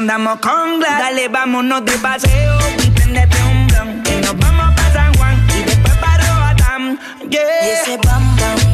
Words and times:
andamos 0.00 0.40
con 0.40 0.78
Glass. 0.78 0.98
Dale, 0.98 1.28
vámonos 1.28 1.84
de 1.84 1.92
paseo 1.98 2.58
y 2.82 2.90
prendete 2.90 3.36
un 3.42 3.66
blon. 3.66 4.02
Y 4.10 4.20
nos 4.24 4.38
vamos 4.38 4.74
pa' 4.74 4.92
San 4.92 5.14
Juan 5.16 5.46
y 5.58 5.62
después 5.62 5.94
para 5.98 6.24
Roatán. 6.26 6.98
Yeah. 7.28 7.42
Y 7.62 7.70
ese 7.70 7.96
bam, 7.98 8.36
bam. 8.36 8.69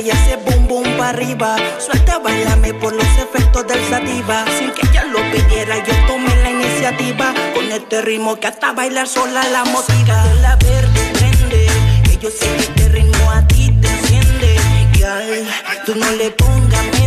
y 0.00 0.10
hace 0.10 0.36
boom 0.36 0.68
boom 0.68 0.96
pa 0.96 1.10
arriba. 1.10 1.56
Suelta, 1.78 2.18
bailame 2.18 2.74
por 2.74 2.92
los 2.92 3.06
efectos 3.18 3.66
del 3.66 3.82
sativa. 3.88 4.44
Sin 4.58 4.70
que 4.70 4.86
ella 4.88 5.04
lo 5.04 5.18
pidiera, 5.30 5.76
yo 5.84 5.94
tomé 6.06 6.34
la 6.42 6.50
iniciativa. 6.50 7.34
Con 7.54 7.70
este 7.72 8.02
ritmo 8.02 8.36
que 8.36 8.46
hasta 8.46 8.72
bailar 8.72 9.08
sola 9.08 9.42
la 9.48 9.64
motiva. 9.64 10.24
la 10.42 10.56
verde 10.56 11.10
prende, 11.14 11.66
que 12.04 12.16
yo 12.18 12.30
sé 12.30 12.46
que 12.56 12.62
este 12.62 12.88
ritmo 12.90 13.30
a 13.30 13.46
ti 13.48 13.70
te 13.80 13.88
enciende. 13.88 14.56
Que 14.92 15.04
ay, 15.04 15.46
tú 15.84 15.94
no 15.94 16.10
le 16.12 16.30
pongas 16.30 16.97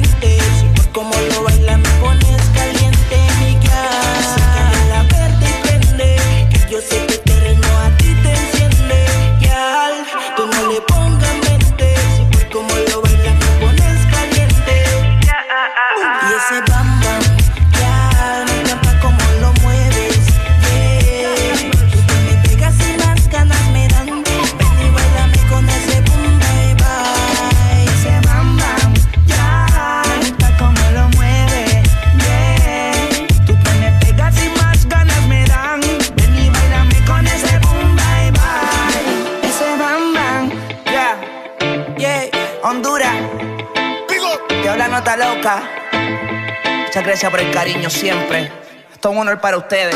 Gracias, 47.04 47.32
gracias 47.32 47.32
por 47.32 47.40
el 47.40 47.52
cariño 47.52 47.90
siempre. 47.90 48.52
Esto 48.94 49.10
es 49.10 49.16
un 49.16 49.22
honor 49.22 49.42
para 49.42 49.58
ustedes. 49.58 49.96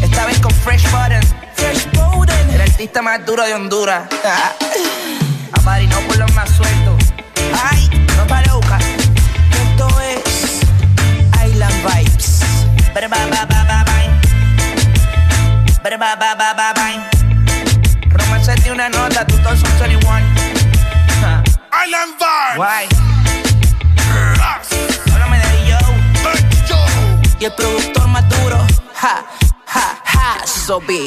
Esta 0.00 0.26
vez 0.26 0.38
con 0.38 0.52
Fresh 0.52 0.84
Button. 0.84 1.20
Fresh 1.56 1.90
Button. 1.90 2.50
El 2.54 2.60
artista 2.60 3.02
más 3.02 3.26
duro 3.26 3.44
de 3.44 3.52
Honduras. 3.52 4.04
Aparinó 5.52 5.98
por 6.02 6.16
los 6.16 6.32
más 6.34 6.48
sueltos. 6.48 7.12
Ay, 7.60 7.90
no 8.16 8.22
está 8.22 8.42
loca. 8.42 8.78
Esto 9.64 9.88
es 10.00 10.60
Island 11.44 11.88
Vibes. 11.88 12.40
Ba 12.94 13.08
ba 13.08 13.26
ba 13.26 13.46
ba 13.46 13.64
ba 15.82 16.16
ba 16.16 16.34
ba 16.36 16.54
ba 16.54 16.72
ba 16.72 17.10
Romance 18.10 18.54
de 18.62 18.70
una 18.70 18.88
nota, 18.88 19.26
tu 19.26 19.36
son 19.38 19.60
21. 19.80 20.06
Island 21.84 22.14
Vibes. 22.20 22.58
Why? 22.58 23.11
y 27.42 27.44
el 27.44 27.52
productor 27.54 28.06
más 28.06 28.28
duro. 28.28 28.56
Ja, 28.94 29.24
ja, 29.66 30.02
ja, 30.04 30.46
Sobi. 30.46 31.06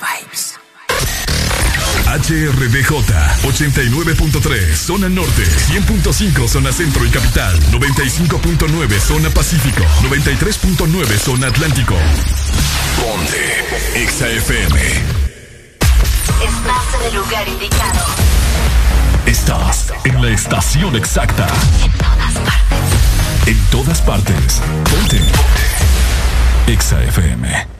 vibes. 0.00 0.54
HRDJ 2.06 2.90
89.3 3.42 4.74
Zona 4.74 5.08
Norte 5.08 5.44
100.5 5.44 6.48
Zona 6.48 6.72
Centro 6.72 7.04
y 7.04 7.10
Capital 7.10 7.58
95.9 7.70 9.00
Zona 9.00 9.30
Pacífico 9.30 9.84
93.9 10.02 11.18
Zona 11.18 11.48
Atlántico 11.48 11.94
Ponte 12.96 13.64
XAFM 14.08 14.80
Estás 16.42 17.00
en 17.00 17.06
el 17.08 17.14
lugar 17.14 17.48
indicado 17.48 18.06
Estás 19.26 19.92
en 20.04 20.22
la 20.22 20.28
estación 20.30 20.96
exacta 20.96 21.48
En 21.84 21.92
todas 21.92 22.34
partes 22.34 22.65
en 23.46 23.56
todas 23.70 24.00
partes. 24.02 24.60
Ponte. 24.90 25.20
Exa 26.66 27.02
FM. 27.04 27.75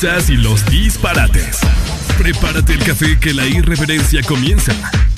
Y 0.00 0.36
los 0.36 0.64
disparates. 0.66 1.58
Prepárate 2.16 2.74
el 2.74 2.84
café 2.84 3.18
que 3.18 3.34
la 3.34 3.44
irreverencia 3.44 4.22
comienza. 4.22 4.72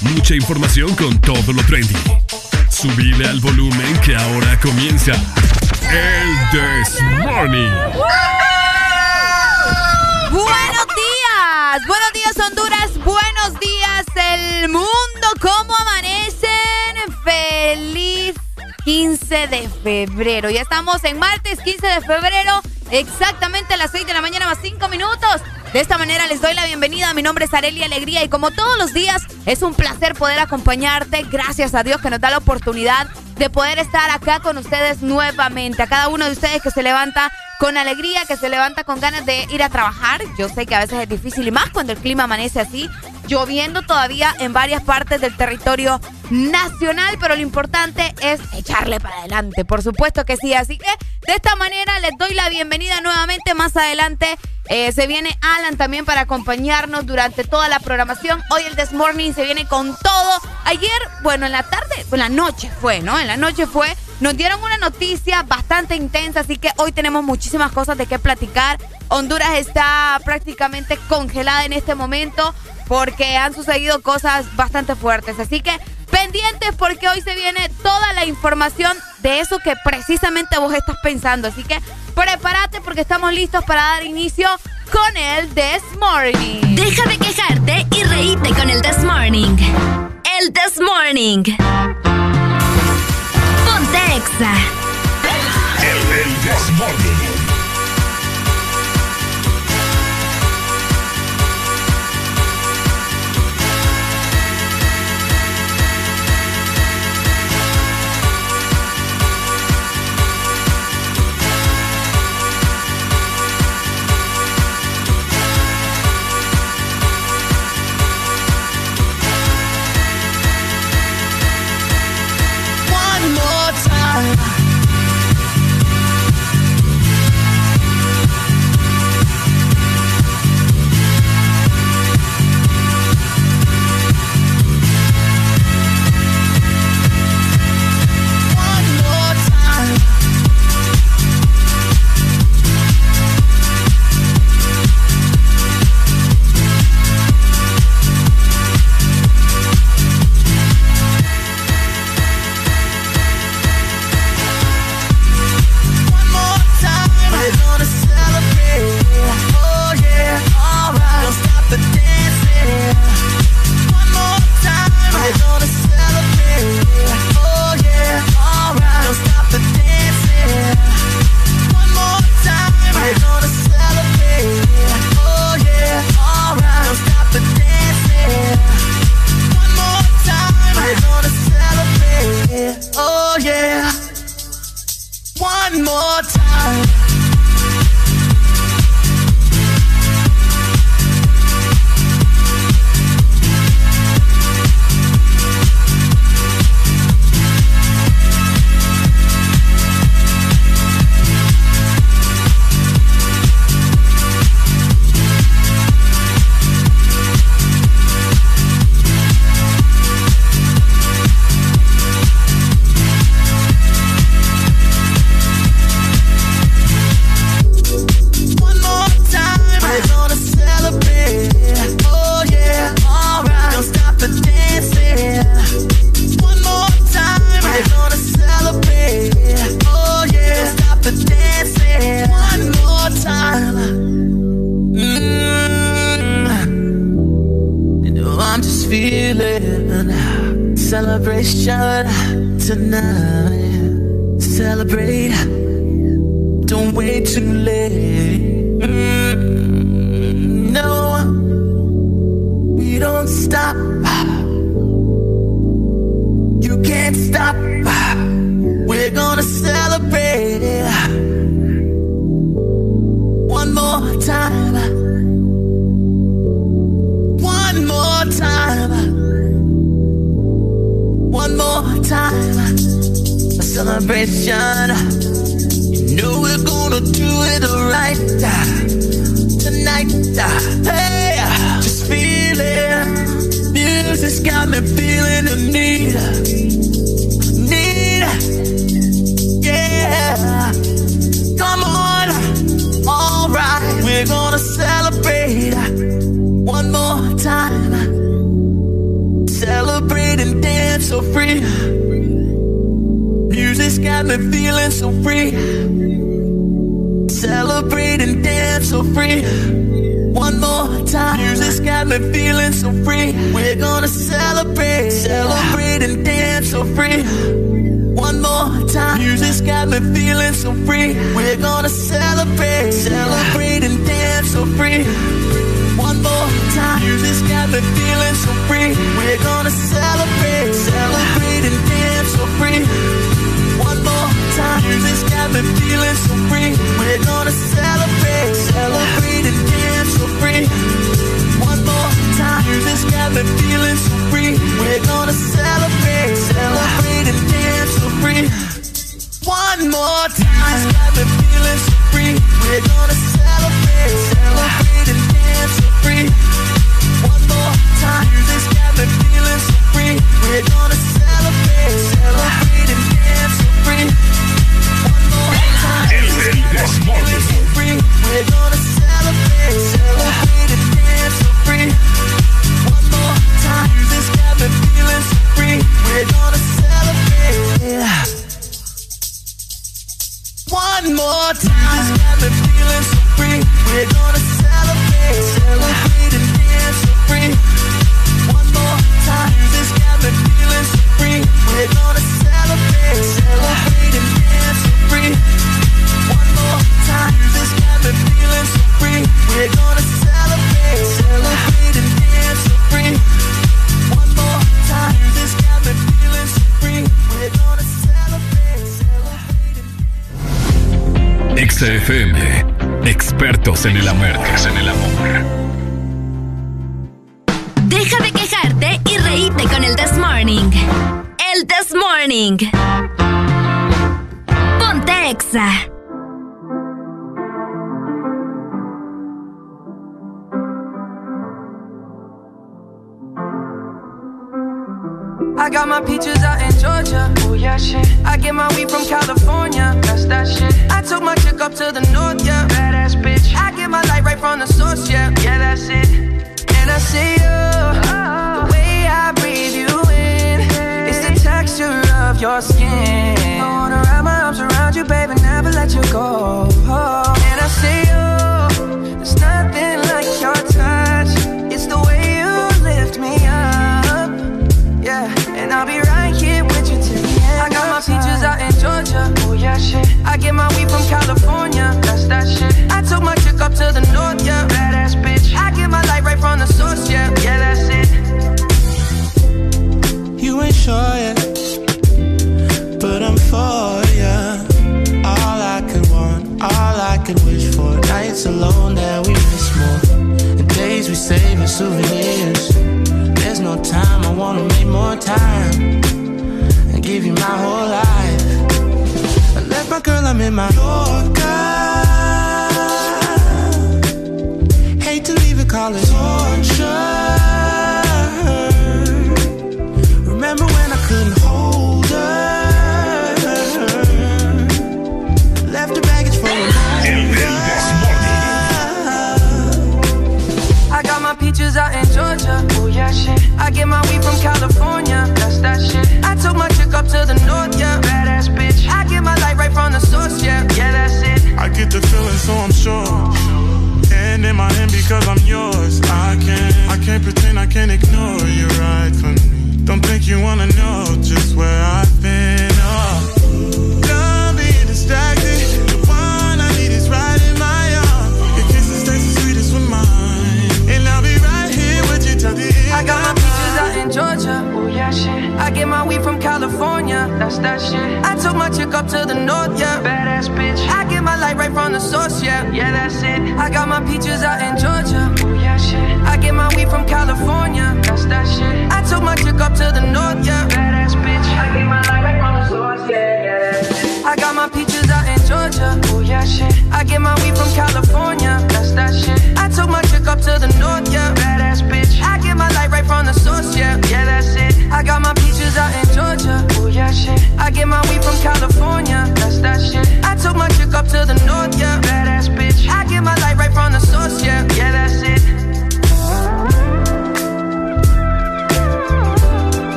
Mucha 0.00 0.34
información 0.34 0.92
con 0.96 1.20
todo 1.20 1.52
lo 1.52 1.62
trendy. 1.62 1.94
Subile 2.70 3.24
al 3.28 3.38
volumen 3.38 4.00
que 4.00 4.16
ahora 4.16 4.58
comienza 4.58 5.12
el 5.12 6.50
This 6.50 7.00
Morning. 7.20 7.70
Buenos 10.32 10.86
días, 10.96 11.86
buenos 11.86 12.12
días 12.12 12.36
Honduras, 12.44 12.90
buenos 13.04 13.60
días 13.60 14.04
el 14.16 14.68
mundo, 14.70 14.88
¿cómo 15.40 15.72
amanecen? 15.76 16.50
Feliz 17.22 18.34
15 18.84 19.46
de 19.46 19.68
febrero, 19.84 20.50
ya 20.50 20.62
estamos 20.62 21.04
en 21.04 21.20
martes 21.20 21.60
15 21.60 21.86
de 21.86 22.00
febrero, 22.00 22.60
exactamente 22.90 23.53
las 23.84 23.90
6 23.90 24.06
de 24.06 24.14
la 24.14 24.22
mañana 24.22 24.46
más 24.46 24.56
5 24.62 24.88
minutos. 24.88 25.42
De 25.74 25.80
esta 25.80 25.98
manera 25.98 26.26
les 26.26 26.40
doy 26.40 26.54
la 26.54 26.64
bienvenida. 26.64 27.12
Mi 27.12 27.20
nombre 27.20 27.44
es 27.44 27.52
Areli 27.52 27.82
Alegría 27.82 28.24
y 28.24 28.30
como 28.30 28.50
todos 28.50 28.78
los 28.78 28.94
días 28.94 29.24
es 29.44 29.60
un 29.60 29.74
placer 29.74 30.14
poder 30.14 30.38
acompañarte. 30.38 31.22
Gracias 31.24 31.74
a 31.74 31.82
Dios 31.82 32.00
que 32.00 32.08
nos 32.08 32.18
da 32.18 32.30
la 32.30 32.38
oportunidad 32.38 33.08
de 33.36 33.50
poder 33.50 33.78
estar 33.78 34.08
acá 34.10 34.40
con 34.40 34.56
ustedes 34.56 35.02
nuevamente. 35.02 35.82
A 35.82 35.86
cada 35.86 36.08
uno 36.08 36.24
de 36.24 36.32
ustedes 36.32 36.62
que 36.62 36.70
se 36.70 36.82
levanta 36.82 37.30
con 37.58 37.76
alegría, 37.76 38.24
que 38.26 38.38
se 38.38 38.48
levanta 38.48 38.84
con 38.84 39.00
ganas 39.00 39.26
de 39.26 39.46
ir 39.50 39.62
a 39.62 39.68
trabajar. 39.68 40.22
Yo 40.38 40.48
sé 40.48 40.64
que 40.64 40.74
a 40.74 40.80
veces 40.80 41.00
es 41.00 41.08
difícil 41.10 41.46
y 41.46 41.50
más 41.50 41.68
cuando 41.68 41.92
el 41.92 41.98
clima 41.98 42.24
amanece 42.24 42.60
así, 42.60 42.88
lloviendo 43.26 43.82
todavía 43.82 44.34
en 44.38 44.54
varias 44.54 44.82
partes 44.82 45.20
del 45.20 45.36
territorio 45.36 46.00
nacional, 46.30 47.18
pero 47.20 47.34
lo 47.34 47.42
importante 47.42 48.14
es 48.22 48.40
echarle 48.54 48.98
para 48.98 49.18
adelante, 49.18 49.66
por 49.66 49.82
supuesto 49.82 50.24
que 50.24 50.38
sí. 50.38 50.54
Así 50.54 50.78
que 50.78 50.86
de 51.26 51.34
esta 51.34 51.56
manera 51.56 51.98
les 52.00 52.12
doy 52.18 52.34
la 52.34 52.48
bienvenida 52.48 53.00
nuevamente 53.00 53.54
más 53.54 53.76
adelante. 53.76 54.26
Eh, 54.66 54.92
se 54.92 55.06
viene 55.06 55.38
Alan 55.40 55.76
también 55.76 56.04
para 56.04 56.22
acompañarnos 56.22 57.06
durante 57.06 57.44
toda 57.44 57.68
la 57.68 57.80
programación. 57.80 58.42
Hoy 58.50 58.62
el 58.64 58.76
This 58.76 58.92
Morning 58.92 59.32
se 59.32 59.44
viene 59.44 59.66
con 59.66 59.96
todo. 59.96 60.40
Ayer, 60.64 60.90
bueno, 61.22 61.46
en 61.46 61.52
la 61.52 61.62
tarde, 61.62 62.04
en 62.10 62.18
la 62.18 62.28
noche 62.28 62.70
fue, 62.80 63.00
¿no? 63.00 63.18
En 63.18 63.26
la 63.26 63.36
noche 63.36 63.66
fue. 63.66 63.94
Nos 64.20 64.36
dieron 64.36 64.62
una 64.62 64.78
noticia 64.78 65.42
bastante 65.42 65.96
intensa, 65.96 66.40
así 66.40 66.56
que 66.56 66.70
hoy 66.76 66.92
tenemos 66.92 67.24
muchísimas 67.24 67.72
cosas 67.72 67.98
de 67.98 68.06
qué 68.06 68.18
platicar. 68.18 68.78
Honduras 69.08 69.58
está 69.58 70.20
prácticamente 70.24 70.98
congelada 71.08 71.64
en 71.64 71.72
este 71.72 71.94
momento 71.94 72.54
porque 72.86 73.36
han 73.36 73.54
sucedido 73.54 74.02
cosas 74.02 74.54
bastante 74.56 74.94
fuertes. 74.94 75.38
Así 75.38 75.60
que 75.60 75.78
pendientes 76.10 76.74
porque 76.78 77.08
hoy 77.08 77.20
se 77.20 77.34
viene 77.34 77.70
toda 77.82 78.12
la 78.12 78.24
información 78.24 78.96
de 79.24 79.40
eso 79.40 79.58
que 79.58 79.74
precisamente 79.82 80.58
vos 80.58 80.72
estás 80.72 80.96
pensando. 81.02 81.48
Así 81.48 81.64
que 81.64 81.80
prepárate 82.14 82.80
porque 82.82 83.00
estamos 83.00 83.32
listos 83.32 83.64
para 83.64 83.82
dar 83.82 84.04
inicio 84.04 84.48
con 84.92 85.16
el 85.16 85.48
This 85.48 85.82
Morning. 85.98 86.76
Deja 86.76 87.08
de 87.08 87.18
quejarte 87.18 87.86
y 87.90 88.04
reíte 88.04 88.50
con 88.50 88.70
el 88.70 88.80
This 88.82 89.02
Morning. 89.02 89.56
El 90.40 90.52
This 90.52 90.78
Morning. 90.78 91.42
Ponte 93.64 93.98
Exa. 94.14 94.52
El, 95.80 96.18
el 96.20 96.34
This 96.42 96.70
Morning. 96.78 97.33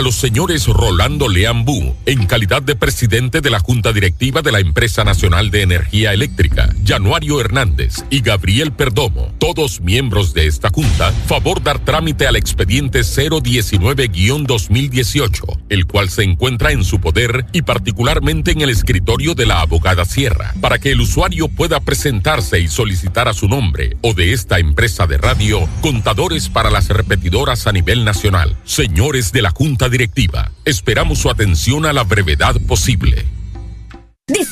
a 0.00 0.02
los 0.02 0.16
señores 0.16 0.66
Rolando 0.66 1.28
Leambú, 1.28 1.94
en 2.06 2.24
calidad 2.24 2.62
de 2.62 2.74
presidente 2.74 3.42
de 3.42 3.50
la 3.50 3.60
Junta 3.60 3.92
Directiva 3.92 4.40
de 4.40 4.50
la 4.50 4.58
Empresa 4.58 5.04
Nacional 5.04 5.50
de 5.50 5.60
Energía 5.60 6.14
Eléctrica, 6.14 6.74
Januario 6.86 7.38
Hernández 7.38 8.02
y 8.08 8.22
Gabriel 8.22 8.72
Perdomo, 8.72 9.30
todos 9.36 9.82
miembros 9.82 10.32
de 10.32 10.46
esta 10.46 10.70
Junta, 10.70 11.12
favor 11.26 11.62
dar 11.62 11.84
trámite 11.84 12.26
al 12.26 12.36
expediente 12.36 13.00
019-2018, 13.00 15.59
el 15.70 15.86
cual 15.86 16.10
se 16.10 16.24
encuentra 16.24 16.72
en 16.72 16.84
su 16.84 17.00
poder 17.00 17.46
y 17.52 17.62
particularmente 17.62 18.50
en 18.50 18.60
el 18.60 18.68
escritorio 18.68 19.34
de 19.34 19.46
la 19.46 19.62
abogada 19.62 20.04
Sierra, 20.04 20.52
para 20.60 20.78
que 20.78 20.92
el 20.92 21.00
usuario 21.00 21.48
pueda 21.48 21.80
presentarse 21.80 22.60
y 22.60 22.68
solicitar 22.68 23.28
a 23.28 23.32
su 23.32 23.48
nombre 23.48 23.96
o 24.02 24.12
de 24.12 24.34
esta 24.34 24.58
empresa 24.58 25.06
de 25.06 25.16
radio 25.16 25.66
contadores 25.80 26.48
para 26.48 26.70
las 26.70 26.88
repetidoras 26.88 27.66
a 27.66 27.72
nivel 27.72 28.04
nacional. 28.04 28.56
Señores 28.64 29.32
de 29.32 29.42
la 29.42 29.50
Junta 29.50 29.88
Directiva, 29.88 30.52
esperamos 30.64 31.20
su 31.20 31.30
atención 31.30 31.86
a 31.86 31.92
la 31.92 32.04
brevedad 32.04 32.60
posible. 32.66 33.39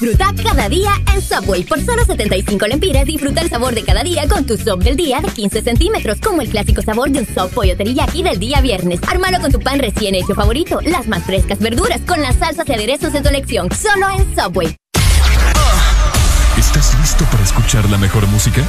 Disfruta 0.01 0.33
cada 0.45 0.69
día 0.69 0.93
en 1.13 1.21
Subway. 1.21 1.65
Por 1.65 1.85
solo 1.85 2.05
75 2.05 2.69
lempiras, 2.69 3.05
disfruta 3.05 3.41
el 3.41 3.51
sabor 3.51 3.75
de 3.75 3.83
cada 3.83 4.05
día 4.05 4.29
con 4.29 4.47
tu 4.47 4.57
sub 4.57 4.81
del 4.81 4.95
día 4.95 5.21
de 5.21 5.29
15 5.29 5.61
centímetros, 5.61 6.21
como 6.21 6.41
el 6.41 6.49
clásico 6.49 6.83
sabor 6.83 7.11
de 7.11 7.19
un 7.19 7.27
sub 7.27 7.51
pollo 7.51 7.77
teriyaki 7.77 8.23
del 8.23 8.39
día 8.39 8.61
viernes. 8.61 9.01
Ármalo 9.09 9.41
con 9.41 9.51
tu 9.51 9.59
pan 9.59 9.81
recién 9.81 10.15
hecho 10.15 10.37
favorito, 10.37 10.81
las 10.83 11.09
más 11.09 11.25
frescas 11.25 11.59
verduras, 11.59 12.01
con 12.07 12.23
las 12.23 12.37
salsas 12.37 12.69
y 12.69 12.75
aderezos 12.75 13.13
de 13.13 13.23
tu 13.23 13.29
elección, 13.29 13.69
solo 13.73 14.09
en 14.11 14.37
Subway. 14.37 14.77
¿Estás 16.57 16.97
listo 17.01 17.25
para 17.25 17.43
escuchar 17.43 17.91
la 17.91 17.99
mejor 17.99 18.25
música? 18.29 18.63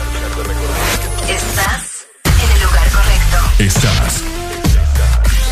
Estás 1.30 2.08
en 2.26 2.52
el 2.56 2.64
lugar 2.64 2.90
correcto. 2.90 3.38
Estás. 3.60 4.24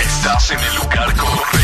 Estás 0.01 0.51
en 0.51 0.59
el 0.59 0.75
lugar 0.75 1.15
correcto. 1.15 1.56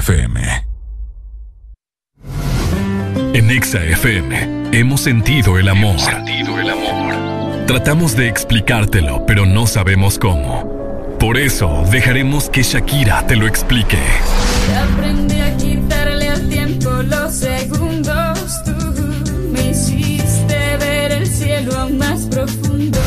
FM. 0.00 0.40
En 3.34 3.50
Exa 3.50 3.84
FM 3.84 4.70
hemos 4.72 5.02
sentido 5.02 5.58
el 5.58 5.68
amor. 5.68 6.00
sentido 6.00 6.58
el 6.58 6.70
amor. 6.70 7.66
Tratamos 7.66 8.16
de 8.16 8.26
explicártelo, 8.26 9.26
pero 9.26 9.44
no 9.44 9.66
sabemos 9.66 10.18
cómo. 10.18 11.16
Por 11.20 11.36
eso 11.36 11.84
dejaremos 11.92 12.48
que 12.48 12.62
Shakira 12.62 13.26
te 13.26 13.36
lo 13.36 13.46
explique. 13.46 13.98
Aprendí 14.90 15.38
a 15.38 15.54
quitarle 15.58 16.30
al 16.30 16.48
tiempo 16.48 16.90
los 17.02 17.34
segundos. 17.34 18.64
Tú 18.64 18.94
me 19.52 19.68
hiciste 19.70 20.76
ver 20.78 21.12
el 21.12 21.26
cielo 21.26 21.76
aún 21.78 21.98
más 21.98 22.22
profundo. 22.22 22.98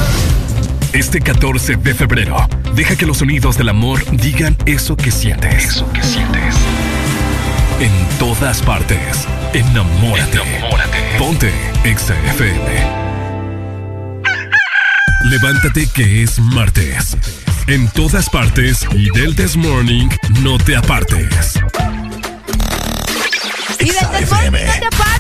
Este 0.94 1.20
14 1.22 1.76
de 1.78 1.96
febrero, 1.96 2.38
deja 2.76 2.96
que 2.96 3.08
los 3.08 3.18
sonidos 3.18 3.58
del 3.58 3.70
amor 3.70 4.00
digan 4.12 4.56
eso 4.68 4.96
que 4.96 5.10
sientes. 5.10 5.66
Eso 5.66 5.92
que 5.92 6.04
sientes. 6.04 6.43
En 8.24 8.30
todas 8.30 8.62
partes, 8.62 9.28
enamórate. 9.54 10.40
Ponte 11.18 11.52
Exa 11.84 12.16
FM. 12.28 12.64
Levántate 15.26 15.88
que 15.94 16.24
es 16.24 16.40
martes. 16.40 17.18
En 17.68 17.90
todas 17.90 18.30
partes 18.30 18.88
y 18.94 19.10
del 19.10 19.36
This 19.36 19.58
Morning, 19.58 20.08
no 20.42 20.58
te 20.58 20.78
apartes. 20.78 21.60
Y 23.82 23.92
del 23.92 24.08
This 24.18 24.32
Morning, 24.32 24.52
no 24.52 24.80
te 24.80 24.86
apartes. 24.86 25.13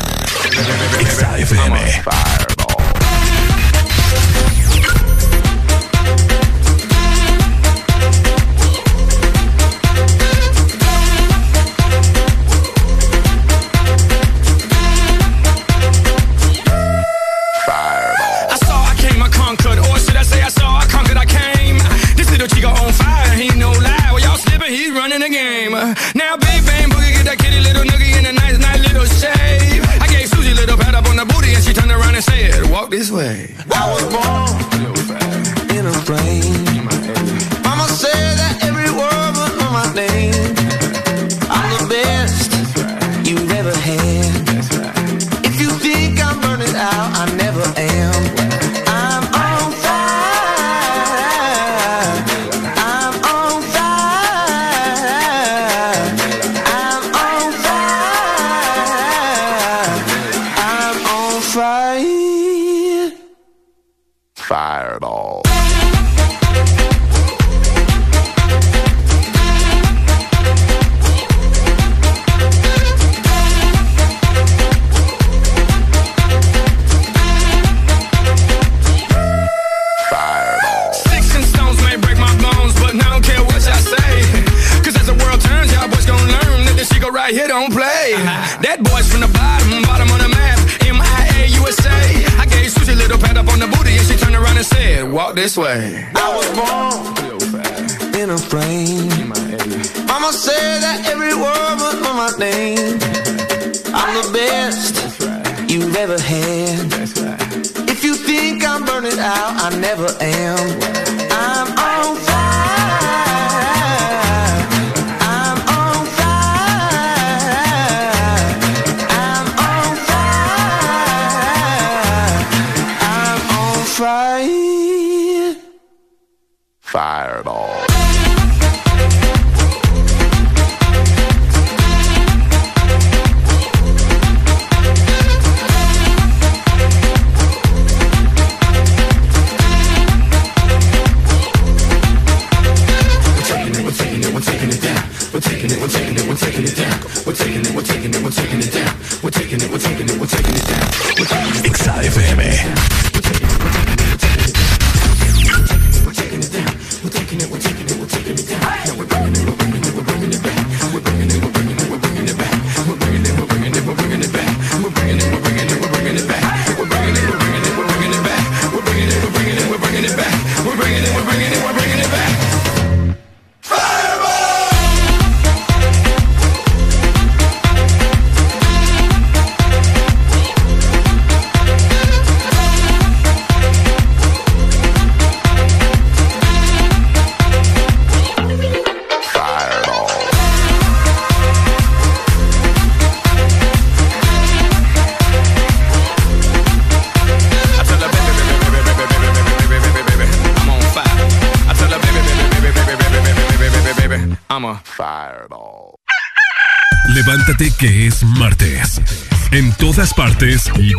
Exa 1.01 1.38
FM. 1.38 2.03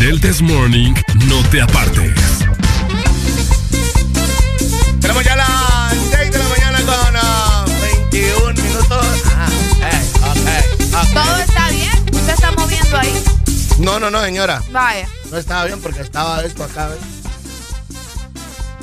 Del 0.10 0.20
This 0.22 0.42
Morning 0.42 0.92
no 1.28 1.44
te 1.52 1.62
apartes. 1.62 2.16
Tenemos 5.00 5.24
ya 5.24 5.36
las 5.36 5.94
6 6.10 6.32
de 6.32 6.38
la 6.40 6.48
mañana 6.50 6.80
con 6.80 7.16
ah, 7.16 7.66
21 8.10 8.54
minutos. 8.56 9.06
Ah, 9.38 9.50
ok, 9.72 10.32
ok, 10.32 10.96
ok. 10.96 11.14
¿Todo 11.14 11.38
está 11.38 11.70
bien? 11.70 11.92
¿Usted 12.12 12.34
está 12.34 12.52
moviendo 12.54 12.98
ahí? 12.98 13.24
No, 13.78 14.00
no, 14.00 14.10
no, 14.10 14.24
señora. 14.24 14.64
Vaya. 14.72 15.08
No 15.30 15.38
estaba 15.38 15.66
bien 15.66 15.80
porque 15.80 16.02
estaba 16.02 16.42
esto 16.44 16.64
acá, 16.64 16.88
¿ves? 16.88 17.00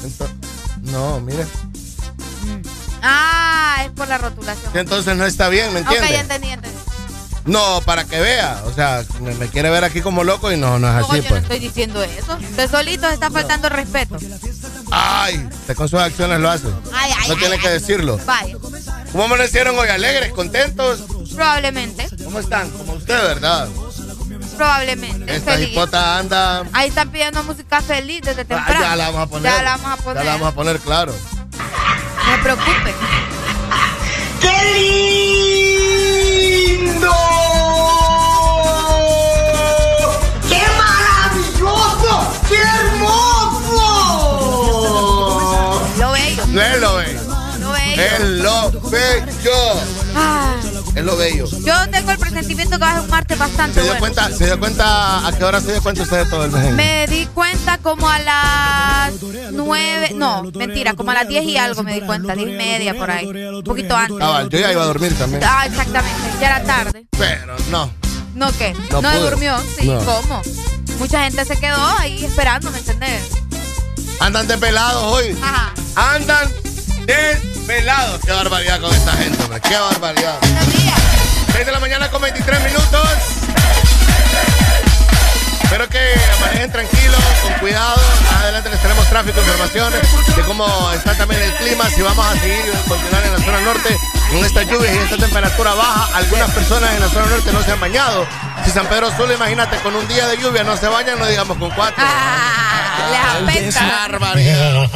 Ento- 0.05 0.31
no, 0.93 1.19
mire. 1.19 1.45
Ah, 3.03 3.83
es 3.85 3.91
por 3.91 4.07
la 4.07 4.19
rotulación. 4.19 4.71
Entonces 4.77 5.17
no 5.17 5.27
está 5.27 5.49
bien, 5.49 5.73
¿me 5.75 5.81
Ok, 5.81 5.87
entiende? 5.87 6.13
ya 6.13 6.21
entendí, 6.21 6.47
ya 6.49 6.55
entendí. 6.55 6.56
No, 7.47 7.81
para 7.85 8.05
que 8.05 8.19
vea. 8.21 8.61
O 8.67 8.73
sea, 8.73 9.05
me, 9.21 9.33
me 9.35 9.49
quiere 9.49 9.71
ver 9.71 9.85
aquí 9.85 10.01
como 10.01 10.25
loco 10.25 10.51
y 10.53 10.57
no, 10.57 10.79
no 10.79 10.89
es 10.89 10.95
No, 10.95 11.13
así, 11.13 11.17
yo 11.19 11.23
no 11.23 11.29
pues. 11.29 11.43
estoy 11.43 11.59
diciendo 11.61 12.03
eso. 12.03 12.37
Usted 12.51 12.71
solito 12.71 13.09
está 13.09 13.31
faltando 13.31 13.69
el 13.69 13.75
respeto. 13.75 14.17
Ay, 14.91 15.49
usted 15.61 15.75
con 15.77 15.89
sus 15.89 16.01
acciones 16.01 16.41
lo 16.41 16.51
hace. 16.51 16.67
Ay, 16.93 17.13
ay, 17.17 17.29
No 17.29 17.35
ay, 17.35 17.41
tiene 17.41 17.59
que 17.59 17.69
decirlo. 17.69 18.19
Vaya. 18.25 18.57
¿Cómo 19.13 19.25
amanecieron 19.25 19.79
hoy? 19.79 19.89
¿Alegres? 19.89 20.33
¿Contentos? 20.33 21.05
Probablemente. 21.35 22.09
¿Cómo 22.25 22.41
están? 22.41 22.69
Como 22.71 22.95
usted, 22.95 23.15
¿verdad? 23.23 23.69
Probablemente. 24.57 25.37
Esta 25.37 25.61
hipota 25.61 26.19
anda. 26.19 26.65
Ahí 26.73 26.89
están 26.89 27.11
pidiendo 27.11 27.43
música 27.45 27.81
feliz 27.81 28.23
desde 28.23 28.43
Ah, 28.43 28.45
temprano. 28.45 28.81
ya 28.81 28.97
la 28.97 29.07
vamos 29.11 29.23
a 29.23 29.27
poner. 29.31 29.53
Ya 29.53 29.63
la 29.63 29.77
vamos 29.77 29.91
a 29.93 29.97
poner. 30.03 30.23
Ya 30.23 30.25
la 30.25 30.33
vamos 30.33 30.49
a 30.49 30.55
poner, 30.55 30.79
claro. 30.81 31.15
No 32.27 32.33
se 32.37 32.86
Es 47.97 48.21
lo 48.21 48.71
bello. 48.91 49.81
Ah, 50.15 50.55
Es 50.95 51.05
lo 51.05 51.17
bello. 51.17 51.47
yo 51.47 51.75
tengo 51.91 52.11
el 52.11 52.19
presentimiento 52.19 52.73
que 52.79 52.85
va 52.85 52.91
a 52.91 52.95
ser 52.95 53.03
un 53.03 53.11
martes 53.11 53.39
bastante 53.39 53.75
¿Se 53.75 53.83
dio 53.83 53.93
bueno. 53.97 54.01
cuenta? 54.01 54.37
¿Se 54.37 54.45
dio 54.47 54.59
cuenta? 54.59 55.27
¿A 55.27 55.33
qué 55.33 55.45
hora 55.45 55.61
se 55.61 55.73
dio 55.73 55.83
cuenta 55.83 56.03
usted 56.03 56.25
de 56.25 56.31
todo 56.31 56.45
el 56.45 56.51
mejengue? 56.51 56.73
Me 56.75 57.07
di 57.07 57.27
cuenta 57.27 57.79
como 57.79 58.09
a 58.09 58.19
las 58.19 59.13
nueve, 59.53 60.13
no, 60.15 60.43
mentira, 60.55 60.95
como 60.95 61.11
a 61.11 61.15
las 61.15 61.29
diez 61.29 61.45
y 61.45 61.57
algo 61.57 61.83
me 61.83 61.95
di 61.95 62.01
cuenta, 62.03 62.35
diez 62.35 62.49
y 62.49 62.53
media 62.53 62.95
por 62.95 63.11
ahí, 63.11 63.27
un 63.27 63.63
poquito 63.65 63.97
antes. 63.97 64.19
Cabal, 64.19 64.49
yo 64.51 64.59
ya 64.59 64.73
iba 64.73 64.83
a 64.83 64.87
dormir 64.87 65.17
también. 65.19 65.43
Ah, 65.45 65.65
exactamente, 65.67 66.21
ya 66.41 66.47
era 66.49 66.65
tarde. 66.65 67.07
Pero 67.19 67.57
no. 67.71 67.91
¿No 68.35 68.53
qué? 68.59 68.75
No 68.91 69.01
¿No, 69.01 69.21
durmió? 69.21 69.57
Sí, 69.79 69.87
No. 69.89 69.99
¿cómo? 70.05 70.43
Mucha 70.99 71.25
gente 71.25 71.45
se 71.45 71.57
quedó 71.59 71.83
ahí 71.99 72.23
esperando, 72.25 72.71
¿me 72.71 72.79
entendés? 72.79 73.23
Andan 74.21 74.47
desvelados 74.47 75.03
hoy. 75.05 75.37
Ajá. 75.43 75.73
Andan 76.15 76.49
desvelados. 77.67 78.21
Qué 78.25 78.33
barbaridad 78.33 78.81
con 78.81 78.95
esta 78.95 79.13
gente, 79.13 79.43
hombre. 79.43 79.61
Qué 79.61 79.77
barbaridad. 79.77 80.39
6 81.53 81.67
de 81.67 81.73
la 81.73 81.81
mañana 81.81 82.11
con 82.11 82.23
23 82.23 82.61
minutos. 82.65 83.09
Espero 85.63 85.89
que 85.89 86.15
manejen 86.41 86.71
tranquilos, 86.71 87.21
con 87.43 87.53
cuidado. 87.55 88.01
Más 88.31 88.43
adelante 88.43 88.71
les 88.71 88.81
tenemos 88.81 89.05
tráfico, 89.09 89.41
informaciones 89.41 90.01
de 90.37 90.43
cómo 90.43 90.93
está 90.93 91.15
también 91.17 91.43
el 91.43 91.53
clima. 91.55 91.91
Si 91.91 92.03
vamos 92.03 92.25
a 92.25 92.33
seguir, 92.39 92.73
continuar 92.87 93.25
en 93.25 93.33
la 93.33 93.39
zona 93.41 93.61
norte 93.63 93.99
con 94.31 94.45
esta 94.45 94.63
lluvia 94.63 94.95
y 94.95 94.99
esta 94.99 95.17
temperatura 95.17 95.75
baja. 95.75 96.17
Algunas 96.17 96.51
personas 96.53 96.93
en 96.95 97.01
la 97.01 97.09
zona 97.09 97.27
norte 97.27 97.53
no 97.53 97.63
se 97.65 97.73
han 97.73 97.81
bañado. 97.81 98.27
Si 98.65 98.71
San 98.71 98.87
Pedro 98.87 99.11
Sula, 99.17 99.35
imagínate, 99.35 99.77
con 99.79 99.97
un 99.97 100.07
día 100.07 100.29
de 100.29 100.37
lluvia 100.39 100.63
no 100.63 100.77
se 100.77 100.87
bañan, 100.87 101.19
no 101.19 101.27
digamos 101.27 101.57
con 101.59 101.71
cuatro. 101.73 102.05
Ah, 102.07 103.39
Les 103.41 103.75
apesta. 103.75 103.87
barbaridad. 104.09 104.89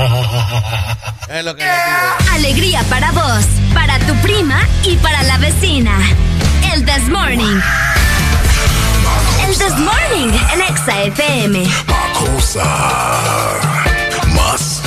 Es 1.31 1.45
lo 1.45 1.55
que 1.55 1.63
les 1.65 1.73
digo. 1.73 2.35
Alegría 2.35 2.83
para 2.91 3.13
vos, 3.13 3.45
para 3.73 4.01
tu 4.01 4.17
prima 4.17 4.67
y 4.83 4.97
para 4.97 5.23
la 5.23 5.39
vecina. 5.39 5.97
El 6.73 6.85
This 6.85 7.09
Morning. 7.09 7.61
El 9.47 9.57
This 9.57 9.79
Morning 9.79 10.37
en 10.53 10.61
Exa 10.63 11.03
FM. 11.05 11.69
Makusa. 11.87 12.65
Mas. 14.35 14.83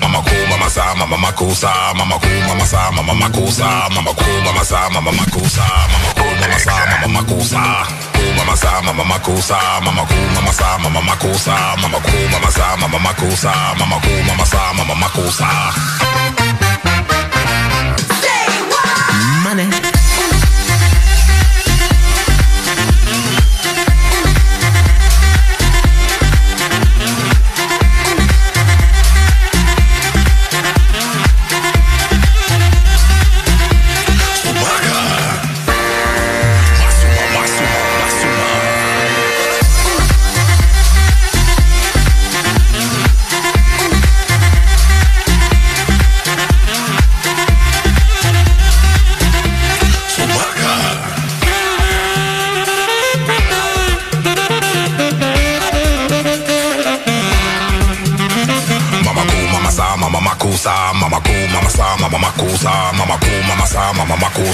Mama 0.00 0.22
cool, 0.22 0.48
mama 0.48 0.70
sa, 0.70 0.94
mama 0.94 1.16
makusa, 1.16 1.92
mama 1.94 2.20
cool, 2.20 2.40
mama 2.46 2.66
sa, 2.66 2.90
mama 2.92 3.14
makusa, 3.14 3.90
mama 8.38 8.54
sa 8.56 8.80
mama 8.86 9.04
makosa 9.04 9.58
mama 9.84 10.02
ku 10.10 10.18
mama 10.34 10.52
sa 10.52 10.78
mama 10.78 11.00
makosa 11.08 11.54
mama 11.82 11.98
ku 12.06 12.16
mama 12.32 12.50
sa 12.56 12.66
mama 12.80 12.98
makosa 13.06 13.52
mama 13.78 13.96
ku 14.04 14.12
mama 14.28 14.44
sa 14.52 14.62
mama 14.76 14.94
makosa 14.94 15.48
money. 19.44 19.83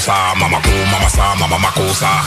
Mama 0.00 0.16
makusa, 0.16 0.32
mama 0.40 0.58
ku, 0.64 0.72
mama 0.88 1.68
sa, 1.92 2.24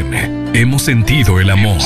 Exa 0.00 0.10
FM 0.10 0.50
hemos 0.54 0.82
sentido 0.82 1.40
el 1.40 1.50
amor. 1.50 1.80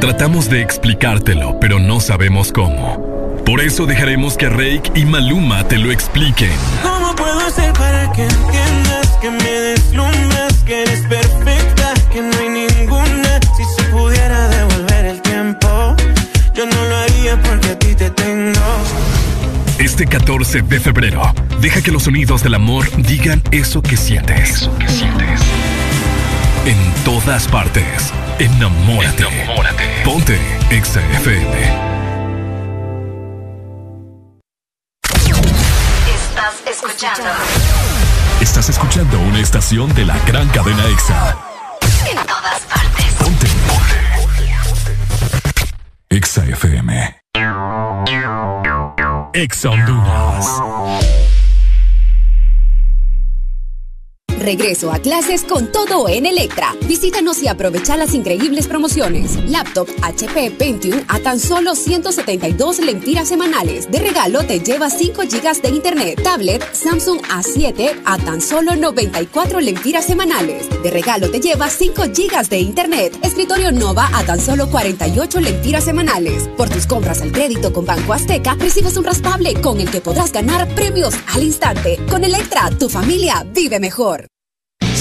Tratamos 0.00 0.48
de 0.50 0.60
explicártelo, 0.60 1.58
pero 1.60 1.78
no 1.78 2.00
sabemos 2.00 2.52
cómo. 2.52 3.40
Por 3.44 3.60
eso 3.60 3.86
dejaremos 3.86 4.36
que 4.36 4.48
Rake 4.48 4.92
y 4.94 5.04
Maluma 5.04 5.66
te 5.66 5.78
lo 5.78 5.90
expliquen. 5.90 6.50
¿Cómo 6.82 7.14
puedo 7.16 7.38
hacer 7.40 7.72
para 7.72 8.10
que 8.12 8.24
entiendas 8.24 9.08
que 9.20 9.30
me 9.30 9.50
deslumbras, 9.50 10.54
que 10.64 10.82
eres 10.82 11.00
perfecta, 11.06 11.94
que 12.12 12.20
no 12.20 12.36
hay 12.38 12.48
ninguna? 12.48 13.40
Si 13.56 13.64
se 13.76 13.88
pudiera 13.90 14.48
devolver 14.48 15.06
el 15.06 15.22
tiempo, 15.22 15.96
yo 16.54 16.66
no 16.66 16.84
lo 16.84 16.96
haría 16.96 17.40
porque 17.42 17.68
a 17.68 17.78
ti 17.78 17.94
te 17.94 18.10
tengo. 18.10 18.60
Este 19.78 20.06
14 20.06 20.62
de 20.62 20.80
febrero, 20.80 21.34
deja 21.60 21.82
que 21.82 21.90
los 21.90 22.04
sonidos 22.04 22.42
del 22.42 22.54
amor 22.54 22.86
digan 23.02 23.42
eso 23.50 23.82
que 23.82 23.96
sientes. 23.96 24.68
En 26.64 26.78
todas 27.04 27.48
partes, 27.48 28.12
enamórate. 28.38 29.24
Ponte 30.04 30.38
Exa 30.70 31.00
FM. 31.00 31.92
Estás 36.06 36.62
escuchando 36.70 37.30
Estás 38.40 38.68
escuchando 38.68 39.18
una 39.18 39.40
estación 39.40 39.92
de 39.94 40.04
la 40.04 40.16
gran 40.20 40.48
cadena 40.50 40.86
Exa. 40.86 41.36
en 42.08 42.16
todas 42.26 42.60
partes. 42.60 43.14
Ponte. 43.18 43.46
Exa 46.10 46.44
FM. 46.44 47.16
Exa 49.32 49.70
Honduras. 49.70 50.46
Regreso 54.42 54.90
a 54.90 54.98
clases 54.98 55.44
con 55.44 55.70
todo 55.70 56.08
en 56.08 56.26
Electra. 56.26 56.74
Visítanos 56.88 57.40
y 57.44 57.46
aprovecha 57.46 57.96
las 57.96 58.12
increíbles 58.12 58.66
promociones. 58.66 59.36
Laptop 59.48 59.88
HP 60.02 60.50
Pentium 60.50 61.00
a 61.06 61.20
tan 61.20 61.38
solo 61.38 61.76
172 61.76 62.80
lempiras 62.80 63.28
semanales. 63.28 63.88
De 63.88 64.00
regalo 64.00 64.42
te 64.42 64.58
lleva 64.58 64.90
5 64.90 65.22
GB 65.22 65.62
de 65.62 65.68
internet. 65.68 66.22
Tablet 66.24 66.74
Samsung 66.74 67.20
A7 67.20 68.02
a 68.04 68.18
tan 68.18 68.40
solo 68.40 68.74
94 68.74 69.60
lempiras 69.60 70.06
semanales. 70.06 70.68
De 70.82 70.90
regalo 70.90 71.30
te 71.30 71.38
lleva 71.38 71.70
5 71.70 72.02
GB 72.06 72.48
de 72.48 72.58
internet. 72.58 73.16
Escritorio 73.22 73.70
Nova 73.70 74.10
a 74.12 74.24
tan 74.24 74.40
solo 74.40 74.68
48 74.68 75.40
lempiras 75.40 75.84
semanales. 75.84 76.48
Por 76.56 76.68
tus 76.68 76.88
compras 76.88 77.22
al 77.22 77.30
crédito 77.30 77.72
con 77.72 77.86
Banco 77.86 78.12
Azteca, 78.12 78.56
recibes 78.56 78.96
un 78.96 79.04
raspable 79.04 79.54
con 79.60 79.80
el 79.80 79.88
que 79.88 80.00
podrás 80.00 80.32
ganar 80.32 80.66
premios 80.74 81.14
al 81.32 81.44
instante. 81.44 82.00
Con 82.10 82.24
Electra, 82.24 82.70
tu 82.76 82.88
familia 82.88 83.46
vive 83.54 83.78
mejor. 83.78 84.31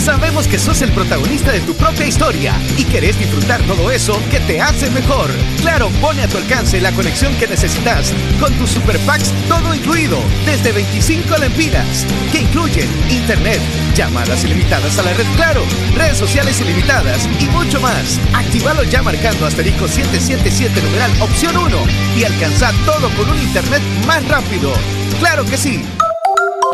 Sabemos 0.03 0.47
que 0.47 0.57
sos 0.57 0.81
el 0.81 0.91
protagonista 0.93 1.51
de 1.51 1.59
tu 1.59 1.75
propia 1.75 2.07
historia 2.07 2.55
y 2.75 2.85
querés 2.85 3.19
disfrutar 3.19 3.61
todo 3.67 3.91
eso 3.91 4.19
que 4.31 4.39
te 4.39 4.59
hace 4.59 4.89
mejor. 4.89 5.29
Claro, 5.61 5.89
pone 6.01 6.23
a 6.23 6.27
tu 6.27 6.37
alcance 6.37 6.81
la 6.81 6.91
conexión 6.91 7.35
que 7.35 7.47
necesitas 7.47 8.11
con 8.39 8.51
tus 8.55 8.71
super 8.71 8.97
packs 9.01 9.31
todo 9.47 9.75
incluido 9.75 10.17
desde 10.43 10.71
25 10.71 11.37
lempiras 11.37 12.07
que 12.31 12.41
incluyen 12.41 12.89
internet, 13.11 13.61
llamadas 13.93 14.43
ilimitadas 14.43 14.97
a 14.97 15.03
la 15.03 15.13
red 15.13 15.27
Claro, 15.35 15.61
redes 15.95 16.17
sociales 16.17 16.59
ilimitadas 16.59 17.29
y 17.39 17.45
mucho 17.49 17.79
más. 17.79 18.19
Actívalo 18.33 18.83
ya 18.83 19.03
marcando 19.03 19.45
asterisco 19.45 19.87
777 19.87 20.81
numeral 20.81 21.11
opción 21.21 21.55
1 21.55 21.77
y 22.17 22.23
alcanza 22.23 22.71
todo 22.87 23.07
con 23.11 23.29
un 23.29 23.39
internet 23.39 23.83
más 24.07 24.27
rápido. 24.27 24.73
Claro 25.19 25.45
que 25.45 25.57
sí. 25.57 25.85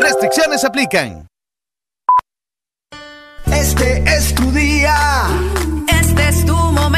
Restricciones 0.00 0.64
aplican. 0.64 1.27
Este 3.52 4.04
es 4.06 4.34
tu 4.34 4.50
día. 4.52 4.96
Este 5.88 6.28
es 6.28 6.44
tu 6.44 6.54
momento 6.54 6.97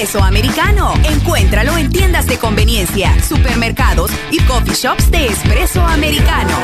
espresso 0.00 0.24
americano. 0.24 0.94
Encuéntralo 1.04 1.76
en 1.76 1.90
tiendas 1.90 2.26
de 2.26 2.38
conveniencia, 2.38 3.14
supermercados 3.22 4.10
y 4.30 4.40
coffee 4.44 4.74
shops 4.74 5.10
de 5.10 5.26
espresso 5.26 5.82
americano. 5.82 6.56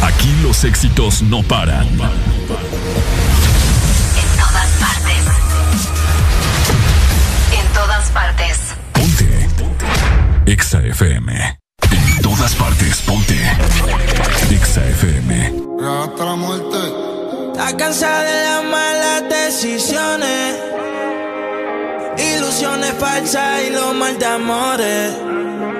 Aquí 0.00 0.34
los 0.42 0.64
éxitos 0.64 1.20
no 1.22 1.42
paran. 1.42 1.86
En 1.86 1.98
todas 4.38 4.70
partes. 4.80 5.26
En 7.52 7.66
todas 7.74 8.10
partes. 8.12 8.58
Exa 10.46 10.80
FM. 10.80 11.58
En 11.90 12.22
todas 12.22 12.54
partes, 12.54 13.02
ponte. 13.02 13.38
Exa 14.50 14.86
FM. 14.86 15.52
Hasta 15.82 16.24
la 16.24 16.34
muerte. 16.36 17.09
Está 17.52 17.76
cansada 17.76 18.22
de 18.22 18.44
las 18.44 18.64
malas 18.64 19.28
decisiones, 19.28 20.56
ilusiones 22.18 22.92
falsas 22.98 23.62
y 23.66 23.70
los 23.70 23.94
mal 23.94 24.18
de 24.18 24.26
amores. 24.26 25.12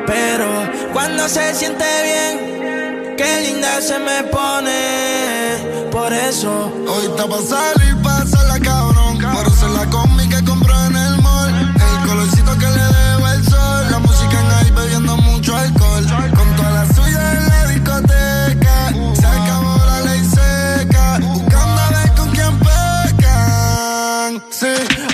Pero 0.07 0.49
cuando 0.93 1.29
se 1.29 1.55
siente 1.55 1.85
bien, 2.03 3.17
qué 3.17 3.41
linda 3.43 3.81
se 3.81 3.99
me 3.99 4.25
pone. 4.25 5.89
Por 5.91 6.13
eso, 6.13 6.73
Hoy 6.89 7.07
está 7.07 7.27
pa' 7.27 7.43
salir, 7.43 7.90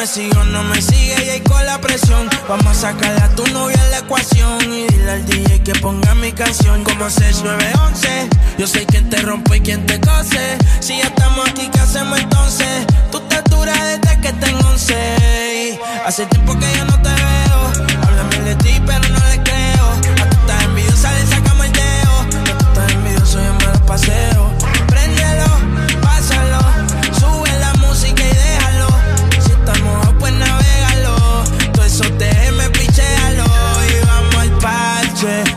me 0.00 0.06
sigo, 0.06 0.42
no 0.44 0.62
me 0.64 0.80
sigue 0.80 1.26
y 1.26 1.28
ahí 1.28 1.40
con 1.40 1.64
la 1.66 1.78
presión. 1.78 2.26
Vamos 2.48 2.66
a 2.68 2.74
sacarle 2.74 3.20
a 3.20 3.28
tu 3.34 3.46
novia 3.48 3.76
en 3.84 3.90
la 3.90 3.98
ecuación 3.98 4.72
y 4.72 4.86
dile 4.86 5.10
al 5.10 5.26
DJ 5.26 5.62
que 5.62 5.74
ponga 5.74 6.14
mi 6.14 6.32
canción 6.32 6.82
como 6.84 7.10
6911. 7.10 8.30
Yo 8.56 8.66
sé 8.66 8.86
quién 8.86 9.10
te 9.10 9.18
rompe 9.20 9.58
y 9.58 9.60
quién 9.60 9.84
te 9.84 10.00
cose. 10.00 10.56
Si 10.80 10.96
ya 10.96 11.04
estamos 11.04 11.46
aquí, 11.50 11.68
¿qué 11.70 11.80
hacemos 11.80 12.18
entonces? 12.18 12.86
Tú 13.12 13.20
te 13.28 13.42
dura 13.50 13.74
desde 13.84 14.20
que 14.22 14.32
tengo 14.32 14.68
11. 14.70 15.78
Hace 16.06 16.24
tiempo 16.26 16.58
que 16.58 16.72
yo 16.78 16.84
no 16.86 17.02
te 17.02 17.10
veo. 17.10 17.86
Háblame 18.02 18.38
de 18.40 18.54
ti, 18.54 18.82
pero 18.86 19.06
no 19.06 19.26
le 19.28 19.39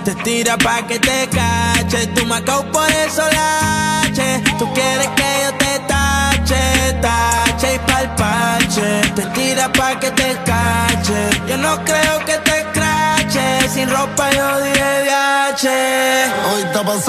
Te 0.03 0.13
tira 0.15 0.57
pa' 0.57 0.85
que 0.85 0.99
te 0.99 1.29
cache. 1.29 2.07
Tú 2.07 2.25
me 2.25 2.41
por 2.41 2.91
el 2.91 3.09
solache. 3.09 4.43
Tú 4.59 4.65
quieres 4.73 5.07
que 5.15 5.29
yo 5.43 5.53
te 5.57 5.79
tache, 5.87 6.93
tache 7.01 7.75
y 7.75 7.79
pa'l 7.79 8.13
parche. 8.15 9.01
Te 9.15 9.21
tira 9.27 9.71
pa' 9.71 9.97
que 10.01 10.11
te 10.11 10.37
cache. 10.43 11.29
Yo 11.47 11.57
no 11.57 11.83
creo 11.85 12.25
que 12.25 12.37
te 12.49 12.65
crache. 12.73 13.69
Sin 13.73 13.89
ropa 13.89 14.29
yo 14.31 14.61
dije 14.61 14.91
DH. 15.07 15.65
Hoy 16.51 16.61
está 16.63 16.83
pa' 16.83 16.99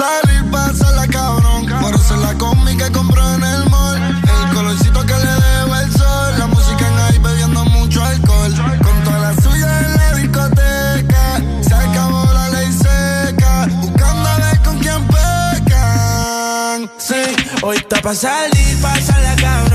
hoy 17.65 17.77
está 17.77 17.99
pa' 18.01 18.13
salir, 18.13 18.77
pásala 18.81 19.35
cabrón. 19.35 19.74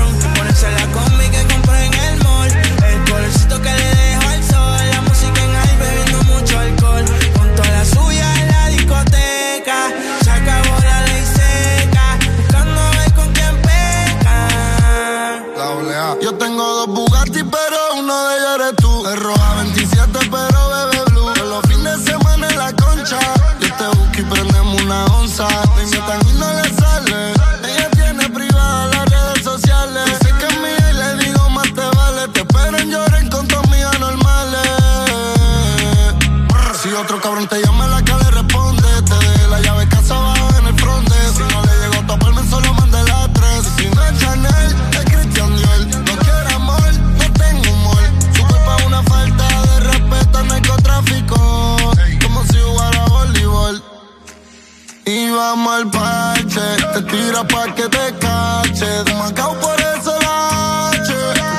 te 57.01 57.17
tira 57.17 57.43
pa' 57.43 57.73
que 57.75 57.87
te 57.89 58.13
cache. 58.19 59.03
De 59.05 59.13
Macao 59.13 59.53
por 59.59 59.79
eso 59.79 60.17
la 60.19 60.89
H. 60.89 61.13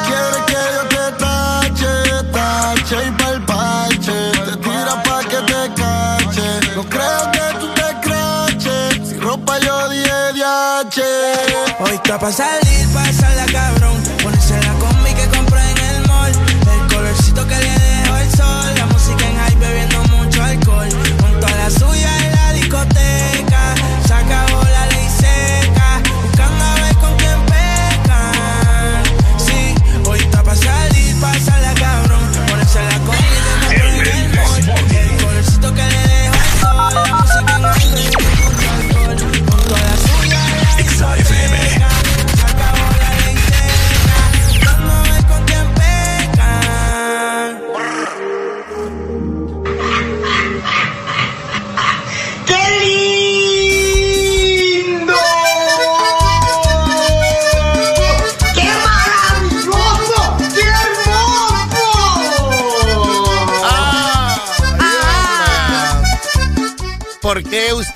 Quieres 0.06 0.42
que 0.46 0.60
yo 0.76 0.82
te 0.94 1.04
tache, 1.22 1.92
tache 2.32 3.06
y 3.06 3.10
pa'l 3.12 3.44
parche. 3.44 4.32
Te 4.46 4.56
tira 4.56 5.02
pa' 5.02 5.22
que 5.24 5.40
te 5.50 5.74
cache. 5.74 6.74
No 6.76 6.84
creo 6.84 7.30
que 7.32 7.58
tú 7.60 7.68
te 7.74 7.88
craches. 8.04 9.08
Si 9.08 9.18
ropa 9.18 9.58
yo 9.58 9.88
di 9.88 10.02
DH. 10.02 11.00
Hoy 11.80 11.94
está 11.94 12.18
pa' 12.18 12.32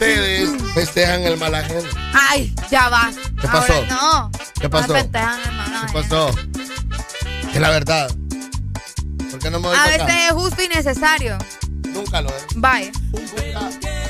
ustedes 0.01 0.51
festejan 0.75 1.23
el 1.23 1.37
mal 1.39 1.55
ajeno? 1.55 1.81
Ay, 2.13 2.55
ya 2.71 2.89
va. 2.89 3.11
¿Qué 3.41 3.49
pasó? 3.49 3.73
Ahora 3.73 3.87
no. 3.89 4.31
¿Qué 4.61 4.69
pasó? 4.69 4.89
No 4.89 4.95
festejan, 4.95 5.41
hermano. 5.41 5.81
¿Qué 5.87 5.93
pasó? 5.93 6.31
Es 7.55 7.61
la 7.61 7.71
verdad. 7.71 8.11
¿Por 9.31 9.39
qué 9.39 9.51
no 9.51 9.59
me 9.61 9.69
voy 9.69 9.77
A 9.77 9.79
para 9.79 9.91
veces 9.91 10.03
acá? 10.03 10.27
es 10.29 10.33
justo 10.33 10.63
y 10.63 10.69
necesario. 10.69 11.39
Nunca 11.89 12.21
lo 12.21 12.29
es. 12.29 12.45
Vaya. 12.57 12.91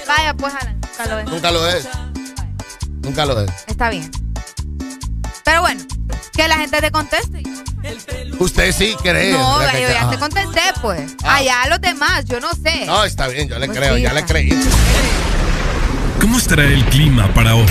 Vaya, 0.09 0.34
pues, 0.34 0.53
Alan. 0.55 0.80
Nunca 0.80 1.07
lo 1.07 1.18
es. 1.20 1.28
Nunca 1.30 1.51
lo 1.53 1.68
es. 1.68 1.89
Nunca 3.03 3.26
lo 3.26 3.41
es. 3.43 3.51
Está 3.68 3.91
bien. 3.91 4.11
Pero 5.45 5.61
bueno, 5.61 5.84
que 6.32 6.49
la 6.49 6.57
gente 6.57 6.80
te 6.80 6.91
conteste. 6.91 7.43
Usted 8.41 8.72
sí 8.72 8.97
cree. 9.01 9.32
No, 9.32 9.59
¿verdad 9.59 9.72
que 9.72 9.82
yo 9.82 9.89
ya 9.89 10.09
Ah. 10.09 10.11
te 10.11 10.18
contesté, 10.18 10.61
pues. 10.82 11.12
Ah. 11.22 11.37
Allá 11.37 11.68
los 11.68 11.80
demás, 11.80 12.24
yo 12.24 12.41
no 12.41 12.53
sé. 12.55 12.84
No, 12.87 13.05
está 13.05 13.28
bien, 13.28 13.49
yo 13.49 13.59
le 13.61 13.66
Pues 13.66 13.78
creo, 13.78 13.95
sí, 13.97 14.03
ya 14.03 14.12
le 14.12 14.24
creí. 14.24 14.51
¿Cómo 16.37 16.62
el 16.62 16.84
clima 16.91 17.32
para 17.32 17.55
hoy? 17.55 17.64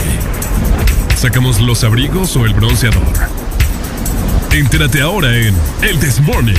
¿Sacamos 1.15 1.61
los 1.61 1.83
abrigos 1.83 2.35
o 2.35 2.47
el 2.47 2.55
bronceador? 2.55 3.03
Entérate 4.51 5.01
ahora 5.01 5.37
en 5.37 5.55
El 5.83 5.99
This 5.99 6.19
Morning. 6.19 6.55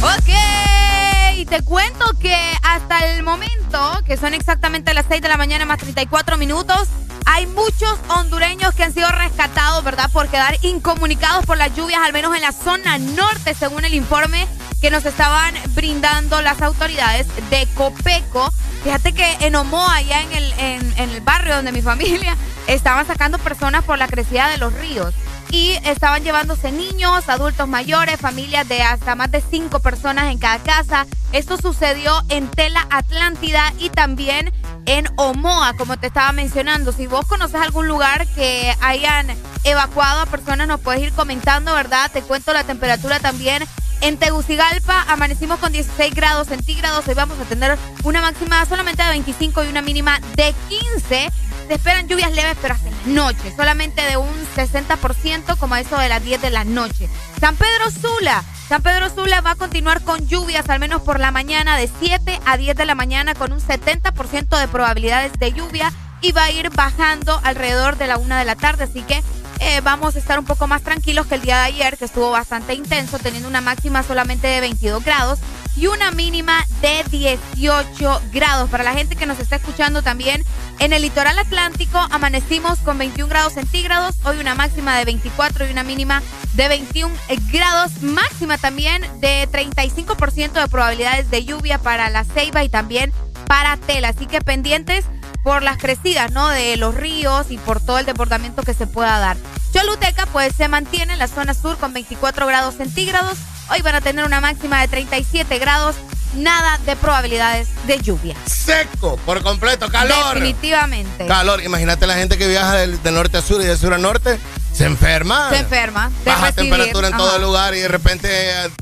Ok, 0.00 1.46
te 1.46 1.62
cuento 1.62 2.06
que 2.18 2.34
hasta 2.62 3.00
el 3.10 3.22
momento, 3.22 4.02
que 4.06 4.16
son 4.16 4.32
exactamente 4.32 4.94
las 4.94 5.04
6 5.10 5.20
de 5.20 5.28
la 5.28 5.36
mañana 5.36 5.66
más 5.66 5.76
34 5.76 6.38
minutos, 6.38 6.88
hay 7.26 7.46
muchos 7.46 7.98
hondureños 8.08 8.74
que 8.74 8.82
han 8.82 8.94
sido 8.94 9.10
rescatados, 9.10 9.84
¿verdad? 9.84 10.10
Por 10.10 10.28
quedar 10.28 10.56
incomunicados 10.62 11.44
por 11.44 11.58
las 11.58 11.76
lluvias, 11.76 12.00
al 12.02 12.14
menos 12.14 12.34
en 12.34 12.40
la 12.40 12.52
zona 12.52 12.96
norte, 12.96 13.52
según 13.52 13.84
el 13.84 13.92
informe 13.92 14.46
que 14.86 14.90
nos 14.92 15.04
estaban 15.04 15.52
brindando 15.74 16.40
las 16.42 16.62
autoridades 16.62 17.26
de 17.50 17.66
Copeco. 17.74 18.52
Fíjate 18.84 19.12
que 19.12 19.26
en 19.40 19.56
Omoa, 19.56 19.96
allá 19.96 20.20
en 20.20 20.30
el, 20.30 20.52
en, 20.60 20.94
en 20.98 21.10
el 21.10 21.20
barrio 21.22 21.56
donde 21.56 21.72
mi 21.72 21.82
familia, 21.82 22.36
estaban 22.68 23.04
sacando 23.04 23.36
personas 23.40 23.82
por 23.82 23.98
la 23.98 24.06
crecida 24.06 24.48
de 24.48 24.58
los 24.58 24.72
ríos 24.74 25.12
y 25.50 25.72
estaban 25.84 26.22
llevándose 26.22 26.70
niños, 26.70 27.28
adultos 27.28 27.66
mayores, 27.66 28.20
familias 28.20 28.68
de 28.68 28.80
hasta 28.82 29.16
más 29.16 29.32
de 29.32 29.42
cinco 29.50 29.80
personas 29.80 30.30
en 30.30 30.38
cada 30.38 30.60
casa. 30.60 31.06
Esto 31.32 31.56
sucedió 31.56 32.22
en 32.28 32.46
Tela 32.48 32.86
Atlántida 32.88 33.72
y 33.80 33.90
también 33.90 34.52
en 34.86 35.08
Omoa, 35.16 35.72
como 35.76 35.96
te 35.96 36.06
estaba 36.06 36.30
mencionando. 36.30 36.92
Si 36.92 37.08
vos 37.08 37.26
conoces 37.26 37.60
algún 37.60 37.88
lugar 37.88 38.24
que 38.36 38.72
hayan 38.80 39.26
evacuado 39.64 40.20
a 40.20 40.26
personas, 40.26 40.68
nos 40.68 40.80
puedes 40.80 41.02
ir 41.02 41.12
comentando, 41.12 41.74
¿verdad? 41.74 42.08
Te 42.12 42.22
cuento 42.22 42.52
la 42.52 42.62
temperatura 42.62 43.18
también. 43.18 43.64
En 44.02 44.18
Tegucigalpa 44.18 45.04
amanecimos 45.08 45.58
con 45.58 45.72
16 45.72 46.14
grados 46.14 46.48
centígrados. 46.48 47.08
Hoy 47.08 47.14
vamos 47.14 47.38
a 47.40 47.44
tener 47.44 47.76
una 48.04 48.20
máxima 48.20 48.64
solamente 48.66 49.02
de 49.02 49.08
25 49.10 49.64
y 49.64 49.68
una 49.68 49.82
mínima 49.82 50.20
de 50.36 50.54
15. 50.68 51.30
Se 51.68 51.74
esperan 51.74 52.06
lluvias 52.06 52.32
leves, 52.32 52.56
pero 52.62 52.74
hasta 52.74 52.88
el 52.88 53.14
noche, 53.14 53.52
solamente 53.56 54.02
de 54.02 54.16
un 54.16 54.34
60% 54.54 55.56
como 55.58 55.74
eso 55.76 55.98
de 55.98 56.08
las 56.08 56.22
10 56.22 56.40
de 56.42 56.50
la 56.50 56.64
noche. 56.64 57.08
San 57.40 57.56
Pedro 57.56 57.90
Sula. 57.90 58.44
San 58.68 58.82
Pedro 58.82 59.10
Sula 59.10 59.40
va 59.40 59.52
a 59.52 59.56
continuar 59.56 60.02
con 60.02 60.26
lluvias, 60.28 60.68
al 60.68 60.78
menos 60.78 61.02
por 61.02 61.18
la 61.18 61.30
mañana, 61.30 61.76
de 61.76 61.90
7 62.00 62.40
a 62.44 62.56
10 62.56 62.76
de 62.76 62.84
la 62.84 62.94
mañana, 62.94 63.34
con 63.34 63.52
un 63.52 63.60
70% 63.60 64.60
de 64.60 64.68
probabilidades 64.68 65.32
de 65.38 65.52
lluvia 65.52 65.92
y 66.20 66.32
va 66.32 66.44
a 66.44 66.50
ir 66.50 66.70
bajando 66.70 67.40
alrededor 67.42 67.96
de 67.96 68.06
la 68.06 68.18
1 68.18 68.36
de 68.36 68.44
la 68.44 68.56
tarde. 68.56 68.84
Así 68.84 69.02
que 69.02 69.22
eh, 69.60 69.80
vamos 69.82 70.16
a 70.16 70.18
estar 70.18 70.38
un 70.38 70.44
poco 70.44 70.66
más 70.66 70.82
tranquilos 70.82 71.26
que 71.26 71.36
el 71.36 71.42
día 71.42 71.58
de 71.58 71.64
ayer, 71.64 71.96
que 71.96 72.04
estuvo 72.04 72.30
bastante 72.30 72.74
intenso, 72.74 73.18
teniendo 73.18 73.48
una 73.48 73.60
máxima 73.60 74.02
solamente 74.02 74.46
de 74.46 74.60
22 74.60 75.04
grados 75.04 75.38
y 75.76 75.86
una 75.86 76.10
mínima 76.10 76.64
de 76.80 77.04
18 77.10 78.22
grados. 78.32 78.70
Para 78.70 78.84
la 78.84 78.92
gente 78.92 79.16
que 79.16 79.26
nos 79.26 79.38
está 79.38 79.56
escuchando 79.56 80.02
también, 80.02 80.44
en 80.78 80.92
el 80.92 81.02
litoral 81.02 81.38
atlántico 81.38 81.98
amanecimos 82.10 82.78
con 82.78 82.98
21 82.98 83.28
grados 83.28 83.54
centígrados, 83.54 84.16
hoy 84.24 84.38
una 84.38 84.54
máxima 84.54 84.96
de 84.98 85.04
24 85.04 85.66
y 85.66 85.70
una 85.72 85.82
mínima 85.82 86.22
de 86.54 86.68
21 86.68 87.14
grados, 87.52 88.02
máxima 88.02 88.58
también 88.58 89.02
de 89.20 89.48
35% 89.50 90.52
de 90.52 90.68
probabilidades 90.68 91.30
de 91.30 91.44
lluvia 91.44 91.78
para 91.78 92.08
la 92.10 92.24
ceiba 92.24 92.64
y 92.64 92.68
también 92.68 93.12
para 93.46 93.76
Tela. 93.76 94.08
Así 94.08 94.26
que 94.26 94.40
pendientes 94.40 95.04
por 95.46 95.62
las 95.62 95.78
crecidas, 95.78 96.32
¿no? 96.32 96.48
De 96.48 96.76
los 96.76 96.92
ríos 96.92 97.46
y 97.50 97.58
por 97.58 97.80
todo 97.80 98.00
el 98.00 98.04
desbordamiento 98.04 98.64
que 98.64 98.74
se 98.74 98.88
pueda 98.88 99.20
dar. 99.20 99.36
Choluteca, 99.72 100.26
pues 100.26 100.52
se 100.56 100.66
mantiene 100.66 101.12
en 101.12 101.20
la 101.20 101.28
zona 101.28 101.54
sur 101.54 101.78
con 101.78 101.92
24 101.92 102.48
grados 102.48 102.74
centígrados. 102.74 103.38
Hoy 103.70 103.80
van 103.80 103.94
a 103.94 104.00
tener 104.00 104.24
una 104.24 104.40
máxima 104.40 104.80
de 104.80 104.88
37 104.88 105.60
grados. 105.60 105.94
Nada 106.34 106.80
de 106.84 106.96
probabilidades 106.96 107.68
de 107.86 108.00
lluvia. 108.00 108.34
Seco, 108.44 109.18
por 109.18 109.40
completo, 109.44 109.88
calor. 109.88 110.34
Definitivamente. 110.34 111.26
Calor. 111.26 111.62
Imagínate 111.62 112.08
la 112.08 112.16
gente 112.16 112.36
que 112.38 112.48
viaja 112.48 112.74
del, 112.74 112.98
norte 113.14 113.36
a 113.36 113.40
sur 113.40 113.62
y 113.62 113.66
de 113.66 113.76
sur 113.76 113.94
a 113.94 113.98
norte. 113.98 114.40
Se 114.76 114.84
enferma. 114.84 115.48
Se 115.50 115.58
enferma. 115.60 116.10
Baja 116.24 116.52
temperatura 116.52 117.08
en 117.08 117.16
todo 117.16 117.36
el 117.36 117.42
lugar 117.42 117.74
y 117.74 117.78
de 117.80 117.88
repente 117.88 118.28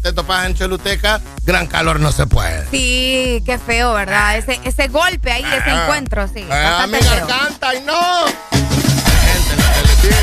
te 0.02 0.12
topas 0.12 0.46
en 0.46 0.54
Choluteca, 0.56 1.20
gran 1.44 1.66
calor 1.68 2.00
no 2.00 2.10
se 2.10 2.26
puede. 2.26 2.68
Sí, 2.70 3.42
qué 3.46 3.58
feo, 3.58 3.92
¿verdad? 3.94 4.36
Ese, 4.36 4.60
ese 4.64 4.88
golpe 4.88 5.30
ahí, 5.30 5.44
ese 5.44 5.70
Ah. 5.70 5.82
encuentro, 5.84 6.28
sí. 6.34 6.44
Ah, 6.50 6.86
feo. 6.90 7.00
garganta 7.00 7.74
y 7.76 7.80
no. 7.82 8.24
Gente, 8.26 9.56
lo 9.56 9.72
que 9.72 9.82
les 9.86 10.02
digo. 10.02 10.14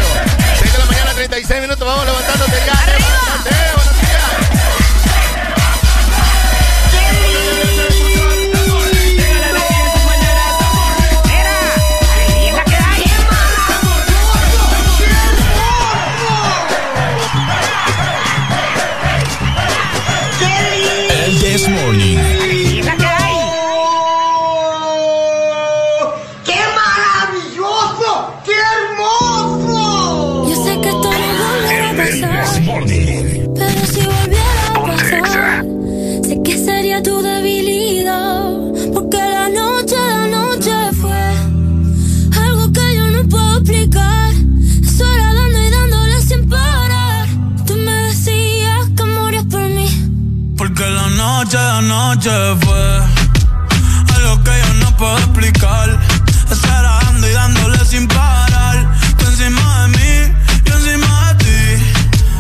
6 0.59 0.74
de 0.74 0.78
la 0.80 0.86
mañana, 0.86 1.11
36 1.13 1.61
minutos, 1.61 1.88
vamos 1.88 2.05
levantándote 2.05 2.57
ya. 2.65 3.90
Noche, 51.82 52.29
la 52.29 52.47
noche 52.51 52.65
fue 52.65 54.15
algo 54.15 54.43
que 54.43 54.51
yo 54.51 54.73
no 54.75 54.97
puedo 54.97 55.17
explicar. 55.17 55.99
Estar 56.51 56.84
dando 56.84 57.27
y 57.27 57.32
dándole 57.34 57.86
sin 57.86 58.07
parar. 58.07 58.86
Tú 59.17 59.25
encima 59.25 59.82
de 59.82 59.88
mí, 59.89 60.36
yo 60.65 60.73
encima 60.75 61.34
de 61.34 61.45
ti. 61.45 61.84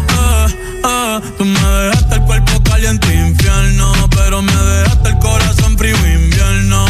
Eh, 0.09 0.45
eh, 0.85 1.21
tú 1.37 1.45
me 1.45 1.59
dejaste 1.59 2.15
el 2.15 2.21
cuerpo 2.21 2.63
caliente 2.63 3.13
infierno, 3.13 3.93
pero 4.09 4.41
me 4.41 4.53
dejaste 4.53 5.09
el 5.09 5.19
corazón 5.19 5.77
frío 5.77 5.95
invierno. 5.95 6.85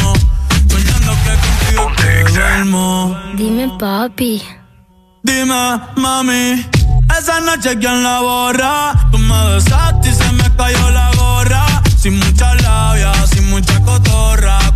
Soñando 0.67 1.11
que 1.23 1.33
contigo 1.45 1.91
te 1.97 2.23
duermo. 2.31 3.17
Dime, 3.35 3.71
papi. 3.79 4.41
Dime, 5.23 5.79
mami, 5.97 6.65
esa 7.17 7.39
noche 7.41 7.77
quién 7.77 8.01
la 8.03 8.21
borra. 8.21 8.93
Tú 9.11 9.19
me 9.19 9.53
besaste 9.53 10.09
y 10.09 10.13
se 10.13 10.31
me 10.31 10.55
cayó 10.55 10.89
la 10.89 11.10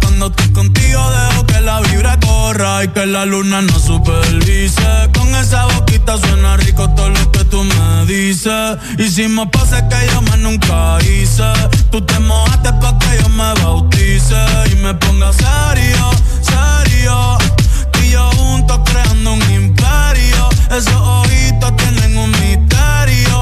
Cuando 0.02 0.28
estoy 0.28 0.52
contigo 0.54 1.02
dejo 1.10 1.46
que 1.46 1.60
la 1.62 1.80
vibra 1.82 2.20
corra 2.20 2.84
y 2.84 2.88
que 2.90 3.06
la 3.06 3.26
luna 3.26 3.62
no 3.62 3.80
supervise. 3.80 5.10
Con 5.14 5.34
esa 5.36 5.66
boquita 5.66 6.18
suena 6.18 6.58
rico 6.58 6.90
todo 6.92 7.10
lo 7.10 7.32
que 7.32 7.44
tú 7.46 7.64
me 7.64 8.06
dices. 8.06 8.78
Hicimos 8.98 9.50
poses 9.50 9.84
que 9.84 10.08
yo 10.12 10.22
más 10.22 10.40
nunca 10.40 10.98
hice. 11.02 11.44
Tú 11.92 12.02
te 12.02 12.20
mojaste 12.20 12.72
pa' 12.74 12.98
que 13.00 13.22
yo 13.22 13.30
me 13.30 13.54
bautice 13.62 14.36
y 14.72 14.76
me 14.76 14.94
ponga 14.94 15.32
serio, 15.34 16.12
serio. 16.42 17.38
Tú 17.92 18.00
y 18.00 18.12
yo 18.12 18.30
juntos 18.32 18.80
creando 18.86 19.34
un 19.34 19.52
imperio. 19.52 20.50
Esos 20.72 20.96
ojitos 20.96 21.76
tienen 21.78 22.18
un 22.18 22.32
misterio. 22.32 23.42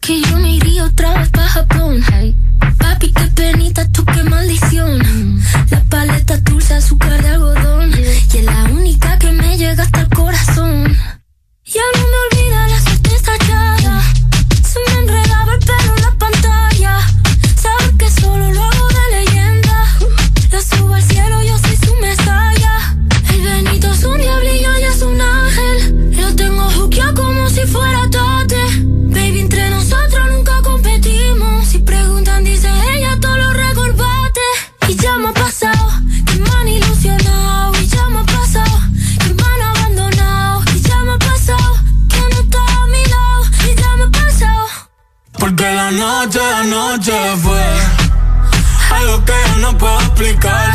Que 0.00 0.20
yo 0.20 0.38
me 0.38 0.56
iría 0.56 0.84
otra 0.84 1.18
vez 1.18 1.30
para 1.30 1.48
Japón. 1.48 2.04
Papi, 2.78 3.10
qué 3.10 3.26
penita, 3.34 3.88
tú 3.88 4.04
qué 4.04 4.22
maldición. 4.22 5.02
La 5.70 5.82
paleta 5.84 6.36
dulce, 6.38 6.74
azúcar 6.74 7.22
de 7.22 7.28
algodón. 7.30 7.90
Y 8.34 8.36
es 8.36 8.44
la 8.44 8.64
única 8.64 9.18
que 9.18 9.32
me 9.32 9.56
llega 9.56 9.82
hasta 9.82 10.00
el 10.02 10.08
corazón. 10.10 10.94
Ya 11.64 11.80
no 11.94 12.02
me 12.10 12.16
olvida 12.26 12.68
la 12.68 12.80
suerte 12.80 13.14
estallada. 13.14 13.83
Porque 45.84 45.98
la 45.98 46.06
noche, 46.06 46.38
la 46.38 46.64
noche 46.64 47.12
fue 47.42 47.62
algo 48.90 49.22
que 49.26 49.32
yo 49.48 49.56
no 49.58 49.76
puedo 49.76 50.00
explicar. 50.00 50.74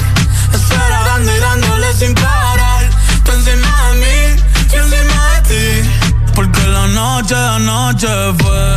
Estar 0.54 1.06
dando 1.06 1.36
y 1.36 1.40
dándole 1.40 1.94
sin 1.94 2.14
parar. 2.14 2.88
Tú 3.24 3.32
encima 3.32 3.90
de 3.90 3.96
mí, 4.02 4.44
yo 4.72 4.84
encima 4.84 5.32
de 5.34 5.42
ti. 5.50 5.90
Porque 6.36 6.62
la 6.68 6.86
noche, 6.88 7.34
la 7.34 7.58
noche 7.58 8.08
fue 8.38 8.76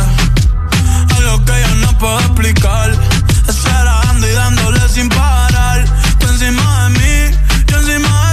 algo 1.17 1.45
que 1.45 1.61
yo 1.61 1.75
no 1.75 1.97
puedo 1.99 2.19
explicar. 2.19 2.89
Estar 3.47 3.85
dando 3.85 4.27
y 4.27 4.31
dándole 4.31 4.89
sin 4.89 5.09
parar. 5.09 5.85
Tú 6.19 6.27
encima 6.29 6.85
de 6.85 6.89
mí, 6.97 7.37
yo 7.67 7.77
encima 7.77 8.09
de 8.29 8.32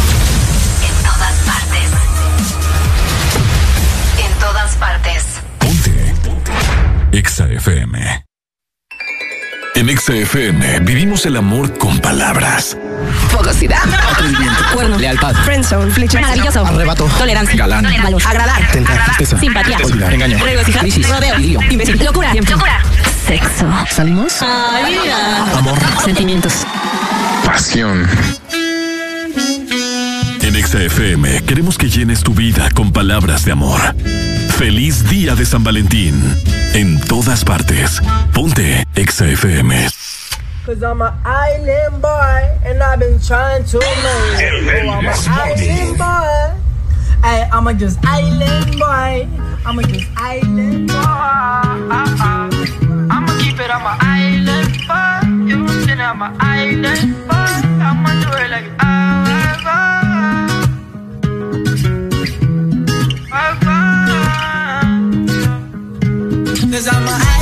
EXA 7.13 7.45
FM. 7.51 8.25
En 9.75 9.89
EXA 9.89 10.13
FM 10.13 10.79
vivimos 10.81 11.25
el 11.25 11.35
amor 11.35 11.77
con 11.77 11.99
palabras. 11.99 12.77
Fogosidad. 13.29 13.83
Atrevimiento. 14.11 14.63
Cuerno. 14.73 14.97
Lealtad. 14.97 15.35
Friendzone. 15.43 15.91
Flecha. 15.91 16.21
Maravilloso. 16.21 16.65
Arrebato. 16.65 17.05
Tolerancia. 17.17 17.57
Galán. 17.57 17.85
Valor. 18.01 18.21
Agradar. 18.25 18.71
Tentar. 18.71 18.99
Simpatía. 19.25 19.77
Olvidar. 19.83 20.13
Engaño. 20.13 20.37
Regocijar. 20.43 20.81
Crisis. 20.83 21.09
Rodeo. 21.09 21.37
Imbécil. 21.39 22.01
Locura. 22.03 22.31
Tiempo. 22.31 22.51
Locura. 22.51 22.81
Sexo. 23.27 23.67
¿Salimos? 23.89 24.41
Amor. 24.41 25.77
Sentimientos. 26.05 26.65
Pasión. 27.45 28.07
En 30.41 30.55
EXA 30.55 30.83
FM 30.83 31.43
queremos 31.43 31.77
que 31.77 31.89
llenes 31.89 32.23
tu 32.23 32.33
vida 32.33 32.69
con 32.71 32.93
palabras 32.93 33.43
de 33.43 33.51
amor. 33.51 33.95
Feliz 34.61 35.09
día 35.09 35.33
de 35.33 35.43
San 35.43 35.63
Valentín. 35.63 36.21
En 36.75 37.01
todas 37.01 37.43
partes. 37.43 37.99
Ponte 38.31 38.85
EXA 38.93 39.25
FM. 39.29 39.87
Cause 40.67 40.83
I'm 40.83 41.01
an 41.01 41.11
island 41.25 41.99
boy 41.99 42.43
and 42.63 42.79
I've 42.83 42.99
been 42.99 43.19
trying 43.19 43.65
to 43.65 43.79
make 43.79 43.87
it. 44.37 44.85
Oh, 44.85 44.91
I'm 44.91 45.07
an 45.07 45.15
island 45.27 45.97
boy. 45.97 46.53
Ay, 47.23 47.49
I'm 47.51 47.65
a 47.65 47.73
just 47.73 47.97
island 48.05 48.77
boy. 48.77 49.27
I'm 49.65 49.79
a 49.79 49.81
just 49.81 50.07
island 50.15 50.87
boy. 50.89 50.95
I'ma 53.09 53.39
keep 53.41 53.59
it 53.59 53.71
on 53.71 53.81
my 53.81 53.97
island 53.99 54.77
boy. 54.87 55.21
You 55.49 55.95
know 55.95 56.05
I'm 56.05 56.21
an 56.21 56.37
island 56.39 57.15
boy. 57.27 57.81
I'ma 57.81 58.13
do 58.21 58.29
it 58.37 58.51
like 58.51 58.69
ah, 58.79 59.25
ah, 59.65 60.00
Cause 66.71 66.87
I'm 66.87 67.05
an 67.05 67.40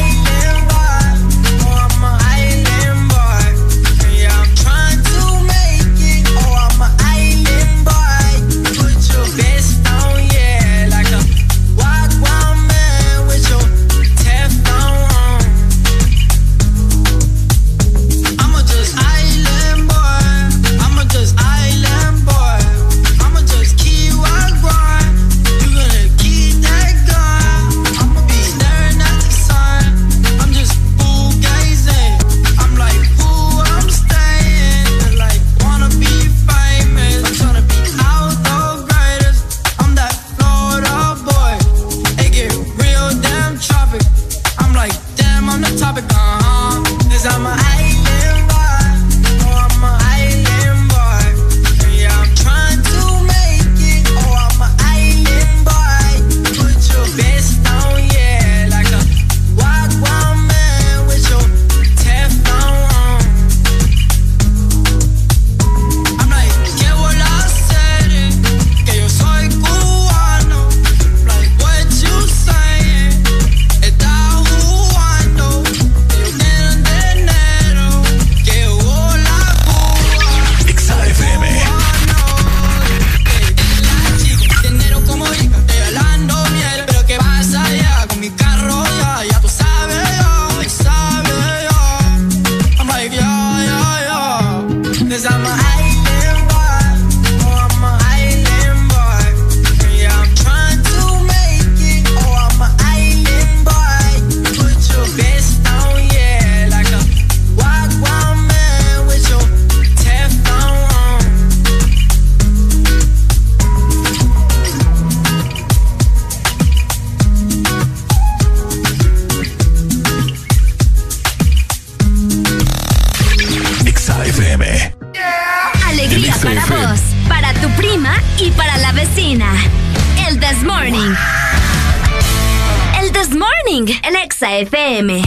FM. 134.42 135.22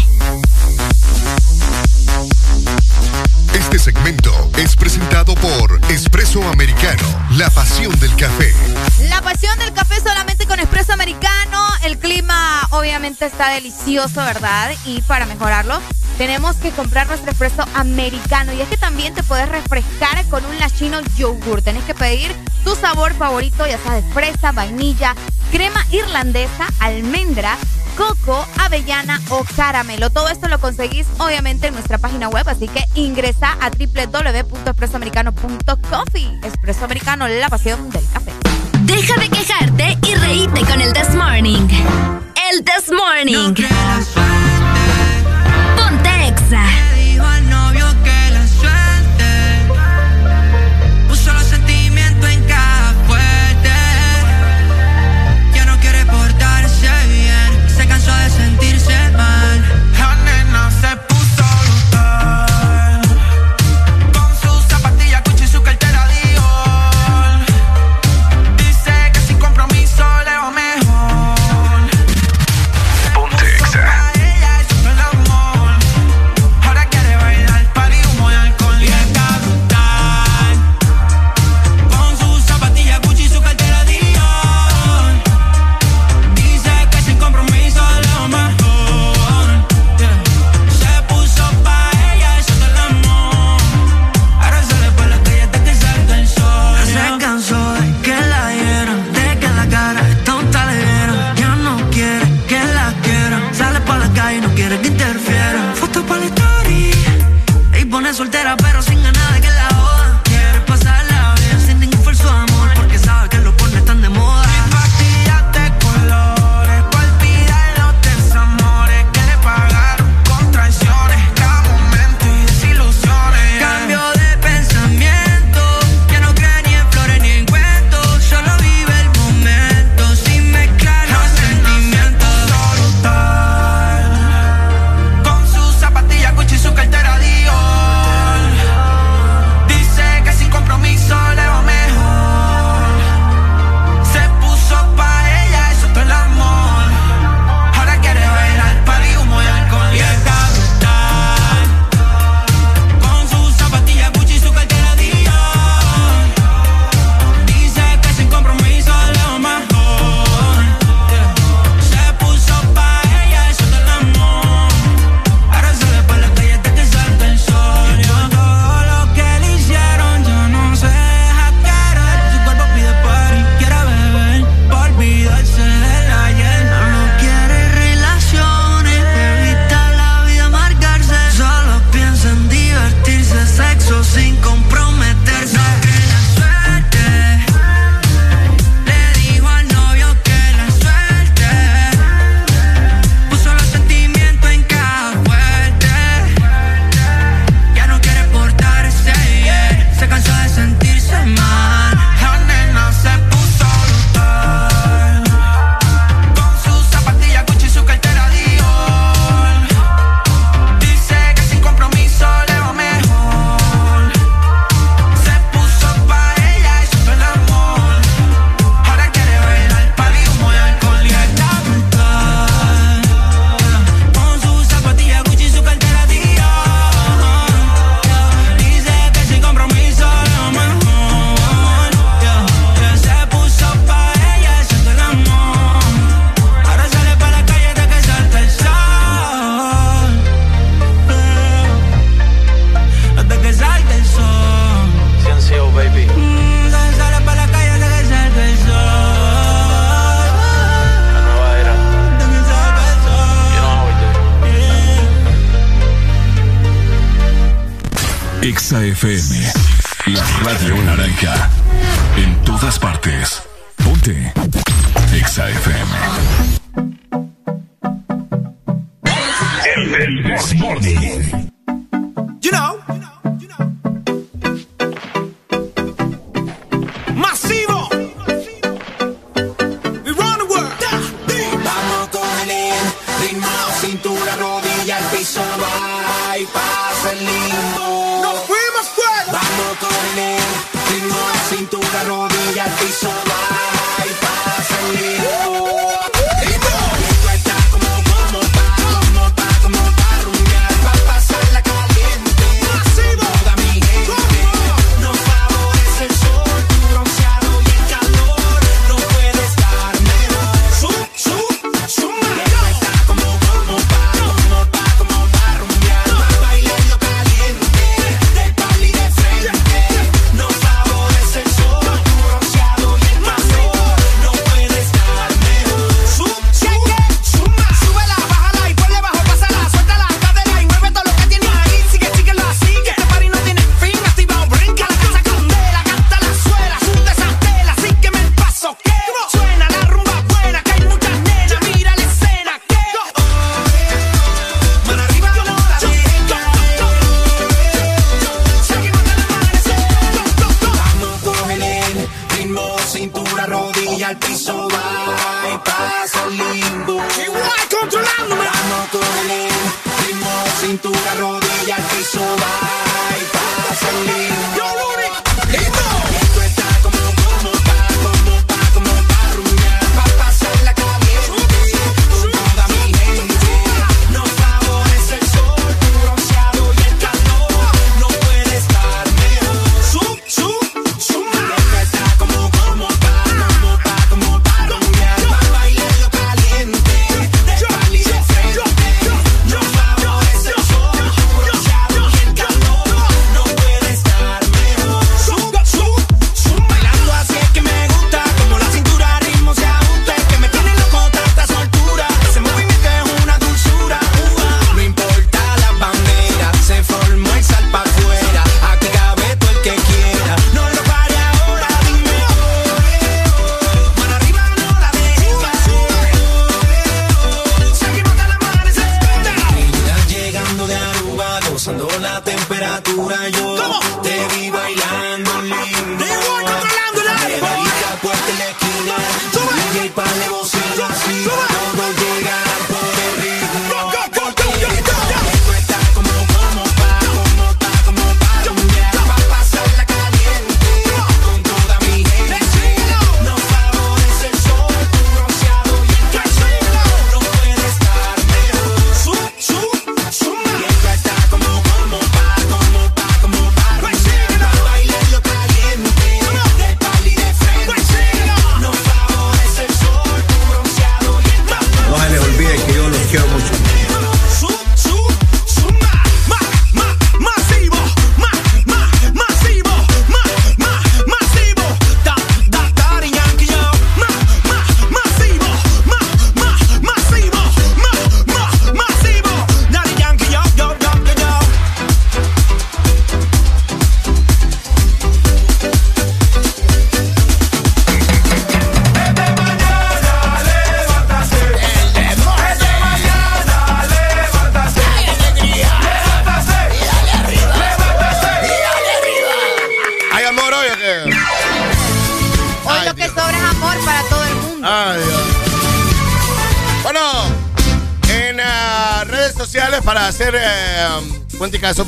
Este 3.52 3.78
segmento 3.78 4.50
es 4.56 4.74
presentado 4.74 5.34
por 5.34 5.78
Espresso 5.90 6.42
Americano, 6.48 7.02
la 7.32 7.50
pasión 7.50 7.98
del 8.00 8.14
café. 8.16 8.54
La 9.10 9.20
pasión 9.20 9.58
del 9.58 9.74
café 9.74 10.00
solamente 10.00 10.46
con 10.46 10.58
Espresso 10.60 10.94
Americano. 10.94 11.62
El 11.84 11.98
clima 11.98 12.66
obviamente 12.70 13.26
está 13.26 13.50
delicioso, 13.50 14.22
¿verdad? 14.24 14.70
Y 14.86 15.02
para 15.02 15.26
mejorarlo, 15.26 15.78
tenemos 16.16 16.56
que 16.56 16.70
comprar 16.70 17.06
nuestro 17.06 17.32
espresso 17.32 17.66
americano. 17.74 18.54
Y 18.54 18.62
es 18.62 18.68
que 18.68 18.78
también 18.78 19.12
te 19.12 19.22
puedes 19.22 19.48
refrescar 19.48 20.24
con 20.26 20.42
un 20.46 20.58
lachino 20.58 21.00
yogur. 21.18 21.60
Tenés 21.60 21.84
que 21.84 21.94
pedir 21.94 22.34
tu 22.64 22.74
sabor 22.76 23.12
favorito, 23.12 23.66
ya 23.66 23.78
sea 23.78 23.92
de 23.92 24.02
fresa, 24.14 24.52
vainilla, 24.52 25.14
crema 25.50 25.84
irlandesa, 25.90 26.66
almendra, 26.80 27.58
coco, 27.96 28.46
avellana 28.58 29.18
o 29.30 29.42
caramelo. 29.56 30.10
Todo 30.10 30.28
esto 30.28 30.48
lo 30.48 30.60
conseguís 30.60 31.06
obviamente 31.18 31.68
en 31.68 31.74
nuestra 31.74 31.98
página 31.98 32.28
web, 32.28 32.48
así 32.48 32.66
que 32.68 32.84
ingresa 32.94 33.56
a 33.60 33.70
www.expresoamericano.coffee. 33.70 36.40
Expreso 36.42 36.84
Americano, 36.84 37.26
la 37.28 37.48
pasión 37.48 37.88
del 37.90 38.04
café. 38.12 38.32
Deja 38.80 39.14
de 39.20 39.28
quejarte 39.28 39.96
y 40.06 40.14
reíte 40.16 40.62
con 40.62 40.80
el 40.80 40.92
This 40.92 41.14
Morning. 41.14 41.68
El 42.52 42.64
This 42.64 42.90
Morning. 42.90 43.54
Ponte 45.76 46.28
Exa. 46.28 46.91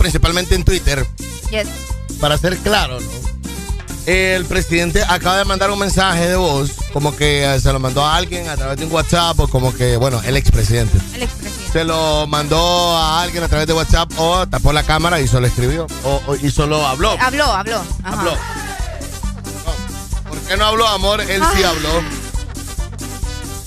Principalmente 0.08 0.54
en 0.54 0.64
Twitter, 0.64 1.06
Yes. 1.50 1.66
para 2.20 2.36
ser 2.36 2.58
claro, 2.58 3.00
¿no? 3.00 3.06
El 4.04 4.44
presidente 4.44 5.02
acaba 5.02 5.38
de 5.38 5.46
mandar 5.46 5.70
un 5.70 5.78
mensaje 5.78 6.28
de 6.28 6.36
voz, 6.36 6.72
como 6.92 7.16
que 7.16 7.42
eh, 7.54 7.58
se 7.58 7.72
lo 7.72 7.78
mandó 7.80 8.04
a 8.04 8.16
alguien 8.16 8.46
a 8.50 8.54
través 8.56 8.76
de 8.78 8.84
un 8.84 8.92
WhatsApp, 8.92 9.40
o 9.40 9.48
como 9.48 9.72
que, 9.74 9.96
bueno, 9.96 10.20
el 10.26 10.36
expresidente. 10.36 10.98
El 11.14 11.22
expresidente. 11.22 11.72
Se 11.72 11.84
lo 11.84 12.26
mandó 12.26 12.94
a 12.98 13.22
alguien 13.22 13.42
a 13.44 13.48
través 13.48 13.66
de 13.66 13.72
WhatsApp, 13.72 14.12
o 14.18 14.46
tapó 14.46 14.74
la 14.74 14.82
cámara 14.82 15.20
y 15.22 15.26
solo 15.26 15.46
escribió, 15.46 15.86
o, 16.04 16.20
o- 16.26 16.36
y 16.36 16.50
solo 16.50 16.86
habló. 16.86 17.16
Habló, 17.18 17.44
habló. 17.46 17.82
Ajá. 18.02 18.18
Habló. 18.20 18.32
¿Por 20.28 20.38
qué 20.40 20.56
no 20.58 20.66
habló, 20.66 20.86
amor? 20.86 21.22
Él 21.22 21.42
sí 21.56 21.62
Ah. 21.64 21.70
habló. 21.70 22.02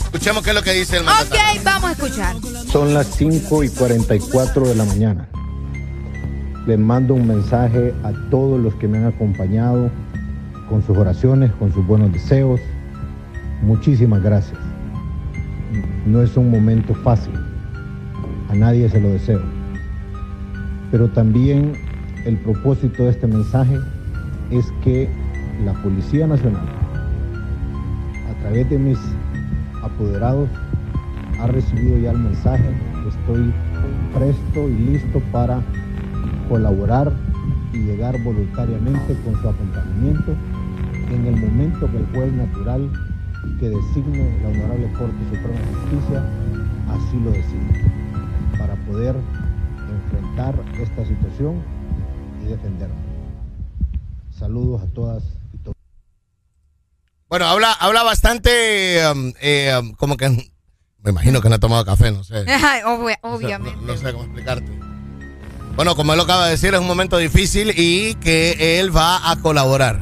Escuchemos 0.04 0.44
qué 0.44 0.52
es 0.52 0.56
lo 0.56 0.62
que 0.62 0.74
dice 0.74 0.98
el 0.98 1.04
mandatario. 1.04 1.60
Ok, 1.60 1.64
vamos 1.64 1.90
a 1.90 1.94
escuchar. 1.94 2.36
Son 2.72 2.94
las 2.94 3.08
5 3.18 3.64
y 3.64 3.70
44 3.70 4.68
de 4.68 4.76
la 4.76 4.86
mañana. 4.86 5.28
Les 6.68 6.78
mando 6.78 7.16
un 7.16 7.26
mensaje 7.26 7.94
a 8.04 8.12
todos 8.30 8.60
los 8.60 8.76
que 8.76 8.88
me 8.88 8.98
han 8.98 9.06
acompañado 9.06 9.90
con 10.70 10.84
sus 10.84 10.98
oraciones, 10.98 11.50
con 11.54 11.72
sus 11.72 11.88
buenos 11.88 12.12
deseos. 12.12 12.60
Muchísimas 13.64 14.22
gracias. 14.22 14.60
No 16.06 16.22
es 16.22 16.36
un 16.36 16.52
momento 16.52 16.94
fácil. 16.94 17.34
A 18.50 18.56
nadie 18.56 18.90
se 18.90 19.00
lo 19.00 19.10
deseo. 19.10 19.42
Pero 20.92 21.08
también 21.08 21.72
el 22.26 22.36
propósito 22.38 23.04
de 23.06 23.12
este 23.12 23.28
mensaje 23.28 23.80
es 24.52 24.72
que 24.84 25.10
la 25.64 25.74
Policía 25.82 26.28
Nacional, 26.28 26.68
a 28.30 28.42
través 28.42 28.70
de 28.70 28.78
mis 28.78 29.00
apoderados, 29.82 30.50
ha 31.40 31.48
recibido 31.48 31.98
ya 31.98 32.12
el 32.12 32.20
mensaje 32.20 32.76
estoy 33.08 33.54
presto 34.14 34.70
y 34.70 34.74
listo 34.92 35.22
para 35.32 35.62
colaborar 36.48 37.12
y 37.74 37.78
llegar 37.80 38.22
voluntariamente 38.24 39.18
con 39.24 39.40
su 39.42 39.50
acompañamiento 39.50 40.36
en 41.10 41.26
el 41.26 41.38
momento 41.38 41.90
que 41.92 41.98
el 41.98 42.06
juez 42.08 42.34
natural 42.34 42.92
que 43.60 43.70
designe 43.70 44.40
la 44.42 44.50
Honorable 44.50 44.92
Corte 44.94 45.18
Suprema 45.30 45.60
de 45.60 45.76
Justicia 45.76 46.24
así 46.90 47.18
lo 47.20 47.32
decida, 47.32 48.58
para 48.58 48.76
poder 48.86 49.16
enfrentar 49.90 50.56
esta 50.80 51.06
situación 51.06 51.62
y 52.44 52.50
defendernos. 52.50 52.98
Saludos 54.38 54.84
a 54.84 54.88
todas 54.88 55.24
y 55.54 55.58
todos. 55.58 55.76
Bueno, 57.30 57.46
habla, 57.46 57.74
habla 57.74 58.04
bastante, 58.04 59.02
um, 59.12 59.34
eh, 59.42 59.78
um, 59.80 59.94
como 59.94 60.16
que, 60.16 60.30
me 60.30 61.12
imagino 61.12 61.42
que 61.42 61.50
no 61.50 61.56
ha 61.56 61.60
tomado 61.60 61.84
café, 61.86 62.12
no 62.12 62.24
sé. 62.24 62.46
Obviamente. 63.22 63.78
No 63.82 63.98
sé 63.98 64.12
cómo 64.14 64.24
explicarte. 64.24 64.87
Bueno, 65.78 65.96
como 65.96 66.14
él 66.14 66.18
lo 66.18 66.24
acaba 66.24 66.46
de 66.46 66.52
decir, 66.52 66.74
es 66.74 66.80
un 66.80 66.88
momento 66.88 67.18
difícil 67.18 67.72
y 67.78 68.16
que 68.16 68.80
él 68.80 68.96
va 68.96 69.30
a 69.30 69.36
colaborar. 69.36 70.00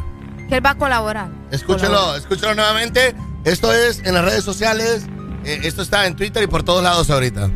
Que 0.47 0.55
él 0.55 0.65
va 0.65 0.69
a 0.69 0.77
colaborar. 0.77 1.27
Escúchelo, 1.51 2.15
escúchelo 2.15 2.55
nuevamente. 2.55 3.13
Esto 3.43 3.73
es 3.73 4.01
en 4.05 4.13
las 4.13 4.23
redes 4.23 4.45
sociales, 4.45 5.05
eh, 5.43 5.59
esto 5.63 5.81
está 5.81 6.07
en 6.07 6.15
Twitter 6.15 6.41
y 6.43 6.47
por 6.47 6.63
todos 6.63 6.81
lados 6.81 7.09
ahorita. 7.09 7.51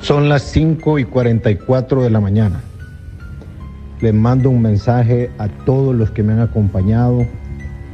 Son 0.00 0.30
las 0.30 0.44
5 0.44 0.98
y 0.98 1.04
44 1.04 2.02
de 2.02 2.08
la 2.08 2.20
mañana. 2.20 2.62
Les 4.00 4.14
mando 4.14 4.48
un 4.48 4.62
mensaje 4.62 5.30
a 5.36 5.48
todos 5.48 5.94
los 5.94 6.10
que 6.10 6.22
me 6.22 6.32
han 6.32 6.40
acompañado 6.40 7.26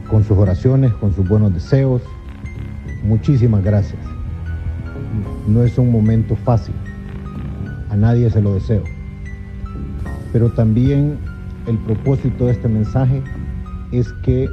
con 0.08 0.24
sus 0.24 0.38
oraciones, 0.38 0.92
con 0.94 1.12
sus 1.16 1.26
buenos 1.26 1.52
deseos. 1.52 2.00
Muchísimas 3.02 3.64
gracias. 3.64 4.00
No 5.48 5.64
es 5.64 5.78
un 5.78 5.90
momento 5.90 6.36
fácil. 6.44 6.76
A 7.92 7.96
nadie 7.96 8.30
se 8.30 8.40
lo 8.40 8.54
deseo. 8.54 8.84
Pero 10.32 10.50
también 10.52 11.18
el 11.66 11.76
propósito 11.80 12.46
de 12.46 12.52
este 12.52 12.66
mensaje 12.66 13.22
es 13.92 14.10
que 14.24 14.48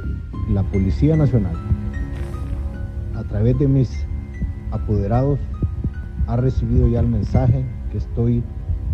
la 0.52 0.62
Policía 0.64 1.16
Nacional, 1.16 1.54
a 3.16 3.24
través 3.24 3.58
de 3.58 3.66
mis 3.66 4.06
apoderados, 4.72 5.40
ha 6.26 6.36
recibido 6.36 6.86
ya 6.90 7.00
el 7.00 7.06
mensaje 7.06 7.64
que 7.90 7.96
estoy 7.96 8.44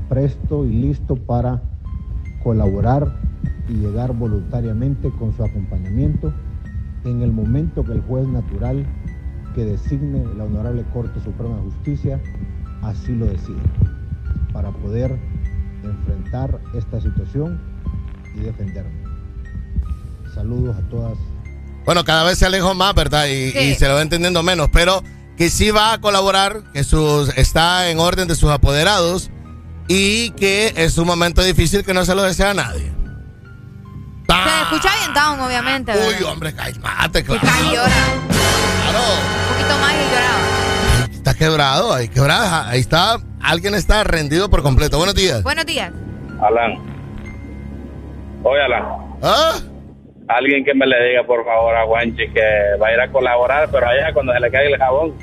presto 0.09 0.65
y 0.65 0.71
listo 0.71 1.17
para 1.17 1.61
colaborar 2.45 3.19
y 3.69 3.73
llegar 3.73 4.15
voluntariamente 4.15 5.11
con 5.19 5.33
su 5.33 5.43
acompañamiento 5.43 6.33
en 7.05 7.23
el 7.23 7.33
momento 7.33 7.83
que 7.83 7.95
el 7.95 8.01
juez 8.03 8.29
natural 8.29 8.87
que 9.57 9.65
designe 9.65 10.25
la 10.37 10.45
Honorable 10.45 10.85
Corte 10.93 11.19
Suprema 11.19 11.57
de 11.57 11.63
Justicia 11.63 12.21
así 12.83 13.13
lo 13.13 13.27
decida, 13.27 13.61
para 14.57 14.71
poder 14.71 15.19
enfrentar 15.85 16.59
esta 16.75 16.99
situación 16.99 17.61
y 18.35 18.41
defenderme. 18.41 19.05
Saludos 20.35 20.75
a 20.79 20.89
todas. 20.89 21.19
Bueno, 21.85 22.05
cada 22.05 22.25
vez 22.25 22.39
se 22.39 22.47
alejó 22.47 22.73
más, 22.75 22.95
¿verdad? 22.95 23.27
Y, 23.27 23.53
Sí. 23.53 23.59
y 23.59 23.75
se 23.75 23.87
lo 23.87 23.97
va 23.97 24.01
entendiendo 24.01 24.43
menos, 24.43 24.71
pero 24.73 25.03
que 25.37 25.51
sí 25.51 25.71
va 25.71 25.93
a 25.93 26.01
colaborar, 26.01 26.63
que 26.73 26.85
sus, 26.85 27.29
está 27.37 27.91
en 27.91 27.99
orden 28.01 28.29
de 28.29 28.35
sus 28.35 28.51
apoderados 28.51 29.31
y 29.89 30.31
que 30.31 30.73
es 30.75 30.97
un 30.97 31.07
momento 31.07 31.43
difícil 31.43 31.85
que 31.85 31.93
no 31.93 32.07
se 32.07 32.15
lo 32.15 32.23
desea 32.23 32.53
a 32.53 32.55
nadie. 32.55 32.91
Se 34.27 34.63
escucha 34.63 34.89
bien 35.01 35.13
down, 35.13 35.39
obviamente. 35.39 35.93
¿verdad? 35.93 36.09
Uy, 36.19 36.25
hombre, 36.25 36.55
cállate, 36.55 37.19
Y 37.19 37.23
claro. 37.25 37.39
llora. 37.75 38.07
Un 38.97 39.55
poquito 39.55 39.79
más 39.81 39.93
y 39.93 40.15
lloraba. 40.15 40.56
Está 41.27 41.37
quebrado, 41.37 41.93
ahí 41.93 42.07
quebrada, 42.07 42.69
ahí 42.69 42.79
está, 42.79 43.19
alguien 43.43 43.75
está 43.75 44.05
rendido 44.05 44.49
por 44.49 44.63
completo. 44.63 44.97
Buenos 44.97 45.17
días. 45.17 45.43
Buenos 45.43 45.67
días. 45.67 45.91
Alan. 46.41 46.75
Oye, 48.45 48.63
Alan. 48.63 48.85
¿Ah? 49.25 49.59
Alguien 50.29 50.65
que 50.65 50.73
me 50.73 50.87
le 50.87 51.09
diga, 51.09 51.25
por 51.27 51.45
favor, 51.45 51.75
a 51.75 51.85
Juanchi 51.85 52.29
que 52.33 52.79
va 52.81 52.87
a 52.87 52.93
ir 52.93 53.01
a 53.01 53.11
colaborar, 53.11 53.69
pero 53.73 53.89
allá 53.89 54.13
cuando 54.15 54.33
se 54.35 54.39
le 54.39 54.51
caiga 54.53 54.71
el 54.71 54.79
jabón. 54.79 55.15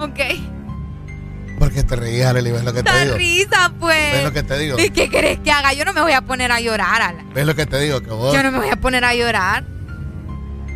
Ok. 0.00 0.20
¿Por 1.60 1.72
qué 1.72 1.84
te 1.84 1.94
reías, 1.94 2.30
Arely? 2.30 2.50
¿Ves 2.50 2.64
lo 2.64 2.72
que 2.72 2.82
te 2.82 2.90
Da 2.90 3.04
digo? 3.04 3.16
risa, 3.16 3.72
pues. 3.78 4.12
¿Ves 4.12 4.24
lo 4.24 4.32
que 4.32 4.42
te 4.42 4.58
digo? 4.58 4.76
¿Y 4.80 4.90
qué 4.90 5.08
querés 5.08 5.38
que 5.38 5.52
haga? 5.52 5.72
Yo 5.72 5.84
no 5.84 5.92
me 5.92 6.00
voy 6.02 6.14
a 6.14 6.22
poner 6.22 6.50
a 6.50 6.58
llorar, 6.58 7.00
Alan. 7.00 7.32
¿Ves 7.32 7.46
lo 7.46 7.54
que 7.54 7.64
te 7.64 7.78
digo? 7.78 8.00
Que 8.00 8.10
vos... 8.10 8.34
Yo 8.34 8.42
no 8.42 8.50
me 8.50 8.58
voy 8.58 8.70
a 8.70 8.76
poner 8.76 9.04
a 9.04 9.14
llorar. 9.14 9.62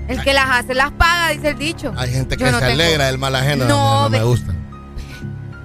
El 0.09 0.23
que 0.23 0.33
las 0.33 0.47
hace 0.51 0.75
las 0.75 0.91
paga, 0.93 1.29
dice 1.31 1.51
el 1.51 1.59
dicho. 1.59 1.93
Hay 1.97 2.11
gente 2.11 2.37
que 2.37 2.45
no 2.45 2.59
se 2.59 2.67
tengo- 2.67 2.73
alegra 2.73 3.07
del 3.07 3.19
mal 3.19 3.35
ajeno. 3.37 3.67
No, 3.67 4.03
No, 4.05 4.11
me 4.11 4.23
gusta. 4.23 4.55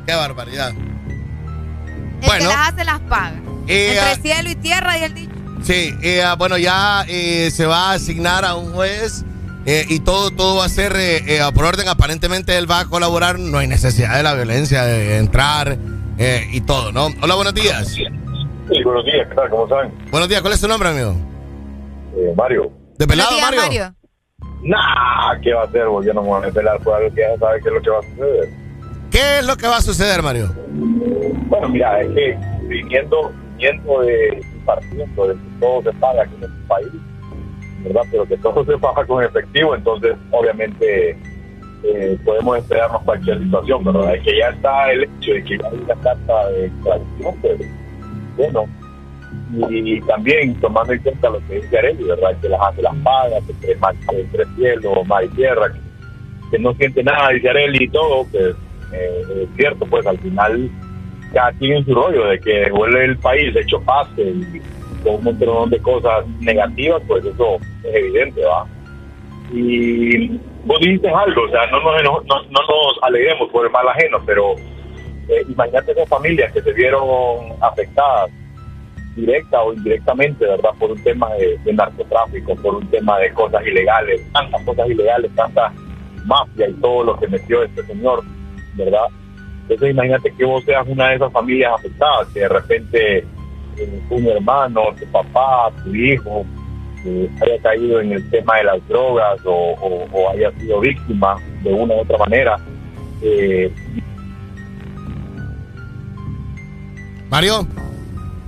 Qué 0.06 0.14
barbaridad. 0.14 0.70
El 0.72 2.26
Bueno. 2.28 2.40
que 2.50 2.56
las 2.56 2.70
hace 2.74 2.84
las 2.86 3.00
paga. 3.02 3.36
Eh, 3.68 3.88
Entre 3.96 4.12
ah, 4.12 4.16
cielo 4.22 4.50
y 4.52 4.56
tierra, 4.56 4.94
dice 4.94 5.06
el 5.06 5.14
dicho. 5.14 5.32
Sí, 5.64 5.94
eh, 6.04 6.22
ah, 6.24 6.36
bueno, 6.36 6.58
ya 6.58 7.06
eh, 7.08 7.50
se 7.52 7.66
va 7.66 7.92
a 7.92 7.94
asignar 7.94 8.44
a 8.44 8.56
un 8.56 8.74
juez 8.74 9.24
eh, 9.66 9.86
y 9.88 10.00
todo, 10.02 10.30
todo 10.32 10.58
va 10.58 10.66
a 10.66 10.70
ser 10.70 10.94
eh, 10.98 11.24
eh, 11.38 11.42
por 11.56 11.64
orden. 11.64 11.88
Aparentemente 11.88 12.58
él 12.58 12.70
va 12.70 12.82
a 12.82 12.86
colaborar. 12.86 13.40
No 13.40 13.60
hay 13.60 13.68
necesidad 13.68 14.18
de 14.18 14.24
la 14.24 14.34
violencia, 14.34 14.84
de 14.84 15.18
entrar 15.20 15.78
eh, 16.18 16.48
y 16.52 16.60
todo, 16.62 16.92
¿no? 16.92 17.08
Hola, 17.22 17.36
buenos 17.36 17.54
días. 17.54 17.88
Sí, 17.88 18.84
buenos 18.84 19.06
días, 19.06 19.26
¿qué 19.30 19.36
tal? 19.36 19.50
¿Cómo 19.50 19.64
están? 19.64 19.94
Buenos 20.12 20.28
días, 20.28 20.42
¿cuál 20.42 20.54
es 20.54 20.60
tu 20.60 20.68
nombre, 20.68 20.90
amigo? 20.90 21.16
Eh, 22.18 22.34
Mario. 22.36 22.72
¿De 22.98 23.08
pelado, 23.08 23.32
Buenos 23.32 23.52
días, 23.52 23.66
Mario? 23.66 23.96
Nah, 24.64 25.40
¿qué 25.42 25.54
va 25.54 25.62
a 25.62 25.66
hacer? 25.66 25.88
Volviendo 25.88 26.22
a 26.22 26.24
mover 26.24 26.54
pelar 26.54 26.80
por 26.80 26.96
algo 26.96 27.14
que 27.14 27.22
ya 27.22 27.38
sabe 27.38 27.62
qué 27.62 27.68
es 27.68 27.74
lo 27.74 27.82
que 27.82 27.90
va 27.90 28.00
a 28.00 28.04
suceder. 28.04 28.50
¿Qué 29.12 29.40
es 29.40 29.46
lo 29.46 29.56
que 29.58 29.68
va 29.68 29.78
a 29.78 29.82
suceder, 29.82 30.24
Mario? 30.24 30.50
Bueno, 31.48 31.70
mira, 31.70 32.02
es 32.02 32.08
que 32.14 32.38
viniendo, 32.68 33.32
viniendo 33.58 34.02
de 34.02 34.44
partiendo 34.66 35.28
de 35.28 35.34
que 35.34 35.40
todo 35.60 35.84
se 35.84 35.92
paga 36.00 36.24
aquí 36.24 36.36
en 36.38 36.44
este 36.44 36.68
país, 36.68 36.88
¿verdad? 37.84 38.02
Pero 38.10 38.26
que 38.26 38.38
todo 38.38 38.66
se 38.66 38.78
paga 38.78 39.06
con 39.06 39.24
efectivo, 39.24 39.76
entonces 39.76 40.16
obviamente 40.32 41.18
eh, 41.84 42.18
podemos 42.24 42.58
esperarnos 42.58 43.02
cualquier 43.04 43.40
situación, 43.40 43.84
¿verdad? 43.84 44.16
Es 44.16 44.24
que 44.24 44.38
ya 44.38 44.50
está 44.50 44.92
el 44.92 45.04
hecho 45.04 45.34
de 45.34 45.44
que 45.44 45.58
ya 45.58 45.68
hay 45.68 45.78
una 45.78 45.96
carta 45.96 46.50
de 46.50 46.66
extradición, 46.68 47.36
pues, 47.42 47.60
bueno, 48.38 48.66
y, 49.54 50.02
también 50.02 50.56
tomando 50.60 50.94
en 50.94 51.00
cuenta 51.00 51.30
lo 51.30 51.40
que 51.48 51.56
dice 51.56 51.78
Arely, 51.78 52.04
¿verdad? 52.04 52.36
Que 52.42 52.50
las 52.50 52.62
hace 52.62 52.82
las 52.82 52.96
pagas, 53.04 53.44
entre, 53.50 53.78
entre 54.20 54.46
cielo, 54.56 55.04
mar 55.06 55.24
y 55.24 55.30
tierra, 55.30 55.72
que, 56.52 56.60
no 56.60 56.74
siente 56.74 57.04
nada, 57.04 57.30
dice 57.30 57.50
Arely 57.50 57.84
y 57.84 57.90
todo, 57.90 58.26
pues 58.32 58.56
eh, 58.94 59.44
es 59.44 59.50
cierto, 59.56 59.86
pues 59.86 60.06
al 60.06 60.18
final 60.20 60.70
cada 61.34 61.52
quien 61.54 61.78
en 61.78 61.86
su 61.86 61.96
rollo, 61.96 62.28
de 62.28 62.40
que 62.40 62.70
vuelve 62.72 63.06
el 63.06 63.18
país 63.18 63.56
hecho 63.56 63.82
paz 63.82 64.08
y 64.18 64.60
con 65.04 65.16
un 65.16 65.24
montón 65.24 65.70
de 65.70 65.80
cosas 65.80 66.28
negativas, 66.40 67.02
pues 67.08 67.26
eso 67.26 67.58
es 67.84 67.96
evidente, 67.96 68.42
¿va? 68.46 68.66
Y 69.52 70.40
vos 70.64 70.80
dijiste 70.80 71.10
algo, 71.10 71.44
o 71.44 71.50
sea, 71.50 71.66
no 71.68 71.82
nos, 71.82 72.04
no, 72.04 72.22
no 72.26 72.42
nos 72.44 73.04
alegremos 73.04 73.50
por 73.52 73.66
el 73.66 73.72
mal 73.72 73.88
ajeno, 73.90 74.20
pero 74.26 74.56
eh, 75.28 75.44
imagínate 75.50 75.92
esas 75.92 76.08
familias 76.08 76.52
que 76.54 76.62
se 76.62 76.72
vieron 76.74 77.08
afectadas 77.62 78.30
directa 79.16 79.62
o 79.62 79.74
indirectamente, 79.74 80.46
¿verdad? 80.46 80.72
Por 80.80 80.92
un 80.92 81.04
tema 81.04 81.30
de, 81.36 81.74
narcotráfico, 81.74 82.56
por 82.56 82.76
un 82.76 82.88
tema 82.88 83.20
de 83.20 83.32
cosas 83.34 83.66
ilegales, 83.66 84.22
tantas 84.34 84.62
cosas 84.64 84.90
ilegales, 84.90 85.32
tanta 85.36 85.72
mafia 86.26 86.70
y 86.70 86.74
todo 86.74 87.04
lo 87.04 87.20
que 87.20 87.28
metió 87.28 87.64
este 87.64 87.84
señor, 87.86 88.24
¿verdad? 88.76 89.08
Entonces 89.64 89.92
imagínate 89.92 90.34
que 90.36 90.46
vos 90.46 90.64
seas 90.64 90.86
una 90.88 91.10
de 91.10 91.16
esas 91.16 91.32
familias 91.32 91.74
afectadas, 91.76 92.28
que 92.34 92.40
de 92.42 92.50
repente 92.50 93.18
eh, 93.78 94.02
un 94.10 94.28
hermano, 94.28 94.82
tu 95.00 95.06
papá, 95.12 95.72
tu 95.84 95.94
hijo, 95.96 96.46
eh, 97.06 97.30
haya 97.42 97.62
caído 97.62 98.00
en 98.02 98.14
el 98.14 98.30
tema 98.30 98.58
de 98.58 98.64
las 98.64 98.88
drogas 98.88 99.40
o 99.46 100.30
haya 100.32 100.52
sido 100.60 100.80
víctima 100.80 101.36
de 101.64 101.74
una 101.74 101.96
u 101.96 102.00
otra 102.00 102.18
manera. 102.18 102.58
Eh, 103.24 103.72
Mario. 107.30 107.66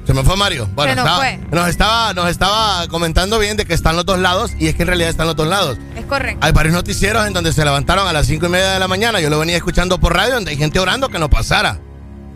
Se 0.05 0.13
me 0.13 0.23
fue 0.23 0.35
Mario. 0.37 0.69
Bueno, 0.75 0.91
Se 0.91 0.95
nos 0.97 1.05
estaba- 1.05 1.17
fue. 1.17 1.39
Nos, 1.51 1.67
estaba, 1.69 2.13
nos 2.13 2.29
estaba 2.29 2.87
comentando 2.89 3.39
bien 3.39 3.57
de 3.57 3.65
que 3.65 3.73
están 3.73 3.95
los 3.95 4.05
dos 4.05 4.19
lados 4.19 4.51
y 4.59 4.67
es 4.67 4.75
que 4.75 4.83
en 4.83 4.87
realidad 4.87 5.09
están 5.09 5.25
los 5.27 5.35
dos 5.35 5.47
lados. 5.47 5.77
Es 5.95 6.05
correcto. 6.05 6.45
Hay 6.45 6.51
varios 6.51 6.75
noticieros 6.75 7.25
en 7.25 7.33
donde 7.33 7.51
se 7.53 7.65
levantaron 7.65 8.07
a 8.07 8.13
las 8.13 8.27
cinco 8.27 8.45
y 8.45 8.49
media 8.49 8.71
de 8.73 8.79
la 8.79 8.87
mañana. 8.87 9.19
Yo 9.19 9.29
lo 9.31 9.39
venía 9.39 9.57
escuchando 9.57 9.99
por 9.99 10.13
radio 10.15 10.35
donde 10.35 10.51
hay 10.51 10.57
gente 10.57 10.79
orando 10.79 11.09
que 11.09 11.17
no 11.17 11.29
pasara. 11.29 11.79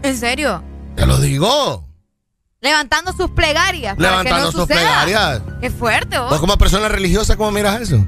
¿En 0.02 0.18
serio? 0.18 0.64
Te 0.96 1.06
lo 1.06 1.20
digo. 1.20 1.86
Levantando 2.62 3.14
sus 3.14 3.30
plegarias. 3.32 3.96
para 3.96 4.10
Levantando 4.10 4.36
que 4.38 4.46
no 4.46 4.52
sus 4.52 4.62
suceda. 4.62 4.80
plegarias. 5.04 5.42
Qué 5.62 5.70
fuerte, 5.70 6.18
vos. 6.20 6.32
Vos 6.32 6.40
como 6.40 6.58
persona 6.58 6.90
religiosa, 6.90 7.38
¿cómo 7.38 7.52
miras 7.52 7.80
eso? 7.82 8.04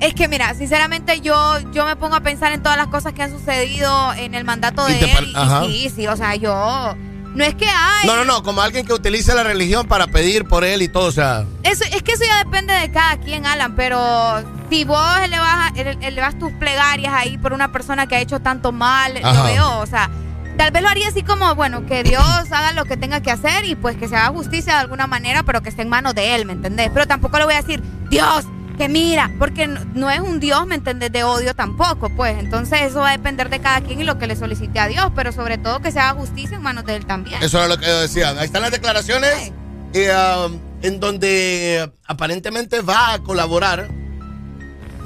Es 0.00 0.12
que 0.12 0.28
mira, 0.28 0.52
sinceramente 0.54 1.20
yo 1.22 1.58
yo 1.72 1.86
me 1.86 1.96
pongo 1.96 2.16
a 2.16 2.20
pensar 2.20 2.52
en 2.52 2.62
todas 2.62 2.76
las 2.76 2.88
cosas 2.88 3.14
que 3.14 3.22
han 3.22 3.30
sucedido 3.30 4.12
en 4.14 4.34
el 4.34 4.44
mandato 4.44 4.84
de 4.84 5.00
él. 5.00 5.34
y 5.68 5.88
sí, 5.88 5.92
sí, 5.96 6.06
o 6.06 6.16
sea, 6.16 6.34
yo 6.36 6.94
no 7.36 7.44
es 7.44 7.54
que 7.54 7.66
hay. 7.68 8.06
No, 8.06 8.16
no, 8.16 8.24
no, 8.24 8.42
como 8.42 8.60
alguien 8.60 8.86
que 8.86 8.92
utiliza 8.92 9.34
la 9.34 9.42
religión 9.44 9.86
para 9.86 10.06
pedir 10.06 10.44
por 10.46 10.64
él 10.64 10.82
y 10.82 10.88
todo, 10.88 11.04
o 11.06 11.12
sea. 11.12 11.44
Eso, 11.62 11.84
es 11.84 12.02
que 12.02 12.12
eso 12.12 12.24
ya 12.24 12.42
depende 12.44 12.74
de 12.74 12.90
cada 12.90 13.18
quien, 13.18 13.46
Alan, 13.46 13.76
pero 13.76 14.42
si 14.70 14.84
vos 14.84 15.06
elevas, 15.22 15.72
ele- 15.76 15.98
elevas 16.00 16.38
tus 16.38 16.50
plegarias 16.52 17.12
ahí 17.14 17.38
por 17.38 17.52
una 17.52 17.70
persona 17.72 18.06
que 18.06 18.16
ha 18.16 18.20
hecho 18.20 18.40
tanto 18.40 18.72
mal, 18.72 19.14
lo 19.22 19.42
veo, 19.44 19.78
o 19.78 19.86
sea, 19.86 20.10
tal 20.56 20.70
vez 20.70 20.82
lo 20.82 20.88
haría 20.88 21.08
así 21.08 21.22
como, 21.22 21.54
bueno, 21.54 21.84
que 21.86 22.02
Dios 22.02 22.24
haga 22.50 22.72
lo 22.72 22.84
que 22.86 22.96
tenga 22.96 23.20
que 23.20 23.30
hacer 23.30 23.64
y 23.66 23.74
pues 23.76 23.96
que 23.96 24.08
se 24.08 24.16
haga 24.16 24.28
justicia 24.28 24.72
de 24.74 24.80
alguna 24.80 25.06
manera, 25.06 25.42
pero 25.42 25.60
que 25.62 25.68
esté 25.68 25.82
en 25.82 25.88
manos 25.90 26.14
de 26.14 26.34
Él, 26.34 26.46
¿me 26.46 26.54
entendés? 26.54 26.90
Pero 26.94 27.06
tampoco 27.06 27.38
le 27.38 27.44
voy 27.44 27.54
a 27.54 27.60
decir, 27.60 27.82
Dios, 28.08 28.46
que 28.76 28.88
mira, 28.88 29.30
porque 29.38 29.66
no, 29.66 29.80
no 29.94 30.10
es 30.10 30.20
un 30.20 30.40
Dios, 30.40 30.66
¿me 30.66 30.74
entendés? 30.74 31.10
De 31.12 31.24
odio 31.24 31.54
tampoco, 31.54 32.10
pues, 32.10 32.38
entonces 32.38 32.82
eso 32.82 33.00
va 33.00 33.10
a 33.10 33.12
depender 33.12 33.48
de 33.48 33.60
cada 33.60 33.80
quien 33.80 34.00
y 34.00 34.04
lo 34.04 34.18
que 34.18 34.26
le 34.26 34.36
solicite 34.36 34.78
a 34.78 34.88
Dios, 34.88 35.10
pero 35.14 35.32
sobre 35.32 35.58
todo 35.58 35.80
que 35.80 35.90
se 35.90 36.00
haga 36.00 36.18
justicia 36.18 36.56
en 36.56 36.62
manos 36.62 36.84
de 36.84 36.96
Él 36.96 37.06
también. 37.06 37.42
Eso 37.42 37.58
era 37.58 37.68
lo 37.68 37.78
que 37.78 37.86
yo 37.86 38.00
decía. 38.00 38.30
Ahí 38.30 38.46
están 38.46 38.62
las 38.62 38.70
declaraciones 38.70 39.52
eh, 39.94 40.12
um, 40.46 40.58
en 40.82 41.00
donde 41.00 41.90
aparentemente 42.06 42.80
va 42.80 43.14
a 43.14 43.18
colaborar. 43.20 43.88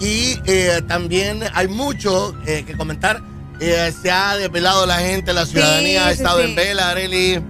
Y 0.00 0.38
eh, 0.46 0.80
también 0.88 1.42
hay 1.52 1.68
mucho 1.68 2.34
eh, 2.46 2.64
que 2.66 2.76
comentar. 2.76 3.20
Eh, 3.60 3.92
se 4.00 4.10
ha 4.10 4.36
desvelado 4.36 4.86
la 4.86 4.98
gente, 4.98 5.34
la 5.34 5.44
ciudadanía 5.44 6.06
ha 6.06 6.12
sí, 6.12 6.16
estado 6.16 6.38
sí. 6.38 6.48
en 6.48 6.56
vela, 6.56 6.90
Arely. 6.90 7.42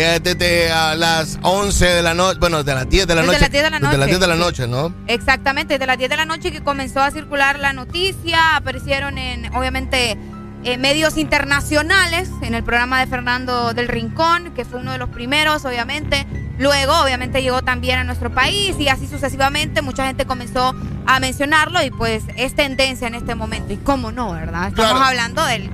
Eh, 0.00 0.20
desde 0.22 0.70
ah, 0.70 0.94
las 0.96 1.38
11 1.42 1.84
de 1.84 2.02
la 2.02 2.14
noche, 2.14 2.38
bueno, 2.38 2.62
de 2.62 2.74
las 2.74 2.88
10 2.88 3.06
de 3.06 3.14
la 3.16 3.20
Desde 3.22 3.26
noche. 3.32 3.40
las 3.40 3.50
10 3.50 3.64
de 3.64 3.70
la 3.70 3.78
Desde 3.78 3.88
las 3.98 3.98
noche, 3.98 4.10
10 4.10 4.20
de 4.20 4.26
la 4.28 4.36
noche, 4.36 4.66
¿no? 4.68 4.94
Exactamente, 5.08 5.74
desde 5.74 5.86
las 5.86 5.98
10 5.98 6.10
de 6.10 6.16
la 6.16 6.24
noche 6.24 6.52
que 6.52 6.62
comenzó 6.62 7.00
a 7.00 7.10
circular 7.10 7.58
la 7.58 7.72
noticia, 7.72 8.56
aparecieron 8.56 9.18
en, 9.18 9.52
obviamente, 9.54 10.16
eh, 10.64 10.76
medios 10.76 11.16
internacionales, 11.16 12.28
en 12.42 12.54
el 12.54 12.62
programa 12.64 13.00
de 13.00 13.06
Fernando 13.06 13.74
del 13.74 13.88
Rincón, 13.88 14.52
que 14.54 14.64
fue 14.64 14.80
uno 14.80 14.92
de 14.92 14.98
los 14.98 15.08
primeros, 15.08 15.64
obviamente. 15.64 16.26
Luego, 16.58 17.00
obviamente, 17.00 17.42
llegó 17.42 17.62
también 17.62 17.98
a 18.00 18.04
nuestro 18.04 18.32
país 18.32 18.74
y 18.78 18.88
así 18.88 19.06
sucesivamente. 19.06 19.82
Mucha 19.82 20.06
gente 20.06 20.26
comenzó 20.26 20.74
a 21.06 21.20
mencionarlo 21.20 21.82
y 21.82 21.90
pues 21.90 22.22
es 22.36 22.54
tendencia 22.56 23.06
en 23.06 23.14
este 23.14 23.34
momento. 23.36 23.72
Y 23.72 23.76
cómo 23.76 24.10
no, 24.10 24.32
¿verdad? 24.32 24.68
Estamos 24.68 24.90
Claro. 24.92 25.04
hablando 25.04 25.44
del 25.44 25.70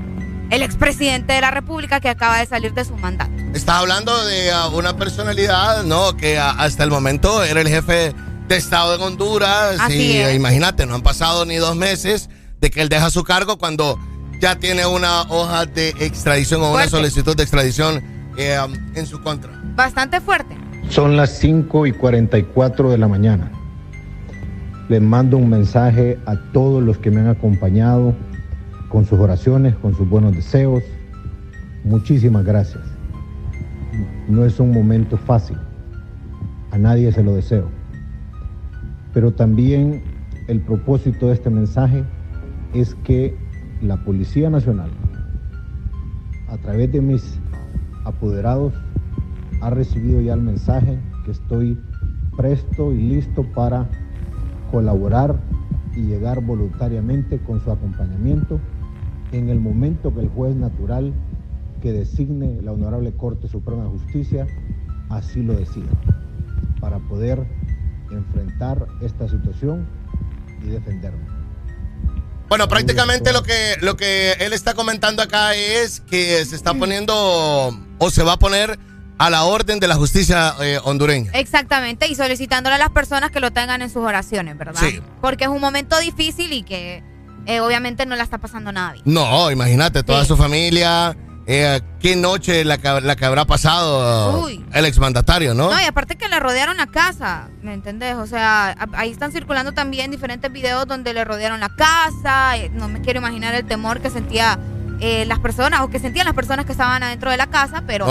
el 0.50 0.62
expresidente 0.62 1.32
de 1.32 1.40
la 1.40 1.50
República 1.50 2.00
que 2.00 2.08
acaba 2.08 2.38
de 2.38 2.46
salir 2.46 2.74
de 2.74 2.84
su 2.84 2.96
mandato. 2.96 3.32
Estás 3.54 3.76
hablando 3.76 4.24
de 4.24 4.50
ah, 4.52 4.68
una 4.68 4.96
personalidad, 4.96 5.84
¿no? 5.84 6.16
Que 6.16 6.38
ah, 6.38 6.54
hasta 6.58 6.84
el 6.84 6.90
momento 6.90 7.42
era 7.42 7.60
el 7.60 7.68
jefe 7.68 8.14
de 8.48 8.56
Estado 8.56 8.94
en 8.96 9.02
Honduras. 9.02 9.76
Así 9.80 10.12
y 10.12 10.16
es. 10.18 10.34
imagínate, 10.34 10.86
no 10.86 10.94
han 10.94 11.02
pasado 11.02 11.44
ni 11.44 11.56
dos 11.56 11.76
meses 11.76 12.28
de 12.60 12.70
que 12.70 12.82
él 12.82 12.88
deja 12.88 13.10
su 13.10 13.24
cargo 13.24 13.58
cuando 13.58 13.98
ya 14.40 14.56
tiene 14.56 14.86
una 14.86 15.22
hoja 15.22 15.66
de 15.66 15.90
extradición 16.00 16.62
o 16.62 16.72
una 16.72 16.88
solicitud 16.88 17.36
de 17.36 17.42
extradición 17.42 18.02
eh, 18.36 18.58
en 18.94 19.06
su 19.06 19.22
contra. 19.22 19.50
Bastante 19.76 20.20
fuerte. 20.20 20.56
Son 20.90 21.16
las 21.16 21.38
5 21.38 21.86
y 21.86 21.92
44 21.92 22.90
de 22.90 22.98
la 22.98 23.08
mañana. 23.08 23.50
Les 24.88 25.00
mando 25.00 25.38
un 25.38 25.48
mensaje 25.48 26.18
a 26.26 26.36
todos 26.52 26.82
los 26.82 26.98
que 26.98 27.10
me 27.10 27.20
han 27.20 27.28
acompañado 27.28 28.14
con 28.94 29.04
sus 29.04 29.18
oraciones, 29.18 29.74
con 29.74 29.92
sus 29.92 30.08
buenos 30.08 30.36
deseos. 30.36 30.84
Muchísimas 31.82 32.44
gracias. 32.44 32.84
No 34.28 34.44
es 34.44 34.60
un 34.60 34.70
momento 34.70 35.16
fácil. 35.16 35.56
A 36.70 36.78
nadie 36.78 37.10
se 37.10 37.24
lo 37.24 37.34
deseo. 37.34 37.70
Pero 39.12 39.32
también 39.32 40.00
el 40.46 40.60
propósito 40.60 41.26
de 41.26 41.32
este 41.32 41.50
mensaje 41.50 42.04
es 42.72 42.94
que 43.02 43.36
la 43.82 43.96
Policía 43.96 44.48
Nacional, 44.48 44.92
a 46.46 46.56
través 46.58 46.92
de 46.92 47.00
mis 47.00 47.40
apoderados, 48.04 48.74
ha 49.60 49.70
recibido 49.70 50.20
ya 50.20 50.34
el 50.34 50.42
mensaje 50.42 51.00
que 51.24 51.32
estoy 51.32 51.76
presto 52.36 52.92
y 52.92 52.98
listo 52.98 53.42
para 53.56 53.88
colaborar 54.70 55.40
y 55.96 56.02
llegar 56.02 56.40
voluntariamente 56.40 57.40
con 57.40 57.60
su 57.60 57.72
acompañamiento 57.72 58.60
en 59.36 59.48
el 59.48 59.58
momento 59.58 60.14
que 60.14 60.20
el 60.20 60.28
juez 60.28 60.54
natural 60.54 61.12
que 61.82 61.92
designe 61.92 62.62
la 62.62 62.72
Honorable 62.72 63.12
Corte 63.12 63.48
Suprema 63.48 63.84
de 63.84 63.90
Justicia 63.90 64.46
así 65.10 65.42
lo 65.42 65.54
decida, 65.54 65.90
para 66.80 66.98
poder 66.98 67.44
enfrentar 68.10 68.86
esta 69.02 69.28
situación 69.28 69.86
y 70.62 70.68
defenderme. 70.68 71.24
Bueno, 72.48 72.68
prácticamente 72.68 73.32
lo 73.32 73.42
que, 73.42 73.76
lo 73.80 73.96
que 73.96 74.32
él 74.40 74.52
está 74.52 74.74
comentando 74.74 75.22
acá 75.22 75.54
es 75.54 76.00
que 76.00 76.44
se 76.44 76.54
está 76.54 76.74
poniendo 76.74 77.14
o 77.98 78.10
se 78.10 78.22
va 78.22 78.34
a 78.34 78.38
poner 78.38 78.78
a 79.18 79.30
la 79.30 79.44
orden 79.44 79.80
de 79.80 79.88
la 79.88 79.96
justicia 79.96 80.54
eh, 80.60 80.78
hondureña. 80.84 81.32
Exactamente, 81.34 82.06
y 82.08 82.14
solicitándole 82.14 82.76
a 82.76 82.78
las 82.78 82.90
personas 82.90 83.30
que 83.30 83.40
lo 83.40 83.52
tengan 83.52 83.82
en 83.82 83.90
sus 83.90 84.04
oraciones, 84.04 84.56
¿verdad? 84.56 84.80
Sí. 84.80 85.00
Porque 85.20 85.44
es 85.44 85.50
un 85.50 85.60
momento 85.60 85.98
difícil 85.98 86.52
y 86.52 86.62
que 86.62 87.02
eh, 87.46 87.60
obviamente 87.60 88.06
no 88.06 88.16
la 88.16 88.22
está 88.22 88.38
pasando 88.38 88.72
nada 88.72 88.92
bien. 88.92 89.04
No, 89.06 89.50
imagínate, 89.50 90.02
toda 90.02 90.24
su 90.24 90.36
familia, 90.36 91.16
eh, 91.46 91.80
qué 92.00 92.16
noche 92.16 92.64
la, 92.64 92.78
que- 92.78 93.00
la 93.02 93.16
que 93.16 93.24
habrá 93.24 93.44
pasado 93.44 94.40
Uy. 94.44 94.64
el 94.72 94.84
exmandatario, 94.86 95.54
¿no? 95.54 95.70
No, 95.70 95.80
y 95.80 95.84
aparte 95.84 96.16
que 96.16 96.28
le 96.28 96.40
rodearon 96.40 96.76
la 96.78 96.86
casa, 96.86 97.48
¿me 97.62 97.74
entendés? 97.74 98.14
O 98.16 98.26
sea, 98.26 98.74
ahí 98.94 99.10
están 99.10 99.30
circulando 99.32 99.72
también 99.72 100.10
diferentes 100.10 100.50
videos 100.50 100.86
donde 100.86 101.12
le 101.12 101.24
rodearon 101.24 101.60
la 101.60 101.68
casa. 101.76 102.56
eh, 102.56 102.70
No 102.72 102.88
me 102.88 103.00
quiero 103.02 103.18
imaginar 103.20 103.54
el 103.54 103.64
temor 103.66 104.00
que 104.00 104.08
sentía 104.10 104.58
eh, 105.00 105.24
las 105.26 105.40
personas 105.40 105.80
o 105.82 105.90
que 105.90 105.98
sentían 105.98 106.24
las 106.24 106.34
personas 106.34 106.64
que 106.66 106.72
estaban 106.72 107.02
adentro 107.02 107.30
de 107.30 107.36
la 107.36 107.48
casa, 107.48 107.82
pero 107.86 108.06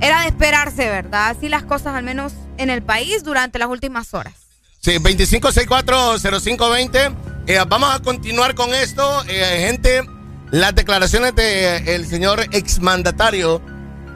era 0.00 0.20
de 0.22 0.28
esperarse, 0.28 0.88
¿verdad? 0.88 1.30
Así 1.36 1.48
las 1.48 1.64
cosas, 1.64 1.94
al 1.94 2.04
menos 2.04 2.32
en 2.56 2.70
el 2.70 2.80
país, 2.82 3.22
durante 3.24 3.58
las 3.58 3.68
últimas 3.68 4.14
horas. 4.14 4.34
Sí, 4.80 4.98
25640520. 4.98 7.14
Eh, 7.46 7.58
vamos 7.66 7.94
a 7.94 8.00
continuar 8.00 8.54
con 8.54 8.74
esto, 8.74 9.22
eh, 9.28 9.64
gente. 9.66 10.02
Las 10.50 10.74
declaraciones 10.74 11.34
del 11.34 12.06
señor 12.06 12.40
exmandatario 12.52 13.60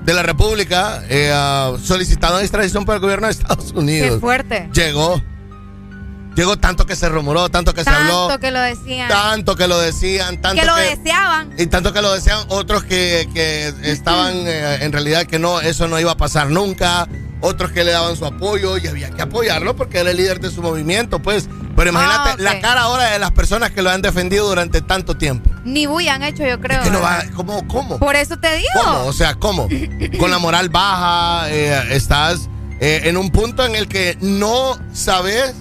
de 0.04 0.14
la 0.14 0.22
República, 0.22 1.02
eh, 1.08 1.30
ah, 1.32 1.72
solicitado 1.82 2.40
extradición 2.40 2.84
por 2.84 2.94
el 2.96 3.00
gobierno 3.00 3.26
de 3.26 3.32
Estados 3.32 3.72
Unidos. 3.72 4.14
Qué 4.14 4.20
fuerte. 4.20 4.68
Llegó. 4.72 5.22
Llegó 6.34 6.56
tanto 6.58 6.86
que 6.86 6.96
se 6.96 7.10
rumoró, 7.10 7.50
tanto 7.50 7.74
que 7.74 7.84
se 7.84 7.90
habló, 7.90 8.28
Tanto 8.28 8.40
que 8.40 8.50
lo 8.50 8.60
decían. 8.60 9.08
tanto 9.08 9.54
que 9.54 9.68
lo 9.68 9.78
decían, 9.78 10.40
tanto 10.40 10.62
que 10.62 10.66
lo 10.66 10.74
que, 10.76 10.96
deseaban. 10.96 11.52
y 11.58 11.66
tanto 11.66 11.92
que 11.92 12.00
lo 12.00 12.10
desean 12.14 12.46
otros 12.48 12.84
que, 12.84 13.28
que 13.34 13.70
estaban 13.82 14.36
eh, 14.46 14.78
en 14.82 14.92
realidad 14.92 15.26
que 15.26 15.38
no, 15.38 15.60
eso 15.60 15.88
no 15.88 16.00
iba 16.00 16.12
a 16.12 16.16
pasar 16.16 16.48
nunca, 16.48 17.06
otros 17.43 17.70
que 17.72 17.84
le 17.84 17.93
daban 17.93 18.16
su 18.16 18.24
apoyo 18.24 18.78
y 18.78 18.86
había 18.86 19.11
que 19.11 19.20
apoyarlo 19.22 19.76
porque 19.76 19.99
era 19.99 20.11
el 20.12 20.16
líder 20.16 20.40
de 20.40 20.51
su 20.51 20.62
movimiento, 20.62 21.20
pues. 21.20 21.49
Pero 21.76 21.90
imagínate 21.90 22.30
Ah, 22.30 22.36
la 22.38 22.61
cara 22.61 22.82
ahora 22.82 23.11
de 23.11 23.18
las 23.18 23.30
personas 23.32 23.70
que 23.72 23.82
lo 23.82 23.90
han 23.90 24.01
defendido 24.03 24.47
durante 24.49 24.80
tanto 24.80 25.16
tiempo. 25.16 25.51
Ni 25.64 25.86
bulla 25.86 26.14
han 26.14 26.22
hecho, 26.22 26.45
yo 26.47 26.61
creo. 26.61 26.82
Que 26.82 26.90
no 26.90 27.01
va, 27.01 27.18
¿verdad? 27.18 27.32
¿cómo, 27.34 27.66
cómo? 27.68 27.99
Por 27.99 28.16
eso 28.16 28.38
te 28.38 28.55
digo. 28.57 28.68
¿Cómo? 28.74 29.05
O 29.07 29.12
sea, 29.12 29.34
¿cómo? 29.34 29.68
Con 30.18 30.30
la 30.30 30.38
moral 30.38 30.68
baja, 30.68 31.51
eh, 31.51 31.88
estás 31.90 32.49
eh, 32.80 33.03
en 33.05 33.16
un 33.16 33.30
punto 33.30 33.64
en 33.64 33.74
el 33.76 33.88
que 33.88 34.16
no 34.20 34.78
sabes 34.93 35.55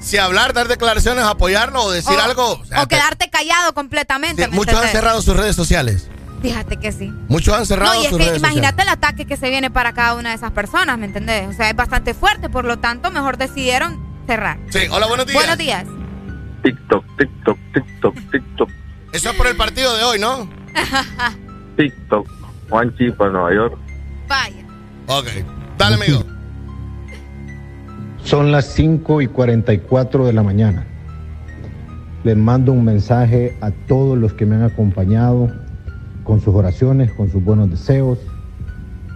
si 0.00 0.18
hablar, 0.18 0.52
dar 0.52 0.68
declaraciones, 0.68 1.24
apoyarlo 1.24 1.82
o 1.84 1.90
decir 1.90 2.16
O- 2.18 2.22
algo. 2.22 2.52
O 2.60 2.64
sea, 2.66 2.82
o 2.82 2.86
te- 2.86 2.96
quedarte 2.96 3.30
callado 3.30 3.72
completamente. 3.74 4.44
sí, 4.44 4.50
¿me 4.50 4.56
muchos 4.56 4.74
han 4.74 4.88
cerrado 4.88 5.22
sus 5.22 5.36
redes 5.36 5.56
sociales. 5.56 6.08
Fíjate 6.44 6.76
que 6.76 6.92
sí. 6.92 7.10
Muchos 7.28 7.54
han 7.54 7.64
cerrado 7.64 7.94
No, 7.94 8.02
y 8.02 8.04
es 8.04 8.10
sus 8.10 8.18
que 8.18 8.26
redes 8.26 8.38
imagínate 8.38 8.82
el 8.82 8.90
ataque 8.90 9.24
que 9.24 9.38
se 9.38 9.48
viene 9.48 9.70
para 9.70 9.94
cada 9.94 10.14
una 10.14 10.28
de 10.28 10.34
esas 10.34 10.50
personas, 10.50 10.98
¿me 10.98 11.06
entendés? 11.06 11.48
O 11.48 11.54
sea, 11.54 11.70
es 11.70 11.74
bastante 11.74 12.12
fuerte, 12.12 12.50
por 12.50 12.66
lo 12.66 12.78
tanto, 12.78 13.10
mejor 13.10 13.38
decidieron 13.38 13.98
cerrar. 14.26 14.58
Sí, 14.68 14.80
hola, 14.90 15.06
buenos 15.06 15.24
días. 15.24 15.38
Buenos 15.38 15.56
días. 15.56 15.86
TikTok, 16.62 17.02
TikTok, 17.16 17.58
TikTok, 17.72 18.14
TikTok, 18.30 18.70
Eso 19.14 19.30
es 19.30 19.36
por 19.36 19.46
el 19.46 19.56
partido 19.56 19.96
de 19.96 20.02
hoy, 20.04 20.18
¿no? 20.18 20.46
TikTok. 21.78 22.28
Juanchi 22.68 23.10
para 23.12 23.30
Nueva 23.30 23.54
York. 23.54 23.78
Vaya. 24.28 24.66
Ok. 25.06 25.28
Dale, 25.78 25.94
amigo. 25.94 26.24
Son 28.22 28.52
las 28.52 28.66
5 28.66 29.22
y 29.22 29.28
44 29.28 30.26
de 30.26 30.32
la 30.34 30.42
mañana. 30.42 30.84
Les 32.22 32.36
mando 32.36 32.72
un 32.72 32.84
mensaje 32.84 33.56
a 33.62 33.70
todos 33.70 34.18
los 34.18 34.34
que 34.34 34.44
me 34.44 34.56
han 34.56 34.64
acompañado 34.64 35.63
con 36.24 36.40
sus 36.40 36.54
oraciones, 36.54 37.12
con 37.12 37.30
sus 37.30 37.44
buenos 37.44 37.70
deseos. 37.70 38.18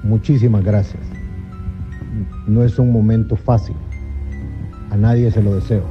Muchísimas 0.04 0.62
gracias. 0.62 1.02
No 2.46 2.62
es 2.62 2.78
un 2.78 2.92
momento 2.92 3.34
fácil. 3.34 3.74
A 4.90 4.96
nadie 4.96 5.30
se 5.30 5.42
lo 5.42 5.54
deseo. 5.54 5.84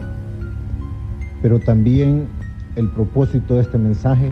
Pero 1.42 1.60
también 1.60 2.28
el 2.76 2.90
propósito 2.90 3.56
de 3.56 3.62
este 3.62 3.78
mensaje 3.78 4.32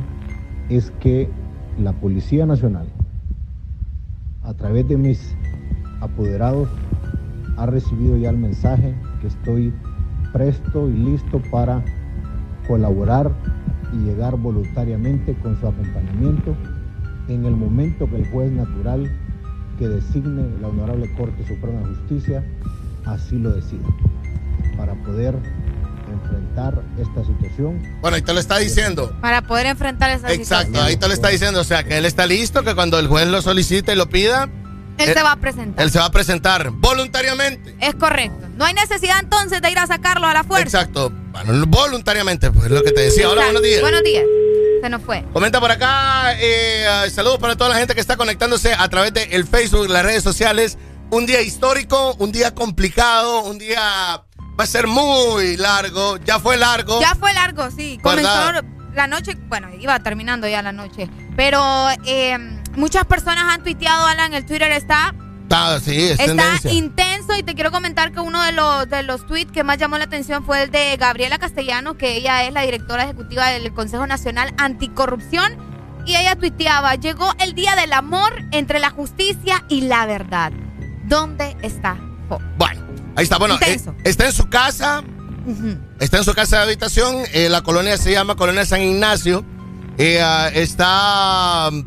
es 0.69 0.91
que 0.99 1.29
la 1.79 1.91
Policía 1.93 2.45
Nacional, 2.45 2.87
a 4.43 4.53
través 4.53 4.87
de 4.87 4.97
mis 4.97 5.35
apoderados, 6.01 6.69
ha 7.57 7.65
recibido 7.65 8.17
ya 8.17 8.29
el 8.29 8.37
mensaje 8.37 8.95
que 9.21 9.27
estoy 9.27 9.73
presto 10.33 10.89
y 10.89 10.93
listo 10.93 11.41
para 11.51 11.83
colaborar 12.67 13.31
y 13.93 13.97
llegar 13.97 14.35
voluntariamente 14.37 15.35
con 15.35 15.59
su 15.59 15.67
acompañamiento 15.67 16.55
en 17.27 17.45
el 17.45 17.55
momento 17.55 18.09
que 18.09 18.17
el 18.17 18.27
juez 18.29 18.51
natural 18.51 19.11
que 19.79 19.87
designe 19.87 20.43
la 20.61 20.67
Honorable 20.67 21.11
Corte 21.15 21.45
Suprema 21.47 21.79
de 21.81 21.95
Justicia 21.95 22.43
así 23.05 23.37
lo 23.37 23.51
decida, 23.51 23.85
para 24.77 24.93
poder 25.03 25.35
enfrentar 26.11 26.81
esta 26.99 27.23
situación. 27.25 27.81
Bueno, 28.01 28.15
ahí 28.15 28.21
te 28.21 28.33
lo 28.33 28.39
está 28.39 28.57
diciendo. 28.57 29.15
Para 29.21 29.41
poder 29.41 29.65
enfrentar 29.67 30.11
esa 30.11 30.31
Exacto, 30.31 30.65
situación. 30.67 30.85
ahí 30.87 30.97
te 30.97 31.07
lo 31.07 31.13
está 31.13 31.29
diciendo. 31.29 31.59
O 31.61 31.63
sea, 31.63 31.83
que 31.83 31.97
él 31.97 32.05
está 32.05 32.25
listo, 32.25 32.63
que 32.63 32.73
cuando 32.75 32.97
el 32.99 33.07
juez 33.07 33.27
lo 33.27 33.41
solicite 33.41 33.93
y 33.93 33.95
lo 33.95 34.07
pida, 34.07 34.49
Él 34.97 35.13
se 35.13 35.21
va 35.23 35.33
a 35.33 35.35
presentar. 35.35 35.83
él 35.83 35.91
se 35.91 35.99
va 35.99 36.05
a 36.05 36.11
presentar 36.11 36.69
voluntariamente. 36.71 37.75
Es 37.81 37.95
correcto. 37.95 38.47
No 38.57 38.65
hay 38.65 38.73
necesidad 38.73 39.17
entonces 39.21 39.61
de 39.61 39.69
ir 39.71 39.77
a 39.79 39.87
sacarlo 39.87 40.25
a 40.27 40.33
la 40.33 40.43
fuerza. 40.43 40.63
Exacto. 40.79 41.11
Bueno, 41.31 41.65
voluntariamente, 41.67 42.49
pues 42.51 42.65
es 42.67 42.71
lo 42.71 42.81
que 42.81 42.91
te 42.91 43.01
decía. 43.01 43.29
Hola, 43.29 43.41
Exacto. 43.41 43.51
buenos 43.53 43.63
días. 43.63 43.81
Buenos 43.81 44.03
días. 44.03 44.23
Nos 44.89 45.01
fue. 45.01 45.23
Comenta 45.33 45.59
por 45.59 45.71
acá, 45.71 46.33
eh, 46.39 46.85
saludos 47.09 47.39
para 47.39 47.55
toda 47.55 47.71
la 47.71 47.77
gente 47.77 47.95
que 47.95 48.01
está 48.01 48.17
conectándose 48.17 48.73
a 48.73 48.87
través 48.87 49.13
de 49.13 49.23
el 49.31 49.47
Facebook, 49.47 49.89
las 49.89 50.05
redes 50.05 50.23
sociales. 50.23 50.77
Un 51.09 51.25
día 51.25 51.41
histórico, 51.41 52.15
un 52.19 52.31
día 52.31 52.53
complicado, 52.53 53.41
un 53.43 53.57
día 53.57 53.79
va 53.79 54.63
a 54.63 54.67
ser 54.67 54.87
muy 54.87 55.57
largo. 55.57 56.17
Ya 56.17 56.39
fue 56.39 56.57
largo. 56.57 56.99
Ya 57.01 57.15
fue 57.15 57.33
largo, 57.33 57.71
sí. 57.71 57.99
Comenzó 58.01 58.29
¿Verdad? 58.29 58.63
la 58.93 59.07
noche, 59.07 59.35
bueno, 59.47 59.69
iba 59.79 59.99
terminando 59.99 60.47
ya 60.47 60.61
la 60.61 60.71
noche. 60.71 61.09
Pero 61.35 61.61
eh, 62.05 62.37
muchas 62.75 63.05
personas 63.05 63.45
han 63.53 63.63
tuiteado, 63.63 64.05
Alan, 64.05 64.33
el 64.33 64.45
Twitter 64.45 64.71
está, 64.71 65.13
Está, 65.45 65.79
sí, 65.79 65.95
es 65.95 66.11
está 66.11 66.25
tendencia. 66.25 66.71
intenso 66.73 67.35
y 67.37 67.43
te 67.43 67.53
quiero 67.53 67.71
comentar 67.71 68.11
que 68.11 68.19
uno 68.19 68.41
de 68.43 68.51
los, 68.51 68.89
de 68.89 69.03
los 69.03 69.25
tweets 69.27 69.51
que 69.51 69.63
más 69.63 69.77
llamó 69.77 69.97
la 69.99 70.05
atención 70.05 70.43
fue 70.43 70.63
el 70.63 70.71
de 70.71 70.97
Gabriela 70.97 71.37
Castellano, 71.37 71.97
que 71.97 72.17
ella 72.17 72.43
es 72.45 72.51
la 72.53 72.61
directora 72.61 73.03
ejecutiva 73.03 73.47
del 73.49 73.71
Consejo 73.73 74.07
Nacional 74.07 74.53
Anticorrupción. 74.57 75.53
Y 76.07 76.15
ella 76.15 76.35
tuiteaba, 76.35 76.95
llegó 76.95 77.31
el 77.39 77.53
día 77.53 77.75
del 77.75 77.93
amor 77.93 78.33
entre 78.51 78.79
la 78.79 78.89
justicia 78.89 79.63
y 79.69 79.81
la 79.81 80.05
verdad. 80.05 80.51
¿Dónde 81.05 81.55
está 81.61 81.95
Fox? 82.27 82.43
Bueno, 82.57 82.81
ahí 83.15 83.23
está. 83.23 83.37
Bueno, 83.37 83.57
eh, 83.61 83.79
está 84.03 84.25
en 84.25 84.31
su 84.33 84.49
casa, 84.49 85.03
está 85.99 86.17
en 86.17 86.23
su 86.23 86.33
casa 86.33 86.57
de 86.57 86.63
habitación. 86.63 87.17
eh, 87.33 87.49
la 87.49 87.61
colonia 87.61 87.97
se 87.97 88.11
llama 88.11 88.35
Colonia 88.35 88.65
San 88.65 88.81
Ignacio. 88.81 89.45
eh, 89.97 90.21
está 90.55 91.69
mm, 91.71 91.81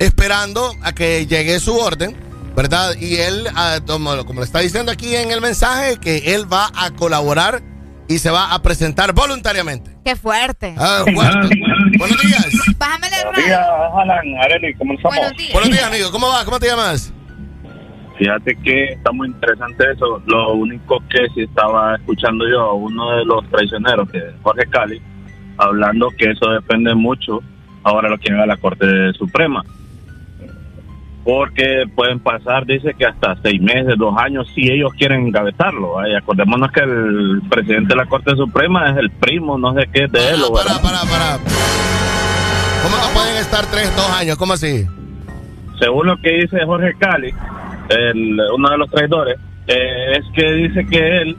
esperando 0.00 0.72
a 0.82 0.92
que 0.92 1.26
llegue 1.26 1.58
su 1.60 1.76
orden, 1.76 2.16
¿verdad? 2.58 2.96
Y 3.00 3.18
él, 3.18 3.46
ah, 3.54 3.78
como, 3.86 4.24
como 4.26 4.40
le 4.40 4.44
está 4.46 4.58
diciendo 4.58 4.90
aquí 4.90 5.14
en 5.14 5.30
el 5.30 5.40
mensaje, 5.40 5.96
que 6.00 6.34
él 6.34 6.52
va 6.52 6.66
a 6.74 6.90
colaborar 6.90 7.62
y 8.08 8.18
se 8.18 8.32
va 8.32 8.52
a 8.52 8.60
presentar 8.62 9.12
voluntariamente. 9.12 9.92
Qué 10.04 10.16
fuerte. 10.16 10.74
Ah, 10.76 11.04
bueno. 11.14 11.48
Buenos 11.98 12.20
días. 12.20 12.48
Bájame 12.76 13.06
el 13.06 13.26
Buenos 13.26 13.44
días, 13.44 13.60
Alan, 13.94 14.26
Areli, 14.42 14.74
¿cómo 14.74 14.94
estamos? 14.94 15.16
Buenos 15.18 15.36
días. 15.38 15.52
Buenos 15.52 15.70
días, 15.70 15.84
amigo. 15.84 16.10
¿Cómo 16.10 16.26
va? 16.26 16.44
¿Cómo 16.44 16.58
te 16.58 16.66
llamas? 16.66 17.14
Fíjate 18.18 18.56
que 18.64 18.84
está 18.86 19.12
muy 19.12 19.28
interesante 19.28 19.92
eso. 19.92 20.20
Lo 20.26 20.54
único 20.54 20.98
que 21.08 21.28
sí 21.36 21.42
estaba 21.42 21.94
escuchando 21.94 22.44
yo 22.48 22.60
a 22.60 22.74
uno 22.74 23.18
de 23.18 23.24
los 23.24 23.48
traicioneros, 23.50 24.10
que 24.10 24.18
es 24.18 24.34
Jorge 24.42 24.66
Cali, 24.68 25.00
hablando 25.58 26.10
que 26.18 26.32
eso 26.32 26.50
depende 26.50 26.92
mucho. 26.96 27.40
Ahora 27.84 28.08
lo 28.08 28.18
quieren 28.18 28.40
a 28.40 28.46
la 28.46 28.56
Corte 28.56 29.12
Suprema. 29.12 29.62
Porque 31.28 31.84
pueden 31.94 32.20
pasar, 32.20 32.64
dice 32.64 32.94
que 32.98 33.04
hasta 33.04 33.36
seis 33.42 33.60
meses, 33.60 33.96
dos 33.98 34.14
años, 34.16 34.50
si 34.54 34.62
ellos 34.70 34.90
quieren 34.96 35.26
encabezarlo. 35.26 35.98
Ay, 35.98 36.14
acordémonos 36.14 36.72
que 36.72 36.80
el 36.80 37.42
presidente 37.50 37.88
de 37.88 37.96
la 37.96 38.06
Corte 38.06 38.34
Suprema 38.34 38.88
es 38.92 38.96
el 38.96 39.10
primo, 39.10 39.58
no 39.58 39.74
sé 39.74 39.86
qué, 39.92 40.06
de 40.06 40.30
él. 40.30 40.40
Para, 40.50 40.80
para, 40.80 41.00
para. 41.02 41.36
¿Cómo 42.82 42.96
no 42.96 43.12
pueden 43.12 43.36
estar 43.36 43.66
tres, 43.66 43.94
dos 43.94 44.10
años? 44.18 44.38
¿Cómo 44.38 44.54
así? 44.54 44.86
según 45.78 46.06
lo 46.06 46.16
que 46.16 46.30
dice 46.30 46.64
Jorge 46.64 46.94
Cali, 46.98 47.30
el- 47.90 48.40
uno 48.56 48.70
de 48.70 48.78
los 48.78 48.90
traidores, 48.90 49.36
eh, 49.66 50.18
es 50.18 50.24
que 50.34 50.50
dice 50.54 50.86
que 50.86 51.18
él, 51.22 51.36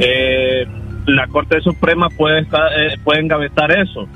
eh, 0.00 0.66
la 1.06 1.28
Corte 1.28 1.60
Suprema 1.60 2.08
puede 2.10 2.40
estar, 2.40 2.66
eh, 2.78 2.98
puede 3.04 3.20
engavetar 3.20 3.70
eso, 3.70 4.08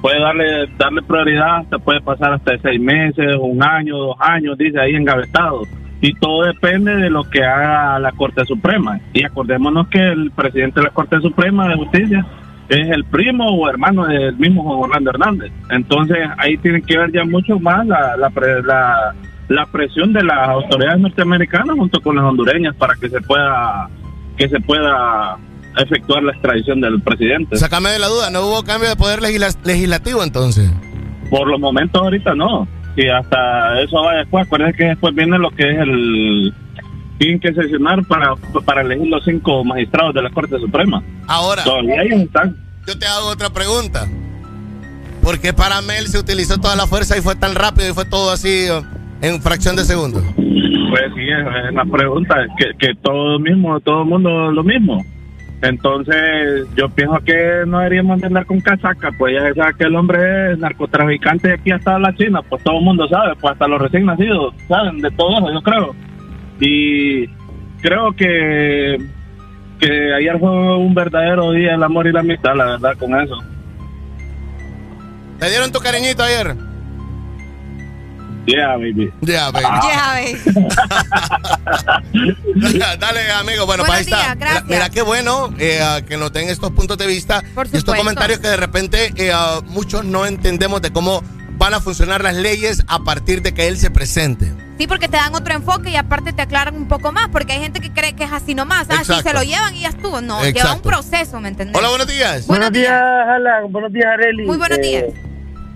puede 0.00 0.20
darle 0.20 0.66
darle 0.78 1.02
prioridad, 1.02 1.58
hasta 1.58 1.78
puede 1.78 2.00
pasar 2.00 2.32
hasta 2.32 2.58
seis 2.58 2.80
meses, 2.80 3.36
un 3.40 3.62
año, 3.62 3.96
dos 3.96 4.16
años, 4.20 4.56
dice 4.58 4.80
ahí 4.80 4.94
engavetado. 4.94 5.62
Y 6.00 6.14
todo 6.14 6.44
depende 6.44 6.94
de 6.94 7.10
lo 7.10 7.24
que 7.24 7.42
haga 7.42 7.98
la 7.98 8.12
Corte 8.12 8.44
Suprema. 8.44 9.00
Y 9.12 9.24
acordémonos 9.24 9.88
que 9.88 9.98
el 9.98 10.30
presidente 10.30 10.80
de 10.80 10.86
la 10.86 10.92
Corte 10.92 11.20
Suprema 11.20 11.68
de 11.68 11.76
Justicia 11.76 12.24
es 12.68 12.88
el 12.90 13.04
primo 13.04 13.46
o 13.48 13.68
hermano 13.68 14.06
del 14.06 14.36
mismo 14.36 14.62
Juan 14.62 14.90
Orlando 14.90 15.10
Hernández. 15.10 15.52
Entonces 15.70 16.18
ahí 16.38 16.56
tiene 16.58 16.82
que 16.82 16.98
ver 16.98 17.10
ya 17.12 17.24
mucho 17.24 17.58
más 17.58 17.86
la, 17.86 18.16
la, 18.16 18.30
la, 18.64 19.14
la 19.48 19.66
presión 19.66 20.12
de 20.12 20.22
las 20.22 20.48
autoridades 20.48 21.00
norteamericanas 21.00 21.76
junto 21.76 22.00
con 22.00 22.16
las 22.16 22.24
hondureñas 22.24 22.76
para 22.76 22.94
que 22.94 23.08
se 23.08 23.20
pueda 23.22 23.88
que 24.36 24.48
se 24.48 24.60
pueda 24.60 25.36
efectuar 25.82 26.22
la 26.22 26.32
extradición 26.32 26.80
del 26.80 27.00
presidente. 27.00 27.56
Sácame 27.56 27.90
de 27.90 27.98
la 27.98 28.08
duda, 28.08 28.30
¿no 28.30 28.42
hubo 28.46 28.62
cambio 28.64 28.88
de 28.88 28.96
poder 28.96 29.20
legisla- 29.20 29.56
legislativo 29.64 30.22
entonces? 30.22 30.70
Por 31.30 31.48
los 31.48 31.60
momentos 31.60 32.00
ahorita 32.00 32.34
no. 32.34 32.66
Y 32.96 33.06
hasta 33.08 33.80
eso 33.80 34.02
va 34.02 34.14
después. 34.14 34.46
Acuérdense 34.46 34.76
que 34.76 34.84
después 34.84 35.14
viene 35.14 35.38
lo 35.38 35.50
que 35.50 35.70
es 35.70 35.78
el... 35.78 36.52
Tienen 37.18 37.40
que 37.40 37.52
sesionar 37.52 38.04
para, 38.06 38.34
para 38.64 38.82
elegir 38.82 39.08
los 39.08 39.24
cinco 39.24 39.64
magistrados 39.64 40.14
de 40.14 40.22
la 40.22 40.30
Corte 40.30 40.56
Suprema. 40.58 41.02
Ahora, 41.26 41.64
Todavía 41.64 42.02
ellos 42.02 42.20
están. 42.22 42.56
yo 42.86 42.98
te 42.98 43.06
hago 43.06 43.28
otra 43.28 43.50
pregunta. 43.50 44.06
¿Por 45.22 45.38
qué 45.40 45.52
para 45.52 45.82
Mel 45.82 46.06
se 46.06 46.18
utilizó 46.18 46.58
toda 46.58 46.76
la 46.76 46.86
fuerza 46.86 47.18
y 47.18 47.20
fue 47.20 47.34
tan 47.36 47.54
rápido 47.54 47.90
y 47.90 47.92
fue 47.92 48.04
todo 48.04 48.30
así 48.30 48.48
eh, 48.68 48.82
en 49.22 49.42
fracción 49.42 49.74
de 49.76 49.84
segundo? 49.84 50.22
Pues 50.36 51.02
sí, 51.14 51.22
es 51.68 51.74
la 51.74 51.84
pregunta, 51.84 52.36
que, 52.56 52.66
que 52.78 52.94
todo 53.02 53.38
mismo, 53.38 53.78
todo 53.80 54.02
el 54.02 54.08
mundo 54.08 54.50
lo 54.52 54.62
mismo. 54.64 55.04
Entonces, 55.60 56.68
yo 56.76 56.88
pienso 56.88 57.18
que 57.24 57.64
no 57.66 57.78
deberíamos 57.78 58.20
de 58.20 58.28
andar 58.28 58.46
con 58.46 58.60
casaca, 58.60 59.10
pues 59.18 59.34
ya 59.34 59.48
se 59.48 59.54
sabe 59.54 59.74
que 59.74 59.84
el 59.84 59.96
hombre 59.96 60.52
es 60.52 60.58
narcotraficante 60.58 61.48
de 61.48 61.54
aquí 61.54 61.72
hasta 61.72 61.98
la 61.98 62.14
China, 62.14 62.42
pues 62.48 62.62
todo 62.62 62.78
el 62.78 62.84
mundo 62.84 63.08
sabe, 63.08 63.34
pues 63.40 63.52
hasta 63.52 63.66
los 63.66 63.80
recién 63.80 64.06
nacidos 64.06 64.54
saben 64.68 65.00
de 65.00 65.10
todo 65.10 65.38
eso, 65.38 65.52
yo 65.52 65.62
creo. 65.62 65.94
Y 66.60 67.26
creo 67.80 68.12
que, 68.12 68.98
que 69.80 70.14
ayer 70.14 70.38
fue 70.38 70.76
un 70.76 70.94
verdadero 70.94 71.50
día 71.50 71.72
del 71.72 71.82
amor 71.82 72.06
y 72.06 72.12
la 72.12 72.20
amistad, 72.20 72.54
la 72.54 72.64
verdad, 72.64 72.96
con 72.96 73.20
eso. 73.20 73.38
¿Te 75.40 75.50
dieron 75.50 75.72
tu 75.72 75.80
cariñito 75.80 76.22
ayer? 76.22 76.54
Yeah, 78.48 78.76
baby. 78.78 79.12
Ya, 79.20 79.50
baby. 79.50 79.66
Dale, 82.98 83.30
amigo. 83.32 83.66
Bueno, 83.66 83.84
pues 83.84 83.98
ahí 83.98 84.04
está. 84.04 84.34
Mira, 84.34 84.64
mira 84.66 84.90
qué 84.90 85.02
bueno 85.02 85.52
eh, 85.58 85.80
ah, 85.82 86.00
que 86.06 86.16
nos 86.16 86.32
den 86.32 86.48
estos 86.48 86.70
puntos 86.70 86.96
de 86.96 87.06
vista 87.06 87.42
y 87.72 87.76
estos 87.76 87.94
comentarios 87.94 88.38
que 88.38 88.48
de 88.48 88.56
repente 88.56 89.12
eh, 89.16 89.32
ah, 89.34 89.60
muchos 89.66 90.04
no 90.06 90.24
entendemos 90.24 90.80
de 90.80 90.90
cómo 90.92 91.22
van 91.58 91.74
a 91.74 91.80
funcionar 91.80 92.22
las 92.22 92.36
leyes 92.36 92.82
a 92.88 93.00
partir 93.00 93.42
de 93.42 93.52
que 93.52 93.68
él 93.68 93.76
se 93.76 93.90
presente. 93.90 94.50
Sí, 94.78 94.86
porque 94.86 95.08
te 95.08 95.16
dan 95.16 95.34
otro 95.34 95.54
enfoque 95.54 95.90
y 95.90 95.96
aparte 95.96 96.32
te 96.32 96.40
aclaran 96.40 96.76
un 96.76 96.86
poco 96.88 97.10
más, 97.12 97.28
porque 97.30 97.52
hay 97.52 97.60
gente 97.60 97.80
que 97.80 97.92
cree 97.92 98.14
que 98.14 98.24
es 98.24 98.32
así 98.32 98.54
nomás. 98.54 98.86
Ah, 98.88 98.94
sí, 99.04 99.12
Exacto. 99.12 99.28
se 99.30 99.34
lo 99.34 99.42
llevan 99.42 99.74
y 99.74 99.80
ya 99.80 99.88
estuvo. 99.88 100.20
No, 100.22 100.42
lleva 100.44 100.72
un 100.74 100.82
proceso, 100.82 101.38
¿me 101.40 101.48
entendés? 101.48 101.76
Hola, 101.76 101.88
buenos 101.88 102.06
días. 102.06 102.46
Buenos 102.46 102.70
días, 102.72 102.92
Alan. 102.92 103.70
Buenos 103.72 103.92
días, 103.92 104.06
Areli. 104.06 104.46
Muy 104.46 104.56
buenos 104.56 104.78
Eh, 104.78 104.82
días. 104.82 105.04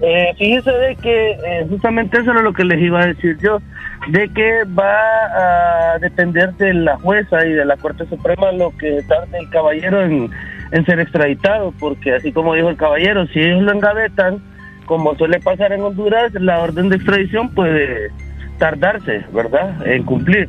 Eh, 0.02 0.34
fíjese 0.36 0.70
de 0.70 0.96
que 0.96 1.30
eh, 1.30 1.66
justamente 1.70 2.18
eso 2.18 2.32
era 2.32 2.42
lo 2.42 2.52
que 2.52 2.64
les 2.64 2.80
iba 2.80 3.00
a 3.00 3.06
decir 3.06 3.38
yo, 3.40 3.58
de 4.08 4.28
que 4.30 4.64
va 4.64 5.94
a 5.94 5.98
depender 6.00 6.52
de 6.54 6.74
la 6.74 6.96
jueza 6.98 7.46
y 7.46 7.52
de 7.52 7.64
la 7.64 7.76
Corte 7.76 8.04
Suprema 8.06 8.50
lo 8.50 8.76
que 8.76 9.00
tarde 9.08 9.38
el 9.38 9.48
caballero 9.50 10.02
en, 10.02 10.28
en 10.72 10.84
ser 10.86 10.98
extraditado, 10.98 11.72
porque 11.78 12.14
así 12.14 12.32
como 12.32 12.54
dijo 12.54 12.68
el 12.68 12.76
caballero, 12.76 13.26
si 13.28 13.40
ellos 13.40 13.62
lo 13.62 13.72
engavetan, 13.72 14.42
como 14.86 15.14
suele 15.14 15.38
pasar 15.38 15.72
en 15.72 15.82
Honduras, 15.82 16.32
la 16.34 16.58
orden 16.58 16.88
de 16.88 16.96
extradición 16.96 17.48
puede 17.54 18.10
tardarse, 18.58 19.24
¿verdad?, 19.32 19.86
en 19.86 20.02
cumplir. 20.02 20.48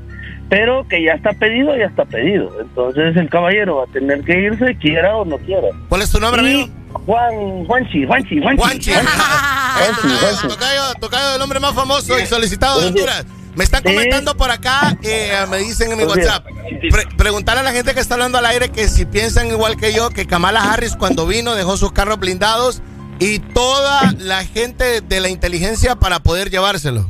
Pero 0.50 0.86
que 0.88 1.04
ya 1.04 1.14
está 1.14 1.32
pedido, 1.34 1.76
ya 1.78 1.86
está 1.86 2.06
pedido. 2.06 2.52
Entonces 2.60 3.16
el 3.16 3.30
caballero 3.30 3.78
va 3.78 3.84
a 3.84 3.94
tener 3.94 4.22
que 4.22 4.40
irse, 4.40 4.76
quiera 4.76 5.16
o 5.16 5.26
no 5.26 5.38
quiera. 5.38 5.68
¿Cuál 5.90 6.02
es 6.02 6.12
tu 6.12 6.20
nombre, 6.20 6.42
amigo? 6.42 6.68
Juan, 6.94 7.66
Juanchi, 7.66 8.06
Juanchi, 8.06 8.40
Juanchi. 8.42 8.62
Juanchi. 8.64 8.92
Tocayo, 8.92 10.48
tocayo, 10.48 10.94
tocayo, 11.00 11.36
el 11.36 11.42
hombre 11.42 11.60
más 11.60 11.74
famoso 11.74 12.18
y 12.20 12.26
solicitado 12.26 12.80
de 12.82 12.88
Honduras. 12.88 13.26
Me 13.56 13.64
están 13.64 13.84
comentando 13.84 14.36
por 14.36 14.50
acá, 14.50 14.98
eh, 15.04 15.32
me 15.50 15.58
dicen 15.58 15.92
en 15.92 15.98
mi. 16.00 16.06
WhatsApp. 16.06 16.46
Pre- 16.90 17.06
preguntarle 17.18 17.62
a 17.62 17.64
la 17.64 17.72
gente 17.72 17.94
que 17.94 18.00
está 18.00 18.16
hablando 18.16 18.38
al 18.40 18.46
aire 18.48 18.70
que 18.70 18.88
si 18.88 19.06
piensan 19.06 19.48
igual 19.48 19.78
que 19.78 19.94
yo, 19.94 20.10
que 20.10 20.26
Kamala 20.26 20.62
Harris 20.74 20.96
cuando 20.96 21.28
vino 21.28 21.54
dejó 21.54 21.78
sus 21.78 21.92
carros 21.92 22.18
blindados 22.20 22.82
y 23.20 23.38
toda 23.40 24.12
la 24.20 24.44
gente 24.44 25.02
de 25.02 25.20
la 25.20 25.30
inteligencia 25.30 25.96
para 25.96 26.20
poder 26.20 26.50
llevárselo. 26.50 27.08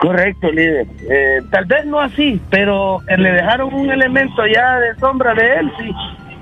Correcto, 0.00 0.50
líder. 0.50 0.86
Eh, 1.08 1.38
tal 1.52 1.64
vez 1.66 1.86
no 1.86 2.00
así, 2.00 2.40
pero 2.50 3.00
eh, 3.08 3.16
le 3.16 3.30
dejaron 3.30 3.72
un 3.72 3.88
elemento 3.90 4.42
ya 4.52 4.78
de 4.80 4.94
sombra 4.98 5.34
de 5.34 5.54
él, 5.60 5.72
sí. 5.78 5.90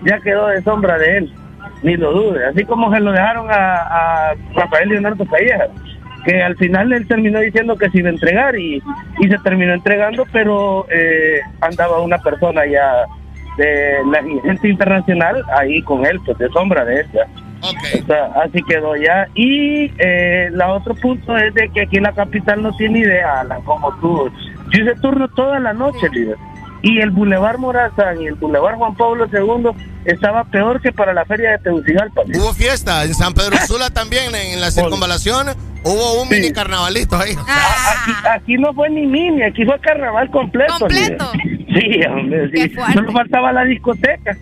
Ya 0.06 0.19
quedó 0.20 0.47
de 0.48 0.62
sombra 0.62 0.97
de 0.98 1.19
él, 1.19 1.35
ni 1.85 1.97
lo 1.97 2.12
dude. 2.12 2.44
Así 2.47 2.65
como 2.65 2.93
se 2.93 2.98
lo 2.98 3.12
dejaron 3.12 3.47
a, 3.51 4.31
a 4.31 4.35
Rafael 4.55 4.89
Leonardo 4.89 5.24
Calleja, 5.27 5.66
que 6.24 6.43
al 6.43 6.56
final 6.56 6.93
él 6.93 7.06
terminó 7.06 7.39
diciendo 7.39 7.77
que 7.77 7.90
se 7.90 7.98
iba 7.98 8.09
a 8.09 8.12
entregar 8.12 8.59
y, 8.59 8.82
y 9.20 9.28
se 9.28 9.39
terminó 9.44 9.74
entregando, 9.74 10.24
pero 10.32 10.86
eh, 10.90 11.40
andaba 11.61 12.01
una 12.01 12.19
persona 12.19 12.66
ya 12.66 13.05
de 13.59 13.98
la 14.11 14.23
gente 14.43 14.69
internacional 14.69 15.44
ahí 15.56 15.81
con 15.82 16.05
él, 16.05 16.19
pues 16.24 16.36
de 16.39 16.48
sombra 16.48 16.85
de 16.85 17.01
él 17.01 17.06
ya. 17.12 17.27
O 17.62 18.06
sea, 18.06 18.27
así 18.43 18.62
quedó 18.62 18.97
ya. 18.97 19.27
Y 19.35 19.90
eh, 19.98 20.51
la 20.52 20.73
otro 20.73 20.94
punto 20.94 21.36
es 21.36 21.55
de 21.55 21.70
que 21.70 21.82
aquí 21.82 21.97
en 21.97 22.02
la 22.02 22.12
capital 22.12 22.62
no 22.62 22.73
tiene 22.77 23.01
idea, 23.01 23.40
Alan, 23.40 23.62
como 23.62 23.94
tú. 24.01 24.31
Yo 24.70 24.82
hice 24.82 24.94
turno 25.01 25.28
toda 25.28 25.59
la 25.61 25.73
noche, 25.73 26.09
líder. 26.12 26.36
Y 26.85 27.01
el 27.01 27.12
Boulevard 27.12 27.56
Morazán 27.56 28.20
y 28.20 28.27
el 28.27 28.35
Boulevard 28.35 28.77
Juan 28.77 28.94
Pablo 28.94 29.27
II 29.32 29.70
estaba 30.05 30.44
peor 30.44 30.82
que 30.82 30.93
para 30.93 31.15
la 31.15 31.24
feria 31.24 31.52
de 31.52 31.59
Tegucigalpa. 31.61 32.20
Hubo 32.27 32.52
fiesta 32.52 33.05
en 33.05 33.15
San 33.15 33.32
Pedro 33.32 33.56
Sula 33.66 33.89
también, 33.89 34.35
en 34.35 34.61
la 34.61 34.70
circunvalación. 34.70 35.47
Hubo 35.82 36.20
un 36.20 36.28
mini 36.28 36.52
carnavalito 36.52 37.16
ahí. 37.16 37.32
Aquí, 37.32 38.12
aquí 38.31 38.55
no 38.59 38.74
fue 38.74 38.90
ni 38.90 39.06
mini, 39.06 39.43
aquí 39.44 39.65
fue 39.65 39.81
carnaval 39.81 40.31
completo. 40.31 40.74
¿Completo? 40.78 41.32
Sí, 41.32 42.02
hombre, 42.06 42.51
sí. 42.51 42.74
Solo 42.93 43.12
faltaba 43.12 43.51
la 43.51 43.65
discoteca. 43.65 44.36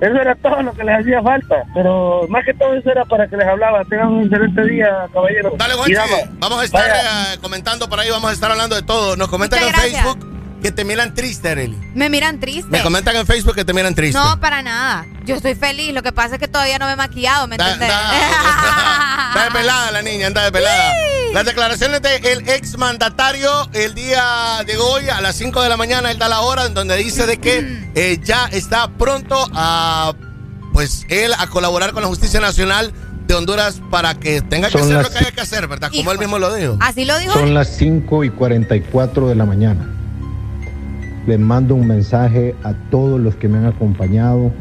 Eso 0.00 0.20
era 0.20 0.34
todo 0.34 0.62
lo 0.62 0.72
que 0.72 0.82
les 0.82 0.98
hacía 0.98 1.22
falta. 1.22 1.62
Pero 1.74 2.26
más 2.28 2.44
que 2.44 2.54
todo 2.54 2.74
eso 2.74 2.90
era 2.90 3.04
para 3.04 3.28
que 3.28 3.36
les 3.36 3.46
hablaba. 3.46 3.84
Tengan 3.84 4.08
un 4.08 4.24
excelente 4.24 4.64
día, 4.64 5.06
caballero. 5.12 5.52
Dale, 5.56 5.74
Juanchi, 5.74 5.94
vamos 6.40 6.60
a 6.60 6.64
estar 6.64 6.88
eh, 6.88 7.38
comentando 7.40 7.88
por 7.88 8.00
ahí, 8.00 8.10
vamos 8.10 8.30
a 8.30 8.32
estar 8.32 8.50
hablando 8.50 8.74
de 8.74 8.82
todo. 8.82 9.16
Nos 9.16 9.28
comentan 9.28 9.60
Muchas 9.60 9.84
en 9.84 9.92
gracias. 9.92 10.02
Facebook 10.02 10.33
que 10.64 10.72
te 10.72 10.82
miran 10.82 11.12
triste, 11.12 11.50
Arely. 11.50 11.76
Me 11.94 12.08
miran 12.08 12.40
triste. 12.40 12.70
Me 12.70 12.80
comentan 12.80 13.14
en 13.16 13.26
Facebook 13.26 13.54
que 13.54 13.66
te 13.66 13.74
miran 13.74 13.94
triste. 13.94 14.18
No, 14.18 14.40
para 14.40 14.62
nada. 14.62 15.04
Yo 15.26 15.34
estoy 15.34 15.54
feliz. 15.54 15.92
Lo 15.92 16.02
que 16.02 16.10
pasa 16.10 16.36
es 16.36 16.40
que 16.40 16.48
todavía 16.48 16.78
no 16.78 16.86
me 16.86 16.94
he 16.94 16.96
maquillado, 16.96 17.46
¿me 17.46 17.56
entendés? 17.56 17.90
Anda 17.90 19.44
de 19.44 19.50
pelada 19.50 19.90
la 19.90 20.00
niña, 20.00 20.28
anda 20.28 20.42
de 20.42 20.50
pelada. 20.50 20.94
Las 21.34 21.44
declaraciones 21.44 22.00
del 22.00 22.48
ex 22.48 22.78
mandatario 22.78 23.50
el 23.74 23.94
día 23.94 24.62
de 24.66 24.78
hoy 24.78 25.06
a 25.10 25.20
las 25.20 25.36
5 25.36 25.60
de 25.60 25.68
la 25.68 25.76
mañana, 25.76 26.10
él 26.10 26.18
da 26.18 26.30
la 26.30 26.40
hora 26.40 26.64
en 26.64 26.72
donde 26.72 26.96
dice 26.96 27.26
de 27.26 27.36
que 27.36 27.90
eh, 27.94 28.18
ya 28.24 28.46
está 28.46 28.88
pronto 28.88 29.36
a, 29.52 30.14
pues, 30.72 31.04
él 31.10 31.34
a 31.38 31.46
colaborar 31.48 31.92
con 31.92 32.00
la 32.00 32.08
Justicia 32.08 32.40
Nacional 32.40 32.94
de 33.26 33.34
Honduras 33.34 33.82
para 33.90 34.14
que 34.14 34.40
tenga 34.40 34.68
que 34.68 34.78
Son 34.78 34.84
hacer 34.84 34.94
las 34.94 35.04
lo 35.04 35.10
que 35.10 35.18
haya 35.18 35.32
que 35.32 35.42
hacer, 35.42 35.68
¿verdad? 35.68 35.90
Como 35.94 36.10
él 36.10 36.18
mismo 36.18 36.38
lo 36.38 36.54
dijo. 36.54 36.78
Así 36.80 37.04
lo 37.04 37.18
dijo. 37.18 37.34
Son 37.34 37.52
las 37.52 37.68
5 37.76 38.24
y 38.24 38.30
44 38.30 39.28
de 39.28 39.34
la 39.34 39.44
mañana. 39.44 39.90
Les 41.26 41.40
mando 41.40 41.74
un 41.74 41.86
mensaje 41.86 42.54
a 42.64 42.74
todos 42.90 43.18
los 43.18 43.34
que 43.36 43.48
me 43.48 43.56
han 43.56 43.64
acompañado 43.64 44.52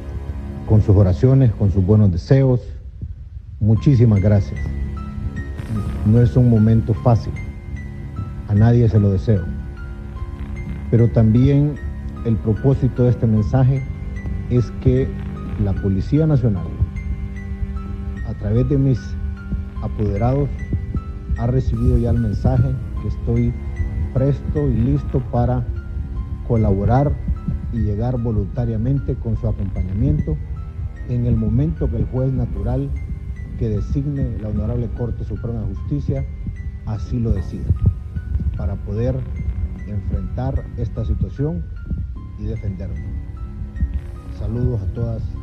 con 0.65 0.81
sus 0.81 0.95
oraciones, 0.95 1.52
con 1.52 1.69
sus 1.69 1.85
buenos 1.85 2.10
deseos. 2.10 2.61
Muchísimas 3.60 4.22
gracias. 4.22 4.61
No 6.06 6.22
es 6.22 6.38
un 6.38 6.49
momento 6.49 6.94
fácil. 6.94 7.34
A 8.48 8.53
nadie 8.53 8.88
se 8.88 8.98
lo 8.98 9.11
deseo. 9.11 9.44
Pero 10.90 11.10
también 11.10 11.76
el 12.26 12.38
propósito 12.38 13.03
de 13.03 13.10
este 13.10 13.27
mensaje 13.27 13.84
es 14.49 14.72
que 14.80 15.10
la 15.61 15.73
Policía 15.73 16.26
Nacional, 16.26 16.68
a 18.26 18.34
través 18.35 18.69
de 18.69 18.77
mis 18.77 19.02
apoderados, 19.81 20.48
ha 21.38 21.48
recibido 21.48 21.98
ya 21.98 22.11
el 22.11 22.19
mensaje 22.19 22.69
que 23.02 23.10
estoy 23.10 23.53
presto 24.14 24.65
y 24.69 24.76
listo 24.76 25.19
para 25.30 25.65
colaborar 26.47 27.13
y 27.71 27.79
llegar 27.79 28.19
voluntariamente 28.21 29.15
con 29.15 29.37
su 29.37 29.47
acompañamiento 29.47 30.37
en 31.09 31.25
el 31.25 31.35
momento 31.35 31.89
que 31.89 31.97
el 31.97 32.05
juez 32.05 32.31
natural 32.31 32.89
que 33.57 33.69
designe 33.69 34.37
la 34.39 34.49
Honorable 34.49 34.89
Corte 34.97 35.23
Suprema 35.23 35.61
de 35.61 35.75
Justicia 35.75 36.25
así 36.85 37.19
lo 37.19 37.31
decida, 37.31 37.65
para 38.57 38.75
poder 38.75 39.15
enfrentar 39.87 40.63
esta 40.77 41.05
situación 41.05 41.63
y 42.39 42.45
defendernos. 42.45 42.99
Saludos 44.37 44.81
a 44.81 44.85
todas. 44.93 45.42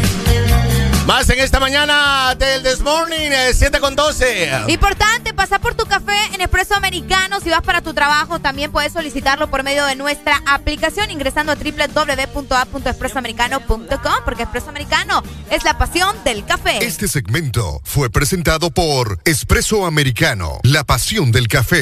Más 1.05 1.29
en 1.29 1.39
esta 1.39 1.59
mañana 1.59 2.33
del 2.35 2.61
This 2.61 2.81
Morning, 2.81 3.31
eh, 3.31 3.53
7 3.55 3.79
con 3.79 3.95
12. 3.95 4.65
Importante, 4.67 5.33
pasa 5.33 5.57
por 5.59 5.73
tu 5.73 5.85
café 5.85 6.15
en 6.33 6.41
Espresso 6.41 6.75
Americano. 6.75 7.39
Si 7.39 7.49
vas 7.49 7.63
para 7.63 7.81
tu 7.81 7.95
trabajo, 7.95 8.39
también 8.39 8.71
puedes 8.71 8.93
solicitarlo 8.93 9.49
por 9.49 9.63
medio 9.63 9.83
de 9.85 9.95
nuestra 9.95 10.39
aplicación 10.45 11.09
ingresando 11.09 11.53
a 11.53 11.55
www.a.expresoamericano.com 11.55 14.13
porque 14.23 14.43
Espresso 14.43 14.69
Americano 14.69 15.23
es 15.49 15.63
la 15.63 15.75
pasión 15.77 16.15
del 16.23 16.45
café. 16.45 16.85
Este 16.85 17.07
segmento 17.07 17.81
fue 17.83 18.11
presentado 18.11 18.69
por 18.69 19.19
Espresso 19.25 19.87
Americano, 19.87 20.59
la 20.61 20.83
pasión 20.83 21.31
del 21.31 21.47
café. 21.47 21.81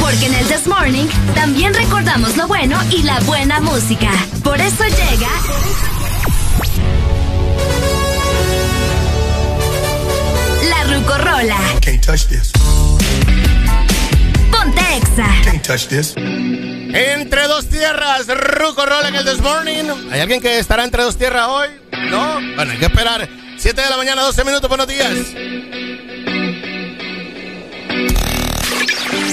Porque 0.00 0.26
en 0.26 0.34
el 0.34 0.46
This 0.46 0.66
Morning 0.66 1.08
también 1.34 1.74
recordamos 1.74 2.38
lo 2.38 2.48
bueno 2.48 2.80
y 2.90 3.02
la 3.02 3.20
buena 3.20 3.60
música. 3.60 4.10
Por 4.42 4.58
eso 4.58 4.84
llega. 4.84 5.28
La 10.88 10.96
Rucorola. 10.96 11.80
Can't 11.80 12.02
touch 12.04 12.26
this. 12.28 12.52
Ponte 14.50 14.80
Exa. 14.80 15.26
Can't 15.44 15.62
touch 15.62 15.88
this. 15.88 16.14
Entre 16.16 17.46
dos 17.46 17.68
tierras, 17.68 18.26
Ruco 18.26 18.86
Rola 18.86 19.08
en 19.08 19.16
el 19.16 19.24
This 19.24 19.40
Morning. 19.40 19.84
¿Hay 20.10 20.20
alguien 20.20 20.40
que 20.40 20.58
estará 20.58 20.84
entre 20.84 21.02
dos 21.02 21.16
tierras 21.16 21.46
hoy? 21.48 21.68
¿No? 22.10 22.34
Bueno, 22.56 22.72
hay 22.72 22.78
que 22.78 22.86
esperar. 22.86 23.28
7 23.58 23.80
de 23.80 23.90
la 23.90 23.96
mañana, 23.96 24.22
12 24.22 24.44
minutos, 24.44 24.68
buenos 24.68 24.86
días. 24.86 25.12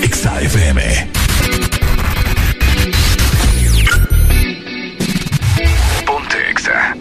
XAFM 0.02 1.11
Ponte 6.06 6.49
Exa 6.49 6.95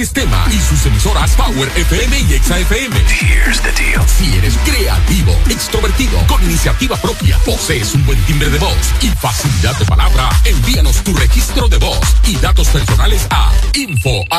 de 0.00 0.06
Audiosistema 0.06 0.46
y 0.50 0.58
sus 0.60 0.86
emisoras 0.86 1.34
Power 1.36 1.70
FM 1.76 2.20
y 2.20 2.34
Exa 2.34 2.58
FM. 2.58 2.96
Here's 2.96 3.60
the 3.60 3.70
deal. 3.72 4.02
Si 4.06 4.34
eres 4.34 4.56
creativo, 4.64 5.32
extrovertido, 5.50 6.18
con 6.26 6.42
iniciativa 6.42 6.96
propia, 6.96 7.38
posees 7.44 7.94
un 7.94 8.06
buen 8.06 8.18
timbre 8.24 8.48
de 8.48 8.58
voz 8.58 8.76
y 9.02 9.08
facilidad 9.08 9.76
de 9.78 9.84
palabra, 9.84 10.30
envíanos 10.44 11.04
tu 11.04 11.14
registro 11.14 11.68
de 11.68 11.76
voz 11.78 12.00
y 12.26 12.36
datos 12.36 12.68
personales 12.68 13.26
a 13.30 13.52
info.as.hn. 13.74 14.30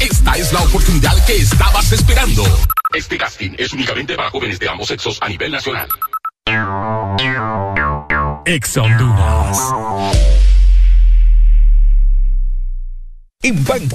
Esta 0.00 0.32
es 0.36 0.52
la 0.52 0.60
oportunidad 0.62 1.24
que 1.24 1.36
estabas 1.36 1.92
esperando. 1.92 2.42
Este 2.94 3.16
casting 3.16 3.52
es 3.58 3.72
únicamente 3.72 4.16
para 4.16 4.30
jóvenes 4.30 4.58
de 4.58 4.68
ambos 4.68 4.88
sexos 4.88 5.18
a 5.20 5.28
nivel 5.28 5.52
nacional. 5.52 5.88
Exa 8.44 8.82
Honduras. 8.82 9.75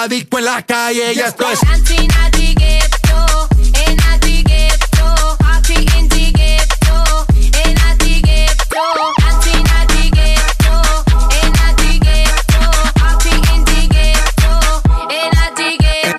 la 0.00 0.08
disco 0.08 0.38
en 0.38 0.44
la 0.46 0.62
calle. 0.62 1.14
Ya 1.14 1.26
esto 1.26 1.44
es. 1.50 1.60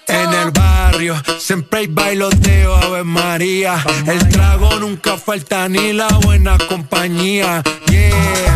En 0.07 0.33
el 0.33 0.51
barrio 0.51 1.15
siempre 1.39 1.79
hay 1.79 1.87
bailoteo, 1.87 2.75
Ave 2.75 3.03
María. 3.03 3.83
El 4.05 4.29
trago 4.29 4.79
nunca 4.79 5.17
falta 5.17 5.67
ni 5.67 5.93
la 5.93 6.07
buena 6.19 6.57
compañía. 6.69 7.63
Yeah, 7.87 8.50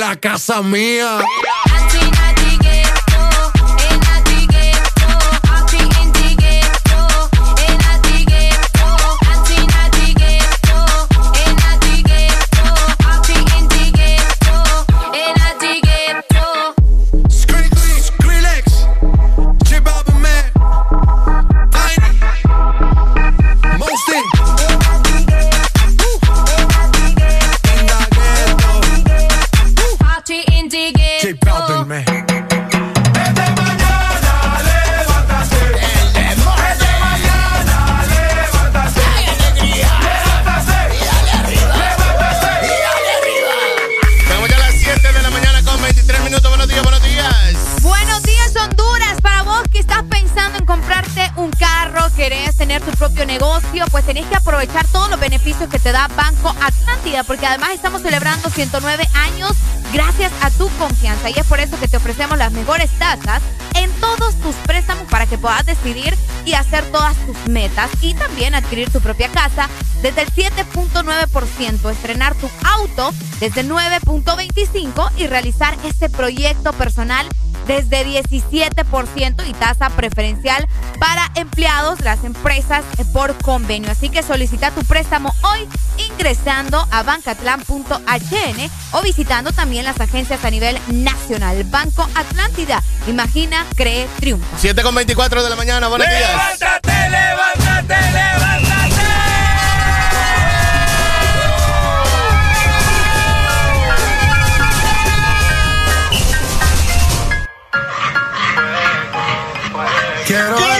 la 0.00 0.16
casa 0.16 0.62
mía. 0.62 1.18
porque 57.24 57.46
además 57.46 57.70
estamos 57.70 58.02
celebrando 58.02 58.50
109 58.50 59.08
años 59.14 59.52
gracias 59.92 60.32
a 60.42 60.50
tu 60.50 60.68
confianza 60.78 61.30
y 61.30 61.34
es 61.38 61.46
por 61.46 61.60
eso 61.60 61.78
que 61.78 61.88
te 61.88 61.96
ofrecemos 61.96 62.38
las 62.38 62.52
mejores 62.52 62.90
tasas 62.98 63.42
en 63.74 63.90
todos 64.00 64.34
tus 64.36 64.54
préstamos 64.66 65.04
para 65.08 65.26
que 65.26 65.38
puedas 65.38 65.64
decidir 65.66 66.16
y 66.44 66.54
hacer 66.54 66.84
todas 66.90 67.16
tus 67.26 67.36
metas 67.48 67.90
y 68.00 68.14
también 68.14 68.54
adquirir 68.54 68.90
tu 68.90 69.00
propia 69.00 69.28
casa 69.28 69.68
desde 70.02 70.22
el 70.22 70.32
7.9%, 70.32 71.90
estrenar 71.90 72.34
tu 72.36 72.48
auto 72.64 73.12
desde 73.38 73.64
9.25% 73.64 75.10
y 75.16 75.26
realizar 75.26 75.76
este 75.84 76.08
proyecto 76.08 76.72
personal 76.72 77.26
desde 77.66 78.04
17% 78.04 79.48
y 79.48 79.52
tasa 79.54 79.90
preferencial 79.90 80.66
para 80.98 81.30
empleados, 81.36 82.00
las 82.00 82.24
empresas 82.24 82.84
eh, 82.98 83.04
por 83.12 83.36
convenio. 83.38 83.90
Así 83.90 84.08
que 84.08 84.22
solicita 84.22 84.70
tu 84.72 84.82
préstamo 84.84 85.32
hoy. 85.42 85.68
Y 85.98 86.09
ingresando 86.20 86.86
a 86.90 87.02
bancatlan.hn 87.02 88.70
o 88.92 89.02
visitando 89.02 89.52
también 89.52 89.86
las 89.86 89.98
agencias 90.00 90.44
a 90.44 90.50
nivel 90.50 90.78
nacional. 90.88 91.64
Banco 91.64 92.06
Atlántida. 92.14 92.82
Imagina, 93.06 93.64
cree, 93.74 94.06
triunfa. 94.18 94.46
7 94.58 94.82
con 94.82 94.94
24 94.94 95.42
de 95.42 95.48
la 95.48 95.56
mañana. 95.56 95.88
Buenos 95.88 96.06
levántate, 96.06 96.58
días. 96.60 96.60
Levántate, 96.60 97.10
levántate, 97.10 98.12
levántate. 98.12 98.80
Quiero 110.26 110.79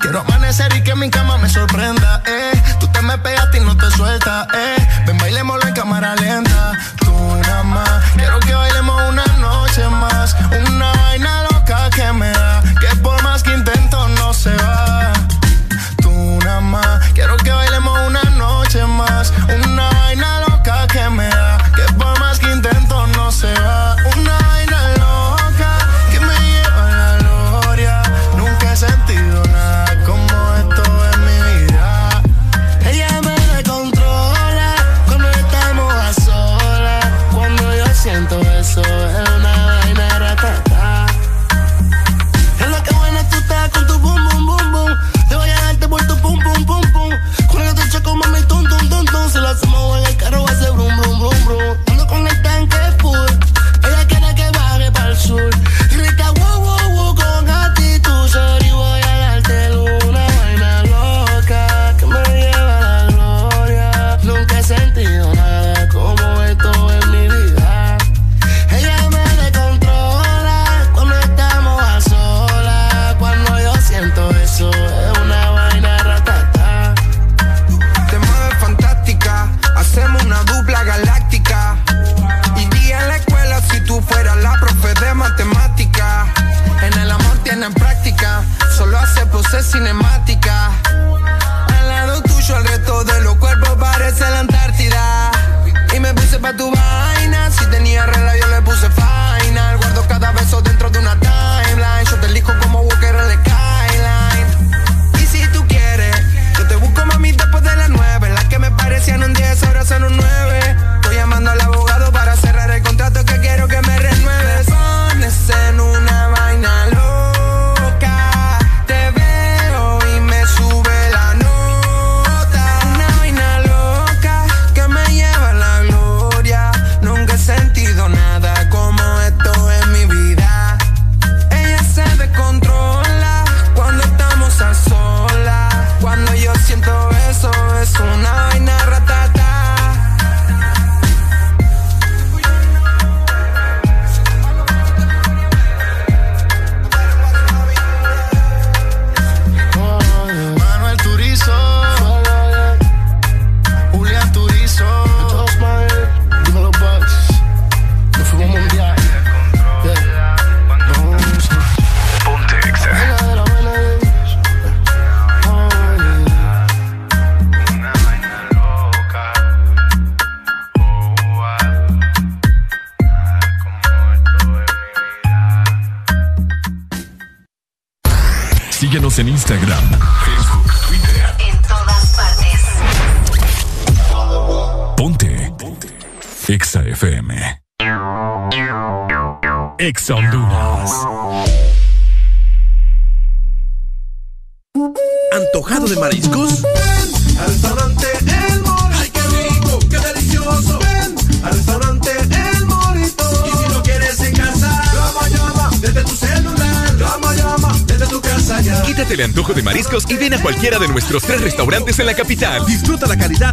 Quiero 0.00 0.22
amanecer 0.22 0.74
y 0.76 0.82
que 0.82 0.96
mi 0.96 1.08
cama 1.08 1.38
me 1.38 1.48
sorprenda. 1.48 2.20
Eh. 2.26 2.57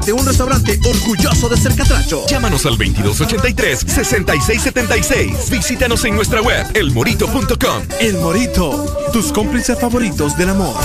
De 0.05 0.13
un 0.13 0.25
restaurante 0.25 0.79
orgulloso 0.85 1.49
de 1.49 1.57
ser 1.57 1.75
catracho. 1.75 2.25
Llámanos 2.27 2.65
al 2.65 2.77
2283-6676. 2.77 5.49
Visítanos 5.49 6.05
en 6.05 6.15
nuestra 6.15 6.41
web, 6.41 6.65
elmorito.com. 6.73 7.83
El 7.99 8.17
Morito, 8.17 8.85
tus 9.11 9.31
cómplices 9.31 9.79
favoritos 9.79 10.37
del 10.37 10.49
amor. 10.49 10.75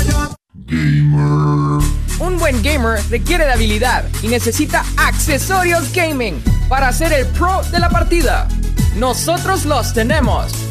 Un 2.19 2.39
buen 2.39 2.63
gamer 2.63 3.01
requiere 3.11 3.45
de 3.45 3.53
habilidad 3.53 4.05
y 4.23 4.29
necesita 4.29 4.85
accesorios 4.97 5.93
gaming 5.93 6.43
para 6.69 6.93
ser 6.93 7.13
el 7.13 7.27
pro 7.27 7.63
de 7.71 7.79
la 7.79 7.91
partida. 7.91 8.49
Nosotros 8.97 9.65
los 9.65 9.93
tenemos. 9.93 10.70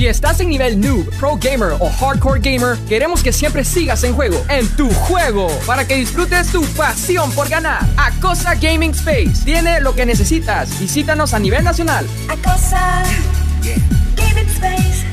Si 0.00 0.06
estás 0.06 0.40
en 0.40 0.48
nivel 0.48 0.80
noob, 0.80 1.10
pro 1.18 1.36
gamer 1.36 1.72
o 1.78 1.90
hardcore 1.90 2.40
gamer, 2.40 2.78
queremos 2.88 3.22
que 3.22 3.34
siempre 3.34 3.66
sigas 3.66 4.02
en 4.02 4.14
juego, 4.14 4.42
en 4.48 4.66
tu 4.68 4.88
juego, 4.88 5.50
para 5.66 5.86
que 5.86 5.94
disfrutes 5.94 6.50
tu 6.50 6.64
pasión 6.74 7.30
por 7.32 7.50
ganar. 7.50 7.86
Acosa 7.98 8.54
Gaming 8.54 8.92
Space 8.92 9.44
tiene 9.44 9.78
lo 9.82 9.94
que 9.94 10.06
necesitas. 10.06 10.80
Visítanos 10.80 11.34
a 11.34 11.38
nivel 11.38 11.64
nacional. 11.64 12.06
Acosa 12.30 13.02
Gaming 14.16 14.48
Space. 14.48 15.04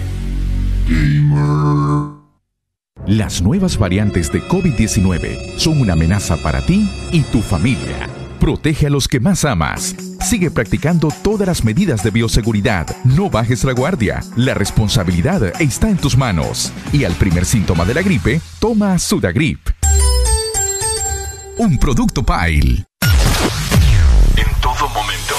Las 3.05 3.41
nuevas 3.41 3.77
variantes 3.77 4.31
de 4.31 4.41
COVID-19 4.43 5.57
son 5.57 5.81
una 5.81 5.93
amenaza 5.93 6.38
para 6.38 6.65
ti 6.65 6.89
y 7.11 7.23
tu 7.23 7.41
familia. 7.41 8.07
Protege 8.39 8.88
a 8.88 8.89
los 8.89 9.09
que 9.09 9.19
más 9.19 9.43
amas. 9.43 10.07
Sigue 10.28 10.52
practicando 10.52 11.08
todas 11.24 11.48
las 11.48 11.64
medidas 11.64 12.04
de 12.04 12.12
bioseguridad. 12.12 12.86
No 13.06 13.30
bajes 13.30 13.64
la 13.64 13.72
guardia. 13.72 14.22
La 14.36 14.54
responsabilidad 14.54 15.54
está 15.62 15.88
en 15.88 15.95
tus 15.95 16.18
manos. 16.18 16.74
Y 16.91 17.06
al 17.06 17.14
primer 17.14 17.45
síntoma 17.45 17.86
de 17.86 17.94
la 17.94 18.02
gripe, 18.02 18.41
toma 18.60 18.99
Sudagrip. 18.99 19.70
Un 21.58 21.78
producto 21.78 22.24
Pile. 22.24 22.84
En 24.36 24.62
todo 24.62 24.90
momento. 24.90 25.36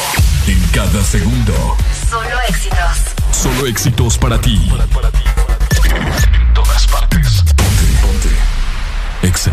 En 0.47 0.59
cada 0.73 1.05
segundo. 1.05 1.77
Solo 2.09 2.41
éxitos. 2.49 2.99
Solo 3.31 3.67
éxitos 3.67 4.17
para 4.17 4.41
ti. 4.41 4.71
En 4.73 6.55
todas 6.55 6.87
partes. 6.87 7.43
Ponte, 7.43 7.85
ponte. 8.01 9.29
Exa 9.29 9.53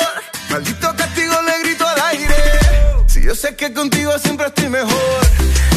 Yo 3.31 3.35
sé 3.35 3.55
que 3.55 3.71
contigo 3.71 4.11
siempre 4.19 4.47
estoy 4.47 4.67
mejor. 4.67 5.70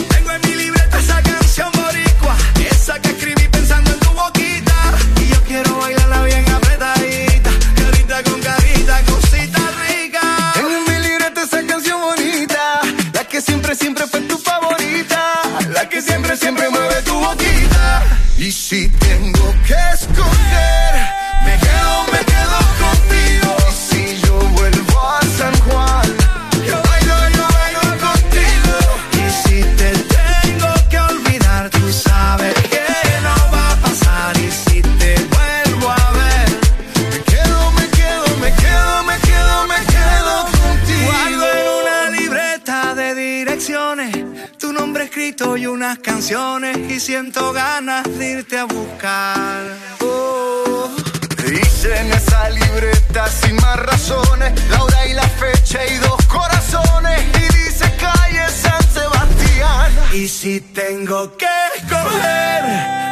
Y 60.15 60.29
si 60.29 60.61
tengo 60.61 61.37
que 61.37 61.47
escoger, 61.75 62.63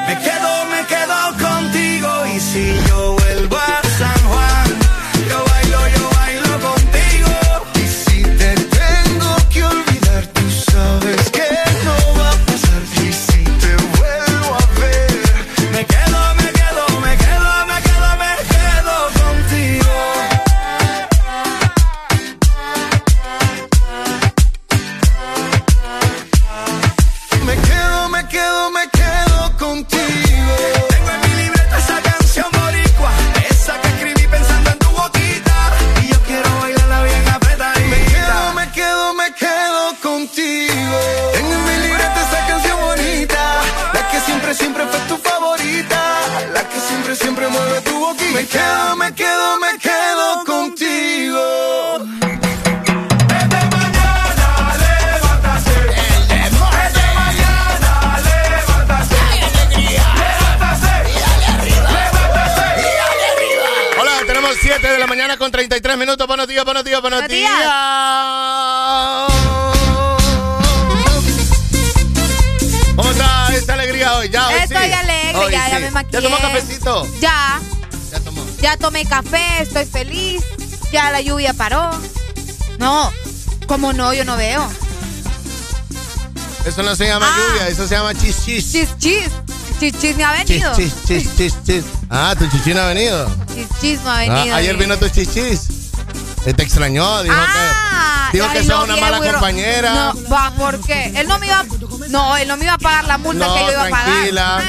me 0.07 0.19
quedo, 0.23 0.65
me 0.66 0.87
quedo 0.87 1.49
contigo. 1.49 2.27
Y 2.33 2.39
si 2.39 2.74
yo 2.89 3.16
vuelvo 3.19 3.57
a 3.57 3.82
43 65.73 65.97
minutos. 65.97 66.27
Buenos 66.27 66.47
días, 66.47 66.66
buenos 66.66 66.85
días, 66.85 67.01
buenos, 67.01 67.20
buenos 67.20 67.35
días. 67.35 67.59
días. 67.59 67.73
¿Cómo 72.94 73.11
está 73.11 73.55
esta 73.55 73.73
alegría 73.73 74.16
hoy? 74.16 74.28
Ya, 74.28 74.49
hoy 74.49 74.55
Estoy 74.65 74.86
sí. 74.86 74.93
alegre, 74.93 75.39
hoy 75.39 75.53
ya, 75.53 75.65
sí. 75.65 75.70
ya 75.73 75.78
me 75.78 75.90
maquillé. 75.90 76.20
¿Ya 76.20 76.28
tomó 76.28 76.36
cafecito? 76.43 77.09
Ya. 77.20 77.61
Ya 78.11 78.20
tomó. 78.20 78.44
Ya 78.61 78.77
tomé 78.77 79.07
café, 79.07 79.62
estoy 79.62 79.86
feliz. 79.86 80.43
Ya 80.93 81.11
la 81.11 81.23
lluvia 81.23 81.55
paró. 81.55 81.90
No, 82.78 83.11
¿cómo 83.66 83.94
no? 83.94 84.12
Yo 84.12 84.27
no 84.27 84.36
veo. 84.36 84.69
Eso 86.66 86.82
no 86.82 86.94
se 86.94 87.07
llama 87.07 87.27
ah. 87.31 87.39
lluvia, 87.39 87.69
eso 87.69 87.89
se 87.89 87.94
llama 87.94 88.15
chichis. 88.15 88.73
Chichis. 88.73 89.31
Chichis 89.81 90.16
me 90.19 90.24
ha 90.24 90.32
venido. 90.32 90.77
Chis, 90.77 90.93
chis, 91.07 91.24
chis, 91.24 91.36
chis, 91.39 91.65
chis. 91.65 91.85
Ah, 92.11 92.35
tu 92.39 92.47
chichis 92.51 92.74
no 92.74 92.82
ha 92.82 92.89
venido. 92.89 93.27
Chichis 93.55 94.01
no 94.03 94.11
ha 94.11 94.15
Ah, 94.15 94.19
venido. 94.19 94.57
ayer 94.57 94.77
vino 94.77 94.97
tu 94.99 95.09
chichis. 95.09 95.69
Te 96.45 96.51
extrañó, 96.62 97.23
dijo 97.23 97.37
Ah, 97.39 98.29
que, 98.33 98.39
dijo 98.39 98.51
que 98.53 98.59
sos 98.65 98.69
no, 98.69 98.85
una 98.85 98.97
mala 98.97 99.19
compañera. 99.19 99.95
No, 99.95 100.29
va, 100.29 100.51
¿por 100.57 100.81
qué? 100.81 101.12
Él 101.15 101.29
no 101.29 101.39
me 101.39 101.47
iba, 101.47 101.65
no, 102.09 102.37
él 102.37 102.49
no 102.49 102.57
me 102.57 102.65
iba 102.65 102.74
a 102.74 102.79
pagar 102.79 103.05
la 103.05 103.16
multa 103.19 103.47
No, 103.47 103.55
que 103.55 103.61
yo 103.66 103.73
iba 103.73 103.83
a 103.87 103.91
pagar. 103.91 104.05
tranquila. 104.07 104.62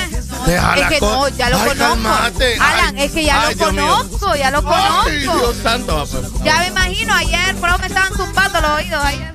Déjala 0.45 0.81
Es 0.81 0.87
que 0.89 1.01
no, 1.01 1.27
ya 1.29 1.49
lo 1.49 1.57
Ay, 1.57 1.67
conozco. 1.69 1.89
cálmate. 1.93 2.55
Alan, 2.59 2.95
Ay, 2.97 3.03
es 3.05 3.11
que 3.11 3.23
ya 3.23 3.41
ay, 3.47 3.55
lo 3.55 3.65
conozco, 3.65 4.35
ya 4.35 4.51
lo 4.51 4.63
conozco. 4.63 5.09
Dios 5.09 5.55
santo. 5.63 6.07
pues. 6.11 6.43
Ya 6.43 6.57
me 6.59 6.67
imagino, 6.67 7.13
ayer 7.15 7.55
por 7.55 7.79
me 7.79 7.87
estaban 7.87 8.13
zumbando 8.13 8.61
los 8.61 8.71
oídos. 8.71 9.03
Ayer, 9.03 9.33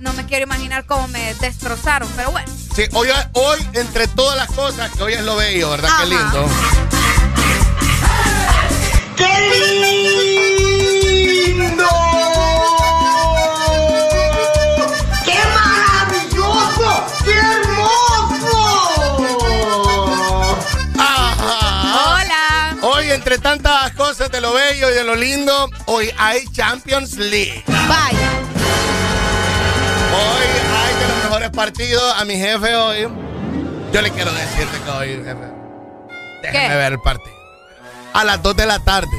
no 0.00 0.12
me 0.14 0.26
quiero 0.26 0.42
imaginar 0.44 0.86
cómo 0.86 1.06
me 1.08 1.34
destrozaron, 1.34 2.08
pero 2.16 2.30
bueno. 2.32 2.50
Sí, 2.74 2.84
hoy, 2.92 3.08
hoy, 3.32 3.58
entre 3.74 4.06
todas 4.08 4.36
las 4.36 4.48
cosas, 4.48 4.90
que 4.90 5.02
hoy 5.02 5.12
es 5.14 5.22
lo 5.22 5.36
bello, 5.36 5.70
¿verdad? 5.70 5.90
Qué 6.00 6.06
lindo. 6.06 6.46
¡Qué 9.16 9.28
lindo! 11.46 11.88
¡Qué 15.24 15.38
maravilloso! 15.54 16.88
¡Qué 17.24 17.32
hermoso! 17.32 18.56
Hola. 20.98 22.76
Hoy, 22.82 23.10
entre 23.10 23.38
tantas 23.38 23.92
cosas 23.92 24.30
de 24.30 24.40
lo 24.40 24.52
bello 24.52 24.90
y 24.90 24.94
de 24.94 25.04
lo 25.04 25.14
lindo, 25.16 25.68
hoy 25.86 26.10
hay 26.18 26.46
Champions 26.52 27.16
League. 27.16 27.64
Vaya. 27.66 28.30
Hoy 30.12 30.46
hay 30.76 30.94
de 30.94 31.08
los 31.08 31.16
mejores 31.24 31.50
partidos 31.50 32.14
a 32.16 32.24
mi 32.24 32.36
jefe 32.36 32.74
hoy. 32.74 33.08
Yo 33.92 34.02
le 34.02 34.10
quiero 34.10 34.32
decirte 34.32 34.78
que 34.84 34.90
hoy, 34.90 35.08
jefe, 35.24 35.46
déjeme 36.42 36.68
¿Qué? 36.68 36.74
ver 36.74 36.92
el 36.92 36.98
partido. 37.00 37.35
A 38.16 38.24
las 38.24 38.42
2 38.42 38.56
de 38.56 38.64
la 38.64 38.78
tarde. 38.78 39.10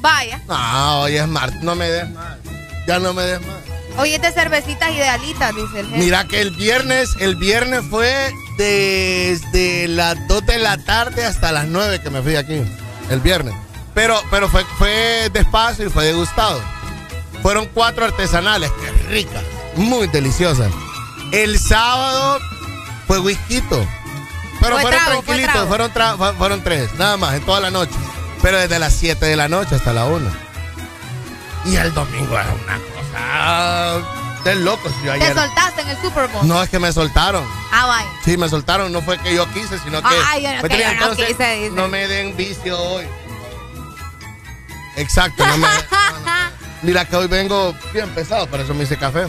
Vaya. 0.00 0.40
No, 0.48 1.02
hoy 1.02 1.16
es 1.16 1.28
martes, 1.28 1.62
no 1.62 1.76
me 1.76 1.88
des 1.88 2.10
más. 2.10 2.36
Ya 2.88 2.98
no 2.98 3.12
me 3.12 3.22
des 3.22 3.40
más. 3.40 3.56
Hoy 3.96 4.14
es 4.14 4.20
de 4.20 4.32
cervecitas 4.32 4.90
y 4.90 4.96
de 4.96 5.08
alitas, 5.08 5.54
dice 5.54 5.78
el 5.78 5.86
jefe. 5.86 5.98
Mira 5.98 6.24
que 6.24 6.40
el 6.40 6.50
viernes, 6.50 7.10
el 7.20 7.36
viernes 7.36 7.84
fue 7.88 8.32
desde 8.56 9.86
las 9.86 10.26
2 10.26 10.46
de 10.46 10.58
la 10.58 10.76
tarde 10.78 11.24
hasta 11.24 11.52
las 11.52 11.66
9 11.66 12.00
que 12.00 12.10
me 12.10 12.20
fui 12.20 12.34
aquí. 12.34 12.64
El 13.10 13.20
viernes. 13.20 13.54
Pero, 13.94 14.20
pero 14.28 14.48
fue, 14.48 14.64
fue 14.76 15.30
despacio 15.32 15.86
y 15.86 15.90
fue 15.90 16.04
degustado. 16.04 16.60
Fueron 17.42 17.66
cuatro 17.66 18.04
artesanales, 18.04 18.72
qué 18.80 18.90
ricas, 19.08 19.44
muy 19.76 20.08
deliciosas. 20.08 20.72
El 21.30 21.60
sábado 21.60 22.40
fue 23.06 23.20
whisky. 23.20 23.62
Pero 24.60 24.72
Fue 24.74 24.82
fueron 24.82 25.00
trago, 25.04 25.22
tranquilitos, 25.22 25.68
fueron, 25.68 25.92
tra- 25.92 26.36
fueron 26.36 26.64
tres, 26.64 26.92
nada 26.94 27.16
más, 27.16 27.34
en 27.34 27.42
toda 27.42 27.60
la 27.60 27.70
noche. 27.70 27.92
Pero 28.42 28.58
desde 28.58 28.78
las 28.78 28.92
7 28.92 29.24
de 29.26 29.36
la 29.36 29.48
noche 29.48 29.74
hasta 29.76 29.92
la 29.92 30.04
1. 30.06 30.30
Y 31.66 31.76
el 31.76 31.92
domingo 31.94 32.34
era 32.38 32.52
una 32.64 32.78
cosa 32.78 34.00
de 34.44 34.54
locos. 34.56 34.92
Yo 35.04 35.12
Te 35.12 35.24
ayer. 35.24 35.34
soltaste 35.34 35.82
en 35.82 35.88
el 35.88 35.96
Super 36.00 36.28
Bowl. 36.28 36.46
No, 36.46 36.62
es 36.62 36.70
que 36.70 36.78
me 36.78 36.92
soltaron. 36.92 37.44
Ah, 37.72 37.86
vaya. 37.86 38.08
Sí, 38.24 38.36
me 38.36 38.48
soltaron. 38.48 38.92
No 38.92 39.02
fue 39.02 39.18
que 39.18 39.34
yo 39.34 39.48
quise, 39.52 39.78
sino 39.80 40.00
que. 40.02 40.08
Ay, 40.26 40.42
yo 40.44 40.52
no 40.54 40.60
Pues, 40.60 40.72
que 40.72 40.78
yo 40.78 40.84
no 40.86 40.90
entonces, 40.92 41.26
quise, 41.26 41.54
dice. 41.56 41.70
no 41.70 41.88
me 41.88 42.06
den 42.08 42.36
vicio 42.36 42.78
hoy. 42.80 43.06
Exacto, 44.96 45.46
no 45.46 45.56
me. 45.58 45.66
Mira 46.82 47.04
que 47.04 47.16
hoy 47.16 47.26
vengo 47.26 47.74
bien 47.92 48.08
pesado, 48.10 48.46
por 48.46 48.60
eso 48.60 48.72
me 48.74 48.84
hice 48.84 48.96
café. 48.96 49.26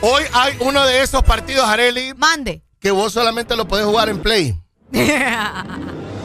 Hoy 0.00 0.24
hay 0.32 0.56
uno 0.60 0.84
de 0.84 1.02
esos 1.02 1.22
partidos, 1.22 1.68
Areli. 1.68 2.12
Mande. 2.14 2.62
Que 2.82 2.90
vos 2.90 3.12
solamente 3.12 3.54
lo 3.56 3.66
podés 3.68 3.86
jugar 3.86 4.08
en 4.08 4.20
Play. 4.20 4.58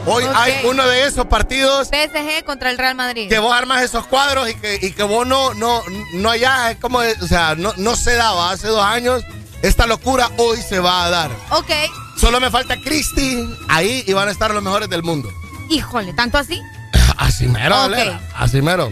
Hoy 0.06 0.24
hay 0.34 0.64
uno 0.64 0.86
de 0.86 1.06
esos 1.06 1.26
partidos 1.26 1.88
PSG 1.88 2.44
contra 2.44 2.70
el 2.70 2.78
Real 2.78 2.94
Madrid. 2.94 3.28
que 3.28 3.38
vos 3.38 3.52
armas 3.54 3.82
esos 3.82 4.06
cuadros 4.06 4.48
y 4.48 4.54
que, 4.54 4.78
y 4.80 4.92
que 4.92 5.02
vos 5.02 5.26
no, 5.26 5.52
no, 5.54 5.82
no 6.14 6.30
allá, 6.30 6.70
es 6.70 6.78
como, 6.78 6.98
o 6.98 7.26
sea, 7.26 7.54
no, 7.56 7.74
no 7.76 7.94
se 7.94 8.14
daba 8.14 8.50
hace 8.50 8.68
dos 8.68 8.82
años. 8.82 9.22
Esta 9.62 9.86
locura 9.86 10.30
hoy 10.38 10.58
se 10.62 10.78
va 10.80 11.04
a 11.04 11.10
dar. 11.10 11.30
Ok. 11.50 11.70
Solo 12.16 12.40
me 12.40 12.50
falta 12.50 12.76
Cristi 12.82 13.38
ahí 13.68 14.02
y 14.06 14.12
van 14.12 14.28
a 14.28 14.30
estar 14.32 14.50
los 14.52 14.62
mejores 14.62 14.88
del 14.88 15.02
mundo. 15.02 15.28
Híjole, 15.68 16.12
¿tanto 16.14 16.38
así? 16.38 16.60
Así 17.18 17.46
mero, 17.46 17.74
Ok. 17.74 17.90
Valera, 17.90 18.20
Así 18.36 18.62
mero. 18.62 18.90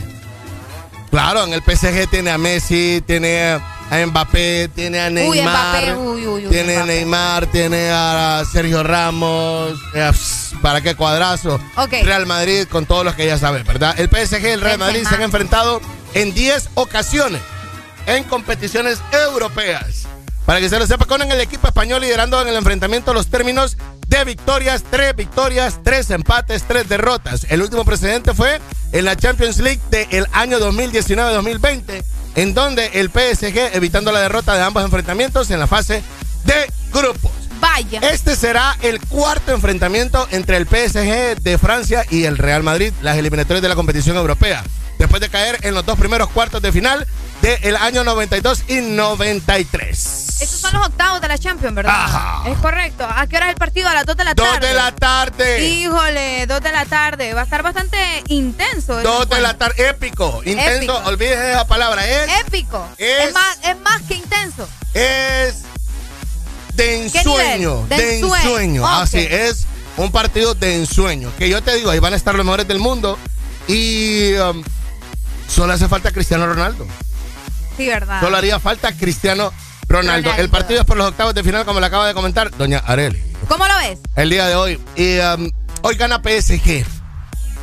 Claro, 1.10 1.44
en 1.44 1.52
el 1.54 1.62
PSG 1.62 2.08
tiene 2.10 2.30
a 2.30 2.38
Messi, 2.38 3.02
tiene 3.06 3.58
a 3.90 4.04
Mbappé, 4.06 4.68
tiene 4.74 5.00
a 5.00 5.10
Neymar. 5.10 5.30
Uy, 5.30 5.40
Mbappé, 5.42 5.94
uy, 5.94 6.26
uy, 6.26 6.46
uy, 6.46 6.50
tiene 6.50 6.76
a. 6.76 6.84
Neymar, 6.84 7.46
tiene 7.46 7.90
a 7.90 8.42
Sergio 8.50 8.82
Ramos. 8.82 9.78
eh, 9.94 10.10
¿Para 10.62 10.80
qué 10.80 10.94
cuadrazo? 10.94 11.60
Real 12.04 12.26
Madrid 12.26 12.66
con 12.68 12.86
todos 12.86 13.04
los 13.04 13.14
que 13.14 13.26
ya 13.26 13.38
saben, 13.38 13.64
¿verdad? 13.64 13.94
El 13.98 14.08
PSG 14.08 14.42
y 14.42 14.46
el 14.50 14.60
Real 14.60 14.78
Madrid 14.78 15.06
se 15.08 15.14
han 15.14 15.22
enfrentado 15.22 15.80
en 16.14 16.34
10 16.34 16.70
ocasiones 16.74 17.42
en 18.06 18.24
competiciones 18.24 18.98
europeas. 19.12 20.06
Para 20.46 20.60
que 20.60 20.68
se 20.68 20.78
lo 20.78 20.86
sepa, 20.86 21.04
con 21.06 21.20
el 21.22 21.40
equipo 21.40 21.66
español 21.66 22.00
liderando 22.02 22.40
en 22.40 22.46
el 22.48 22.54
enfrentamiento 22.54 23.12
los 23.12 23.26
términos 23.26 23.76
de 24.06 24.24
victorias, 24.24 24.84
tres 24.88 25.14
victorias, 25.16 25.80
tres 25.82 26.10
empates, 26.10 26.62
tres 26.68 26.88
derrotas. 26.88 27.46
El 27.50 27.62
último 27.62 27.84
precedente 27.84 28.32
fue 28.32 28.60
en 28.92 29.04
la 29.04 29.16
Champions 29.16 29.58
League 29.58 29.80
del 29.90 30.26
año 30.32 30.60
2019-2020, 30.60 32.04
en 32.36 32.54
donde 32.54 32.86
el 32.94 33.10
PSG 33.10 33.74
evitando 33.74 34.12
la 34.12 34.20
derrota 34.20 34.54
de 34.54 34.62
ambos 34.62 34.84
enfrentamientos 34.84 35.50
en 35.50 35.58
la 35.58 35.66
fase 35.66 36.02
de 36.44 36.72
grupos. 36.92 37.32
Vaya. 37.58 38.00
Este 38.00 38.36
será 38.36 38.76
el 38.82 39.00
cuarto 39.00 39.52
enfrentamiento 39.52 40.28
entre 40.30 40.58
el 40.58 40.66
PSG 40.66 41.40
de 41.40 41.58
Francia 41.58 42.04
y 42.10 42.24
el 42.24 42.38
Real 42.38 42.62
Madrid, 42.62 42.92
las 43.02 43.16
eliminatorias 43.16 43.62
de 43.62 43.68
la 43.68 43.74
competición 43.74 44.16
europea, 44.16 44.62
después 44.98 45.20
de 45.20 45.28
caer 45.28 45.58
en 45.62 45.74
los 45.74 45.84
dos 45.86 45.98
primeros 45.98 46.28
cuartos 46.30 46.60
de 46.62 46.72
final 46.72 47.06
del 47.42 47.76
año 47.76 48.02
92 48.04 48.64
y 48.68 48.80
93. 48.80 50.26
Estos 50.40 50.60
son 50.60 50.72
los 50.74 50.86
octavos 50.86 51.20
de 51.20 51.28
la 51.28 51.38
Champions, 51.38 51.74
¿verdad? 51.74 51.94
Ajá. 51.94 52.48
Es 52.50 52.58
correcto. 52.58 53.06
¿A 53.08 53.26
qué 53.26 53.36
hora 53.36 53.46
es 53.46 53.52
el 53.52 53.56
partido? 53.58 53.88
A 53.88 53.94
las 53.94 54.04
2 54.06 54.16
de 54.16 54.24
la 54.24 54.34
Dos 54.34 54.46
tarde. 54.50 54.68
de 54.68 54.74
la 54.74 54.92
tarde. 54.92 55.66
Híjole, 55.66 56.46
2 56.46 56.60
de 56.60 56.72
la 56.72 56.84
tarde. 56.86 57.32
Va 57.34 57.40
a 57.42 57.44
estar 57.44 57.62
bastante 57.62 57.98
intenso. 58.28 58.98
el 58.98 59.04
Dos 59.04 59.28
de 59.28 59.40
la 59.40 59.54
tarde, 59.56 59.88
épico, 59.88 60.42
intenso, 60.44 60.76
Épico. 60.76 61.08
olvídese 61.08 61.52
esa 61.52 61.66
palabra, 61.66 62.06
es, 62.06 62.28
Épico. 62.46 62.86
Es- 62.98 63.28
Es, 63.28 63.34
más, 63.34 63.58
es 63.64 63.78
más 63.80 64.02
que 64.02 64.14
intenso. 64.14 64.68
es 64.94 65.62
de 66.74 67.08
¿Qué 67.10 67.18
ensueño? 67.18 67.86
De 67.88 67.96
de 67.96 68.18
ensueño. 68.18 68.86
así 68.86 69.18
es, 69.18 69.66
un 69.96 70.10
partido 70.12 70.54
de 70.54 70.76
ensueño, 70.76 71.32
que 71.38 71.48
yo 71.48 71.62
te 71.62 71.74
digo, 71.76 71.90
ahí 71.90 71.98
van 72.00 72.12
a 72.12 72.16
estar 72.16 72.34
los 72.34 72.44
mejores 72.44 72.68
del 72.68 72.78
mundo 72.78 73.18
y 73.66 74.34
um, 74.34 74.62
solo 75.48 75.72
hace 75.72 75.88
falta 75.88 76.10
Cristiano 76.12 76.46
Ronaldo. 76.46 76.86
Sí, 77.76 77.86
¿verdad? 77.86 78.20
Solo 78.20 78.36
haría 78.36 78.58
falta 78.58 78.92
Cristiano 78.92 79.52
Ronaldo. 79.88 80.28
Ronaldo. 80.30 80.42
El 80.42 80.48
partido 80.50 80.80
es 80.80 80.86
por 80.86 80.96
los 80.96 81.08
octavos 81.08 81.34
de 81.34 81.44
final, 81.44 81.64
como 81.64 81.80
le 81.80 81.86
acaba 81.86 82.06
de 82.08 82.14
comentar 82.14 82.50
doña 82.56 82.78
Areli, 82.78 83.22
¿Cómo 83.48 83.66
lo 83.66 83.76
ves? 83.78 83.98
el 84.16 84.30
día 84.30 84.46
de 84.46 84.54
hoy. 84.56 84.80
Y 84.96 85.18
um, 85.18 85.50
hoy 85.82 85.94
gana 85.96 86.20
PSG. 86.22 86.84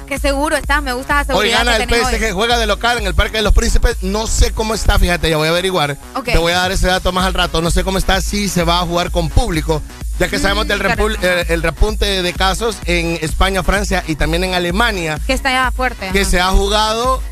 Que 0.07 0.19
seguro 0.19 0.55
estás, 0.57 0.84
me 0.84 0.91
gusta 0.93 1.23
la 1.27 1.35
Hoy 1.35 1.49
gana 1.49 1.77
que 1.77 1.84
el 1.84 1.89
PSG, 1.89 2.26
hoy. 2.26 2.31
juega 2.34 2.57
de 2.57 2.68
local 2.68 2.97
en 2.97 3.07
el 3.07 3.15
Parque 3.15 3.38
de 3.38 3.43
los 3.43 3.53
Príncipes. 3.53 4.03
No 4.03 4.27
sé 4.27 4.51
cómo 4.51 4.73
está, 4.73 4.99
fíjate, 4.99 5.30
ya 5.30 5.38
voy 5.38 5.47
a 5.47 5.51
averiguar. 5.51 5.97
Ok. 6.15 6.26
Te 6.26 6.38
voy 6.38 6.51
a 6.51 6.57
dar 6.57 6.72
ese 6.72 6.88
dato 6.88 7.11
más 7.14 7.26
al 7.26 7.34
rato. 7.34 7.61
No 7.61 7.72
sé 7.72 7.84
cómo 7.84 7.97
está, 7.97 8.19
si 8.22 8.49
se 8.49 8.64
va 8.64 8.80
a 8.81 8.85
jugar 8.85 9.11
con 9.11 9.30
público, 9.30 9.81
ya 10.19 10.27
que 10.27 10.39
sabemos 10.39 10.68
del 10.68 10.81
repu- 10.81 11.18
eh, 11.22 11.45
el 11.49 11.64
repunte 11.64 12.22
de 12.22 12.34
casos 12.34 12.77
en 12.85 13.18
España, 13.22 13.64
Francia 13.64 14.03
y 14.05 14.15
también 14.15 14.43
en 14.43 14.53
Alemania, 14.53 15.19
Que 15.26 15.34
está 15.34 15.51
ya 15.51 15.72
fuerte. 15.72 16.10
que 16.11 16.22
ajá. 16.22 16.30
se 16.30 16.39
ha 16.41 16.49
jugado 16.49 17.23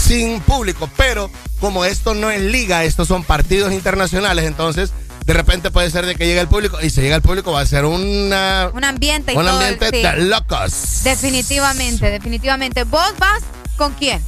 sin 0.00 0.40
público. 0.40 0.88
Pero 0.96 1.30
como 1.60 1.84
esto 1.84 2.14
no 2.14 2.30
es 2.30 2.40
liga, 2.40 2.84
estos 2.84 3.08
son 3.08 3.22
partidos 3.24 3.72
internacionales, 3.72 4.44
entonces 4.46 4.90
de 5.26 5.34
repente 5.34 5.70
puede 5.70 5.90
ser 5.90 6.06
de 6.06 6.16
que 6.16 6.26
llegue 6.26 6.40
el 6.40 6.48
público 6.48 6.78
y 6.80 6.90
si 6.90 7.00
llega 7.02 7.14
el 7.16 7.22
público 7.22 7.52
va 7.52 7.60
a 7.60 7.66
ser 7.66 7.84
una, 7.84 8.70
Un 8.74 8.84
ambiente 8.84 9.32
y 9.32 9.36
un 9.36 9.44
todo. 9.44 9.52
ambiente 9.54 9.90
sí. 9.90 10.02
de 10.02 10.16
locos. 10.24 10.72
Definitivamente, 11.04 12.10
definitivamente. 12.10 12.84
¿Vos 12.84 13.12
vas 13.18 13.42
con 13.76 13.92
quién? 13.94 14.20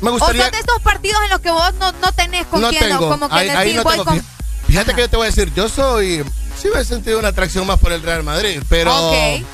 Me 0.00 0.08
O 0.08 0.12
gustaría... 0.14 0.42
son 0.44 0.52
de 0.52 0.58
estos 0.58 0.80
partidos 0.82 1.22
en 1.24 1.30
los 1.30 1.40
que 1.40 1.50
vos 1.50 1.72
no, 1.78 1.92
no 1.92 2.12
tenés 2.12 2.46
con 2.46 2.60
no 2.60 2.70
quién, 2.70 2.88
tengo. 2.88 3.06
o 3.06 3.10
como 3.10 3.28
que 3.28 3.34
ahí, 3.36 3.48
ahí 3.50 3.56
decís, 3.68 3.76
no 3.76 3.82
voy 3.84 3.92
tengo. 3.92 4.04
con... 4.06 4.18
Fí- 4.18 4.24
Fíjate 4.66 4.94
que 4.94 5.00
yo 5.02 5.10
te 5.10 5.16
voy 5.16 5.26
a 5.26 5.30
decir, 5.30 5.52
yo 5.54 5.68
soy. 5.68 6.24
Sí 6.60 6.68
me 6.74 6.80
he 6.80 6.84
sentido 6.84 7.18
una 7.18 7.28
atracción 7.28 7.66
más 7.66 7.78
por 7.78 7.92
el 7.92 8.02
Real 8.02 8.22
Madrid, 8.24 8.60
pero. 8.68 9.10
Ok. 9.10 9.44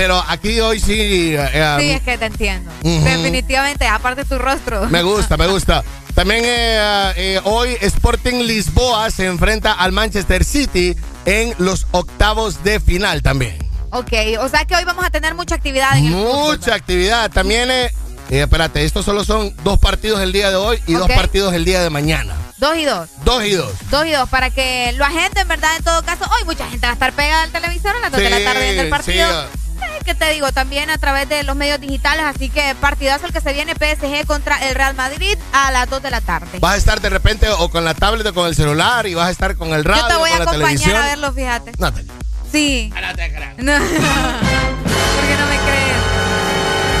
Pero 0.00 0.24
aquí 0.28 0.58
hoy 0.60 0.80
sí. 0.80 1.34
eh, 1.36 1.76
Sí, 1.78 1.90
es 1.90 2.00
que 2.00 2.16
te 2.16 2.24
entiendo. 2.24 2.70
Definitivamente, 2.82 3.86
aparte 3.86 4.24
tu 4.24 4.38
rostro. 4.38 4.88
Me 4.88 5.02
gusta, 5.02 5.36
me 5.36 5.46
gusta. 5.46 5.84
También 6.14 6.40
eh, 6.42 7.12
eh, 7.16 7.40
hoy 7.44 7.76
Sporting 7.82 8.44
Lisboa 8.46 9.10
se 9.10 9.26
enfrenta 9.26 9.72
al 9.72 9.92
Manchester 9.92 10.42
City 10.42 10.96
en 11.26 11.54
los 11.58 11.86
octavos 11.90 12.64
de 12.64 12.80
final 12.80 13.22
también. 13.22 13.58
Ok, 13.90 14.10
o 14.40 14.48
sea 14.48 14.64
que 14.64 14.74
hoy 14.74 14.84
vamos 14.84 15.04
a 15.04 15.10
tener 15.10 15.34
mucha 15.34 15.56
actividad 15.56 15.98
en 15.98 16.06
el 16.06 16.12
fútbol. 16.14 16.56
Mucha 16.56 16.74
actividad. 16.76 17.30
También, 17.30 17.70
eh, 17.70 17.90
espérate, 18.30 18.82
estos 18.86 19.04
solo 19.04 19.22
son 19.22 19.54
dos 19.64 19.78
partidos 19.78 20.22
el 20.22 20.32
día 20.32 20.48
de 20.48 20.56
hoy 20.56 20.80
y 20.86 20.94
dos 20.94 21.10
partidos 21.10 21.52
el 21.52 21.66
día 21.66 21.82
de 21.82 21.90
mañana. 21.90 22.34
Dos 22.56 22.74
y 22.78 22.86
dos. 22.86 23.10
Dos 23.24 23.44
y 23.44 23.52
dos. 23.52 23.72
Dos 23.90 24.06
y 24.06 24.12
dos, 24.12 24.28
para 24.30 24.48
que 24.48 24.92
lo 24.96 25.04
agenden, 25.04 25.46
¿verdad? 25.46 25.76
En 25.76 25.84
todo 25.84 26.02
caso, 26.04 26.24
hoy 26.38 26.44
mucha 26.46 26.66
gente 26.68 26.86
va 26.86 26.92
a 26.92 26.94
estar 26.94 27.12
pegada 27.12 27.42
al 27.42 27.50
televisor 27.50 27.94
a 27.96 28.00
las 28.00 28.12
dos 28.12 28.20
de 28.20 28.30
la 28.30 28.42
tarde 28.42 28.64
viendo 28.64 28.82
el 28.82 28.88
partido. 28.88 29.28
sí. 29.52 29.59
Eh, 29.82 30.00
¿Qué 30.04 30.14
te 30.14 30.30
digo? 30.32 30.50
También 30.52 30.90
a 30.90 30.98
través 30.98 31.28
de 31.28 31.42
los 31.42 31.56
medios 31.56 31.80
digitales, 31.80 32.24
así 32.24 32.48
que 32.48 32.74
partidazo 32.80 33.26
el 33.26 33.32
que 33.32 33.40
se 33.40 33.52
viene 33.52 33.74
PSG 33.74 34.26
contra 34.26 34.56
el 34.68 34.74
Real 34.74 34.94
Madrid 34.94 35.36
a 35.52 35.70
las 35.70 35.88
2 35.88 36.02
de 36.02 36.10
la 36.10 36.20
tarde. 36.20 36.58
Vas 36.60 36.74
a 36.74 36.76
estar 36.76 37.00
de 37.00 37.10
repente 37.10 37.48
o 37.48 37.70
con 37.70 37.84
la 37.84 37.94
tablet 37.94 38.26
o 38.26 38.34
con 38.34 38.46
el 38.46 38.54
celular 38.54 39.06
y 39.06 39.14
vas 39.14 39.28
a 39.28 39.30
estar 39.30 39.56
con 39.56 39.72
el 39.72 39.84
radio, 39.84 40.02
Yo 40.02 40.08
te 40.08 40.16
voy 40.16 40.30
a 40.30 40.36
con 40.36 40.44
la 40.46 40.50
acompañar 40.50 40.76
televisión. 40.78 40.96
a 41.02 41.06
verlo, 41.06 41.32
fíjate. 41.32 41.72
No 41.78 41.92
te- 41.92 42.04
Sí. 42.52 42.92
No 43.00 43.14
te 43.16 43.32
creas. 43.32 43.54
No. 43.58 43.72
¿Por 43.78 45.26
qué 45.28 45.36
no 45.38 45.46
me 45.46 45.58
crees? 45.58 45.96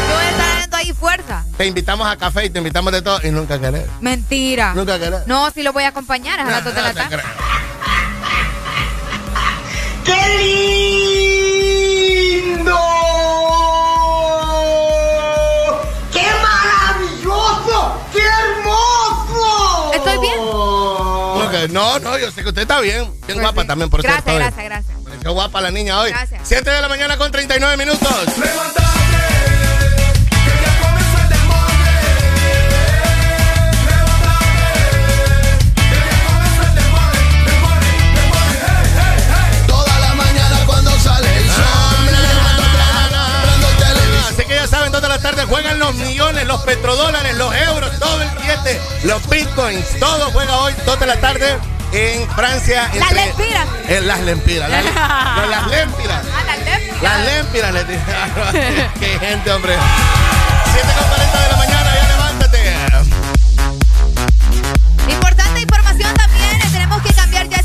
Yo 0.08 0.14
voy 0.14 0.24
a 0.24 0.30
estar 0.30 0.60
dando 0.60 0.76
ahí 0.76 0.92
fuerza. 0.92 1.44
Te 1.56 1.66
invitamos 1.66 2.06
a 2.06 2.16
café 2.16 2.44
y 2.46 2.50
te 2.50 2.58
invitamos 2.58 2.92
de 2.92 3.02
todo 3.02 3.20
y 3.22 3.30
nunca 3.30 3.58
querés. 3.60 3.84
Mentira. 4.00 4.74
Nunca 4.74 4.98
querés. 4.98 5.26
No, 5.26 5.50
sí 5.50 5.62
lo 5.62 5.72
voy 5.72 5.84
a 5.84 5.88
acompañar 5.88 6.38
a 6.40 6.44
las 6.44 6.64
2 6.64 6.74
de 6.74 6.82
la 6.82 6.92
tarde. 6.94 7.22
¡Qué 10.04 10.14
lindo! 10.38 11.39
¡Qué 16.12 16.26
maravilloso! 16.42 18.00
¡Qué 18.12 18.20
hermoso! 18.20 19.92
¿Estoy 19.94 20.18
bien? 20.18 20.40
No, 21.72 21.98
no, 21.98 22.18
yo 22.18 22.30
sé 22.30 22.42
que 22.42 22.48
usted 22.48 22.62
está 22.62 22.80
bien. 22.80 23.12
Bien 23.26 23.40
guapa 23.40 23.66
también, 23.66 23.90
por 23.90 24.00
Pues 24.00 24.12
Gracias, 24.12 24.24
cierto. 24.24 24.56
gracias, 24.56 24.64
gracias. 24.64 25.04
Pareció 25.04 25.32
guapa 25.32 25.60
la 25.60 25.70
niña 25.70 26.00
hoy. 26.00 26.10
Gracias. 26.10 26.40
7 26.44 26.70
de 26.70 26.80
la 26.80 26.88
mañana 26.88 27.16
con 27.18 27.30
39 27.30 27.76
minutos. 27.76 28.08
Toda 28.08 28.24
juegan 45.50 45.78
los 45.80 45.94
millones, 45.96 46.46
los 46.46 46.62
petrodólares, 46.62 47.36
los 47.36 47.54
euros, 47.54 47.98
todo 47.98 48.22
el 48.22 48.28
billete, 48.30 48.80
los 49.02 49.28
bitcoins, 49.28 49.98
todo 49.98 50.30
juega 50.30 50.56
hoy, 50.58 50.72
2 50.86 51.00
de 51.00 51.06
la 51.06 51.16
tarde 51.20 51.58
en 51.92 52.30
Francia. 52.30 52.88
Las 52.94 53.12
lempiras. 53.12 53.66
En 53.88 54.06
las 54.06 54.20
lempiras. 54.20 54.70
Las, 54.70 54.84
no, 55.36 55.46
las 55.46 55.66
lempiras. 55.66 56.22
Ah, 56.32 56.44
las 56.46 56.58
lempiras. 56.58 57.02
Las 57.02 57.24
lempiras, 57.26 57.74
les 57.74 57.88
dije. 57.88 58.00
Qué 59.00 59.18
gente, 59.18 59.50
hombre. 59.50 59.74
7 60.72 60.88
con 60.96 61.08
40 61.08 61.42
de 61.42 61.48
la 61.48 61.56
mañana, 61.56 61.79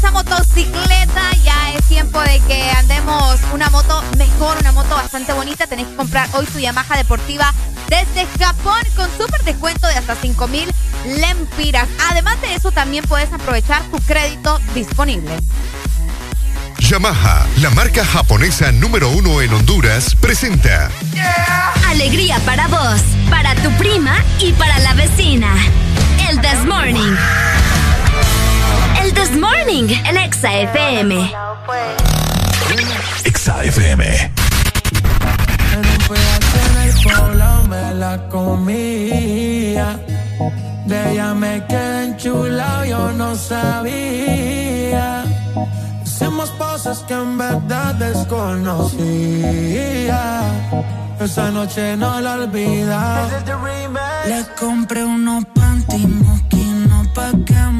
esa 0.06 0.11
motocicleta, 0.11 1.32
ya 1.44 1.72
es 1.73 1.84
tiempo 1.86 2.22
de 2.22 2.40
que 2.41 2.69
andemos 2.72 3.40
una 3.53 3.69
moto 3.72 4.03
mejor, 4.18 4.56
una 4.60 4.72
moto 4.72 4.95
bastante 4.95 5.34
bonita, 5.34 5.65
tenés 5.65 5.88
que 5.88 5.95
comprar 5.95 6.30
hoy 6.34 6.45
tu 6.45 6.60
Yamaha 6.60 6.98
deportiva 6.98 7.52
desde 7.90 8.27
Japón 8.38 8.82
con 8.95 9.10
súper 9.18 9.44
descuento 9.44 9.88
de 9.88 9.95
hasta 9.95 10.15
5 10.15 10.48
mil 10.48 10.72
lempiras. 11.07 11.88
Además 12.11 12.40
de 12.41 12.53
eso 12.53 12.72
también 12.72 13.03
puedes 13.06 13.34
aprovechar 13.34 13.82
tu 13.86 13.98
crédito 14.02 14.60
disponible. 14.76 15.40
Yamaha, 16.77 17.48
la 17.61 17.72
marca 17.72 18.06
japonesa 18.06 18.72
número 18.72 19.10
uno 19.10 19.41
en 19.41 19.53
Honduras, 19.53 20.14
presenta 20.14 20.91
Alegría 21.88 22.38
para 22.45 22.68
vos, 22.68 23.02
para 23.32 23.56
tu 23.56 23.72
prima 23.77 24.23
y 24.40 24.52
para 24.53 24.77
la 24.80 24.94
vecina. 24.94 25.52
El 26.30 26.40
This 26.41 26.64
Morning. 26.65 27.15
This 29.16 29.32
Morning 29.32 29.90
en 30.06 30.18
Exa 30.18 30.54
FM. 30.54 31.32
Exa 33.24 33.64
FM. 33.64 34.32
Me 37.70 37.94
la 37.96 38.18
comía. 38.30 40.00
De 40.86 41.12
ella 41.12 41.34
me 41.34 41.66
quedé 41.66 42.06
enchulado, 42.06 42.86
yo 42.86 43.12
no 43.14 43.36
sabía. 43.36 45.24
Hicimos 46.06 46.52
cosas 46.52 47.00
que 47.08 47.14
en 47.14 47.38
verdad 47.38 47.96
desconocía. 47.96 48.92
Esa 51.20 51.50
noche 51.52 51.98
no 51.98 52.22
la 52.22 52.34
olvida. 52.36 53.28
Le 54.28 54.46
compré 54.60 55.04
unos 55.04 55.46
panty 55.56 56.06
pa' 57.16 57.32
que 57.46 57.74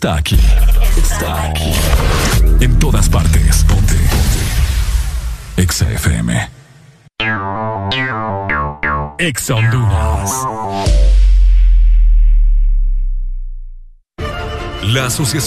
playlist 0.00 0.39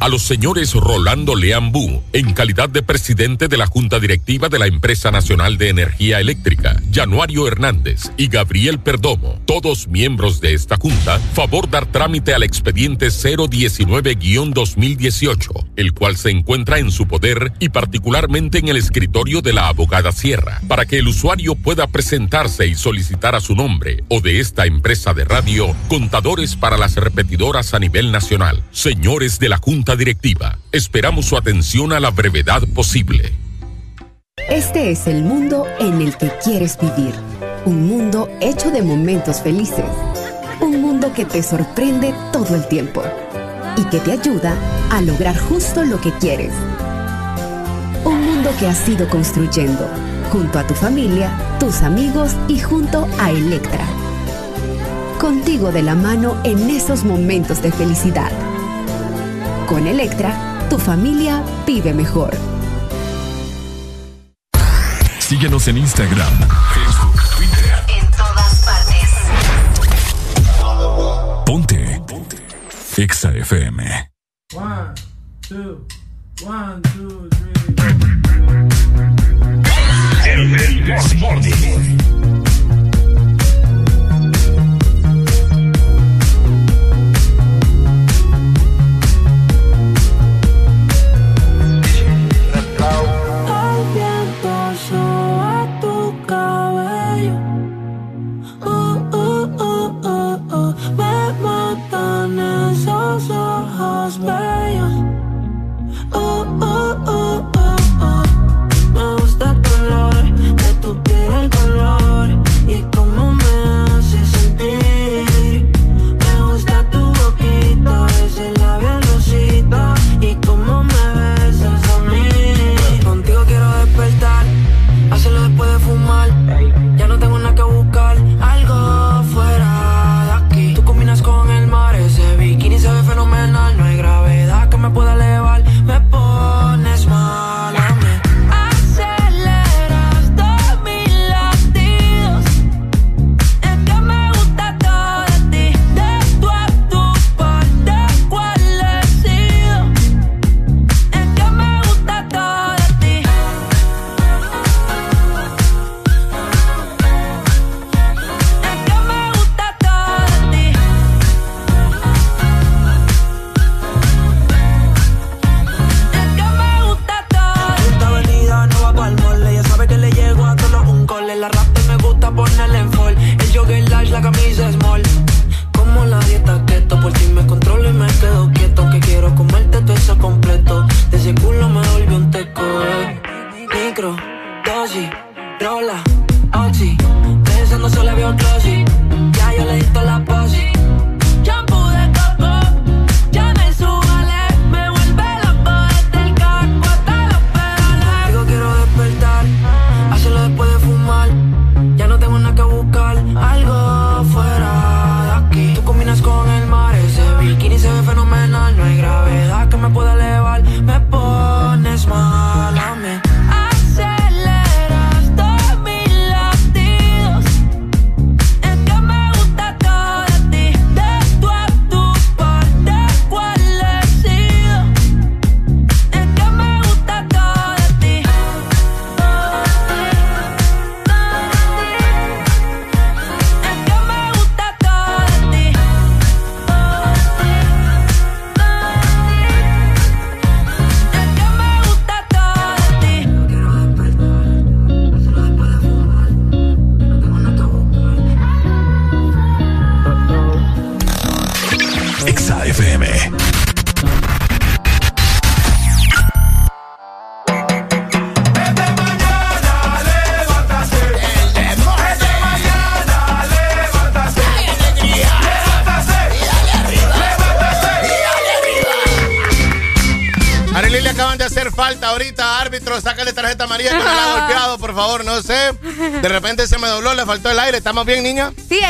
A 0.00 0.08
los 0.08 0.22
señores 0.22 0.74
Rolando 0.74 1.34
Leambú, 1.34 2.04
en 2.12 2.32
calidad 2.32 2.68
de 2.68 2.84
presidente 2.84 3.48
de 3.48 3.56
la 3.56 3.66
Junta 3.66 3.98
Directiva 3.98 4.48
de 4.48 4.60
la 4.60 4.68
Empresa 4.68 5.10
Nacional 5.10 5.58
de 5.58 5.70
Energía 5.70 6.20
Eléctrica, 6.20 6.80
Januario 6.92 7.48
Hernández 7.48 8.12
y 8.16 8.28
Gabriel 8.28 8.78
Perdomo, 8.78 9.40
todos 9.44 9.88
miembros 9.88 10.40
de 10.40 10.54
esta 10.54 10.76
junta, 10.76 11.18
favor 11.34 11.68
dar 11.68 11.86
trámite 11.86 12.32
al 12.32 12.44
expediente 12.44 13.08
019-2018, 13.08 15.66
el 15.78 15.94
cual 15.94 16.16
se 16.16 16.30
encuentra 16.30 16.80
en 16.80 16.90
su 16.90 17.06
poder 17.06 17.52
y 17.60 17.68
particularmente 17.68 18.58
en 18.58 18.68
el 18.68 18.76
escritorio 18.76 19.40
de 19.40 19.52
la 19.52 19.68
abogada 19.68 20.10
Sierra, 20.10 20.60
para 20.66 20.84
que 20.86 20.98
el 20.98 21.06
usuario 21.06 21.54
pueda 21.54 21.86
presentarse 21.86 22.66
y 22.66 22.74
solicitar 22.74 23.36
a 23.36 23.40
su 23.40 23.54
nombre 23.54 24.02
o 24.08 24.20
de 24.20 24.40
esta 24.40 24.66
empresa 24.66 25.14
de 25.14 25.24
radio 25.24 25.74
contadores 25.88 26.56
para 26.56 26.76
las 26.76 26.96
repetidoras 26.96 27.74
a 27.74 27.78
nivel 27.78 28.10
nacional. 28.10 28.62
Señores 28.72 29.38
de 29.38 29.48
la 29.48 29.58
Junta 29.58 29.94
Directiva, 29.94 30.58
esperamos 30.72 31.26
su 31.26 31.36
atención 31.36 31.92
a 31.92 32.00
la 32.00 32.10
brevedad 32.10 32.62
posible. 32.74 33.32
Este 34.48 34.90
es 34.90 35.06
el 35.06 35.22
mundo 35.22 35.64
en 35.78 36.02
el 36.02 36.16
que 36.16 36.32
quieres 36.42 36.76
vivir. 36.80 37.14
Un 37.64 37.86
mundo 37.86 38.28
hecho 38.40 38.72
de 38.72 38.82
momentos 38.82 39.42
felices. 39.42 39.84
Un 40.60 40.82
mundo 40.82 41.12
que 41.14 41.24
te 41.24 41.40
sorprende 41.40 42.12
todo 42.32 42.56
el 42.56 42.66
tiempo 42.66 43.04
y 43.78 43.84
que 43.84 44.00
te 44.00 44.12
ayuda 44.12 44.56
a 44.90 45.00
lograr 45.00 45.38
justo 45.38 45.84
lo 45.84 46.00
que 46.00 46.12
quieres. 46.12 46.52
Un 48.04 48.24
mundo 48.24 48.50
que 48.58 48.66
has 48.66 48.88
ido 48.88 49.08
construyendo 49.08 49.88
junto 50.32 50.58
a 50.58 50.66
tu 50.66 50.74
familia, 50.74 51.30
tus 51.60 51.82
amigos 51.82 52.32
y 52.48 52.58
junto 52.58 53.08
a 53.18 53.30
Electra. 53.30 53.86
Contigo 55.18 55.70
de 55.72 55.82
la 55.82 55.94
mano 55.94 56.36
en 56.44 56.68
esos 56.70 57.04
momentos 57.04 57.62
de 57.62 57.70
felicidad. 57.72 58.30
Con 59.66 59.86
Electra, 59.86 60.66
tu 60.68 60.78
familia 60.78 61.42
vive 61.66 61.94
mejor. 61.94 62.36
Síguenos 65.18 65.68
en 65.68 65.78
Instagram, 65.78 66.32
Exa 72.98 73.30
FM. 73.30 73.78
One, 74.54 74.94
two, 75.40 75.86
one, 76.42 76.82
two, 76.82 77.28
three. 77.30 77.48
El, 80.26 80.52
el 80.52 82.07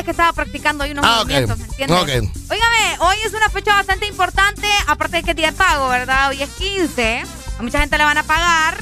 que 0.08 0.12
estaba 0.12 0.32
practicando 0.32 0.84
hoy 0.84 0.92
unos 0.92 1.04
Ah, 1.06 1.16
movimientos, 1.18 1.58
¿me 1.58 1.64
entiendes? 1.66 1.98
Ok. 2.00 2.08
Óigame, 2.50 2.96
hoy 3.00 3.16
es 3.26 3.34
una 3.34 3.50
fecha 3.50 3.74
bastante 3.74 4.06
importante, 4.06 4.66
aparte 4.86 5.18
de 5.18 5.22
que 5.22 5.30
es 5.32 5.36
día 5.36 5.50
de 5.50 5.52
pago, 5.58 5.86
¿verdad? 5.90 6.30
Hoy 6.30 6.42
es 6.42 6.48
15. 6.48 7.24
A 7.58 7.62
mucha 7.62 7.80
gente 7.80 7.98
le 7.98 8.04
van 8.04 8.16
a 8.16 8.22
pagar. 8.22 8.78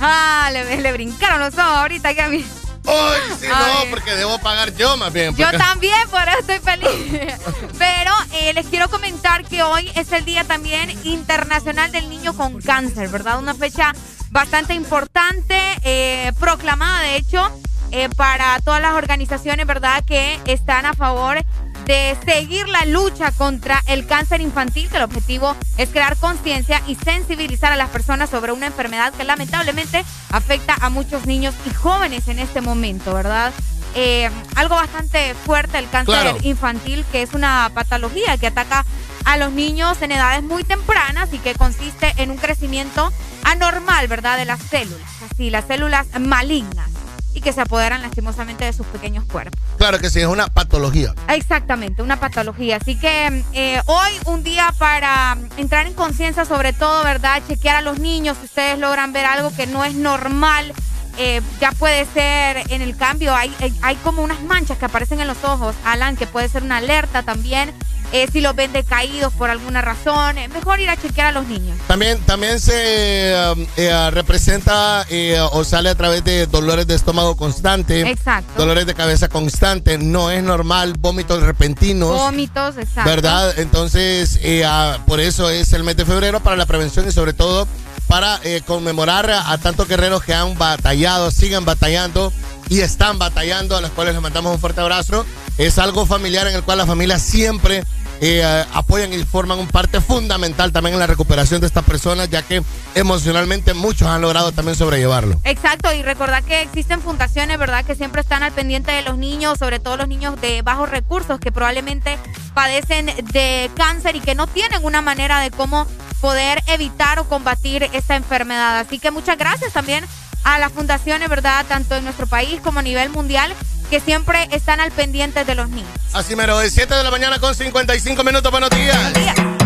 Ah, 0.00 0.48
le, 0.54 0.78
le 0.80 0.92
brincaron 0.92 1.38
los 1.38 1.52
ojos 1.52 1.60
ahorita 1.76 2.14
que 2.14 2.22
a 2.22 2.28
mí. 2.28 2.42
Ay, 2.86 3.20
sí, 3.38 3.46
no, 3.46 3.90
porque 3.90 4.14
debo 4.14 4.38
pagar 4.38 4.74
yo 4.74 4.96
más 4.96 5.12
bien. 5.12 5.36
Yo 5.36 5.44
porque- 5.44 5.58
también, 5.58 6.08
por 6.10 6.22
eso 6.26 6.38
estoy 6.38 6.58
feliz. 6.60 7.30
Pero 7.78 8.12
eh, 8.32 8.54
les 8.54 8.64
quiero 8.68 8.88
comentar 8.88 9.44
que 9.44 9.62
hoy 9.62 9.92
es 9.94 10.10
el 10.12 10.24
Día 10.24 10.44
también 10.44 10.90
Internacional 11.04 11.92
del 11.92 12.08
Niño 12.08 12.32
con 12.34 12.58
Cáncer, 12.62 13.10
¿verdad? 13.10 13.38
Una 13.38 13.52
fecha 13.54 13.92
bastante 14.30 14.72
importante, 14.72 15.60
eh, 15.82 16.32
proclamada 16.40 17.00
de 17.00 17.16
hecho 17.16 17.50
eh, 17.92 18.08
para 18.16 18.58
todas 18.60 18.80
las 18.80 18.94
organizaciones, 18.94 19.66
¿verdad? 19.66 20.04
Que 20.04 20.38
están 20.46 20.86
a 20.86 20.92
favor 20.94 21.38
de 21.86 22.16
seguir 22.24 22.68
la 22.68 22.84
lucha 22.84 23.32
contra 23.32 23.82
el 23.86 24.06
cáncer 24.06 24.40
infantil, 24.40 24.88
que 24.88 24.98
el 24.98 25.02
objetivo 25.02 25.56
es 25.76 25.88
crear 25.88 26.16
conciencia 26.16 26.82
y 26.86 26.94
sensibilizar 26.94 27.72
a 27.72 27.76
las 27.76 27.88
personas 27.88 28.30
sobre 28.30 28.52
una 28.52 28.66
enfermedad 28.66 29.12
que 29.14 29.24
lamentablemente 29.24 30.04
afecta 30.30 30.76
a 30.80 30.88
muchos 30.90 31.26
niños 31.26 31.54
y 31.68 31.74
jóvenes 31.74 32.28
en 32.28 32.38
este 32.38 32.60
momento, 32.60 33.12
¿verdad? 33.14 33.52
Eh, 33.96 34.30
algo 34.54 34.76
bastante 34.76 35.34
fuerte 35.34 35.78
el 35.78 35.90
cáncer 35.90 36.14
Claro. 36.20 36.36
infantil, 36.42 37.04
que 37.10 37.22
es 37.22 37.34
una 37.34 37.70
patología 37.74 38.36
que 38.38 38.46
ataca 38.46 38.84
a 39.24 39.36
los 39.36 39.50
niños 39.50 40.00
en 40.02 40.12
edades 40.12 40.44
muy 40.44 40.62
tempranas 40.62 41.32
y 41.32 41.38
que 41.38 41.54
consiste 41.54 42.14
en 42.18 42.30
un 42.30 42.36
crecimiento 42.36 43.12
anormal, 43.42 44.06
¿verdad? 44.06 44.38
De 44.38 44.44
las 44.44 44.60
células, 44.62 45.10
así, 45.28 45.50
las 45.50 45.64
células 45.66 46.06
malignas 46.20 46.88
y 47.34 47.40
que 47.40 47.52
se 47.52 47.60
apoderan 47.60 48.02
lastimosamente 48.02 48.64
de 48.64 48.72
sus 48.72 48.86
pequeños 48.86 49.24
cuerpos. 49.24 49.60
Claro 49.78 49.98
que 49.98 50.10
sí, 50.10 50.20
es 50.20 50.26
una 50.26 50.48
patología. 50.48 51.14
Exactamente, 51.28 52.02
una 52.02 52.18
patología. 52.18 52.76
Así 52.76 52.96
que 52.96 53.44
eh, 53.52 53.80
hoy 53.86 54.10
un 54.26 54.42
día 54.42 54.74
para 54.78 55.36
entrar 55.56 55.86
en 55.86 55.94
conciencia 55.94 56.44
sobre 56.44 56.72
todo, 56.72 57.04
¿verdad? 57.04 57.42
Chequear 57.46 57.76
a 57.76 57.80
los 57.80 57.98
niños, 57.98 58.36
si 58.38 58.46
ustedes 58.46 58.78
logran 58.78 59.12
ver 59.12 59.26
algo 59.26 59.54
que 59.54 59.66
no 59.66 59.84
es 59.84 59.94
normal, 59.94 60.72
eh, 61.18 61.40
ya 61.60 61.72
puede 61.72 62.06
ser 62.06 62.64
en 62.70 62.82
el 62.82 62.96
cambio, 62.96 63.34
hay, 63.34 63.54
hay, 63.60 63.74
hay 63.82 63.96
como 63.96 64.22
unas 64.22 64.42
manchas 64.42 64.78
que 64.78 64.84
aparecen 64.84 65.20
en 65.20 65.28
los 65.28 65.42
ojos, 65.44 65.74
Alan, 65.84 66.16
que 66.16 66.26
puede 66.26 66.48
ser 66.48 66.62
una 66.62 66.78
alerta 66.78 67.22
también. 67.22 67.72
Eh, 68.12 68.26
si 68.32 68.40
los 68.40 68.56
ven 68.56 68.72
decaídos 68.72 69.32
por 69.34 69.50
alguna 69.50 69.82
razón, 69.82 70.36
es 70.36 70.50
mejor 70.50 70.80
ir 70.80 70.90
a 70.90 70.96
chequear 70.96 71.28
a 71.28 71.32
los 71.32 71.46
niños. 71.46 71.78
También, 71.86 72.18
también 72.22 72.58
se 72.58 73.32
um, 73.54 73.64
eh, 73.76 74.10
representa 74.10 75.06
eh, 75.08 75.38
o 75.52 75.62
sale 75.62 75.90
a 75.90 75.94
través 75.94 76.24
de 76.24 76.46
dolores 76.46 76.88
de 76.88 76.96
estómago 76.96 77.36
constante. 77.36 78.00
Exacto. 78.00 78.52
Dolores 78.56 78.86
de 78.86 78.94
cabeza 78.94 79.28
constante. 79.28 79.96
No 79.96 80.32
es 80.32 80.42
normal, 80.42 80.94
vómitos 80.98 81.40
repentinos. 81.44 82.10
Vómitos, 82.10 82.78
exacto. 82.78 83.08
¿Verdad? 83.08 83.56
Entonces, 83.58 84.40
eh, 84.42 84.64
ah, 84.66 84.98
por 85.06 85.20
eso 85.20 85.48
es 85.48 85.72
el 85.72 85.84
mes 85.84 85.96
de 85.96 86.04
febrero 86.04 86.40
para 86.40 86.56
la 86.56 86.66
prevención 86.66 87.06
y 87.08 87.12
sobre 87.12 87.32
todo 87.32 87.68
para 88.10 88.40
eh, 88.42 88.60
conmemorar 88.66 89.30
a, 89.30 89.52
a 89.52 89.58
tantos 89.58 89.86
guerreros 89.86 90.24
que 90.24 90.34
han 90.34 90.58
batallado, 90.58 91.30
siguen 91.30 91.64
batallando 91.64 92.32
y 92.68 92.80
están 92.80 93.20
batallando, 93.20 93.76
a 93.76 93.80
los 93.80 93.92
cuales 93.92 94.14
les 94.14 94.22
mandamos 94.22 94.52
un 94.52 94.58
fuerte 94.58 94.80
abrazo. 94.80 95.24
Es 95.58 95.78
algo 95.78 96.04
familiar 96.06 96.48
en 96.48 96.56
el 96.56 96.64
cual 96.64 96.78
las 96.78 96.88
familias 96.88 97.22
siempre 97.22 97.84
eh, 98.20 98.64
apoyan 98.74 99.12
y 99.12 99.18
forman 99.24 99.58
un 99.58 99.68
parte 99.68 100.00
fundamental 100.00 100.72
también 100.72 100.94
en 100.94 101.00
la 101.00 101.06
recuperación 101.06 101.60
de 101.60 101.66
estas 101.66 101.84
personas, 101.84 102.28
ya 102.28 102.42
que 102.42 102.62
emocionalmente 102.94 103.74
muchos 103.74 104.08
han 104.08 104.20
logrado 104.20 104.52
también 104.52 104.76
sobrellevarlo. 104.76 105.40
Exacto, 105.44 105.92
y 105.92 106.02
recordad 106.02 106.42
que 106.44 106.62
existen 106.62 107.00
fundaciones, 107.00 107.58
¿verdad?, 107.58 107.84
que 107.84 107.94
siempre 107.94 108.20
están 108.20 108.42
al 108.42 108.52
pendiente 108.52 108.92
de 108.92 109.02
los 109.02 109.16
niños, 109.16 109.58
sobre 109.58 109.78
todo 109.78 109.96
los 109.96 110.08
niños 110.08 110.40
de 110.40 110.62
bajos 110.62 110.90
recursos, 110.90 111.40
que 111.40 111.50
probablemente 111.50 112.18
padecen 112.54 113.06
de 113.32 113.70
cáncer 113.76 114.16
y 114.16 114.20
que 114.20 114.34
no 114.34 114.46
tienen 114.46 114.84
una 114.84 115.00
manera 115.00 115.40
de 115.40 115.50
cómo 115.50 115.86
poder 116.20 116.62
evitar 116.66 117.18
o 117.18 117.24
combatir 117.24 117.88
esta 117.92 118.16
enfermedad. 118.16 118.78
Así 118.78 118.98
que 118.98 119.10
muchas 119.10 119.38
gracias 119.38 119.72
también 119.72 120.04
a 120.44 120.58
las 120.58 120.72
fundaciones, 120.72 121.28
¿verdad?, 121.28 121.64
tanto 121.68 121.96
en 121.96 122.04
nuestro 122.04 122.26
país 122.26 122.60
como 122.62 122.80
a 122.80 122.82
nivel 122.82 123.10
mundial, 123.10 123.52
que 123.90 124.00
siempre 124.00 124.48
están 124.52 124.80
al 124.80 124.92
pendiente 124.92 125.44
de 125.44 125.54
los 125.54 125.68
niños. 125.68 125.90
Así 126.12 126.36
mero, 126.36 126.58
de 126.58 126.70
7 126.70 126.94
de 126.94 127.04
la 127.04 127.10
mañana 127.10 127.38
con 127.38 127.54
55 127.54 128.24
minutos, 128.24 128.50
buenos 128.50 128.70
días. 128.70 129.12
Exa 129.16 129.59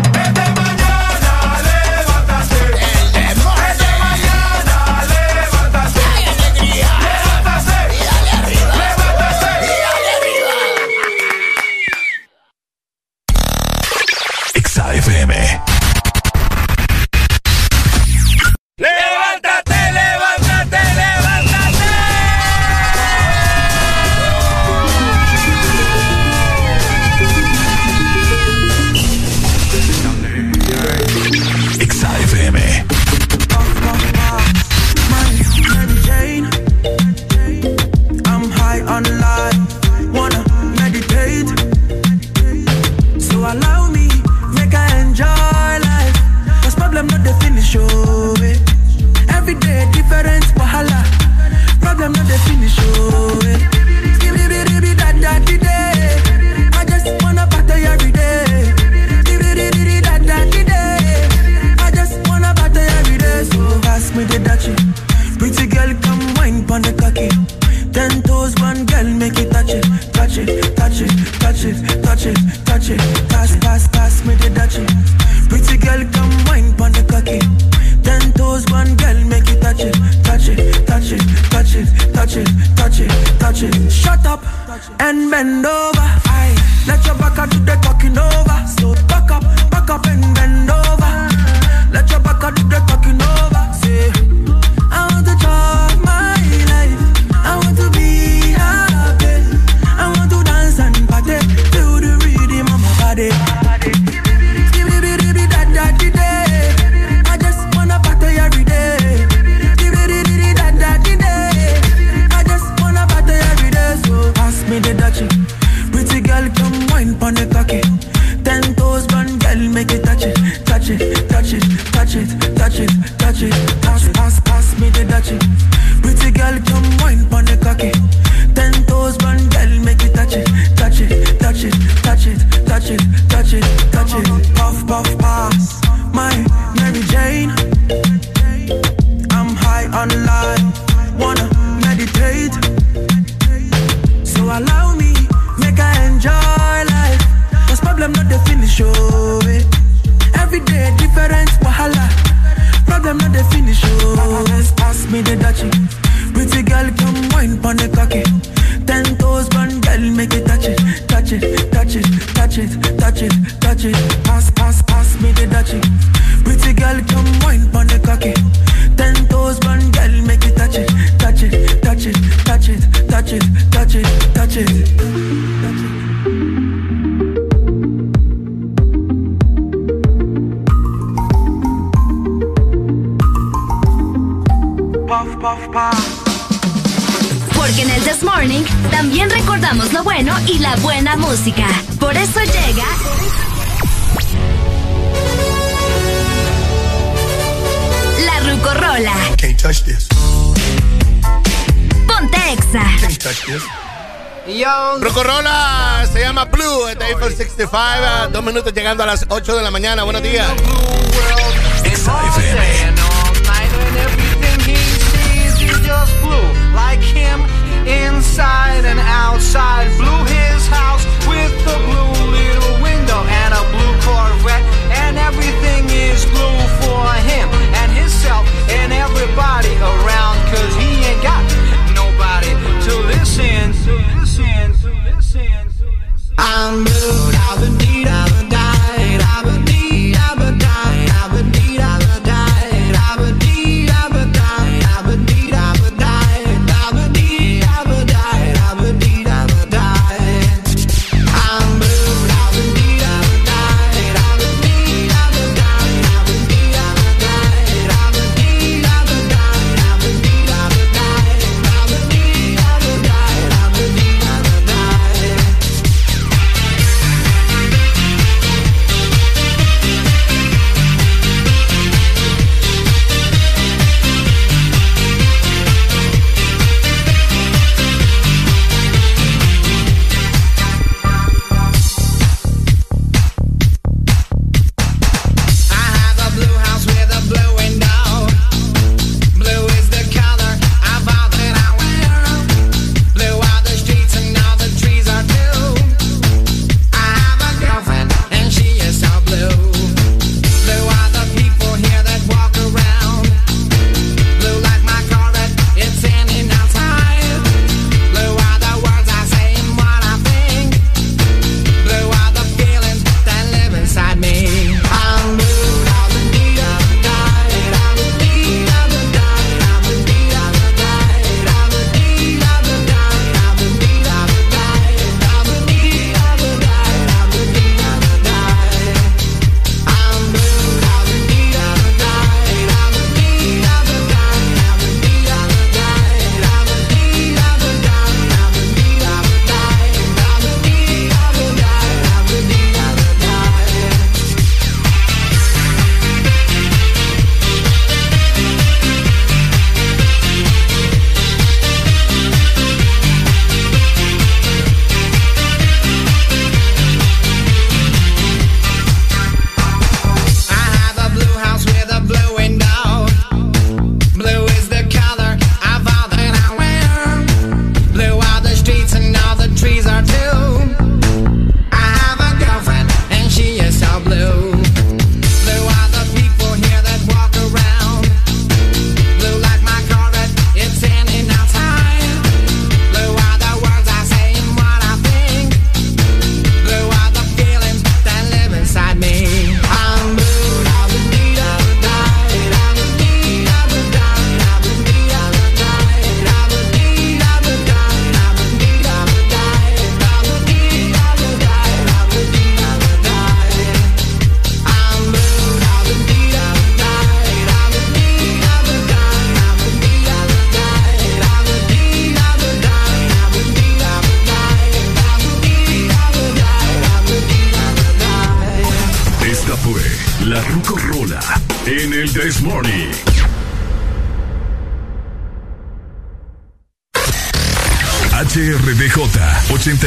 a 209.05 209.07
las 209.07 209.25
8 209.29 209.55
de 209.55 209.61
la 209.61 209.69
mañana. 209.69 210.03
Buenos 210.03 210.23
días. 210.23 210.51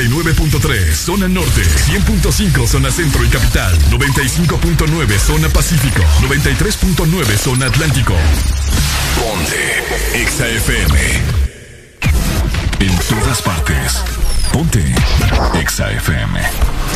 89.3 0.06 0.94
Zona 0.94 1.26
Norte 1.26 1.62
100.5 1.62 2.68
Zona 2.68 2.90
Centro 2.92 3.24
y 3.24 3.28
Capital 3.28 3.76
95.9 3.90 5.18
Zona 5.18 5.48
Pacífico 5.48 6.02
93.9 6.22 7.36
Zona 7.36 7.66
Atlántico 7.66 8.14
Ponte 9.16 10.24
XAFM 10.24 10.98
En 12.78 12.96
todas 13.08 13.42
partes 13.42 14.04
Ponte. 14.52 14.82
Exa 15.60 15.90
FM. 15.90 16.40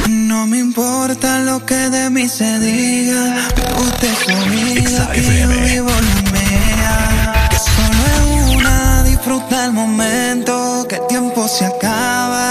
No 0.09 0.47
me 0.47 0.59
importa 0.59 1.41
lo 1.41 1.65
que 1.67 1.75
de 1.75 2.09
mí 2.09 2.29
se 2.29 2.59
diga. 2.61 3.49
Usted 3.79 4.15
vida, 4.51 5.11
que 5.13 5.23
yo 5.23 5.49
vivo 5.49 5.91
la 5.91 6.31
mía. 6.33 7.49
Que 7.51 7.59
solo 7.59 8.03
es 8.07 8.57
una, 8.57 9.03
disfruta 9.03 9.67
el 9.67 9.73
momento. 9.73 10.87
Que 10.89 10.97
el 10.97 11.07
tiempo 11.09 11.47
se 11.47 11.67
acaba 11.67 12.42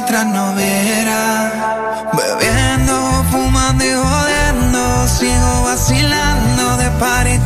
para 0.00 0.22
atrás. 0.22 1.52
Bebiendo, 2.12 3.24
fumando 3.30 3.84
y 3.84 3.92
jodiendo. 3.92 5.08
Sigo 5.08 5.64
vacilando 5.64 6.76
de 6.78 6.90
party 6.92 7.38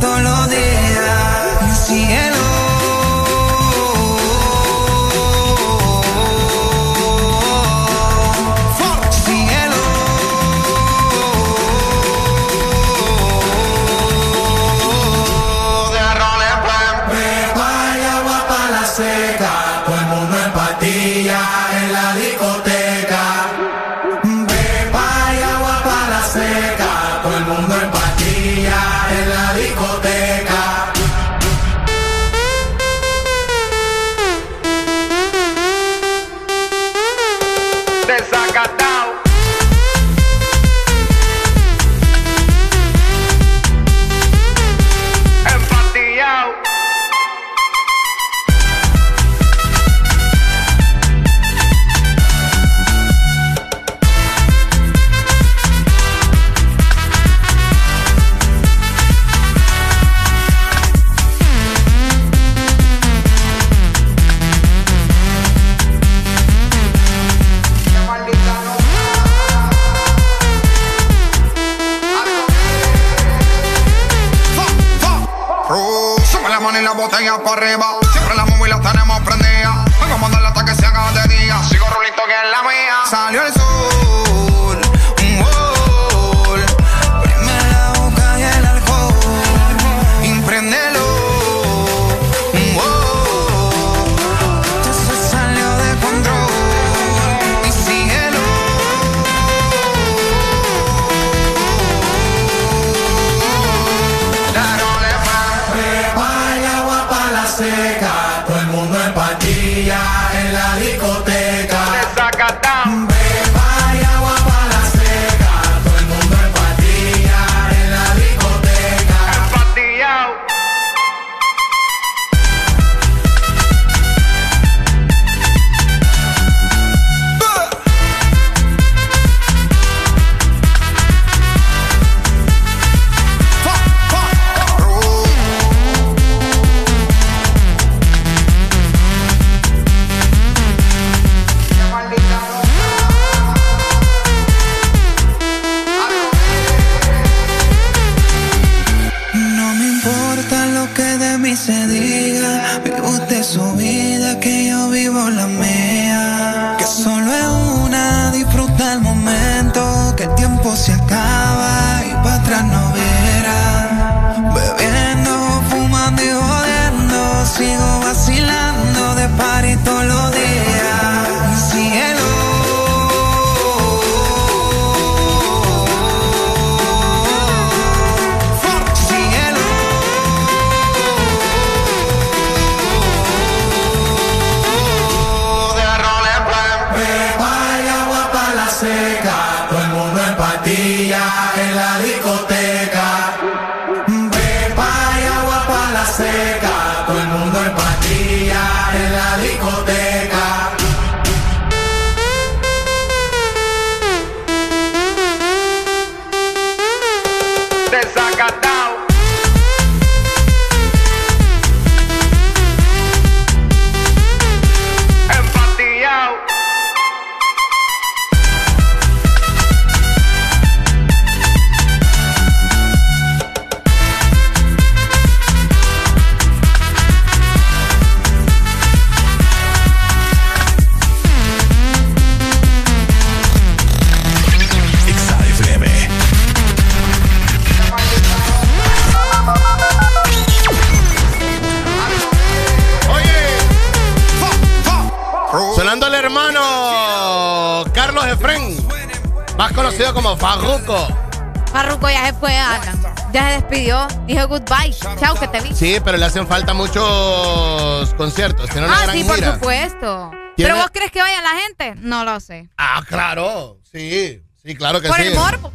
Sí, 255.87 256.01
pero 256.05 256.19
le 256.19 256.25
hacen 256.25 256.49
falta 256.49 256.75
muchos 256.75 258.13
conciertos. 258.15 258.69
Tiene 258.71 258.89
una 258.89 258.99
Ah, 258.99 259.03
gran 259.05 259.17
sí, 259.19 259.23
por 259.23 259.37
gira. 259.37 259.55
supuesto. 259.55 260.31
¿Tiene- 260.57 260.73
¿Pero 260.73 260.77
vos 260.79 260.91
crees 260.93 261.13
que 261.13 261.21
vaya 261.21 261.41
la 261.43 261.61
gente? 261.61 261.95
No 262.01 262.25
lo 262.25 262.41
sé. 262.41 262.69
Ah, 262.77 263.05
claro. 263.09 263.79
Sí, 263.93 264.43
sí, 264.65 264.75
claro 264.75 265.01
que 265.01 265.07
Por 265.07 265.17
sí. 265.19 265.29
el 265.29 265.35
morbo. 265.37 265.73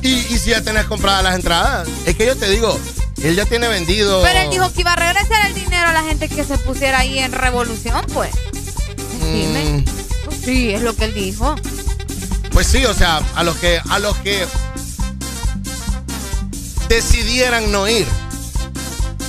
¿Y, 0.00 0.08
y 0.08 0.38
si 0.38 0.50
ya 0.50 0.62
tenés 0.62 0.86
compradas 0.86 1.22
las 1.22 1.34
entradas? 1.34 1.86
Es 2.06 2.16
que 2.16 2.24
yo 2.24 2.34
te 2.34 2.48
digo, 2.48 2.80
él 3.22 3.36
ya 3.36 3.44
tiene 3.44 3.68
vendido. 3.68 4.22
Pero 4.22 4.38
él 4.40 4.48
dijo 4.50 4.72
que 4.72 4.80
iba 4.80 4.94
a 4.94 4.96
regresar 4.96 5.46
el 5.46 5.52
dinero 5.52 5.88
a 5.88 5.92
la 5.92 6.02
gente 6.02 6.30
que 6.30 6.44
se 6.44 6.56
pusiera 6.56 7.00
ahí 7.00 7.18
en 7.18 7.32
revolución, 7.32 8.02
pues. 8.14 8.30
Dime. 9.20 9.84
Pues 10.24 10.38
sí, 10.42 10.72
es 10.72 10.80
lo 10.80 10.96
que 10.96 11.04
él 11.04 11.12
dijo. 11.14 11.54
Pues 12.52 12.68
sí, 12.68 12.86
o 12.86 12.94
sea, 12.94 13.20
a 13.34 13.42
los 13.42 13.54
que, 13.56 13.82
a 13.90 13.98
los 13.98 14.16
que 14.18 14.46
decidieran 16.96 17.70
no 17.70 17.86
ir. 17.88 18.06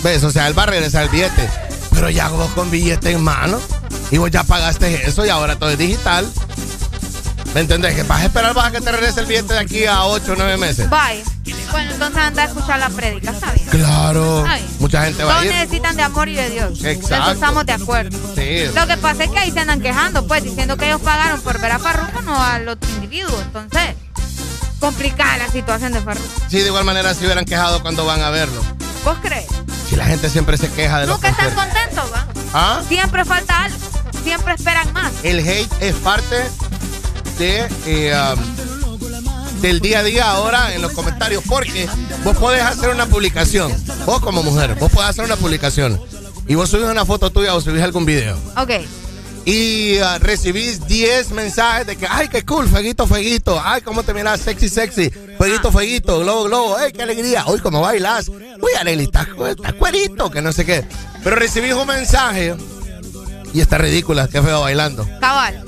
¿Ves? 0.03 0.23
O 0.23 0.31
sea, 0.31 0.47
él 0.47 0.57
va 0.57 0.63
a 0.63 0.67
regresar 0.67 1.03
el 1.03 1.09
billete. 1.09 1.49
Pero 1.91 2.09
ya 2.09 2.29
vos 2.29 2.49
con 2.51 2.69
billete 2.71 3.11
en 3.11 3.23
mano. 3.23 3.59
Y 4.11 4.17
vos 4.17 4.31
ya 4.31 4.43
pagaste 4.43 5.07
eso 5.07 5.25
y 5.25 5.29
ahora 5.29 5.57
todo 5.57 5.69
es 5.69 5.77
digital. 5.77 6.27
¿Me 7.53 7.61
entendés? 7.61 7.95
Que 7.95 8.03
vas 8.03 8.21
a 8.21 8.25
esperar, 8.25 8.53
vas 8.53 8.67
a 8.67 8.71
que 8.71 8.81
te 8.81 8.91
regrese 8.91 9.19
el 9.21 9.25
billete 9.25 9.53
de 9.53 9.59
aquí 9.59 9.85
a 9.85 10.05
8 10.05 10.31
o 10.31 10.35
9 10.35 10.57
meses. 10.57 10.89
Bye. 10.89 11.23
Bueno, 11.71 11.91
entonces 11.91 12.17
anda 12.21 12.43
a 12.43 12.45
escuchar 12.45 12.79
la 12.79 12.89
prédica, 12.89 13.31
¿está 13.31 13.51
bien? 13.51 13.67
Claro. 13.69 14.45
Mucha 14.79 15.03
gente 15.05 15.23
va 15.23 15.31
a 15.31 15.39
Todos 15.39 15.45
ir. 15.45 15.51
necesitan 15.53 15.95
de 15.97 16.03
amor 16.03 16.29
y 16.29 16.35
de 16.35 16.49
Dios. 16.49 16.83
Exacto. 16.83 17.23
Eso 17.23 17.31
estamos 17.31 17.65
de 17.65 17.73
acuerdo. 17.73 18.17
Sí. 18.35 18.65
Lo 18.73 18.87
que 18.87 18.97
pasa 18.97 19.23
es 19.25 19.31
que 19.31 19.39
ahí 19.39 19.51
se 19.51 19.59
andan 19.59 19.81
quejando, 19.81 20.25
pues, 20.27 20.43
diciendo 20.43 20.77
que 20.77 20.85
ellos 20.85 21.01
pagaron 21.01 21.41
por 21.41 21.59
ver 21.59 21.71
a 21.73 21.79
Farruko, 21.79 22.21
no 22.21 22.41
a 22.41 22.59
los 22.59 22.77
individuos. 22.95 23.41
Entonces, 23.41 23.95
complicada 24.87 25.37
la 25.37 25.51
situación 25.51 25.91
de 25.91 25.99
Farruko. 25.99 26.27
Sí, 26.47 26.59
de 26.61 26.67
igual 26.67 26.85
manera 26.85 27.13
se 27.13 27.25
hubieran 27.25 27.43
quejado 27.43 27.81
cuando 27.81 28.05
van 28.05 28.21
a 28.21 28.29
verlo. 28.29 28.61
¿Vos 29.03 29.17
crees? 29.21 29.47
Si 29.89 29.97
la 29.97 30.05
gente 30.05 30.29
siempre 30.29 30.57
se 30.57 30.69
queja 30.71 31.01
de 31.01 31.07
los 31.07 31.17
Nunca 31.17 31.29
están 31.29 31.53
contentos, 31.53 32.05
¿va? 32.13 32.25
¿Ah? 32.53 32.81
Siempre 32.87 33.25
falta 33.25 33.65
algo. 33.65 33.77
Siempre 34.23 34.53
esperan 34.53 34.93
más. 34.93 35.11
El 35.23 35.39
hate 35.39 35.69
es 35.81 35.93
parte 35.95 36.37
de 37.37 37.67
eh, 37.85 38.15
um, 38.33 39.59
del 39.61 39.81
día 39.81 39.99
a 39.99 40.03
día 40.03 40.31
ahora 40.31 40.73
en 40.73 40.81
los 40.81 40.93
comentarios 40.93 41.43
porque 41.45 41.89
vos 42.23 42.37
podés 42.37 42.61
hacer 42.61 42.89
una 42.89 43.07
publicación, 43.07 43.73
vos 44.05 44.21
como 44.21 44.41
mujer, 44.41 44.75
vos 44.75 44.89
podés 44.91 45.09
hacer 45.09 45.25
una 45.25 45.35
publicación 45.35 46.01
y 46.47 46.55
vos 46.55 46.69
subís 46.69 46.85
una 46.85 47.03
foto 47.05 47.29
tuya 47.29 47.55
o 47.55 47.61
subís 47.61 47.81
algún 47.81 48.05
video 48.05 48.37
Ok. 48.55 48.71
Y 49.47 49.97
uh, 50.01 50.19
recibís 50.19 50.85
10 50.87 51.31
mensajes 51.31 51.87
de 51.87 51.95
que, 51.95 52.05
ay, 52.09 52.27
qué 52.27 52.43
cool, 52.43 52.67
fueguito, 52.67 53.07
fueguito, 53.07 53.61
ay, 53.63 53.79
cómo 53.79 54.03
te 54.03 54.13
miras, 54.13 54.41
sexy, 54.41 54.67
sexy, 54.67 55.09
fueguito, 55.37 55.71
fueguito, 55.71 56.19
globo, 56.19 56.43
globo, 56.43 56.75
ay, 56.75 56.91
qué 56.91 57.03
alegría, 57.03 57.45
uy, 57.47 57.61
cómo 57.61 57.79
bailas, 57.79 58.27
uy, 58.27 58.71
Arely, 58.77 59.05
estás 59.05 59.27
estás 59.49 59.73
cuerito, 59.75 60.29
que 60.29 60.41
no 60.41 60.51
sé 60.51 60.65
qué. 60.65 60.83
Pero 61.23 61.37
recibís 61.37 61.71
un 61.75 61.87
mensaje 61.87 62.57
y 63.53 63.61
está 63.61 63.77
ridícula, 63.77 64.27
qué 64.27 64.41
feo 64.41 64.59
bailando. 64.59 65.07
Cabal. 65.21 65.63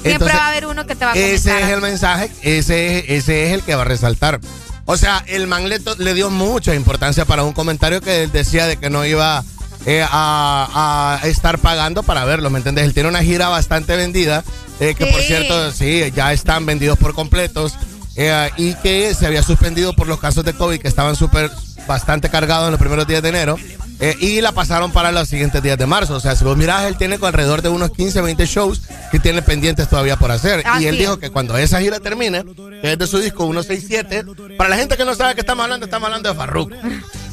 Siempre 0.00 0.28
va 0.32 0.44
a 0.44 0.48
haber 0.50 0.66
uno 0.66 0.86
que 0.86 0.94
te 0.94 1.04
va 1.04 1.10
a 1.10 1.14
comentar. 1.14 1.34
Ese 1.34 1.60
es 1.60 1.68
el 1.70 1.80
mensaje, 1.80 2.30
ese, 2.42 3.16
ese 3.16 3.46
es 3.46 3.52
el 3.52 3.62
que 3.62 3.74
va 3.74 3.82
a 3.82 3.86
resaltar. 3.86 4.38
O 4.84 4.96
sea, 4.96 5.24
el 5.26 5.48
man 5.48 5.68
le, 5.68 5.80
le 5.98 6.14
dio 6.14 6.30
mucha 6.30 6.72
importancia 6.72 7.24
para 7.24 7.42
un 7.42 7.52
comentario 7.52 8.00
que 8.00 8.22
él 8.22 8.30
decía 8.30 8.68
de 8.68 8.76
que 8.76 8.90
no 8.90 9.04
iba 9.04 9.42
eh, 9.86 10.04
a, 10.08 11.18
a 11.22 11.26
estar 11.28 11.58
pagando 11.58 12.02
para 12.02 12.24
verlo, 12.24 12.50
¿me 12.50 12.58
entiendes? 12.58 12.84
Él 12.84 12.94
tiene 12.94 13.08
una 13.08 13.22
gira 13.22 13.48
bastante 13.48 13.96
vendida, 13.96 14.42
eh, 14.80 14.94
que 14.94 15.06
por 15.06 15.20
Sí. 15.20 15.26
cierto, 15.28 15.72
sí, 15.72 16.02
ya 16.14 16.32
están 16.32 16.66
vendidos 16.66 16.98
por 16.98 17.14
completos, 17.14 17.74
eh, 18.16 18.50
y 18.56 18.74
que 18.76 19.14
se 19.14 19.26
había 19.26 19.42
suspendido 19.42 19.92
por 19.94 20.06
los 20.06 20.18
casos 20.20 20.44
de 20.44 20.52
COVID 20.54 20.80
que 20.80 20.88
estaban 20.88 21.16
súper, 21.16 21.50
bastante 21.86 22.30
cargados 22.30 22.66
en 22.66 22.70
los 22.72 22.80
primeros 22.80 23.06
días 23.06 23.22
de 23.22 23.28
enero. 23.28 23.56
eh, 24.00 24.16
y 24.18 24.40
la 24.40 24.50
pasaron 24.50 24.90
para 24.90 25.12
los 25.12 25.28
siguientes 25.28 25.62
días 25.62 25.78
de 25.78 25.86
marzo. 25.86 26.16
O 26.16 26.20
sea, 26.20 26.34
si 26.34 26.42
vos 26.44 26.56
mirás, 26.56 26.84
él 26.86 26.96
tiene 26.96 27.16
alrededor 27.22 27.62
de 27.62 27.68
unos 27.68 27.92
15, 27.92 28.20
20 28.22 28.44
shows 28.44 28.82
que 29.12 29.20
tiene 29.20 29.40
pendientes 29.40 29.88
todavía 29.88 30.16
por 30.16 30.32
hacer. 30.32 30.60
y 30.64 30.68
Así 30.68 30.86
él 30.88 30.94
es. 30.96 31.00
dijo 31.02 31.18
que 31.20 31.30
cuando 31.30 31.56
esa 31.56 31.80
gira 31.80 32.00
termine, 32.00 32.44
que 32.82 32.92
es 32.92 32.98
de 32.98 33.06
su 33.06 33.18
disco 33.20 33.44
167, 33.44 34.24
para 34.58 34.70
la 34.70 34.76
gente 34.76 34.96
que 34.96 35.04
no 35.04 35.14
sabe 35.14 35.34
que 35.36 35.40
estamos 35.42 35.62
hablando, 35.62 35.86
estamos 35.86 36.06
hablando 36.08 36.28
de 36.28 36.34
Farruko. 36.34 36.74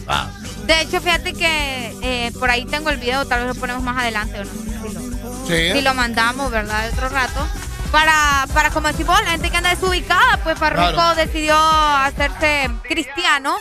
Ah, 0.08 0.30
De 0.72 0.82
hecho, 0.82 1.02
fíjate 1.02 1.34
que 1.34 1.98
eh, 2.02 2.32
por 2.40 2.50
ahí 2.50 2.66
tengo 2.66 2.90
el 2.90 2.98
video, 2.98 3.26
tal 3.26 3.40
vez 3.46 3.56
lo 3.56 3.60
ponemos 3.60 3.84
más 3.84 3.98
adelante 3.98 4.40
o 4.40 4.44
no 4.46 4.52
si 4.52 4.94
lo, 4.94 5.02
sí. 5.48 5.72
si 5.74 5.82
lo 5.82 5.94
mandamos, 5.94 6.50
¿verdad? 6.50 6.84
De 6.84 6.90
otro 6.94 7.10
rato. 7.10 7.46
Para, 7.92 8.48
para 8.54 8.70
como 8.70 8.88
decimos, 8.88 9.20
la 9.26 9.32
gente 9.32 9.50
que 9.50 9.58
anda 9.58 9.70
desubicada, 9.72 10.38
pues 10.44 10.58
Farruko 10.58 10.94
Claro. 10.94 11.16
decidió 11.16 11.58
hacerse 11.58 12.70
cristiano 12.84 13.54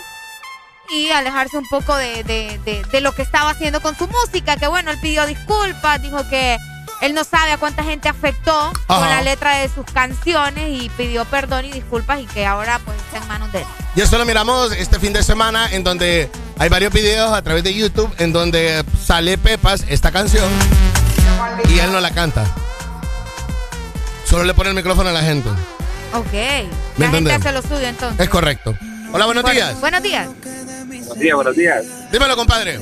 y 0.89 1.11
alejarse 1.11 1.57
un 1.59 1.66
poco 1.69 1.97
de, 1.97 2.23
de- 2.23 2.61
de- 2.65 2.82
de 2.91 3.01
lo 3.01 3.12
que 3.12 3.23
estaba 3.23 3.51
haciendo 3.51 3.81
con 3.82 3.97
su 3.99 4.07
música. 4.07 4.57
Que 4.57 4.69
bueno, 4.69 4.93
él 4.93 4.99
pidió 5.03 5.27
disculpas, 5.27 6.01
dijo 6.01 6.28
que 6.28 6.57
él 7.01 7.15
no 7.15 7.25
sabe 7.25 7.53
a 7.53 7.59
cuánta 7.59 7.83
gente 7.83 8.09
afectó 8.09 8.73
con 8.87 9.01
la 9.09 9.23
letra 9.23 9.57
de 9.59 9.69
sus 9.69 9.85
canciones 9.87 10.83
y 10.83 10.89
pidió 10.91 11.25
perdón 11.25 11.65
y 11.65 11.73
disculpas 11.73 12.21
y 12.21 12.27
que 12.27 12.45
ahora 12.47 12.79
pues 12.85 12.97
está 12.99 13.19
en 13.19 13.29
manos 13.29 13.51
de 13.53 13.61
él. 13.61 13.67
Y 13.97 14.01
eso 14.03 14.19
lo 14.19 14.25
miramos 14.27 14.73
este 14.73 14.99
fin 15.01 15.13
de 15.13 15.23
semana 15.23 15.69
en 15.73 15.83
donde 15.85 16.31
hay 16.59 16.69
varios 16.69 16.93
videos 16.93 17.33
a 17.33 17.43
través 17.43 17.65
de 17.65 17.75
YouTube 17.75 18.13
en 18.19 18.33
donde 18.33 18.85
sale 19.03 19.39
Pepas 19.39 19.85
esta 19.89 20.11
canción 20.13 20.49
y 21.69 21.79
él 21.79 21.91
no 21.93 22.01
la 22.01 22.11
canta. 22.11 22.45
Solo 24.25 24.45
le 24.45 24.55
pone 24.55 24.69
el 24.71 24.77
micrófono 24.77 25.09
a 25.09 25.13
la 25.13 25.23
gente. 25.23 25.49
Ok. 26.15 26.33
¿Me 26.33 26.63
La 26.99 27.11
gente 27.11 27.19
entendés? 27.19 27.35
hace 27.41 27.53
lo 27.53 27.63
suyo 27.63 27.89
entonces. 27.89 28.21
Es 28.21 28.29
correcto. 28.29 28.77
Hola, 29.13 29.27
buenos 29.27 29.43
Bueno, 29.43 29.57
días. 29.59 29.81
Buenos 29.81 30.03
días. 30.03 30.29
Buenos 30.29 31.19
días, 31.19 31.35
buenos 31.35 31.57
días. 31.57 31.85
Dímelo, 32.13 32.37
compadre. 32.37 32.79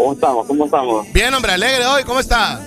¿Cómo 0.00 0.12
estamos? 0.14 0.46
¿Cómo 0.46 0.64
estamos? 0.64 1.12
Bien, 1.12 1.34
hombre, 1.34 1.52
alegre 1.52 1.84
hoy. 1.86 2.04
¿Cómo 2.04 2.20
está? 2.20 2.58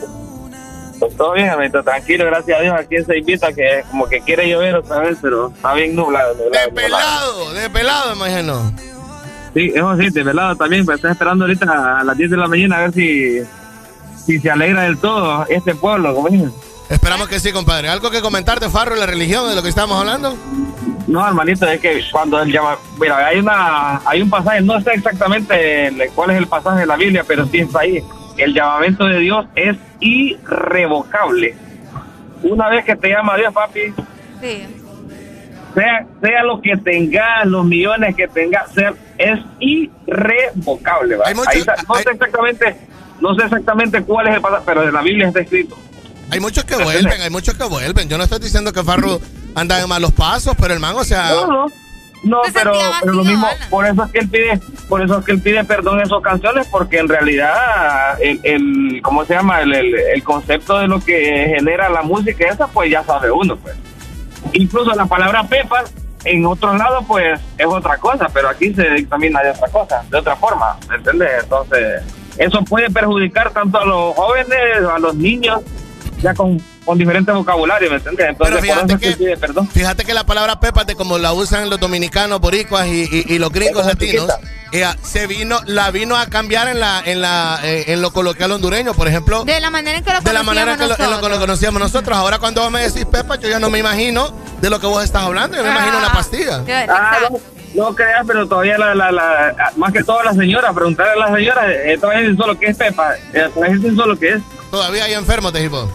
Pues 0.99 1.17
todo 1.17 1.33
bien, 1.33 1.47
hermanito, 1.47 1.81
tranquilo, 1.83 2.25
gracias 2.25 2.59
a 2.59 2.61
Dios. 2.61 2.75
Aquí 2.79 2.95
se 3.03 3.17
invita 3.17 3.51
que 3.51 3.83
como 3.89 4.07
que 4.07 4.21
quiere 4.21 4.47
llover 4.47 4.75
otra 4.75 4.99
vez, 4.99 5.17
pero 5.19 5.47
está 5.47 5.73
bien 5.73 5.95
nublado. 5.95 6.35
nublado, 6.35 6.51
De 6.51 6.67
nublado. 6.69 6.73
pelado, 6.75 7.53
de 7.53 7.69
pelado, 7.71 8.13
imagino. 8.13 8.71
Sí, 9.55 9.71
eso 9.73 9.97
sí, 9.97 10.09
de 10.11 10.23
velado 10.23 10.55
también, 10.55 10.85
pero 10.85 10.95
estoy 10.95 11.11
esperando 11.11 11.45
ahorita 11.45 11.99
a 12.01 12.03
las 12.03 12.15
10 12.15 12.29
de 12.29 12.37
la 12.37 12.47
mañana 12.47 12.77
a 12.77 12.81
ver 12.81 12.93
si, 12.93 13.39
si 14.27 14.39
se 14.39 14.51
alegra 14.51 14.83
del 14.83 14.99
todo 14.99 15.47
este 15.49 15.73
pueblo, 15.73 16.13
como. 16.13 16.29
Esperamos 16.87 17.27
que 17.27 17.39
sí, 17.39 17.51
compadre. 17.51 17.89
¿Algo 17.89 18.11
que 18.11 18.21
comentar 18.21 18.59
de 18.59 18.69
Farro 18.69 18.95
la 18.95 19.07
religión 19.07 19.49
de 19.49 19.55
lo 19.55 19.63
que 19.63 19.69
estamos 19.69 19.99
hablando? 19.99 20.37
No, 21.13 21.27
hermanito, 21.27 21.67
es 21.67 21.79
que 21.79 22.01
cuando 22.11 22.41
él 22.41 22.51
llama, 22.51 22.75
mira, 22.99 23.23
hay 23.27 23.37
una, 23.37 24.01
hay 24.03 24.23
un 24.23 24.31
pasaje, 24.31 24.61
no 24.61 24.81
sé 24.81 24.93
exactamente 24.95 25.85
el- 25.85 26.09
cuál 26.15 26.31
es 26.31 26.37
el 26.37 26.47
pasaje 26.47 26.79
de 26.79 26.85
la 26.87 26.95
Biblia, 26.95 27.23
pero 27.27 27.45
sí 27.45 27.59
está 27.59 27.81
ahí. 27.81 28.03
El 28.35 28.51
llamamiento 28.55 29.05
de 29.05 29.19
Dios 29.19 29.45
es 29.55 29.77
irrevocable. 29.99 31.55
Una 32.41 32.67
vez 32.69 32.83
que 32.83 32.95
te 32.95 33.09
llama 33.09 33.37
Dios, 33.37 33.53
papi, 33.53 33.93
Sí. 34.41 34.65
sea, 35.75 36.07
sea 36.19 36.43
lo 36.43 36.59
que 36.61 36.75
tengas, 36.77 37.45
los 37.45 37.63
millones 37.63 38.15
que 38.15 38.27
tengas, 38.27 38.71
sea, 38.73 38.93
es 39.19 39.39
irrevocable. 39.59 41.15
¿va? 41.17 41.25
Hay 41.27 41.35
muchos- 41.35 41.53
Ahí 41.53 41.59
está. 41.59 41.75
no 41.87 41.95
sé 41.95 42.09
exactamente, 42.11 42.75
no 43.21 43.35
sé 43.35 43.43
exactamente 43.45 44.01
cuál 44.01 44.29
es 44.29 44.35
el 44.35 44.41
pasaje, 44.41 44.63
pero 44.65 44.83
en 44.83 44.93
la 44.95 45.01
Biblia 45.03 45.27
está 45.27 45.41
escrito. 45.41 45.77
Hay 46.31 46.39
muchos 46.39 46.63
que 46.63 46.75
vuelven, 46.75 47.21
hay 47.21 47.29
muchos 47.29 47.53
que 47.53 47.65
vuelven. 47.65 48.09
Yo 48.09 48.17
no 48.17 48.23
estoy 48.23 48.39
diciendo 48.39 48.73
que 48.73 48.83
Farro 48.83 49.19
anda 49.55 49.81
en 49.81 49.89
malos 49.89 50.11
pasos, 50.11 50.55
pero 50.59 50.73
hermano, 50.73 50.99
o 50.99 51.03
sea. 51.03 51.29
No, 51.29 51.47
no. 51.47 51.65
No, 52.23 52.39
pero, 52.53 52.71
pero 53.01 53.11
lo 53.11 53.23
mismo, 53.25 53.45
por 53.69 53.85
eso 53.85 54.05
es 54.05 54.11
que 54.11 54.19
él 54.19 54.29
pide, 54.29 54.59
por 54.87 55.01
eso 55.01 55.19
es 55.19 55.25
que 55.25 55.33
él 55.33 55.41
pide 55.41 55.61
perdón 55.65 55.99
en 55.99 56.07
sus 56.07 56.21
canciones, 56.21 56.65
porque 56.67 56.99
en 56.99 57.09
realidad 57.09 58.17
el, 58.21 58.39
el 58.43 59.01
¿cómo 59.03 59.25
se 59.25 59.33
llama? 59.33 59.59
El, 59.59 59.73
el, 59.73 59.93
el 59.93 60.23
concepto 60.23 60.79
de 60.79 60.87
lo 60.87 61.01
que 61.01 61.53
genera 61.53 61.89
la 61.89 62.01
música 62.01 62.47
esa, 62.47 62.67
pues 62.67 62.89
ya 62.89 63.03
sabe 63.03 63.29
uno, 63.29 63.57
pues. 63.57 63.75
Incluso 64.53 64.91
la 64.91 65.05
palabra 65.05 65.43
pepas 65.43 65.93
en 66.23 66.45
otros 66.45 66.77
lados, 66.77 67.03
pues 67.07 67.39
es 67.57 67.65
otra 67.65 67.97
cosa, 67.97 68.29
pero 68.33 68.49
aquí 68.49 68.73
se 68.73 68.89
dictamina 68.91 69.41
de 69.41 69.49
otra 69.51 69.67
cosa, 69.67 70.03
de 70.09 70.17
otra 70.17 70.35
forma, 70.37 70.77
¿me 70.89 70.95
entiendes? 70.95 71.29
Entonces, 71.43 72.03
eso 72.37 72.63
puede 72.63 72.89
perjudicar 72.89 73.51
tanto 73.51 73.79
a 73.79 73.85
los 73.85 74.15
jóvenes, 74.15 74.85
a 74.89 74.99
los 74.99 75.15
niños, 75.15 75.61
ya 76.21 76.33
con, 76.33 76.61
con 76.85 76.97
diferentes 76.97 77.33
vocabularios, 77.33 77.89
¿me 77.91 77.97
entiendes? 77.97 78.27
Entonces, 78.29 78.55
Pero 78.61 78.73
por 78.75 78.87
fíjate 78.87 79.05
que 79.09 79.15
pide 79.17 79.37
perdón. 79.37 79.67
Fíjate 79.69 80.03
que 80.05 80.13
la 80.13 80.25
palabra 80.25 80.59
pepa, 80.59 80.83
de 80.83 80.95
como 80.95 81.17
la 81.17 81.33
usan 81.33 81.69
los 81.69 81.79
dominicanos, 81.79 82.39
boricuas 82.39 82.87
y, 82.87 83.03
y- 83.03 83.25
y 83.35 83.39
los 83.39 83.51
gringos 83.51 83.85
latinos, 83.85 84.27
chiquita. 84.27 84.39
eh, 84.71 84.85
se 85.03 85.27
vino, 85.27 85.59
la 85.65 85.91
vino 85.91 86.17
a 86.17 86.25
cambiar 86.27 86.67
en 86.67 86.79
la, 86.79 87.01
en 87.05 87.21
la, 87.21 87.59
eh, 87.63 87.85
en 87.87 88.01
lo 88.01 88.11
coloquial 88.11 88.51
hondureño, 88.51 88.93
por 88.93 89.07
ejemplo, 89.07 89.45
De 89.45 89.59
la 89.59 89.69
manera 89.69 89.97
en 89.99 90.03
que 90.03 90.11
lo 90.13 90.19
de 90.21 90.33
la 90.33 90.39
conocíamos 90.41 90.45
manera 90.55 90.77
que 90.77 90.79
lo, 90.79 90.83
en 90.85 90.89
lo 90.89 90.95
que 90.97 91.03
lo 91.03 91.09
nosotros. 91.19 91.39
conocíamos 91.39 91.81
nosotros. 91.81 92.17
Ahora 92.17 92.39
cuando 92.39 92.61
vos 92.61 92.71
me 92.71 92.81
decís 92.81 93.05
pepa, 93.05 93.37
yo 93.37 93.47
ya 93.49 93.59
no 93.59 93.69
me 93.69 93.79
imagino 93.79 94.33
de 94.61 94.69
lo 94.69 94.79
que 94.79 94.87
vos 94.87 95.03
estás 95.03 95.23
hablando, 95.23 95.55
yo 95.57 95.63
me 95.63 95.69
imagino 95.71 95.97
una 95.97 96.11
pastilla. 96.11 96.63
Ah, 96.89 97.17
no, 97.29 97.39
no 97.89 97.95
creas, 97.95 98.23
pero 98.27 98.47
todavía 98.47 98.77
la, 98.77 98.93
la, 98.93 99.11
la- 99.11 99.71
más 99.77 99.91
que 99.93 100.03
todas 100.03 100.25
las 100.25 100.35
señoras, 100.35 100.73
preguntarle 100.73 101.13
a 101.13 101.27
las 101.27 101.35
señoras, 101.35 101.65
eh, 101.69 101.97
todavía 101.99 102.21
dicen 102.21 102.37
solo 102.37 102.59
que 102.59 102.65
es 102.67 102.77
Pepa, 102.77 103.15
eh, 103.33 103.49
todavía 103.53 103.75
dicen 103.77 103.95
solo 103.95 104.17
que 104.19 104.29
es. 104.33 104.41
Todavía 104.69 105.05
hay 105.05 105.13
enfermos 105.13 105.53
de 105.53 105.63
hipo. 105.63 105.89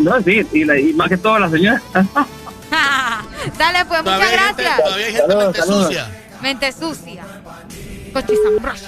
No, 0.00 0.20
sí, 0.22 0.46
y, 0.52 0.64
la- 0.64 0.78
y 0.78 0.92
más 0.94 1.08
que 1.08 1.16
todas 1.16 1.40
las 1.40 1.50
señoras. 1.50 1.82
Dale, 3.58 3.84
pues, 3.86 4.02
muchas 4.04 4.20
gente, 4.30 4.62
gracias. 4.62 4.76
todavía 4.82 5.06
hay 5.06 5.12
gente 5.12 5.26
Saludos, 5.32 5.44
mente 5.44 5.58
saludos. 5.60 5.86
sucia. 5.86 6.10
Mente 6.40 6.72
sucia. 6.72 7.24
Cochizambrosa. 8.12 8.84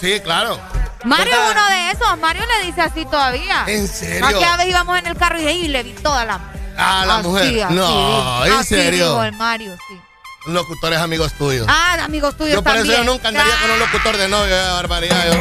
Sí, 0.00 0.20
claro. 0.20 0.58
Mario 1.04 1.32
es 1.32 1.50
uno 1.50 1.66
de 1.68 1.90
esos. 1.90 2.18
Mario 2.18 2.42
le 2.46 2.66
dice 2.66 2.80
así 2.82 3.04
todavía. 3.04 3.64
¿En 3.66 3.86
serio? 3.88 4.26
Aquella 4.26 4.56
vez 4.56 4.68
íbamos 4.68 4.98
en 4.98 5.06
el 5.06 5.16
carro 5.16 5.40
y 5.40 5.46
ahí 5.46 5.68
le 5.68 5.82
vi 5.82 5.92
toda 5.92 6.24
la. 6.24 6.40
Ah, 6.76 7.04
la 7.06 7.16
Así, 7.18 7.28
mujer. 7.28 7.62
así, 7.64 7.74
no, 7.74 8.44
en 8.46 8.52
así 8.52 8.74
serio. 8.74 9.08
dijo 9.10 9.24
el 9.24 9.32
Mario, 9.32 9.76
sí. 9.88 10.00
Locutores 10.46 10.98
amigos 10.98 11.32
tuyos. 11.34 11.66
Ah, 11.68 11.96
amigos 12.04 12.36
tuyos 12.36 12.54
yo 12.54 12.62
por 12.62 12.72
eso 12.72 12.80
también. 12.82 13.04
yo 13.04 13.12
nunca 13.12 13.28
andaría 13.28 13.54
con 13.60 13.70
un 13.70 13.78
locutor 13.78 14.16
de 14.16 14.28
novio, 14.28 14.54
eh, 14.56 14.68
barbaridad. 14.72 15.24
Yo. 15.26 15.34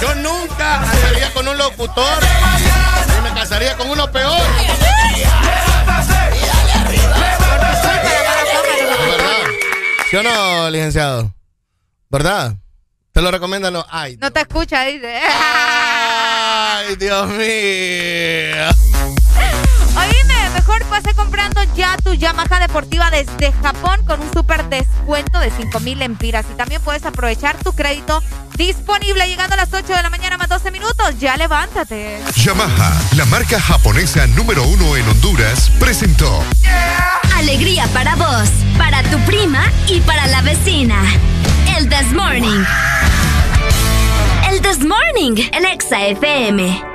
Yo 0.00 0.14
nunca 0.16 0.80
casaría 0.80 1.32
con 1.34 1.46
un 1.48 1.58
locutor. 1.58 2.18
Casaría 3.42 3.76
con 3.76 3.90
uno 3.90 4.08
peor. 4.12 4.40
¿Verdad? 9.10 9.42
¿Sí 10.08 10.16
o 10.16 10.22
no, 10.22 10.70
licenciado? 10.70 11.34
¿Verdad? 12.08 12.54
¿Te 13.10 13.20
lo 13.20 13.32
recomiendan? 13.32 13.72
No, 13.72 13.84
Ay, 13.90 14.16
No 14.20 14.30
te 14.32 14.42
escucha, 14.42 14.84
dice. 14.84 15.20
ay, 15.28 16.94
Dios 16.94 17.28
mío. 17.30 18.91
Mejor 20.64 20.84
pase 20.84 21.12
comprando 21.14 21.60
ya 21.74 21.96
tu 21.96 22.14
Yamaha 22.14 22.60
deportiva 22.60 23.10
desde 23.10 23.52
Japón 23.64 24.00
con 24.06 24.20
un 24.20 24.32
super 24.32 24.64
descuento 24.68 25.40
de 25.40 25.50
5 25.50 25.80
mil 25.80 26.00
empiras. 26.02 26.46
Y 26.52 26.56
también 26.56 26.80
puedes 26.82 27.04
aprovechar 27.04 27.56
tu 27.64 27.72
crédito 27.72 28.22
disponible 28.56 29.26
llegando 29.26 29.54
a 29.54 29.56
las 29.56 29.74
8 29.74 29.92
de 29.92 30.00
la 30.00 30.08
mañana 30.08 30.38
más 30.38 30.48
12 30.48 30.70
minutos. 30.70 31.18
Ya 31.18 31.36
levántate. 31.36 32.20
Yamaha, 32.36 32.92
la 33.16 33.24
marca 33.24 33.60
japonesa 33.60 34.28
número 34.28 34.62
uno 34.62 34.96
en 34.96 35.08
Honduras, 35.08 35.68
presentó 35.80 36.44
Alegría 37.34 37.88
para 37.88 38.14
vos, 38.14 38.48
para 38.78 39.02
tu 39.02 39.18
prima 39.24 39.64
y 39.88 40.00
para 40.02 40.28
la 40.28 40.42
vecina. 40.42 41.02
El 41.76 41.88
This 41.88 42.12
Morning. 42.12 42.64
El 44.48 44.62
This 44.62 44.78
Morning, 44.78 45.42
el 45.54 45.64
Exa 45.64 46.06
FM. 46.06 46.91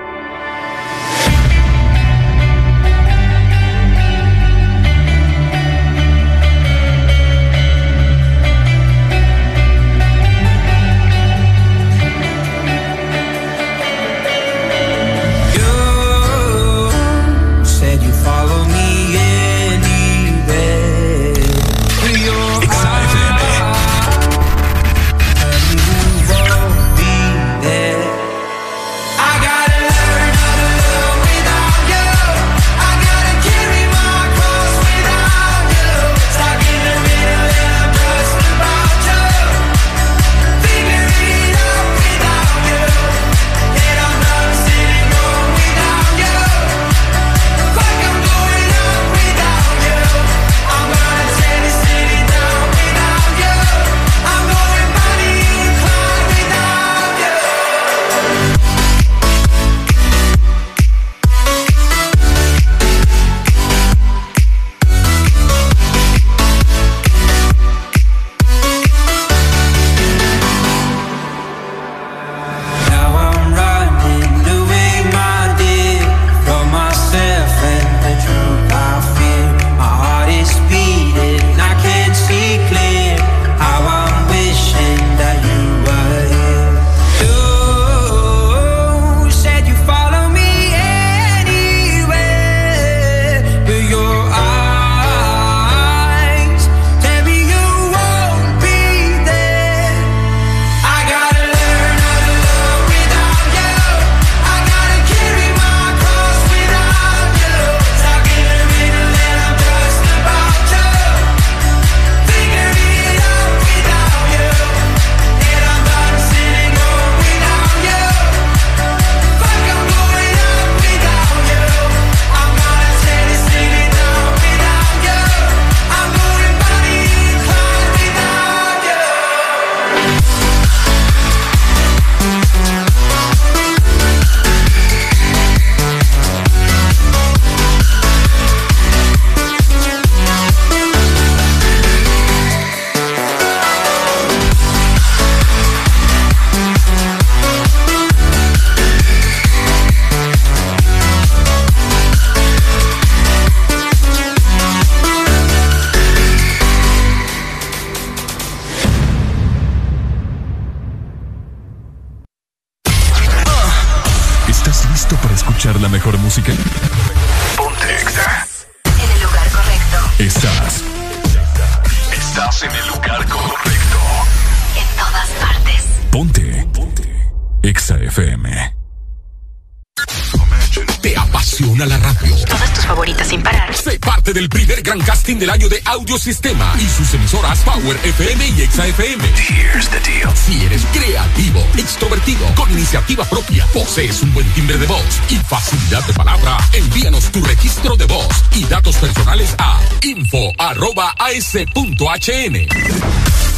Audiosistema 186.08 186.74
y 186.80 186.88
sus 186.88 187.14
emisoras 187.16 187.60
Power 187.64 188.00
FM 188.02 188.48
y 188.48 188.62
Exa 188.62 188.88
FM. 188.88 189.22
Here's 189.26 189.90
the 189.90 190.00
deal. 190.10 190.34
Si 190.38 190.64
eres 190.64 190.86
creativo, 190.94 191.60
extrovertido, 191.78 192.48
con 192.56 192.72
iniciativa 192.72 193.26
propia, 193.26 193.66
posees 193.74 194.22
un 194.22 194.34
buen 194.34 194.50
timbre 194.54 194.78
de 194.78 194.88
voz 194.88 195.04
y 195.30 195.36
facilidad 195.36 196.02
de 196.08 196.14
palabra, 196.14 196.58
envíanos 196.72 197.30
tu 197.30 197.44
registro 197.44 197.98
de 197.98 198.06
voz 198.06 198.30
y 198.56 198.64
datos 198.64 198.96
personales 198.96 199.54
a 199.60 199.82
info.as.hn. 200.02 200.56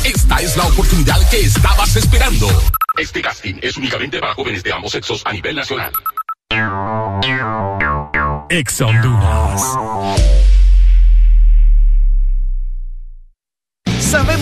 Esta 0.03 0.37
es 0.37 0.57
la 0.57 0.65
oportunidad 0.65 1.29
que 1.29 1.41
estabas 1.41 1.95
esperando. 1.97 2.47
Este 2.97 3.21
casting 3.21 3.59
es 3.61 3.77
únicamente 3.77 4.19
para 4.19 4.33
jóvenes 4.33 4.63
de 4.63 4.73
ambos 4.73 4.93
sexos 4.93 5.21
a 5.23 5.33
nivel 5.33 5.55
nacional. 5.55 5.91
Exa 8.49 8.87
Honduras. 8.87 9.61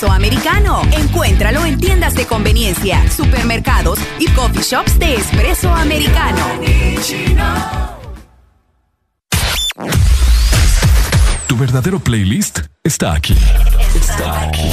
Espresso 0.00 0.12
americano. 0.12 0.82
Encuéntralo 0.92 1.64
en 1.66 1.78
tiendas 1.78 2.14
de 2.14 2.24
conveniencia, 2.26 3.02
supermercados 3.10 3.98
y 4.18 4.28
coffee 4.28 4.62
shops 4.62 4.98
de 4.98 5.16
espresso 5.16 5.68
americano. 5.70 6.42
Tu 11.46 11.56
verdadero 11.56 11.98
playlist 11.98 12.60
está 12.82 13.12
aquí. 13.12 13.36
Está 13.94 14.42
aquí. 14.42 14.70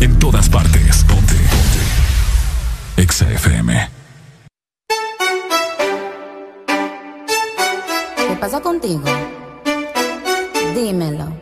En 0.00 0.18
todas 0.18 0.48
partes. 0.48 1.04
Ponte. 1.04 1.34
Ponte. 1.34 3.02
Exa 3.02 3.30
FM. 3.30 3.90
¿Qué 8.16 8.36
pasa 8.40 8.60
contigo? 8.60 9.04
Dímelo. 10.74 11.41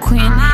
Queen. 0.00 0.49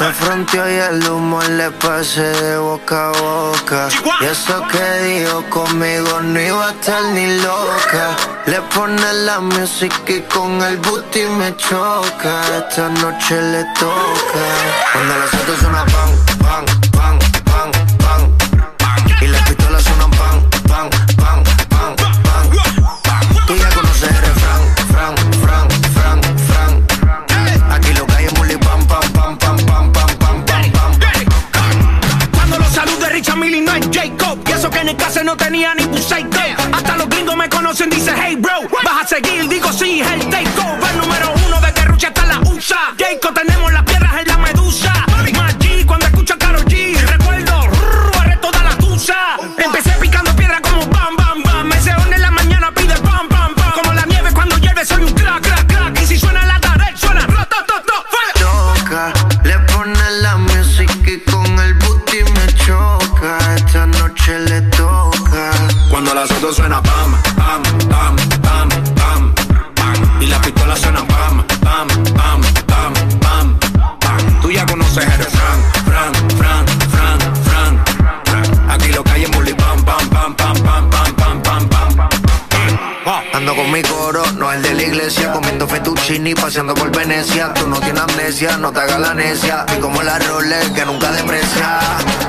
Me 0.00 0.12
fronteó 0.12 0.70
y 0.70 0.74
el 0.74 1.08
humo 1.08 1.42
le 1.42 1.70
pasé 1.72 2.22
de 2.22 2.56
boca 2.58 3.08
a 3.08 3.12
boca. 3.20 3.88
Y 4.20 4.24
eso 4.24 4.62
que 4.68 5.04
dijo 5.04 5.44
conmigo 5.50 6.20
no 6.20 6.40
iba 6.40 6.68
a 6.68 6.70
estar 6.70 7.02
ni 7.14 7.38
loca. 7.38 8.16
Le 8.46 8.60
pone 8.74 9.12
la 9.24 9.40
música 9.40 10.12
y 10.12 10.20
con 10.22 10.62
el 10.62 10.78
booty 10.78 11.24
me 11.38 11.56
choca. 11.56 12.42
Esta 12.58 12.88
noche 12.88 13.42
le 13.42 13.64
toca. 13.78 14.44
Cuando 14.92 15.14
pan, 15.72 15.86
pan, 15.86 16.37
no 88.46 88.72
te 88.72 88.80
hagas 88.80 89.00
la 89.00 89.14
necia. 89.14 89.66
Y 89.76 89.80
como 89.80 90.00
la 90.00 90.16
Rolex 90.18 90.70
que 90.70 90.84
nunca 90.84 91.10
deprecia. 91.10 91.80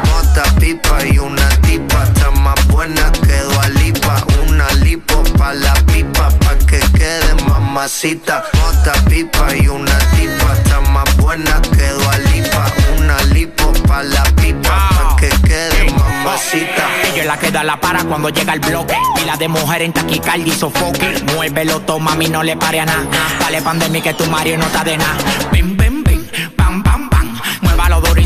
Mota, 0.07 0.43
pipa 0.59 1.05
y 1.05 1.19
una 1.19 1.47
tipa. 1.61 2.03
Está 2.03 2.31
más 2.31 2.67
buena 2.67 3.11
que 3.11 3.39
Lipa. 3.79 4.23
Una 4.47 4.67
lipo 4.83 5.21
pa' 5.37 5.53
la 5.53 5.73
pipa, 5.85 6.29
pa' 6.39 6.57
que 6.65 6.79
quede 6.79 7.43
mamacita. 7.47 8.43
Mota, 8.53 8.93
pipa 9.07 9.55
y 9.55 9.67
una 9.67 9.97
tipa. 10.15 10.53
Está 10.53 10.79
más 10.91 11.17
buena 11.17 11.61
que 11.61 11.91
Lipa. 12.33 12.65
Una 12.97 13.21
lipo 13.25 13.71
pa' 13.87 14.01
la 14.01 14.23
pipa, 14.35 14.89
pa' 14.89 15.15
que 15.15 15.29
quede 15.29 15.91
mamacita. 15.91 16.87
Ella 17.03 17.21
es 17.21 17.27
la 17.27 17.37
que 17.37 17.51
da 17.51 17.63
la 17.63 17.79
para 17.79 18.03
cuando 18.05 18.29
llega 18.29 18.53
el 18.53 18.61
bloque. 18.61 18.95
Pila 19.15 19.37
de 19.37 19.47
mujer 19.47 19.83
en 19.83 19.93
taquicardia 19.93 20.53
y 20.53 20.57
sofoque. 20.57 21.23
Muévelo, 21.35 21.81
toma, 21.81 22.11
mami, 22.11 22.29
no 22.29 22.41
le 22.41 22.57
pare 22.57 22.79
a 22.79 22.85
nada. 22.85 23.05
Dale 23.39 23.61
pandemia 23.61 24.01
que 24.01 24.13
tu 24.15 24.25
Mario 24.25 24.57
no 24.57 24.65
está 24.65 24.83
de 24.83 24.97
nada. 24.97 25.17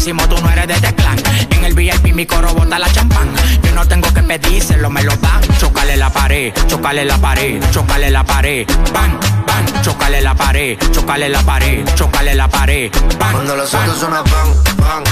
Durísimo, 0.04 0.28
tú 0.28 0.36
no 0.42 0.50
eres 0.50 0.68
de 0.68 0.74
teclán. 0.86 1.18
En 1.50 1.64
el 1.64 1.74
VIP 1.74 2.14
mi 2.14 2.26
coro 2.26 2.54
bota 2.54 2.78
la 2.78 2.92
champán. 2.92 3.34
Yo 3.64 3.72
no 3.72 3.88
tengo 3.88 4.14
que 4.14 4.22
pedírselo, 4.22 4.90
me 4.90 5.02
lo 5.02 5.16
dan. 5.16 5.42
Chocale 5.58 5.96
la 5.96 6.10
pared, 6.10 6.54
chocale 6.68 7.06
la 7.06 7.18
pared, 7.18 7.64
chocale 7.72 8.10
la 8.12 8.22
pared. 8.26 8.68
Bam, 8.94 9.18
bam, 9.48 9.82
chocale 9.82 10.20
la 10.20 10.36
pared, 10.36 10.78
chocale 10.92 11.30
la 11.30 11.42
pared, 11.44 11.86
chocale 11.96 12.36
la 12.36 12.50
pared. 12.50 12.92
Bam, 13.18 13.32
Cuando 13.32 13.56
los 13.56 13.74
autos 13.74 13.98
suenan 13.98 14.26
pan, 14.26 14.54
pan, 14.76 15.04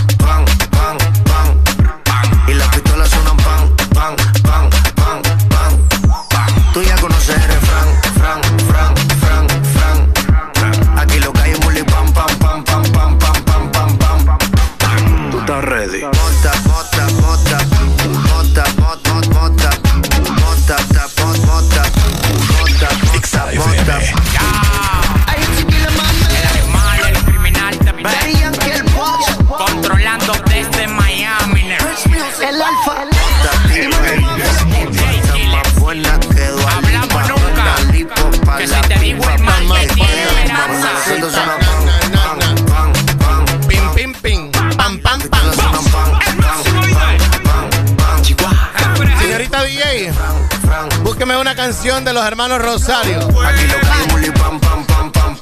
canción 51.72 52.04
de 52.04 52.12
los 52.12 52.26
hermanos 52.26 52.62
Rosario. 52.62 53.30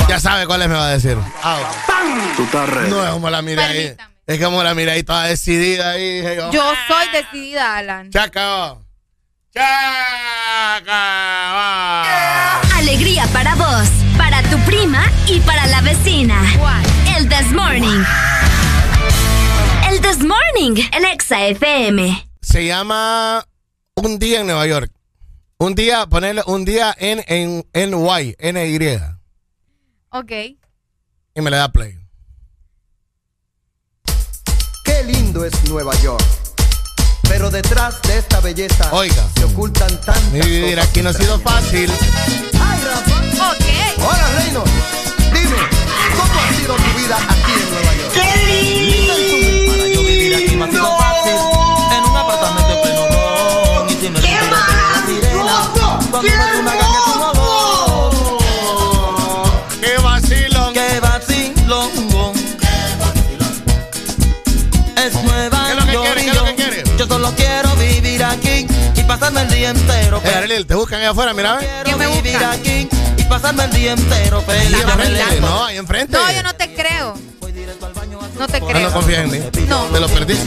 Ya 0.07 0.19
sabe 0.19 0.45
cuáles 0.45 0.67
me 0.69 0.75
va 0.75 0.85
a 0.85 0.91
decir. 0.91 1.17
Ah, 1.41 1.57
Tú 2.35 2.43
estás 2.43 2.69
ready. 2.69 2.91
No 2.91 3.03
es 3.03 3.09
como 3.09 3.31
la 3.31 3.41
mira 3.41 3.65
ahí. 3.65 3.95
Es 4.27 4.39
como 4.39 4.61
la 4.61 4.75
mira 4.75 4.91
ahí 4.91 5.01
toda 5.01 5.23
decidida 5.23 5.89
ahí. 5.89 6.21
Yo 6.51 6.71
soy 6.87 7.07
decidida, 7.11 7.77
Alan. 7.77 8.11
Chaca. 8.11 8.75
Alegría 12.75 13.25
para 13.33 13.55
vos, 13.55 13.89
para 14.15 14.43
tu 14.43 14.59
prima 14.59 15.03
y 15.25 15.39
para 15.39 15.65
la 15.65 15.81
vecina. 15.81 16.39
El 17.17 17.27
This 17.27 17.51
Morning. 17.53 18.03
El 19.89 19.99
This 19.99 20.19
Morning, 20.19 20.79
el 20.91 21.05
Exa 21.05 21.41
FM. 21.47 22.29
Se 22.39 22.67
llama 22.67 23.43
Un 23.95 24.19
día 24.19 24.41
en 24.41 24.45
Nueva 24.45 24.67
York. 24.67 24.91
Un 25.61 25.75
día, 25.75 26.05
ponerle 26.07 26.41
un 26.45 26.63
día 26.63 26.95
en, 26.97 27.21
en, 27.27 27.67
en 27.73 27.93
Y, 27.93 28.35
N-Y. 28.39 28.97
Ok. 30.09 30.31
Y 31.35 31.41
me 31.41 31.49
le 31.51 31.57
da 31.57 31.69
play. 31.69 31.99
Qué 34.85 35.03
lindo 35.03 35.43
es 35.43 35.51
Nueva 35.69 35.93
York. 36.01 36.23
Pero 37.23 37.51
detrás 37.51 38.01
de 38.03 38.19
esta 38.19 38.39
belleza 38.39 38.89
Oiga. 38.93 39.27
se 39.35 39.43
ocultan 39.43 39.89
tantas 39.99 40.23
Mi 40.31 40.39
vivir 40.39 40.79
aquí 40.79 41.01
no 41.01 41.09
ha 41.09 41.13
sido 41.13 41.37
fácil. 41.39 41.91
Ay, 42.53 42.79
Rafa. 42.81 43.51
Ok. 43.51 43.65
Hola, 43.97 44.27
Reino. 44.41 44.63
Dime, 45.33 45.57
¿cómo 46.15 46.39
ha 46.39 46.53
sido 46.53 46.75
tu 46.77 46.97
vida 46.97 47.17
aquí 47.17 47.51
en 47.51 47.69
Nueva 47.69 47.95
York? 47.95 48.13
¡Qué 48.13 49.67
Para 49.67 49.87
yo 49.89 50.03
vivir 50.03 50.35
aquí 50.35 50.55
no 50.55 50.63
ha 50.63 50.69
sido 50.69 50.97
fácil. 50.97 51.18
Pasarme 69.19 69.41
el 69.41 69.49
día 69.49 69.69
entero. 69.71 70.21
Eh, 70.23 70.35
Arely, 70.35 70.63
te 70.65 70.75
buscan 70.75 70.99
allá 70.99 71.09
afuera, 71.11 71.33
mira. 71.33 71.55
ve. 71.57 71.67
Quiero 71.83 71.97
vivir 72.11 72.37
aquí 72.43 72.87
y 73.17 73.23
pasarme 73.25 73.65
el 73.65 73.71
día 73.71 73.91
entero 73.93 74.41
feliz. 74.41 74.73
Ahí 74.75 74.81
enfrente, 74.81 75.41
No, 75.41 75.65
ahí 75.65 75.77
enfrente. 75.77 76.17
No, 76.17 76.31
yo 76.31 76.43
no 76.43 76.53
te 76.55 76.73
creo. 76.73 77.13
No 78.37 78.47
te 78.47 78.57
Ah, 78.57 78.61
creo. 78.65 78.87
no 78.87 78.93
confías 78.93 79.19
en 79.25 79.31
mí. 79.31 79.39
No. 79.67 79.83
Te 79.85 79.99
lo 79.99 80.07
perdí. 80.07 80.37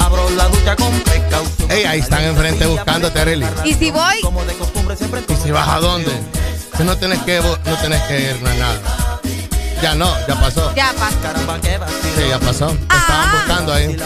Abro 0.00 0.30
la 0.30 0.48
ducha 0.48 0.76
con 0.76 0.90
precaución. 1.00 1.70
Ey, 1.70 1.84
ahí 1.84 2.00
están 2.00 2.24
enfrente 2.24 2.66
buscándote, 2.66 3.20
Arely. 3.20 3.46
Y 3.64 3.74
si 3.74 3.90
voy, 3.90 4.20
Como 4.22 4.44
de 4.44 4.54
costumbre 4.54 4.96
siempre 4.96 5.22
¿Y 5.28 5.36
si 5.36 5.50
vas 5.50 5.68
a 5.68 5.78
dónde? 5.78 6.10
Si 6.76 6.82
no 6.82 6.96
tienes 6.96 7.20
que, 7.22 7.40
no 7.40 7.76
tienes 7.76 8.02
que 8.02 8.20
ir 8.20 8.40
a 8.46 8.54
nada. 8.54 8.80
Ya 9.80 9.94
no, 9.94 10.12
ya 10.26 10.40
pasó. 10.40 10.74
ya 10.74 10.92
qué 11.62 11.78
vacilón. 11.78 12.00
Sí, 12.16 12.28
ya 12.28 12.38
pasó. 12.40 12.66
Te 12.68 12.96
estaban 12.96 13.32
buscando 13.32 13.72
ahí. 13.72 13.96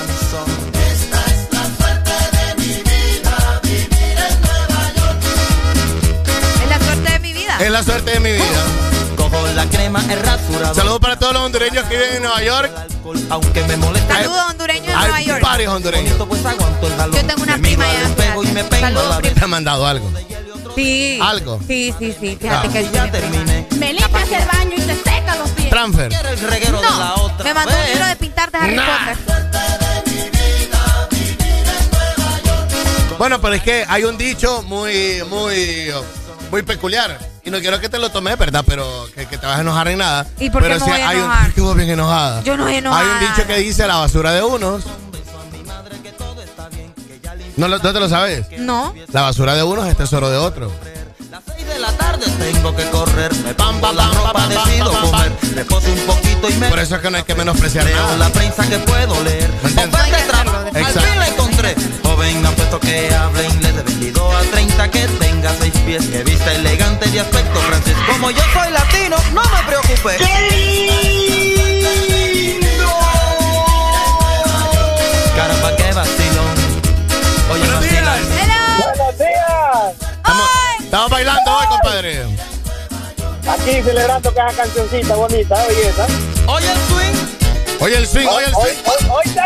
Es 7.60 7.70
la 7.70 7.82
suerte 7.82 8.12
de 8.12 8.20
mi 8.20 8.32
vida. 8.32 8.44
Cojo 9.16 9.46
la 9.54 9.66
crema, 9.66 10.00
el 10.10 10.20
rasurador. 10.20 10.74
Saludos 10.76 11.00
para 11.00 11.18
todos 11.18 11.32
los 11.34 11.42
hondureños 11.42 11.84
que 11.86 11.96
viven 11.96 12.16
en 12.16 12.22
Nueva 12.22 12.42
York. 12.42 12.70
Aunque 13.30 13.62
me 13.64 13.76
molesta. 13.76 14.14
Saludos 14.14 14.42
hondureños 14.50 14.88
en 14.88 14.94
Nueva 14.98 15.16
Hay 15.16 15.26
York. 15.26 15.42
varios 15.42 15.74
hondureños. 15.74 16.14
Pues. 16.28 16.42
Yo 16.42 17.26
tengo 17.26 17.42
una 17.42 17.58
prima 17.58 17.84
al 17.84 17.92
ya. 17.96 18.02
espejo 18.08 18.44
y 18.44 18.46
me 18.48 18.64
pego 18.64 18.80
Saludos, 18.82 19.22
Te 19.22 19.44
han 19.44 19.50
mandado 19.50 19.86
algo. 19.86 20.10
Sí. 20.74 21.18
¿Algo? 21.20 21.58
Sí, 21.66 21.92
sí, 21.98 22.14
sí. 22.20 22.38
Fíjate 22.40 22.68
Ah. 22.68 22.72
que 22.72 22.88
Ya 22.92 23.10
terminé. 23.10 23.66
Me 23.78 23.92
limpias 23.92 24.30
el 24.30 24.46
baño 24.46 24.74
y 24.76 24.80
te 24.80 24.94
seca 24.96 25.34
los 25.36 25.50
pies. 25.50 25.70
Transfer. 25.70 26.08
Quiero 26.10 26.28
el 26.28 26.38
reguero 26.38 26.76
de 26.80 26.84
la 26.84 26.90
No, 26.90 27.14
otra. 27.16 27.44
me 27.44 27.54
mandó 27.54 27.74
un 27.74 27.86
libro 27.90 28.06
de 28.06 28.16
pintar 28.16 28.50
de 28.52 28.58
Harry 28.58 28.76
Nah. 28.76 28.84
Potter. 29.14 29.38
Bueno, 33.18 33.40
pero 33.40 33.54
es 33.54 33.62
que 33.62 33.84
hay 33.88 34.04
un 34.04 34.16
dicho 34.16 34.62
muy, 34.62 35.24
muy, 35.28 35.90
muy 36.50 36.62
peculiar. 36.62 37.18
Y 37.44 37.50
no 37.50 37.58
quiero 37.60 37.80
que 37.80 37.88
te 37.88 37.98
lo 37.98 38.10
tomes, 38.10 38.36
¿verdad? 38.38 38.64
Pero 38.66 39.06
que, 39.14 39.26
que 39.26 39.38
te 39.38 39.46
vas 39.46 39.58
a 39.58 39.60
enojar 39.62 39.88
en 39.88 39.98
nada. 39.98 40.26
¿Y 40.38 40.50
por 40.50 40.62
qué 40.62 40.68
pero 40.68 40.80
me 40.80 40.84
sí 40.86 40.90
voy 40.90 41.00
a 41.00 41.08
hay 41.08 41.18
enojar? 41.18 41.46
un 41.46 41.52
que 41.52 41.60
vos 41.60 41.76
bien 41.76 41.90
enojada. 41.90 42.42
Yo 42.42 42.56
no 42.56 42.64
soy 42.64 42.74
enojada. 42.76 43.02
Hay 43.18 43.24
un 43.24 43.34
dicho 43.34 43.46
que 43.46 43.56
dice 43.58 43.86
la 43.86 43.96
basura 43.96 44.32
de 44.32 44.42
unos. 44.42 44.84
¿No, 47.56 47.66
lo- 47.66 47.78
no 47.78 47.92
te 47.92 48.00
lo 48.00 48.08
sabes? 48.08 48.46
No. 48.58 48.94
La 49.12 49.22
basura 49.22 49.54
de 49.54 49.62
unos 49.64 49.86
es 49.88 49.96
tesoro 49.96 50.30
de 50.30 50.36
otros. 50.36 50.72
Las 51.30 51.42
seis 51.44 51.66
de 51.66 51.78
la 51.80 51.90
tarde 51.92 52.24
tengo 52.38 52.74
que 52.76 52.88
correr. 52.90 53.34
Me 53.44 53.52
pongo 53.54 53.92
la 53.92 54.06
ropa, 54.08 54.46
decido 54.46 54.92
comer. 55.00 55.32
Reposo 55.54 55.88
un 55.90 55.98
poquito 56.06 56.48
y 56.50 56.52
me 56.54 56.68
Por 56.68 56.78
eso 56.78 56.94
es 56.96 57.00
que 57.02 57.10
no 57.10 57.16
hay 57.16 57.24
que 57.24 57.34
menospreciar 57.34 57.84
leo 57.84 57.96
nada. 57.96 58.16
la 58.16 58.28
prensa 58.30 58.64
que 58.68 58.78
puedo 58.78 59.22
leer. 59.24 59.50
¿Me 59.62 59.68
entiendes? 59.82 59.94
Oferta 60.00 60.16
de 60.18 60.24
trabajo, 60.28 60.56
al 60.58 60.76
Exacto. 60.76 61.00
fin 61.00 61.18
la 61.18 61.26
encontré. 61.28 61.74
Joven, 62.18 62.44
apuesto 62.46 62.80
que 62.80 63.14
hable 63.14 63.44
inglés 63.46 63.76
de 63.76 63.82
22 63.82 64.34
a 64.34 64.40
30, 64.50 64.90
que 64.90 65.06
tenga 65.20 65.54
seis 65.60 65.72
pies, 65.86 66.04
que 66.08 66.24
vista 66.24 66.52
elegante 66.52 67.08
de 67.10 67.20
aspecto 67.20 67.60
francés. 67.60 67.94
Como 68.10 68.32
yo 68.32 68.42
soy 68.52 68.72
latino, 68.72 69.16
no 69.32 69.42
me 69.44 69.62
preocupe. 69.68 70.16
Caramba, 75.36 75.76
qué 75.76 75.92
vacilón. 75.92 76.54
Oye, 77.50 77.60
Buenos 77.62 77.80
vacilan. 77.80 78.20
Buenos 78.78 79.18
días. 79.18 80.10
Estamos, 80.16 80.48
estamos 80.80 81.10
bailando 81.10 81.50
hoy, 81.56 81.66
compadre. 81.68 82.22
Aquí 83.48 83.82
celebrando 83.82 84.34
cada 84.34 84.52
cancioncita 84.52 85.14
bonita, 85.14 85.54
oye 85.68 85.88
esa. 85.88 86.06
Oye 86.52 86.70
el 86.70 86.78
swing. 86.88 87.80
Oye 87.80 87.96
el 87.96 88.06
swing, 88.06 88.26
oye 88.26 88.46
el 88.46 88.54
Hoy, 88.54 88.70
swing. 88.70 88.82
hoy, 88.86 89.10
hoy 89.10 89.34
te 89.34 89.40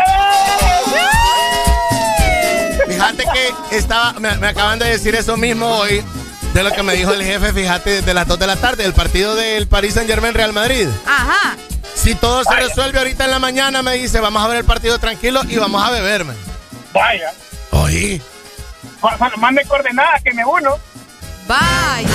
Fíjate 3.11 3.25
que 3.69 3.77
estaba, 3.77 4.13
me, 4.13 4.35
me 4.37 4.47
acaban 4.47 4.79
de 4.79 4.85
decir 4.85 5.15
eso 5.15 5.37
mismo 5.37 5.67
hoy. 5.67 6.03
De 6.53 6.63
lo 6.63 6.71
que 6.71 6.83
me 6.83 6.93
dijo 6.93 7.11
el 7.11 7.23
jefe, 7.23 7.51
fíjate, 7.51 8.01
de 8.03 8.13
las 8.13 8.27
2 8.27 8.37
de 8.37 8.47
la 8.47 8.55
tarde, 8.55 8.85
el 8.85 8.93
partido 8.93 9.33
del 9.33 9.67
Paris 9.67 9.95
Saint 9.95 10.07
Germain 10.07 10.35
Real 10.35 10.53
Madrid. 10.53 10.87
Ajá. 11.05 11.57
Si 11.95 12.13
todo 12.15 12.43
se 12.43 12.55
resuelve 12.55 12.99
ahorita 12.99 13.25
en 13.25 13.31
la 13.31 13.39
mañana, 13.39 13.81
me 13.81 13.93
dice, 13.93 14.19
vamos 14.19 14.43
a 14.43 14.47
ver 14.47 14.57
el 14.57 14.63
partido 14.65 14.99
tranquilo 14.99 15.41
y 15.49 15.57
vamos 15.57 15.83
a 15.83 15.89
beberme. 15.89 16.33
Vaya. 16.93 17.31
Oye. 17.71 18.21
Cuando 18.99 19.35
mande 19.37 19.65
coordenadas 19.65 20.21
que 20.21 20.31
me 20.33 20.45
uno. 20.45 20.77
Vaya. 21.47 22.07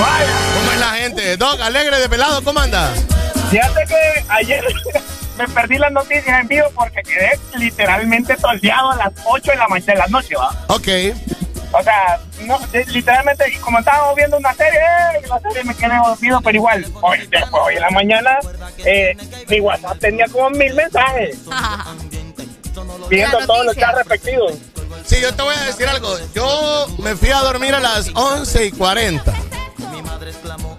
Vaya. 0.00 0.32
¿Cómo 0.54 0.72
es 0.72 0.78
la 0.80 0.90
gente? 0.90 1.36
Doc, 1.36 1.60
alegre 1.60 1.98
de 1.98 2.08
pelado, 2.08 2.44
¿cómo 2.44 2.60
anda? 2.60 2.92
Fíjate 3.50 3.86
que 3.86 4.24
ayer 4.28 4.64
me 5.40 5.54
perdí 5.54 5.78
las 5.78 5.92
noticias 5.92 6.40
en 6.40 6.48
vivo 6.48 6.66
porque 6.74 7.02
quedé 7.02 7.38
literalmente 7.56 8.36
toleado 8.36 8.90
a 8.90 8.96
las 8.96 9.12
8 9.24 9.50
de 9.52 9.56
la 9.56 9.68
mañana 9.68 9.92
de 9.92 9.98
la 9.98 10.06
noche, 10.08 10.34
¿va? 10.36 10.50
Ok. 10.68 10.88
O 11.72 11.82
sea, 11.84 12.18
no, 12.42 12.58
de- 12.72 12.84
literalmente, 12.86 13.44
como 13.60 13.78
estábamos 13.78 14.16
viendo 14.16 14.36
una 14.38 14.52
serie, 14.54 14.80
eh, 14.80 15.26
la 15.28 15.38
serie 15.40 15.62
me 15.64 15.74
quedé 15.74 15.94
dormido, 16.04 16.40
pero 16.42 16.56
igual, 16.56 16.84
hoy, 17.00 17.18
después, 17.30 17.62
hoy 17.64 17.74
en 17.76 17.80
la 17.80 17.90
mañana, 17.90 18.38
eh, 18.78 19.16
mi 19.48 19.60
WhatsApp 19.60 19.98
tenía 20.00 20.26
como 20.26 20.50
mil 20.50 20.74
mensajes. 20.74 21.38
Viendo 23.08 23.38
todos 23.46 23.66
los 23.66 23.76
chats 23.76 23.98
respectivos. 23.98 24.52
Sí, 25.04 25.16
yo 25.20 25.34
te 25.34 25.42
voy 25.42 25.54
a 25.54 25.64
decir 25.64 25.86
algo. 25.88 26.16
Yo 26.34 26.86
me 26.98 27.16
fui 27.16 27.30
a 27.30 27.38
dormir 27.38 27.74
a 27.74 27.80
las 27.80 28.10
11 28.14 28.66
y 28.66 28.72
40. 28.72 29.32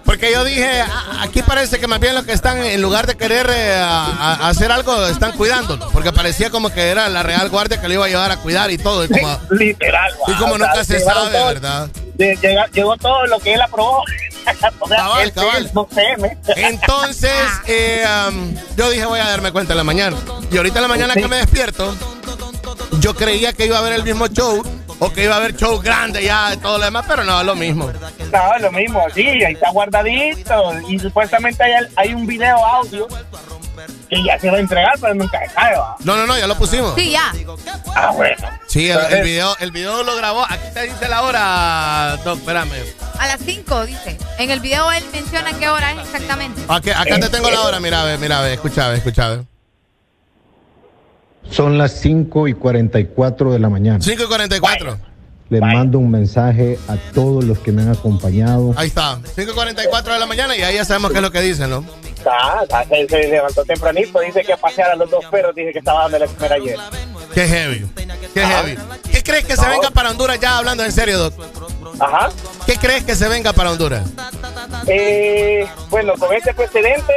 Porque 0.04 0.30
yo 0.32 0.44
dije, 0.44 0.80
"Ah, 0.82 1.20
aquí 1.22 1.42
parece 1.42 1.78
que 1.80 1.86
más 1.86 1.98
bien 2.00 2.14
los 2.14 2.24
que 2.24 2.32
están, 2.32 2.58
en 2.62 2.80
lugar 2.82 3.06
de 3.06 3.16
querer 3.16 3.48
eh, 3.50 3.74
a- 3.74 4.36
a 4.40 4.48
hacer 4.48 4.70
algo, 4.72 5.06
están 5.06 5.32
cuidándolo. 5.32 5.88
Porque 5.90 6.12
parecía 6.12 6.50
como 6.50 6.70
que 6.70 6.90
era 6.90 7.08
la 7.08 7.22
Real 7.22 7.48
Guardia 7.48 7.80
que 7.80 7.88
le 7.88 7.94
iba 7.94 8.04
a 8.06 8.08
llevar 8.08 8.30
a 8.30 8.36
cuidar 8.38 8.70
y 8.70 8.78
todo. 8.78 9.04
Y 9.04 9.08
como, 9.08 9.38
Literal, 9.50 10.12
y 10.28 10.32
como 10.34 10.54
o 10.54 10.58
sea, 10.58 10.66
nunca 10.68 10.84
se 10.84 11.00
sabe, 11.00 11.30
todo- 11.36 11.46
¿verdad? 11.46 11.88
llegó 12.72 12.96
todo 12.96 13.26
lo 13.26 13.38
que 13.40 13.54
él 13.54 13.60
aprobó. 13.60 14.02
o 14.80 14.88
sea, 14.88 14.96
Cabal, 14.96 15.22
él- 15.24 15.32
cabal. 15.32 15.56
él, 15.66 15.70
no 15.74 15.88
sé, 15.94 16.02
me- 16.18 16.36
Entonces, 16.68 17.32
eh, 17.66 18.04
um, 18.28 18.54
yo 18.76 18.90
dije, 18.90 19.04
voy 19.06 19.20
a 19.20 19.28
darme 19.28 19.52
cuenta 19.52 19.72
en 19.72 19.76
la 19.78 19.84
mañana. 19.84 20.16
Y 20.50 20.56
ahorita 20.56 20.78
en 20.78 20.82
la 20.82 20.88
mañana 20.88 21.14
que 21.14 21.28
me 21.28 21.36
despierto, 21.36 21.94
yo 23.00 23.14
creía 23.14 23.52
que 23.52 23.66
iba 23.66 23.76
a 23.76 23.80
haber 23.80 23.92
el 23.94 24.02
mismo 24.04 24.26
show 24.28 24.62
o 25.04 25.12
que 25.12 25.24
iba 25.24 25.34
a 25.34 25.38
haber 25.38 25.56
show 25.56 25.80
grande 25.80 26.22
ya 26.22 26.50
de 26.50 26.58
todo 26.58 26.78
lo 26.78 26.84
demás, 26.84 27.04
pero 27.08 27.24
no, 27.24 27.40
es 27.40 27.46
lo 27.46 27.56
mismo. 27.56 27.90
No, 28.32 28.54
es 28.54 28.62
lo 28.62 28.70
mismo, 28.70 29.04
sí, 29.12 29.26
ahí 29.26 29.54
está 29.54 29.70
guardadito. 29.70 30.78
Y 30.88 30.96
supuestamente 31.00 31.64
hay, 31.64 31.72
hay 31.96 32.14
un 32.14 32.24
video 32.24 32.64
audio 32.64 33.08
que 34.08 34.22
ya 34.22 34.38
se 34.38 34.48
va 34.48 34.58
a 34.58 34.60
entregar, 34.60 34.92
pero 35.00 35.12
nunca 35.14 35.40
se 35.40 35.52
sabe, 35.54 35.76
¿va? 35.76 35.96
No, 36.04 36.16
no, 36.16 36.24
no, 36.24 36.38
ya 36.38 36.46
lo 36.46 36.56
pusimos. 36.56 36.94
Sí, 36.94 37.10
ya. 37.10 37.32
Ah, 37.96 38.12
bueno. 38.12 38.48
Sí, 38.68 38.90
el, 38.90 39.24
video, 39.24 39.56
el 39.58 39.72
video 39.72 40.04
lo 40.04 40.14
grabó. 40.14 40.44
Aquí 40.44 40.68
te 40.72 40.84
dice 40.84 41.08
la 41.08 41.22
hora, 41.22 42.16
Doc, 42.24 42.38
espérame. 42.38 42.76
A 43.18 43.26
las 43.26 43.40
5, 43.44 43.86
dice. 43.86 44.18
En 44.38 44.50
el 44.52 44.60
video 44.60 44.92
él 44.92 45.04
menciona 45.12 45.52
qué 45.58 45.68
hora 45.68 45.92
es 45.92 45.98
exactamente. 45.98 46.62
Aquí, 46.68 46.90
acá 46.90 47.18
te 47.18 47.28
tengo 47.28 47.50
la 47.50 47.62
hora, 47.62 47.80
mira, 47.80 48.04
ve, 48.04 48.18
mira, 48.18 48.40
ve, 48.40 48.54
escucha, 48.54 48.88
ve, 48.88 48.98
escucha, 48.98 49.30
ve. 49.30 49.51
Son 51.50 51.76
las 51.78 51.92
5 52.00 52.48
y 52.48 52.54
44 52.54 53.52
de 53.52 53.58
la 53.58 53.68
mañana. 53.68 53.98
5 54.00 54.22
y 54.22 54.26
44. 54.26 54.98
Les 55.50 55.60
mando 55.60 55.98
un 55.98 56.10
mensaje 56.10 56.78
a 56.88 56.96
todos 57.12 57.44
los 57.44 57.58
que 57.58 57.72
me 57.72 57.82
han 57.82 57.90
acompañado. 57.90 58.72
Ahí 58.74 58.88
está, 58.88 59.18
5 59.34 59.50
y 59.50 59.54
44 59.54 60.14
de 60.14 60.18
la 60.18 60.24
mañana 60.24 60.56
y 60.56 60.62
ahí 60.62 60.76
ya 60.76 60.84
sabemos 60.86 61.10
qué 61.10 61.18
es 61.18 61.22
lo 61.22 61.30
que 61.30 61.42
dicen, 61.42 61.68
¿no? 61.68 61.84
Está, 62.16 62.62
está, 62.62 62.84
se, 62.84 63.06
se 63.06 63.28
levantó 63.28 63.62
tempranito, 63.64 64.18
dice 64.20 64.42
que 64.44 64.54
a 64.54 64.56
pasear 64.56 64.92
a 64.92 64.96
los 64.96 65.10
dos 65.10 65.26
perros, 65.26 65.54
dice 65.54 65.72
que 65.72 65.80
estaba 65.80 66.02
dando 66.04 66.20
la 66.20 66.26
comer 66.26 66.52
ayer. 66.54 66.76
Qué 67.34 67.46
heavy, 67.46 67.86
qué 68.32 68.46
heavy. 68.46 68.78
¿Qué 69.10 69.22
crees 69.22 69.44
que 69.44 69.56
se 69.56 69.68
venga 69.68 69.90
para 69.90 70.10
Honduras 70.10 70.40
ya 70.40 70.56
hablando 70.56 70.84
en 70.84 70.92
serio, 70.92 71.18
Doc? 71.18 71.34
Ajá. 72.00 72.30
¿Qué 72.64 72.76
crees 72.76 73.04
que 73.04 73.14
se 73.14 73.28
venga 73.28 73.52
para 73.52 73.72
Honduras? 73.72 74.08
Eh, 74.86 75.66
bueno, 75.90 76.14
con 76.18 76.34
este 76.34 76.54
precedente, 76.54 77.12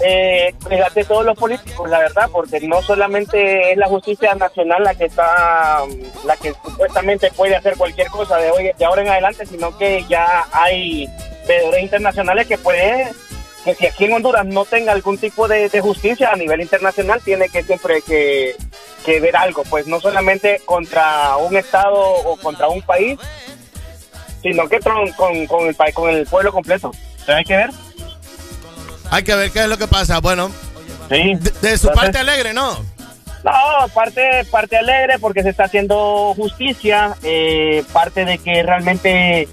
eh, 0.00 0.54
fíjate 0.68 1.04
todos 1.04 1.24
los 1.24 1.36
políticos, 1.36 1.88
la 1.90 1.98
verdad, 1.98 2.28
porque 2.32 2.60
no 2.60 2.82
solamente 2.82 3.72
es 3.72 3.78
la 3.78 3.88
justicia 3.88 4.34
nacional 4.34 4.84
la 4.84 4.94
que 4.94 5.06
está, 5.06 5.82
la 6.24 6.36
que 6.36 6.52
supuestamente 6.64 7.30
puede 7.32 7.56
hacer 7.56 7.76
cualquier 7.76 8.08
cosa 8.08 8.36
de 8.36 8.50
hoy, 8.50 8.70
de 8.78 8.84
ahora 8.84 9.02
en 9.02 9.08
adelante, 9.08 9.46
sino 9.46 9.76
que 9.76 10.04
ya 10.08 10.46
hay 10.52 11.08
veedores 11.46 11.82
internacionales 11.82 12.46
que 12.46 12.58
pueden, 12.58 13.08
que 13.64 13.74
si 13.74 13.86
aquí 13.86 14.04
en 14.04 14.12
Honduras 14.12 14.46
no 14.46 14.64
tenga 14.64 14.92
algún 14.92 15.18
tipo 15.18 15.48
de, 15.48 15.68
de 15.68 15.80
justicia 15.80 16.30
a 16.30 16.36
nivel 16.36 16.60
internacional, 16.60 17.20
tiene 17.24 17.48
que 17.48 17.64
siempre 17.64 18.00
que, 18.02 18.54
que 19.04 19.18
ver 19.18 19.36
algo, 19.36 19.64
pues 19.64 19.88
no 19.88 20.00
solamente 20.00 20.60
contra 20.64 21.36
un 21.38 21.56
estado 21.56 21.98
o 21.98 22.36
contra 22.36 22.68
un 22.68 22.82
país, 22.82 23.18
sino 24.42 24.68
que 24.68 24.78
con, 24.78 25.12
con, 25.12 25.66
el 25.66 25.76
con 25.92 26.10
el 26.10 26.26
pueblo 26.26 26.52
completo. 26.52 26.92
Entonces 26.94 27.34
hay 27.34 27.44
que 27.44 27.56
ver. 27.56 27.70
Hay 29.10 29.22
que 29.22 29.34
ver 29.34 29.50
qué 29.50 29.60
es 29.60 29.68
lo 29.68 29.78
que 29.78 29.86
pasa. 29.86 30.18
Bueno, 30.20 30.50
Sí. 31.08 31.34
de, 31.36 31.50
de 31.70 31.78
su 31.78 31.88
parte 31.88 32.18
alegre, 32.18 32.52
¿no? 32.52 32.84
No, 33.44 33.88
parte, 33.94 34.44
parte 34.50 34.76
alegre 34.76 35.18
porque 35.18 35.42
se 35.42 35.50
está 35.50 35.64
haciendo 35.64 36.34
justicia, 36.34 37.16
eh, 37.22 37.82
parte 37.92 38.24
de 38.24 38.36
que 38.38 38.62
realmente 38.62 39.48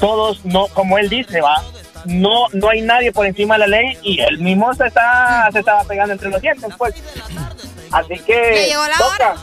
todos, 0.00 0.44
no, 0.44 0.66
como 0.68 0.98
él 0.98 1.08
dice, 1.08 1.40
va, 1.40 1.62
no, 2.04 2.46
no 2.52 2.68
hay 2.68 2.82
nadie 2.82 3.12
por 3.12 3.24
encima 3.24 3.54
de 3.54 3.60
la 3.60 3.66
ley 3.68 3.96
y 4.02 4.20
él 4.20 4.38
mismo 4.38 4.74
se 4.74 4.88
está, 4.88 5.48
se 5.52 5.60
estaba 5.60 5.84
pegando 5.84 6.12
entre 6.12 6.28
los 6.30 6.42
dientes, 6.42 6.74
pues. 6.76 6.94
Así 7.92 8.18
que 8.18 8.66
llegó 8.68 8.86
la 8.86 8.96
toca, 8.96 9.34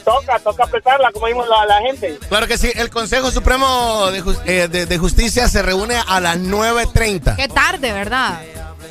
toca, 0.00 0.38
toca 0.40 0.64
apretarla, 0.64 1.10
como 1.12 1.26
vimos 1.26 1.48
la, 1.48 1.64
la 1.66 1.80
gente. 1.80 2.18
Claro 2.28 2.46
que 2.46 2.58
sí. 2.58 2.70
El 2.74 2.90
Consejo 2.90 3.30
Supremo 3.30 4.10
de, 4.10 4.22
Jus- 4.22 4.40
eh, 4.46 4.68
de- 4.68 4.86
de 4.86 4.98
Justicia 4.98 5.48
se 5.48 5.62
reúne 5.62 5.96
a 6.06 6.20
las 6.20 6.36
9.30. 6.38 7.36
Qué 7.36 7.48
tarde, 7.48 7.92
¿verdad? 7.92 8.40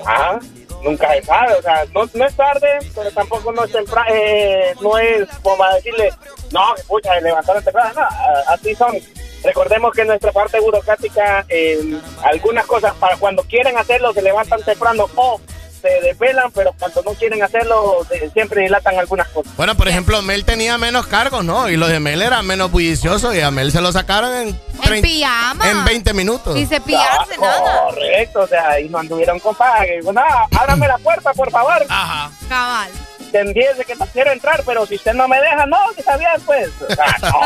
Ah, 0.06 0.40
nunca 0.84 1.12
se 1.14 1.24
sabe, 1.24 1.54
o 1.56 1.62
sea, 1.62 1.84
no, 1.94 2.10
no 2.14 2.26
es 2.26 2.36
tarde, 2.36 2.80
pero 2.96 3.12
tampoco 3.12 3.52
no 3.52 3.66
es 3.66 3.72
temprano, 3.72 4.10
eh, 4.14 4.74
no 4.82 4.98
es 4.98 5.28
como 5.44 5.62
a 5.64 5.74
decirle, 5.76 6.10
no, 6.52 6.74
escucha, 6.76 7.14
se 7.16 7.22
levantaron 7.22 7.64
temprano, 7.64 7.92
no, 7.96 8.54
así 8.54 8.74
son. 8.76 8.96
Recordemos 9.44 9.94
que 9.94 10.04
nuestra 10.06 10.32
parte 10.34 10.60
burocrática, 10.60 11.46
eh, 11.50 11.98
algunas 12.24 12.66
cosas, 12.66 12.94
para 12.96 13.16
cuando 13.18 13.44
quieren 13.44 13.78
hacerlo, 13.78 14.14
se 14.14 14.22
levantan 14.22 14.62
temprano 14.64 15.06
o 15.16 15.40
se 15.82 15.90
desvelan, 16.02 16.52
pero 16.52 16.74
cuando 16.78 17.02
no 17.04 17.12
quieren 17.14 17.42
hacerlo, 17.44 18.06
de- 18.10 18.30
siempre 18.32 18.62
dilatan 18.64 18.98
algunas 19.00 19.28
cosas. 19.30 19.52
Bueno, 19.56 19.76
por 19.76 19.88
ejemplo, 19.88 20.22
Mel 20.22 20.46
tenía 20.46 20.78
menos 20.78 21.08
cargos, 21.08 21.44
¿no? 21.44 21.70
Y 21.70 21.78
los 21.78 21.90
de 21.90 22.00
Mel 22.00 22.22
eran 22.22 22.46
menos 22.46 22.72
bulliciosos 22.72 23.34
y 23.36 23.42
a 23.42 23.52
Mel 23.52 23.72
se 23.72 23.82
lo 23.82 23.92
sacaron 23.92 24.34
en, 24.36 24.48
En 24.50 24.82
30 24.82 25.02
pijama. 25.08 25.70
en 25.70 25.86
20 25.86 26.14
minutos. 26.14 26.54
Sin 26.56 26.68
cepillarse, 26.68 27.34
Ah, 27.36 27.42
nada. 27.42 27.84
Correcto, 27.86 28.42
o 28.42 28.48
sea, 28.48 28.80
y 28.80 28.90
no 28.90 29.00
anduvieron 29.00 29.40
con 29.40 29.56
pague. 29.56 30.02
Bueno, 30.04 30.22
ábrame 30.60 30.88
la 30.88 30.98
puerta, 31.00 31.34
por 31.34 31.50
favor. 31.52 31.86
Ajá. 31.90 32.32
Cabal. 32.48 32.90
Entiende 33.32 33.86
que 33.86 33.96
no 33.96 34.08
quiero 34.08 34.32
entrar, 34.32 34.64
pero 34.66 34.86
si 34.88 34.96
usted 34.96 35.14
no 35.14 35.28
me 35.28 35.40
deja, 35.40 35.66
no, 35.68 35.78
que 35.94 36.02
está 36.02 36.18
bien, 36.18 36.32
pues. 36.46 36.70
O 36.82 36.94
sea, 36.96 37.16
no. 37.22 37.40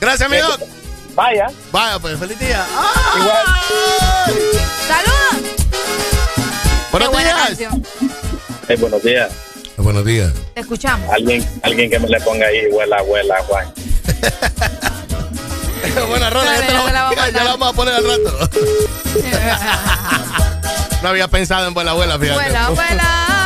Gracias, 0.00 0.28
mi 0.28 0.36
Doc. 0.36 0.60
Vaya. 1.14 1.46
Vaya, 1.72 1.98
pues 2.00 2.18
feliz 2.18 2.38
día. 2.38 2.66
¡Saludos! 4.86 5.63
Buenos 6.94 7.08
Qué 7.08 7.14
buena 7.16 7.34
días. 7.34 7.46
canción. 7.48 7.82
Eh, 8.68 8.76
buenos 8.76 9.02
días. 9.02 9.32
Buenos 9.78 10.04
días. 10.04 10.32
Te 10.54 10.60
escuchamos. 10.60 11.12
Alguien, 11.12 11.44
alguien 11.64 11.90
que 11.90 11.98
me 11.98 12.08
le 12.08 12.20
ponga 12.20 12.46
ahí, 12.46 12.66
huela, 12.70 13.02
huela, 13.02 13.34
Juan. 13.48 13.66
Buena 16.08 16.30
rola, 16.30 16.60
ya, 16.60 16.66
te 16.68 16.72
la, 16.72 16.92
la 16.92 17.02
vamos 17.02 17.18
a 17.18 17.30
ya 17.30 17.44
la 17.44 17.50
vamos 17.50 17.68
a 17.68 17.72
poner 17.72 17.94
al 17.94 18.04
rato. 18.04 18.48
no 21.02 21.08
había 21.08 21.26
pensado 21.26 21.66
en 21.66 21.74
buena 21.74 21.90
abuela, 21.90 22.16
fíjate. 22.16 22.40
Vuela, 22.40 22.70
vuela. 22.70 23.43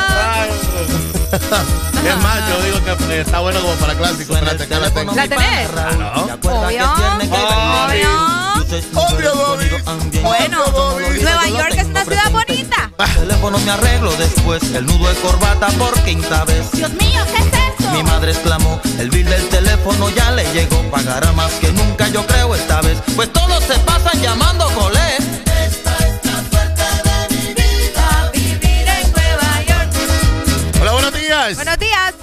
Es 2.04 2.16
más, 2.22 2.48
yo 2.48 2.62
digo 2.62 2.84
que 2.84 3.14
eh, 3.14 3.20
está 3.20 3.40
bueno 3.40 3.60
como 3.60 3.74
para 3.74 3.94
clásico. 3.94 4.34
Espérate, 4.34 4.64
acá 4.64 4.78
la 4.78 4.90
tengo. 4.90 5.14
¿La 5.14 5.28
tenés? 5.28 5.68
Obvio. 6.42 6.92
Obvio. 7.84 8.28
Obvio. 8.94 9.78
Bueno, 10.22 10.64
Nueva 11.20 11.48
York 11.48 11.74
es 11.76 11.86
una 11.86 12.04
ciudad 12.04 12.30
bonita. 12.30 12.90
Teléfono 13.14 13.58
me 13.58 13.70
arreglo 13.70 14.10
después, 14.16 14.62
el 14.74 14.86
nudo 14.86 15.08
de 15.08 15.14
corbata 15.16 15.68
por 15.78 15.92
quinta 16.02 16.44
vez. 16.44 16.70
Dios 16.72 16.90
mío, 16.94 17.22
¿qué 17.34 17.42
es 17.42 17.46
eso? 17.80 17.90
Mi 17.92 18.02
madre 18.02 18.32
exclamó, 18.32 18.80
el 18.98 19.10
bill 19.10 19.28
del 19.28 19.48
teléfono 19.48 20.10
ya 20.10 20.30
le 20.32 20.44
llegó, 20.52 20.82
pagará 20.90 21.32
más 21.32 21.52
que 21.54 21.72
nunca 21.72 22.08
yo 22.08 22.26
creo 22.26 22.54
esta 22.54 22.80
vez, 22.82 22.98
pues 23.16 23.32
todos 23.32 23.62
se 23.64 23.78
pasan 23.80 24.20
llamando 24.20 24.66
colé. 24.70 24.97
Días. 31.28 31.56
Buenos 31.56 31.78
días. 31.78 32.14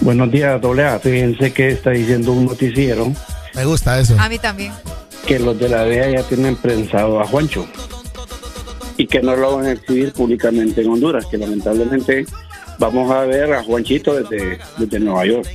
Buenos 0.00 0.30
días, 0.32 0.60
doble 0.60 0.84
A. 0.86 0.98
Fíjense 0.98 1.52
que 1.52 1.68
está 1.70 1.90
diciendo 1.90 2.32
un 2.32 2.46
noticiero 2.46 3.12
Me 3.54 3.64
gusta 3.66 3.98
eso. 4.00 4.16
A 4.18 4.28
mí 4.28 4.38
también. 4.38 4.72
que 5.26 5.38
los 5.38 5.58
de 5.58 5.68
la 5.68 5.84
DEA 5.84 6.10
ya 6.10 6.22
tienen 6.22 6.56
prensado 6.56 7.20
a 7.20 7.26
Juancho 7.26 7.66
y 8.96 9.06
que 9.06 9.20
no 9.20 9.36
lo 9.36 9.56
van 9.56 9.66
a 9.66 9.72
exhibir 9.72 10.12
públicamente 10.12 10.80
en 10.82 10.90
Honduras, 10.90 11.24
que 11.30 11.38
lamentablemente 11.38 12.26
vamos 12.78 13.10
a 13.10 13.20
ver 13.24 13.52
a 13.52 13.62
Juanchito 13.62 14.14
desde, 14.14 14.58
desde 14.78 15.00
Nueva 15.00 15.26
York. 15.26 15.48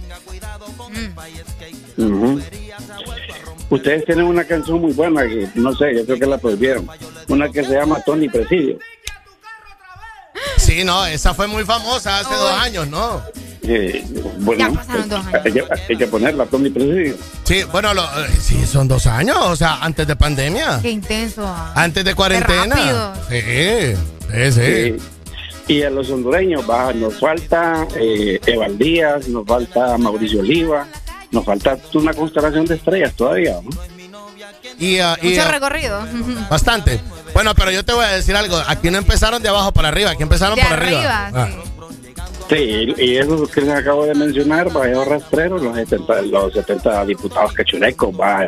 Ujú. 1.97 2.39
Ustedes 3.69 4.05
tienen 4.05 4.25
una 4.25 4.43
canción 4.45 4.81
muy 4.81 4.93
buena 4.93 5.27
que 5.27 5.47
no 5.55 5.75
sé, 5.75 5.95
yo 5.95 6.05
creo 6.05 6.19
que 6.19 6.25
la 6.27 6.37
prohibieron. 6.37 6.87
Una 7.27 7.49
que 7.51 7.63
se 7.63 7.73
llama 7.73 7.99
Tony 8.05 8.29
Presidio. 8.29 8.77
Sí, 10.57 10.83
no, 10.83 11.05
esa 11.05 11.33
fue 11.33 11.47
muy 11.47 11.63
famosa 11.63 12.19
hace 12.19 12.33
dos 12.33 12.51
años, 12.53 12.87
¿no? 12.87 13.21
Eh, 13.67 14.05
bueno, 14.39 14.69
Ya 14.69 14.75
pasaron 14.75 15.09
dos 15.09 15.25
años. 15.25 15.41
hay, 15.43 15.51
que, 15.51 15.63
hay 15.89 15.97
que 15.97 16.07
ponerla, 16.07 16.45
Tony 16.45 16.69
Presidio. 16.69 17.15
Sí, 17.43 17.63
bueno, 17.71 17.93
lo- 17.93 18.03
eh, 18.03 18.27
sí, 18.39 18.65
son 18.65 18.87
dos 18.87 19.07
años, 19.07 19.37
o 19.41 19.55
sea, 19.55 19.77
antes 19.83 20.05
de 20.07 20.15
pandemia. 20.15 20.79
Qué 20.81 20.91
intenso. 20.91 21.43
ah. 21.45 21.73
Antes 21.75 22.05
de 22.05 22.13
cuarentena. 22.13 22.75
rápido. 22.75 23.13
Sí, 23.29 23.95
sí, 24.31 24.51
sí. 24.51 24.95
Y 25.67 25.81
a 25.81 25.89
los 25.89 26.09
hondureños 26.11 26.63
va, 26.69 26.93
nos 26.93 27.19
falta 27.19 27.87
eh, 27.95 28.39
Eval 28.45 28.77
Díaz, 28.77 29.27
nos 29.29 29.47
falta 29.47 29.97
Mauricio 29.97 30.41
Oliva, 30.41 30.87
nos 31.31 31.43
falta 31.43 31.75
una 31.95 32.13
constelación 32.13 32.65
de 32.67 32.75
estrellas 32.75 33.13
todavía. 33.15 33.59
¿no? 33.63 33.71
Y, 34.77 34.99
ah, 34.99 35.17
y, 35.23 35.29
Mucho 35.29 35.41
ah, 35.43 35.51
recorrido. 35.51 36.01
bastante. 36.51 36.99
Bueno, 37.35 37.53
pero 37.53 37.69
yo 37.69 37.83
te 37.83 37.91
voy 37.91 38.05
a 38.05 38.13
decir 38.13 38.33
algo. 38.33 38.57
Aquí 38.65 38.89
no 38.89 38.97
empezaron 38.97 39.43
de 39.43 39.49
abajo 39.49 39.73
para 39.73 39.89
arriba, 39.89 40.11
aquí 40.11 40.23
empezaron 40.23 40.55
De 40.55 40.61
por 40.61 40.71
arriba, 40.71 41.27
arriba. 41.27 41.31
Ah. 41.35 41.49
Sí, 42.47 42.55
y 42.55 43.03
y 43.03 43.17
eso 43.17 43.45
que 43.47 43.59
les 43.59 43.71
acabo 43.71 44.05
de 44.05 44.15
mencionar, 44.15 44.71
Vallejo 44.71 45.03
Rastrero, 45.03 45.57
los 45.57 45.75
70, 45.75 46.21
los 46.21 46.53
70 46.53 47.05
diputados 47.05 47.51
cachurecos, 47.51 48.15
va 48.17 48.47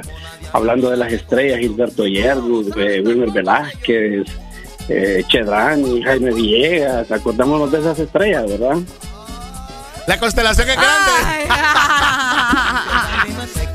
hablando 0.54 0.90
de 0.90 0.96
las 0.96 1.12
estrellas, 1.12 1.60
Gilberto 1.60 2.08
Yergus, 2.08 2.68
eh, 2.78 3.02
Wilmer 3.06 3.32
Velázquez, 3.32 4.26
eh, 4.88 5.22
Chedrani, 5.28 6.02
Jaime 6.02 6.32
Villegas, 6.32 7.12
acordémonos 7.12 7.70
de 7.70 7.80
esas 7.80 8.00
estrellas, 8.00 8.46
¿verdad? 8.48 8.78
La 10.08 10.18
constelación 10.18 10.70
es 10.70 10.76
grande. 10.78 11.12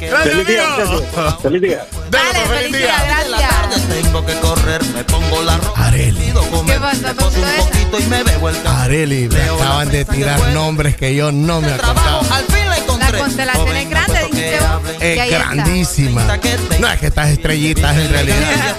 Gracias, 0.09 0.35
Feliz 0.35 0.47
día. 0.47 0.65
Feliz 1.43 1.63
día. 1.63 1.87
Dale, 2.11 2.41
feliz 2.47 2.79
día, 2.79 3.05
gracias. 3.07 3.89
Tengo 3.89 4.27
que 4.27 4.35
correr, 4.35 4.85
me 4.95 5.05
pongo 5.05 5.43
la 5.43 5.57
ropa. 5.57 5.87
Areli. 5.87 6.33
¿Qué 6.67 6.81
pasa? 6.81 7.15
¿Te 7.15 7.25
gustó 7.25 7.47
esa? 7.47 7.65
poquito 7.67 7.99
y 7.99 8.03
me 8.07 8.23
bebo 8.23 8.49
el 8.49 8.67
Areli, 8.67 9.29
me 9.29 9.43
acaban 9.43 9.91
de 9.91 10.05
tirar 10.05 10.41
nombres 10.49 10.97
que 10.97 11.15
yo 11.15 11.33
no 11.33 11.61
me 11.61 11.73
acordaba. 11.73 12.21
Al 12.31 12.45
fin 12.45 12.69
la 12.69 12.79
encontré. 12.79 13.13
La 13.13 13.19
constelación 13.19 13.77
es 13.77 13.91
grande, 13.91 14.19
dijiste 14.31 14.59
vos. 14.61 14.83
Y 15.01 15.05
Es 15.05 15.31
grandísima. 15.31 16.39
No 16.81 16.89
es 16.89 17.01
que 17.01 17.07
estas 17.07 17.31
estrellitas 17.31 17.97
en 17.97 18.11
realidad. 18.11 18.77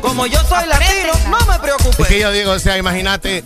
Como 0.00 0.26
yo 0.26 0.40
soy 0.44 0.66
latino, 0.66 1.12
no 1.30 1.52
me 1.52 1.58
preocupes. 1.58 2.00
Es 2.00 2.06
que 2.06 2.20
yo 2.20 2.32
digo, 2.32 2.52
o 2.52 2.58
sea, 2.58 2.78
imagínate 2.78 3.44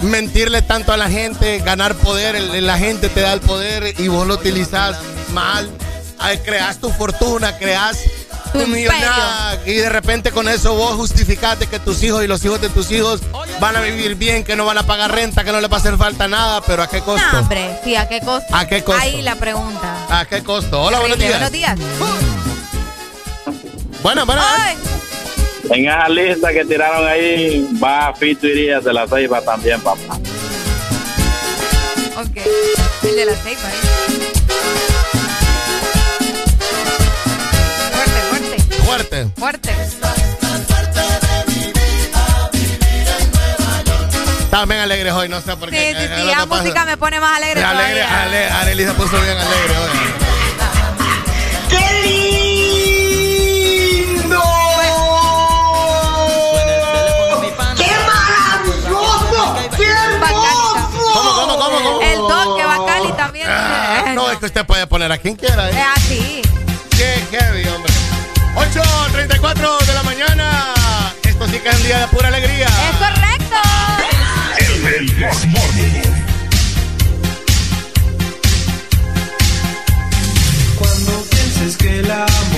mentirle 0.00 0.62
tanto 0.62 0.92
a 0.92 0.96
la 0.96 1.08
gente, 1.08 1.58
ganar 1.60 1.94
poder, 1.94 2.36
el- 2.36 2.66
la 2.66 2.78
gente 2.78 3.08
te 3.08 3.20
da 3.20 3.32
el 3.32 3.40
poder 3.40 3.94
y 3.98 4.08
vos 4.08 4.26
lo 4.26 4.34
utilizas 4.34 4.96
mal. 5.32 5.68
Ay, 6.18 6.38
creas 6.38 6.78
tu 6.78 6.90
fortuna, 6.90 7.56
creas 7.58 7.98
tu 8.52 8.66
millonada 8.66 9.58
y 9.66 9.74
de 9.74 9.88
repente 9.90 10.30
con 10.32 10.48
eso 10.48 10.74
vos 10.74 10.94
justificaste 10.96 11.66
que 11.66 11.78
tus 11.78 12.02
hijos 12.02 12.24
y 12.24 12.26
los 12.26 12.44
hijos 12.44 12.60
de 12.60 12.68
tus 12.70 12.90
hijos 12.90 13.20
van 13.60 13.76
a 13.76 13.80
vivir 13.80 14.14
bien, 14.14 14.42
que 14.42 14.56
no 14.56 14.64
van 14.64 14.78
a 14.78 14.84
pagar 14.84 15.12
renta, 15.12 15.44
que 15.44 15.52
no 15.52 15.60
les 15.60 15.70
va 15.70 15.76
a 15.76 15.80
hacer 15.80 15.96
falta 15.96 16.26
nada, 16.28 16.60
pero 16.62 16.82
¿a 16.82 16.88
qué 16.88 17.00
costo? 17.00 17.26
No, 17.32 17.40
hombre, 17.40 17.78
sí, 17.84 17.94
¿a 17.94 18.08
qué 18.08 18.20
costo? 18.20 18.54
¿A 18.54 18.66
qué 18.66 18.82
costo? 18.82 19.00
Ahí 19.02 19.20
la 19.22 19.36
pregunta. 19.36 19.94
¿A 20.08 20.24
qué 20.24 20.42
costo? 20.42 20.80
Hola, 20.82 20.98
buenos 21.00 21.18
días. 21.18 21.32
Buenos 21.32 21.52
días. 21.52 21.78
Bueno, 24.02 24.24
bueno. 24.26 24.42
En 25.70 25.84
esa 25.86 26.08
lista 26.08 26.52
que 26.52 26.64
tiraron 26.64 27.06
ahí 27.06 27.68
va 27.82 28.14
Fito 28.14 28.46
Irías 28.46 28.84
de 28.84 28.92
la 28.92 29.06
Ceiba 29.06 29.40
también, 29.42 29.80
papá. 29.80 30.14
Ok. 32.16 32.36
El 33.04 33.16
de 33.16 33.24
la 33.26 33.32
ceiba, 33.34 33.68
¿eh? 33.68 33.74
Fuerte, 37.92 38.20
fuerte. 38.30 38.56
Fuerte. 38.84 39.26
Fuerte. 39.36 39.70
También 44.50 44.80
alegres 44.80 45.12
hoy, 45.12 45.28
no 45.28 45.40
sé 45.42 45.54
por 45.56 45.68
Sí, 45.68 45.76
qué. 45.76 45.94
sí, 45.98 46.06
sí, 46.16 46.20
lo 46.22 46.30
la 46.30 46.46
pasa- 46.46 46.62
música 46.62 46.84
me 46.86 46.96
pone 46.96 47.20
más 47.20 47.36
alegre 47.36 47.62
Alegre, 47.62 48.02
todavía. 48.02 48.22
ale, 48.22 48.44
Arely 48.50 48.84
se 48.84 48.92
puso 48.92 49.20
bien 49.20 49.36
alegre 49.36 49.76
hoy. 49.78 49.90
¡Qué 51.68 52.08
lindo! 52.08 52.57
Cómo? 62.28 62.56
El 62.56 62.64
toque 62.64 62.64
Bacali 62.64 63.12
también. 63.12 63.46
Ah, 63.50 64.12
no, 64.14 64.30
es 64.30 64.38
que 64.38 64.46
usted 64.46 64.66
puede 64.66 64.86
poner 64.86 65.10
a 65.12 65.18
quien 65.18 65.36
quiera. 65.36 65.68
Es 65.70 65.76
¿eh? 65.76 65.84
así. 65.96 66.42
Qué 66.96 67.24
heavy, 67.30 67.68
hombre. 67.68 67.92
8.34 68.56 69.86
de 69.86 69.94
la 69.94 70.02
mañana. 70.02 70.74
Esto 71.22 71.46
sí 71.46 71.58
que 71.58 71.68
es 71.68 71.76
un 71.76 71.82
día 71.84 71.98
de 72.00 72.08
pura 72.08 72.28
alegría. 72.28 72.66
Es 72.66 72.96
correcto. 72.96 73.56
El, 74.58 74.86
el. 74.86 75.28
Cuando 80.78 81.22
pienses 81.30 81.76
que 81.76 82.00
el 82.00 82.10
amor 82.10 82.57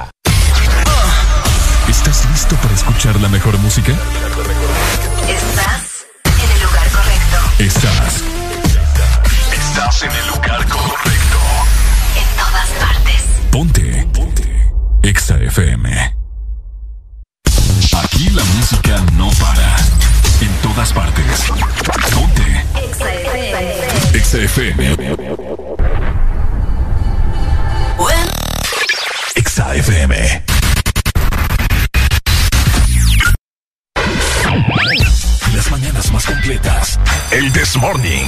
¿Estás 2.51 2.65
listo 2.65 2.67
para 2.67 2.75
escuchar 2.75 3.21
la 3.21 3.29
mejor 3.29 3.57
música? 3.59 3.93
Estás 5.27 6.05
en 6.25 6.51
el 6.51 6.61
lugar 6.63 6.89
correcto. 6.89 7.37
Estás. 7.59 8.23
Estás 9.53 10.03
en 10.03 10.11
el 10.11 10.27
lugar 10.27 10.67
correcto. 10.67 11.37
En 12.17 12.27
todas 12.37 12.69
partes. 12.77 13.23
Ponte. 13.51 14.07
Ponte. 14.13 14.71
Exa 15.03 15.37
FM. 15.37 16.15
Aquí 18.03 18.29
la 18.31 18.43
música 18.43 19.01
no 19.13 19.29
para. 19.39 19.77
En 20.41 20.53
todas 20.61 20.91
partes. 20.91 21.45
Ponte. 22.13 22.65
Exa 22.83 23.13
FM. 23.13 23.73
Exa 24.13 24.37
FM. 24.39 25.17
Exa 29.35 29.75
FM. 29.75 30.60
Mañanas 35.71 36.11
más 36.11 36.25
completas. 36.25 36.99
El 37.31 37.51
This 37.53 37.77
Morning. 37.77 38.27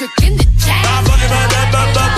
In 0.00 0.06
district 0.06 0.22
in 0.22 0.36
the 0.36 0.44
chain. 0.64 2.17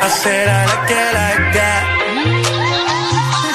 I 0.00 0.08
said 0.08 0.48
I 0.48 0.64
like 0.66 0.90
it 0.90 1.10
like 1.20 1.54
that. 1.58 1.82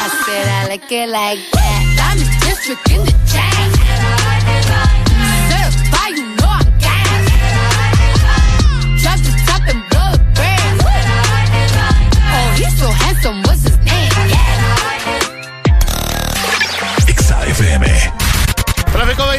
I 0.04 0.10
said 0.26 0.48
I 0.48 0.68
like 0.68 0.92
it 0.92 1.10
like 1.10 1.40
that. 1.54 1.82
Diamond 1.98 2.32
district 2.42 2.92
in 2.92 3.06
the 3.06 3.14
chain. 3.32 3.53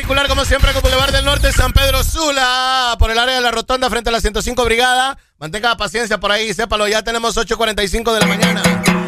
Vehicular, 0.05 0.29
como 0.29 0.45
siempre, 0.45 0.71
con 0.75 0.83
Boulevard 0.83 1.13
del 1.13 1.25
Norte, 1.25 1.51
San 1.51 1.73
Pedro 1.73 2.05
Sula, 2.05 2.95
por 2.99 3.11
el 3.11 3.19
área 3.19 3.37
de 3.37 3.41
la 3.41 3.51
rotonda 3.51 3.89
frente 3.89 4.11
a 4.11 4.13
la 4.13 4.21
105 4.21 4.63
Brigada. 4.63 5.17
Mantenga 5.39 5.79
paciencia 5.79 6.21
por 6.21 6.31
ahí, 6.31 6.53
sépalo, 6.53 6.87
ya 6.87 7.03
tenemos 7.03 7.39
8.45 7.39 8.13
de 8.13 8.21
la 8.21 8.27
mañana. 8.27 9.04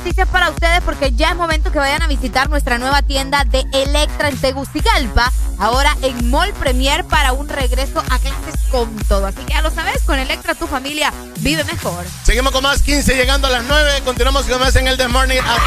Noticias 0.00 0.28
para 0.28 0.48
ustedes 0.48 0.80
porque 0.82 1.12
ya 1.12 1.30
es 1.30 1.36
momento 1.36 1.70
que 1.70 1.78
vayan 1.78 2.00
a 2.02 2.06
visitar 2.06 2.48
nuestra 2.48 2.78
nueva 2.78 3.02
tienda 3.02 3.44
de 3.44 3.66
Electra 3.72 4.30
en 4.30 4.38
Tegucigalpa. 4.38 5.30
Ahora 5.58 5.94
en 6.00 6.30
Mall 6.30 6.54
Premier 6.54 7.04
para 7.04 7.32
un 7.32 7.48
regreso 7.50 8.00
a 8.08 8.18
clases 8.18 8.54
con 8.70 8.96
todo. 9.08 9.26
Así 9.26 9.36
que 9.44 9.52
ya 9.52 9.60
lo 9.60 9.70
sabes, 9.70 10.02
con 10.04 10.18
Electra 10.18 10.54
tu 10.54 10.66
familia 10.66 11.12
vive 11.40 11.64
mejor. 11.64 12.06
Seguimos 12.22 12.50
con 12.52 12.62
más 12.62 12.80
15 12.80 13.14
llegando 13.14 13.46
a 13.48 13.50
las 13.50 13.64
9. 13.64 14.00
Continuamos 14.04 14.46
con 14.46 14.58
más 14.58 14.74
en 14.76 14.88
el 14.88 14.96
The 14.96 15.08
Morning. 15.08 15.38
Ah, 15.44 15.58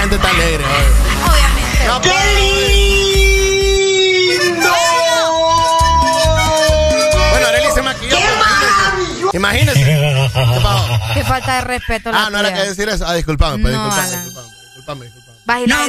gente 0.00 0.16
tan 0.18 0.32
alegre. 0.36 0.64
Obviamente. 0.64 1.86
No, 1.88 2.00
¡Qué 2.00 2.10
lindo! 4.38 4.70
Bueno, 7.32 7.46
Arely 7.48 7.70
se 7.74 7.82
maquilló. 7.82 8.16
pues, 8.16 8.51
Imagínese. 9.32 9.84
¿Qué 11.14 11.24
falta 11.24 11.54
de 11.56 11.60
respeto. 11.62 12.12
la 12.12 12.26
Ah, 12.26 12.30
no 12.30 12.38
era 12.38 12.50
tuya. 12.50 12.62
que 12.62 12.68
decir 12.68 12.88
eso. 12.88 13.06
Ah, 13.06 13.14
disculpame, 13.14 13.58
pues, 13.62 13.74
No, 13.74 13.84
disculpame, 13.86 15.06
no 15.66 15.88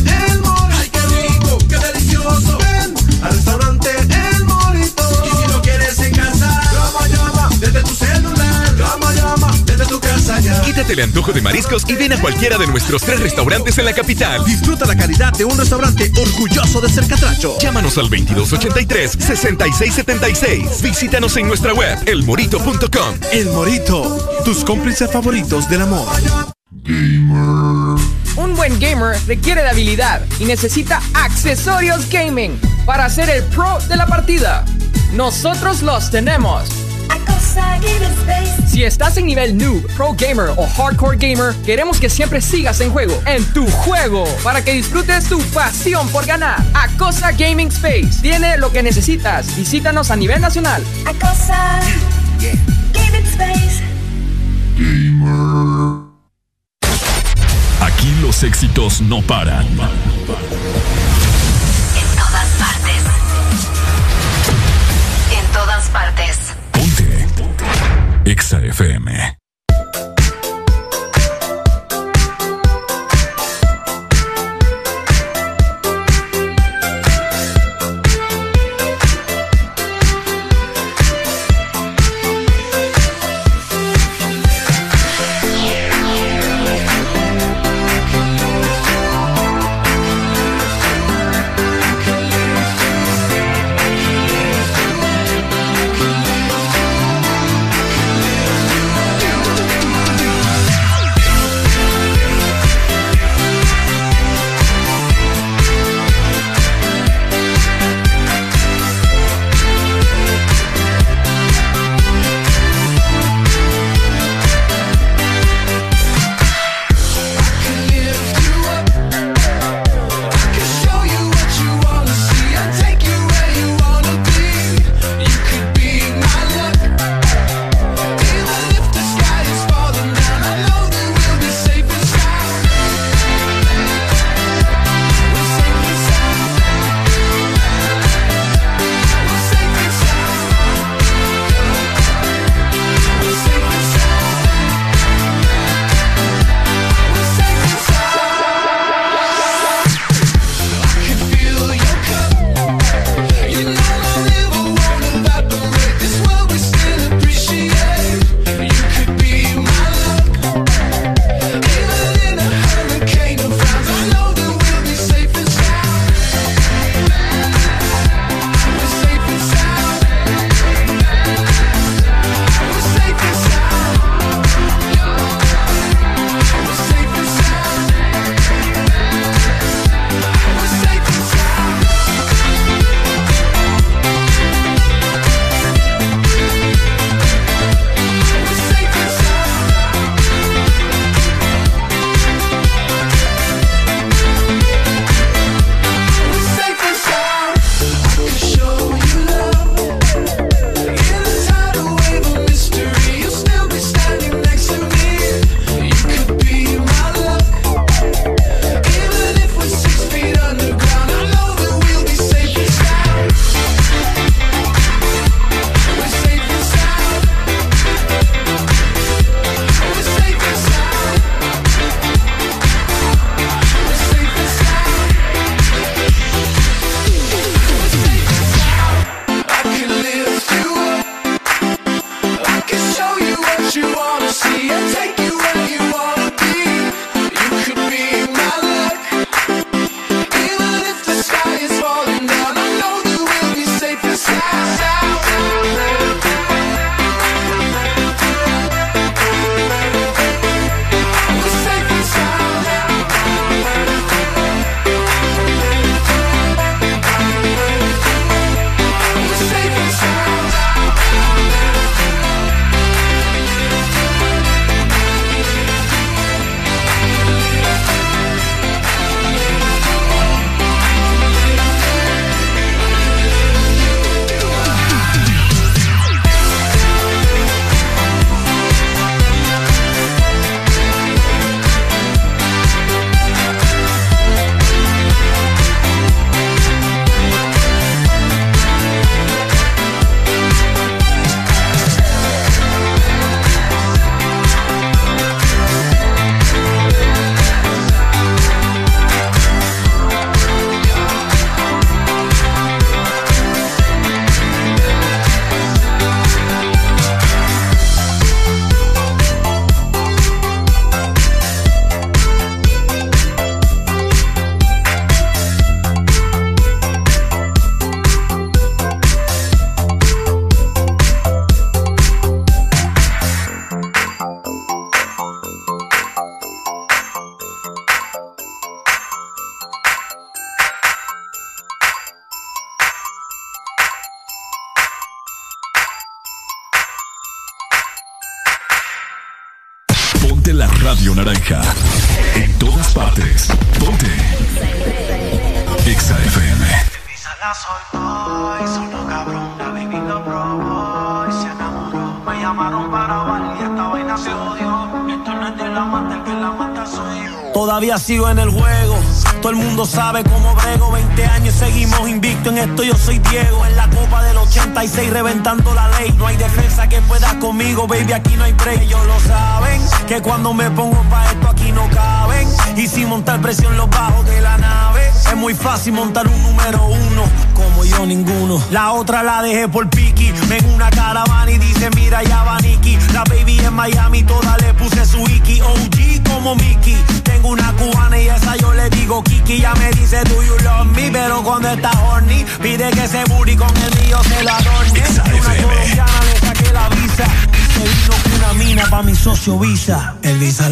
Quítate 10.81 10.93
el 10.93 11.01
antojo 11.01 11.31
de 11.31 11.41
mariscos 11.41 11.87
y 11.87 11.93
ven 11.93 12.13
a 12.13 12.19
cualquiera 12.19 12.57
de 12.57 12.65
nuestros 12.65 13.03
tres 13.03 13.19
restaurantes 13.19 13.77
en 13.77 13.85
la 13.85 13.93
capital. 13.93 14.43
Disfruta 14.43 14.87
la 14.87 14.95
calidad 14.95 15.31
de 15.31 15.45
un 15.45 15.55
restaurante 15.55 16.11
orgulloso 16.19 16.81
de 16.81 16.89
ser 16.89 17.05
catracho. 17.05 17.55
Llámanos 17.59 17.99
al 17.99 18.09
2283-6676. 18.09 20.81
Visítanos 20.81 21.37
en 21.37 21.47
nuestra 21.47 21.75
web, 21.75 21.99
elmorito.com. 22.07 23.15
El 23.31 23.49
Morito, 23.49 24.41
tus 24.43 24.63
cómplices 24.63 25.11
favoritos 25.11 25.69
del 25.69 25.83
amor. 25.83 26.07
Un 28.35 28.55
buen 28.55 28.79
gamer 28.79 29.15
requiere 29.27 29.61
de 29.61 29.69
habilidad 29.69 30.23
y 30.39 30.45
necesita 30.45 30.99
accesorios 31.13 32.09
gaming 32.09 32.59
para 32.87 33.07
ser 33.07 33.29
el 33.29 33.43
pro 33.43 33.77
de 33.87 33.97
la 33.97 34.07
partida. 34.07 34.65
Nosotros 35.13 35.83
los 35.83 36.09
tenemos. 36.09 36.67
Si 38.71 38.85
estás 38.85 39.17
en 39.17 39.25
nivel 39.25 39.57
noob, 39.57 39.85
pro 39.97 40.15
gamer 40.17 40.53
o 40.55 40.65
hardcore 40.65 41.17
gamer, 41.17 41.53
queremos 41.65 41.99
que 41.99 42.09
siempre 42.09 42.39
sigas 42.39 42.79
en 42.79 42.89
juego, 42.89 43.21
en 43.25 43.43
tu 43.53 43.69
juego, 43.69 44.23
para 44.45 44.63
que 44.63 44.71
disfrutes 44.71 45.25
tu 45.25 45.41
pasión 45.53 46.07
por 46.07 46.25
ganar. 46.25 46.63
Acosa 46.73 47.33
Gaming 47.33 47.67
Space 47.67 48.21
tiene 48.21 48.57
lo 48.57 48.71
que 48.71 48.81
necesitas. 48.81 49.53
Visítanos 49.57 50.09
a 50.09 50.15
nivel 50.15 50.39
nacional. 50.39 50.81
Acosa 51.05 51.81
Gaming 52.93 53.25
Space. 53.25 53.83
Aquí 57.81 58.15
los 58.21 58.41
éxitos 58.43 59.01
no 59.01 59.21
paran. 59.21 59.67
EXA 68.31 68.71
FM. 68.71 69.40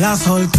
La 0.10 0.16
soltó 0.16 0.59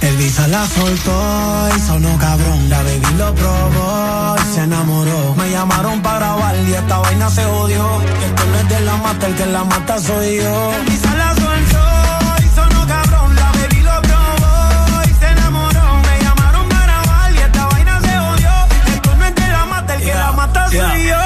El 0.00 0.16
visa 0.16 0.46
la 0.48 0.66
soltó 0.66 1.68
y 1.76 1.80
sonó 1.80 2.16
cabrón. 2.18 2.68
La 2.68 2.78
baby 2.82 3.14
lo 3.16 3.34
probó 3.34 4.36
y 4.38 4.54
se 4.54 4.60
enamoró. 4.62 5.34
Me 5.36 5.50
llamaron 5.50 6.00
para 6.02 6.18
grabar 6.18 6.56
y 6.56 6.72
esta 6.72 6.98
vaina 6.98 7.30
se 7.30 7.44
odió. 7.44 8.00
Esto 8.24 8.44
no 8.50 8.58
es 8.58 8.68
de 8.68 8.80
la 8.80 8.96
mata, 8.96 9.26
el 9.26 9.34
que 9.34 9.46
la 9.46 9.64
mata 9.64 9.98
soy 9.98 10.36
yo. 10.36 10.72
El 10.74 10.84
visa 10.86 11.14
la 11.14 11.34
soltó 11.34 12.44
y 12.44 12.54
sonó 12.54 12.86
cabrón. 12.86 13.34
La 13.34 13.52
baby 13.52 13.82
lo 13.82 14.02
probó 14.02 15.02
y 15.04 15.14
se 15.14 15.26
enamoró. 15.26 16.02
Me 16.02 16.24
llamaron 16.24 16.68
para 16.68 16.84
grabar 16.86 17.32
y 17.32 17.38
esta 17.38 17.66
vaina 17.66 18.00
se 18.00 18.18
odió. 18.18 18.50
Esto 18.94 19.16
no 19.16 19.24
es 19.26 19.34
de 19.34 19.48
la 19.48 19.64
mata, 19.66 19.94
el 19.94 20.00
que 20.02 20.14
la 20.14 20.32
mata 20.32 20.70
soy 20.70 21.06
yo. 21.08 21.25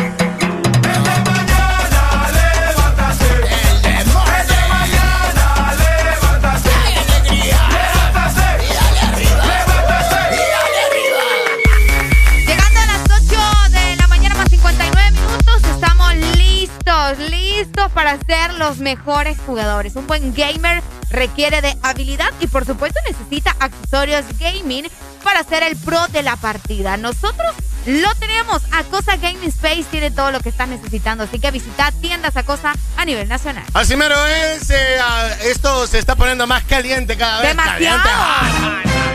los 18.61 18.77
mejores 18.77 19.37
jugadores. 19.45 19.95
Un 19.95 20.07
buen 20.07 20.33
gamer 20.33 20.81
requiere 21.09 21.61
de 21.61 21.75
habilidad 21.81 22.31
y 22.39 22.47
por 22.47 22.65
supuesto 22.65 22.99
necesita 23.07 23.55
accesorios 23.59 24.23
gaming 24.39 24.87
para 25.23 25.43
ser 25.43 25.63
el 25.63 25.75
pro 25.75 26.07
de 26.07 26.23
la 26.23 26.35
partida. 26.35 26.95
Nosotros 26.97 27.53
lo 27.85 28.13
tenemos. 28.15 28.61
Acosa 28.71 29.15
Gaming 29.17 29.49
Space 29.49 29.85
tiene 29.89 30.11
todo 30.11 30.31
lo 30.31 30.39
que 30.39 30.49
estás 30.49 30.67
necesitando, 30.67 31.23
así 31.23 31.39
que 31.39 31.49
visita 31.51 31.91
tiendas 32.01 32.37
Acosa 32.37 32.73
a 32.97 33.05
nivel 33.05 33.27
nacional. 33.27 33.63
Así 33.73 33.95
mero 33.95 34.15
es. 34.27 34.69
eh, 34.69 34.99
esto 35.45 35.87
se 35.87 35.97
está 35.99 36.15
poniendo 36.15 36.45
más 36.47 36.63
caliente 36.63 37.17
cada 37.17 37.41
vez. 37.41 37.49
Demasiado. 37.49 38.01
Caliente. 38.03 39.10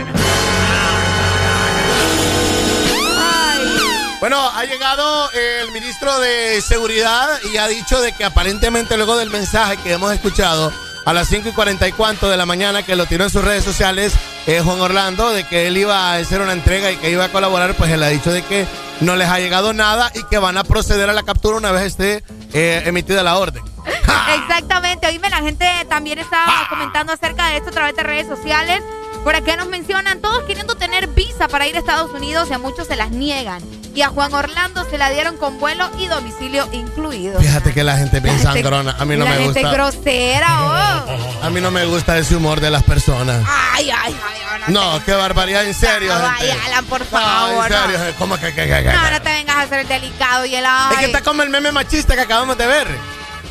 Bueno, 4.19 4.49
ha 4.49 4.65
llegado 4.65 5.31
el 5.31 5.71
ministro 5.71 6.19
de 6.19 6.59
Seguridad 6.61 7.39
y 7.53 7.57
ha 7.57 7.67
dicho 7.67 8.01
de 8.01 8.13
que 8.13 8.25
aparentemente 8.25 8.97
luego 8.97 9.15
del 9.15 9.29
mensaje 9.29 9.77
que 9.77 9.93
hemos 9.93 10.11
escuchado 10.11 10.73
a 11.05 11.13
las 11.13 11.27
5 11.27 11.49
y 11.49 11.51
40 11.51 11.87
y 11.87 11.91
cuanto 11.91 12.27
de 12.27 12.35
la 12.35 12.47
mañana 12.47 12.83
que 12.83 12.95
lo 12.95 13.05
tiró 13.05 13.25
en 13.25 13.29
sus 13.29 13.43
redes 13.43 13.63
sociales, 13.63 14.13
eh, 14.47 14.59
Juan 14.61 14.81
Orlando, 14.81 15.31
de 15.31 15.43
que 15.43 15.67
él 15.67 15.77
iba 15.77 16.11
a 16.11 16.15
hacer 16.15 16.41
una 16.41 16.53
entrega 16.53 16.91
y 16.91 16.97
que 16.97 17.11
iba 17.11 17.25
a 17.25 17.31
colaborar, 17.31 17.75
pues 17.75 17.91
él 17.91 18.01
ha 18.01 18.07
dicho 18.07 18.31
de 18.31 18.41
que 18.41 18.65
no 19.01 19.15
les 19.15 19.29
ha 19.29 19.39
llegado 19.39 19.71
nada 19.71 20.11
y 20.15 20.23
que 20.23 20.39
van 20.39 20.57
a 20.57 20.63
proceder 20.63 21.09
a 21.11 21.13
la 21.13 21.21
captura 21.21 21.57
una 21.57 21.71
vez 21.71 21.83
esté 21.83 22.23
eh, 22.53 22.81
emitida 22.85 23.21
la 23.21 23.37
orden. 23.37 23.63
Exactamente. 24.41 25.05
Oíme, 25.07 25.29
la 25.29 25.37
gente 25.37 25.67
también 25.87 26.17
estaba 26.17 26.67
comentando 26.69 27.13
acerca 27.13 27.49
de 27.49 27.57
esto 27.57 27.69
a 27.69 27.73
través 27.73 27.95
de 27.95 28.01
redes 28.01 28.27
sociales. 28.27 28.81
Por 29.23 29.35
acá 29.35 29.55
nos 29.57 29.67
mencionan 29.67 30.21
todos 30.21 30.43
queriendo 30.45 30.75
tener 30.75 31.07
visa 31.07 31.47
para 31.47 31.67
ir 31.67 31.75
a 31.75 31.79
Estados 31.79 32.11
Unidos 32.11 32.49
y 32.49 32.53
a 32.53 32.57
muchos 32.57 32.87
se 32.87 32.95
las 32.95 33.11
niegan. 33.11 33.61
Y 33.97 34.03
a 34.03 34.09
Juan 34.09 34.31
Orlando 34.31 34.87
se 34.87 34.99
la 34.99 35.09
dieron 35.09 35.37
con 35.37 35.57
vuelo 35.59 35.89
y 35.97 36.05
domicilio 36.05 36.69
incluido. 36.71 37.39
Fíjate 37.39 37.73
que 37.73 37.83
la 37.83 37.97
gente 37.97 38.21
piensa 38.21 38.51
androna. 38.51 38.95
A 38.99 39.05
mí 39.05 39.17
no 39.17 39.25
la 39.25 39.31
me 39.31 39.37
gente 39.37 39.63
gusta. 39.63 39.73
grosera, 39.73 41.03
oh. 41.07 41.39
A 41.43 41.49
mí 41.49 41.59
no 41.61 41.71
me 41.71 41.83
gusta 41.85 42.15
ese 42.15 42.35
humor 42.35 42.59
de 42.61 42.69
las 42.69 42.83
personas. 42.83 43.43
Ay, 43.73 43.89
ay, 43.89 44.15
ay. 44.23 44.61
No, 44.67 45.03
qué 45.03 45.13
barbaridad, 45.13 45.65
en 45.65 45.73
serio. 45.73 46.13
No, 46.13 46.29
gente. 46.29 46.47
vaya, 46.53 46.65
Alan, 46.65 46.85
por 46.85 46.99
No, 46.99 47.05
favor. 47.07 47.71
en 47.71 47.73
serio, 47.81 47.97
no. 47.97 48.15
¿cómo 48.19 48.35
que, 48.37 48.53
que, 48.53 48.67
que, 48.67 48.83
que? 48.83 48.93
No, 48.93 49.09
no 49.09 49.19
te 49.23 49.29
vengas 49.31 49.55
a 49.55 49.61
hacer 49.63 49.79
el 49.79 49.87
delicado 49.87 50.45
y 50.45 50.55
el 50.55 50.65
ay. 50.67 50.93
Es 50.93 50.99
que 50.99 51.05
está 51.05 51.21
como 51.23 51.41
el 51.41 51.49
meme 51.49 51.71
machista 51.71 52.13
que 52.13 52.21
acabamos 52.21 52.55
de 52.55 52.67
ver. 52.67 52.87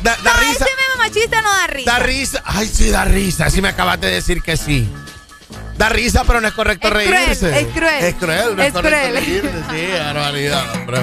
Da, 0.01 0.15
da 0.23 0.33
no, 0.33 0.39
risa. 0.39 0.63
ese 0.63 0.63
meme 0.63 1.03
machista 1.09 1.41
no 1.41 1.49
da 1.51 1.67
risa. 1.67 1.91
Da 1.91 1.99
risa. 1.99 2.41
Ay, 2.45 2.67
sí, 2.73 2.89
da 2.89 3.03
risa. 3.03 3.49
Sí 3.49 3.61
me 3.61 3.67
acabas 3.67 3.99
de 3.99 4.11
decir 4.11 4.41
que 4.41 4.55
sí. 4.55 4.89
Da 5.77 5.89
risa, 5.89 6.23
pero 6.25 6.41
no 6.41 6.47
es 6.47 6.53
correcto 6.53 6.87
es 6.87 6.93
reírse. 6.93 7.49
Cruel, 7.49 7.65
es 7.65 7.73
cruel. 7.73 8.03
Es 8.03 8.15
cruel, 8.15 8.55
no 8.55 8.61
es, 8.63 8.67
es 8.67 8.73
correcto 8.73 8.99
cruel. 8.99 9.13
reírse. 9.13 9.63
Sí, 9.69 9.87
barbaridad, 9.99 10.63
hombre. 10.75 10.99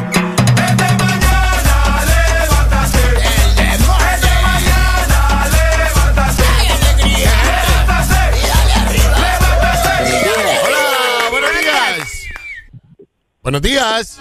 Buenos 13.42 13.60
días. 13.60 14.18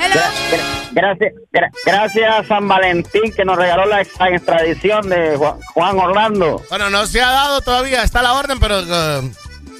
Gracias, 0.91 1.33
gra 1.49 1.71
gracias 1.85 2.29
a 2.29 2.43
San 2.43 2.67
Valentín 2.67 3.31
que 3.33 3.45
nos 3.45 3.55
regaló 3.55 3.85
la 3.85 4.01
extradición 4.01 5.07
de 5.07 5.37
Juan 5.73 5.97
Orlando. 5.97 6.61
Bueno, 6.69 6.89
no 6.89 7.07
se 7.07 7.21
ha 7.21 7.31
dado 7.31 7.61
todavía, 7.61 8.03
está 8.03 8.21
la 8.21 8.33
orden, 8.33 8.59
pero 8.59 8.81
eh, 8.81 9.31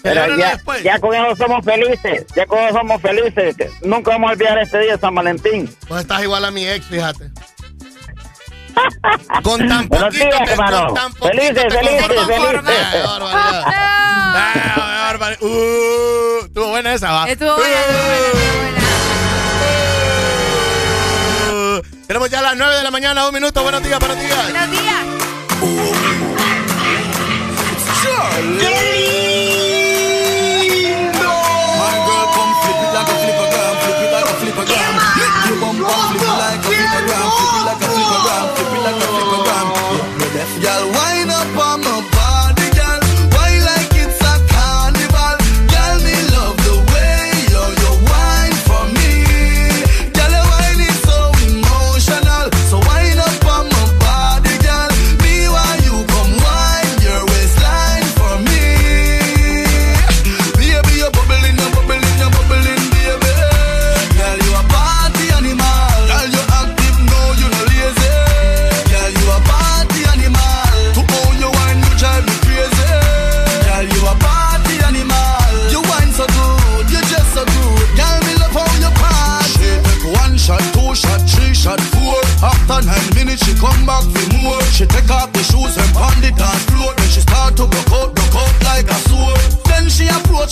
pero 0.03 0.38
ya, 0.38 0.59
ya 0.83 0.99
con 0.99 1.15
eso 1.15 1.35
somos 1.38 1.64
felices, 1.64 2.25
ya 2.35 2.45
con 2.45 2.59
eso 2.59 2.73
somos 2.77 3.01
felices. 3.01 3.56
Nunca 3.82 4.11
vamos 4.11 4.30
a 4.30 4.33
olvidar 4.33 4.57
este 4.57 4.80
día, 4.80 4.91
de 4.93 4.99
San 4.99 5.15
Valentín. 5.15 5.73
Pues 5.88 6.01
estás 6.01 6.22
igual 6.22 6.43
a 6.43 6.51
mi 6.51 6.67
ex, 6.67 6.85
fíjate. 6.85 7.32
Con 9.43 9.67
tan 9.67 9.88
poquito, 9.88 10.09
días, 10.09 10.49
te, 10.49 10.56
con 10.56 10.93
tan 10.95 11.14
poquito 11.14 11.27
felices, 11.27 11.64
te 11.64 11.69
felices, 11.69 12.07
felices. 12.25 13.06
Ah, 14.25 15.15
no. 15.40 15.48
uh, 15.48 16.45
estuvo 16.45 16.69
buena 16.69 16.93
esa, 16.95 17.11
va. 17.11 17.30
Estuvo 17.30 17.56
buena, 17.56 17.80
estuvo 17.80 18.01
buena. 18.01 18.82
Uh, 21.53 21.82
tenemos 22.07 22.30
ya 22.32 22.41
las 22.41 22.57
9 22.57 22.75
de 22.77 22.83
la 22.83 22.91
mañana, 22.91 23.27
un 23.27 23.33
minuto. 23.33 23.61
Buenos 23.61 23.83
días, 23.83 23.99
buenos 23.99 24.17
días. 24.19 24.51
Buenos 24.51 24.72
días. 24.72 25.03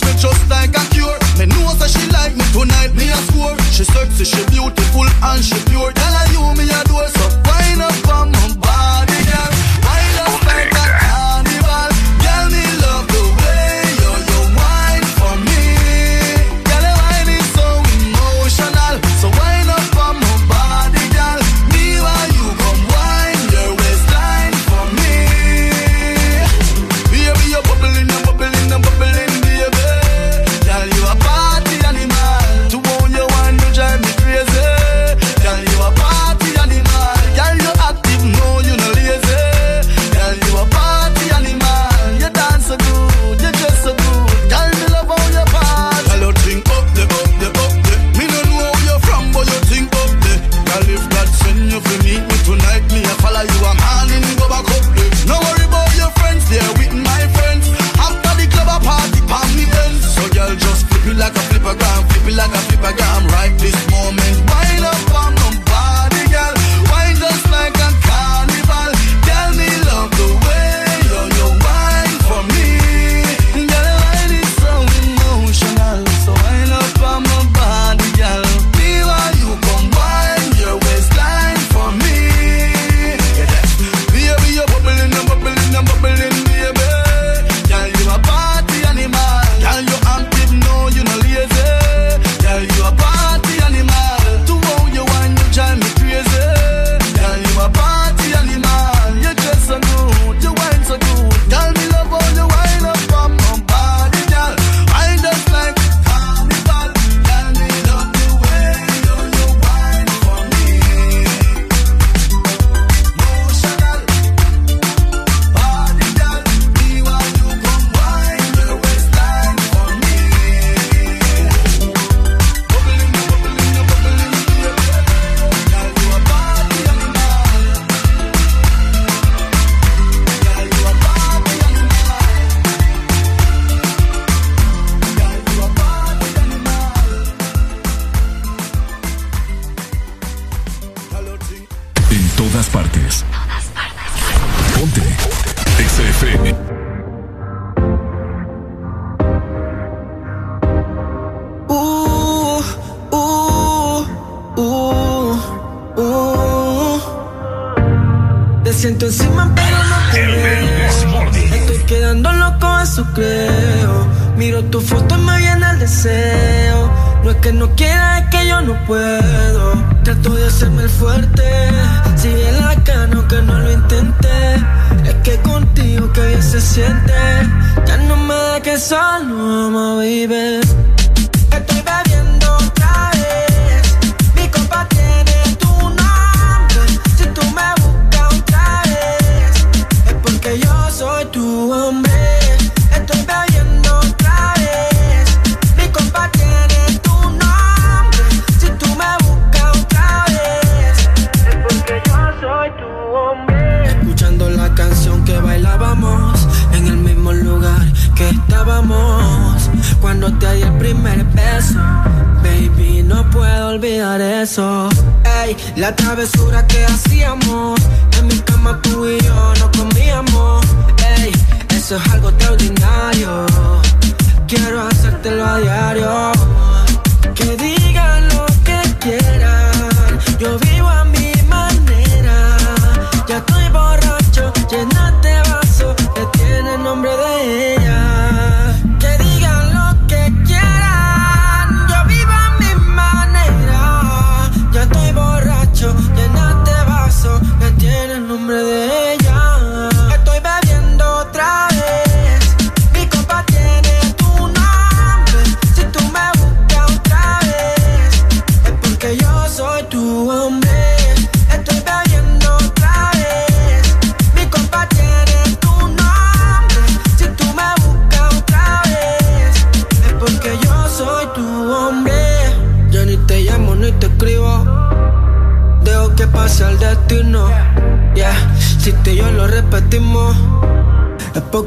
me 0.05 0.13
just 0.17 0.43
like 0.49 0.73
a 0.75 0.83
cure. 0.93 1.17
Me 1.37 1.45
know 1.45 1.73
that 1.79 1.89
she 1.89 2.05
like 2.11 2.35
me 2.35 2.45
tonight, 2.53 2.93
me 2.93 3.09
a 3.09 3.19
score. 3.29 3.57
She 3.71 3.83
sexy, 3.83 4.25
she 4.25 4.41
beautiful, 4.49 5.05
and 5.05 5.43
she 5.43 5.57
pure. 5.69 5.91
Tell 5.91 6.13
her 6.13 6.27
you 6.33 6.43
me 6.57 6.69
a 6.69 6.81
do 6.85 6.97
so 7.17 7.40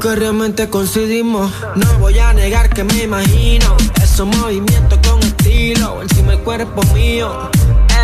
Porque 0.05 0.19
realmente 0.19 0.69
coincidimos. 0.69 1.51
No 1.73 1.93
voy 1.97 2.19
a 2.19 2.31
negar 2.31 2.69
que 2.69 2.83
me 2.83 3.05
imagino 3.05 3.75
esos 4.03 4.27
movimientos 4.27 4.99
con 4.99 5.19
estilo. 5.23 5.99
Encima 6.03 6.33
el 6.33 6.39
cuerpo 6.41 6.83
mío. 6.93 7.49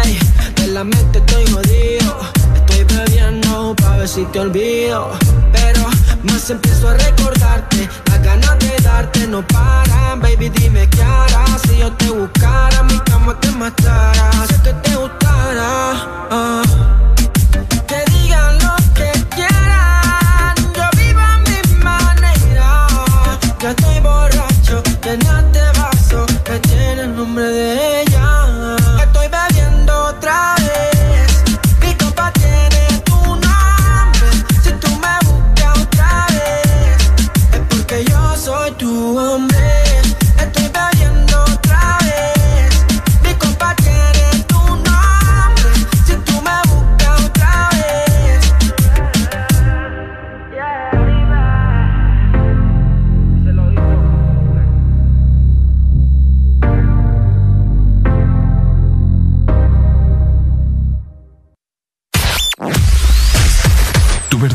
Ey, 0.03 0.17
de 0.55 0.67
la 0.69 0.83
mente 0.83 1.19
estoy 1.19 1.45
jodido. 1.51 2.17
Estoy 2.55 2.83
bebiendo 2.85 3.75
pa' 3.75 3.97
ver 3.97 4.07
si 4.07 4.25
te 4.25 4.39
olvido. 4.39 5.11
Pero 5.51 5.85
más 6.23 6.49
empiezo 6.49 6.89
a 6.89 6.95
recordarte. 6.95 7.87
Las 8.07 8.23
ganas 8.23 8.57
de 8.57 8.81
darte 8.81 9.27
no 9.27 9.45
paran. 9.45 10.21
Baby, 10.21 10.49
dime 10.49 10.89
qué 10.89 11.03
harás 11.03 11.61
si 11.67 11.77
yo 11.77 11.91
te 11.91 12.09
buscara. 12.09 12.81
Mi 12.81 12.97
cama 13.01 13.39
te 13.39 13.51
matara. 13.51 14.31
Que 14.63 14.90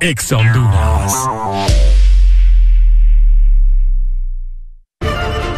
Exa 0.00 0.38
Honduras. 0.38 1.99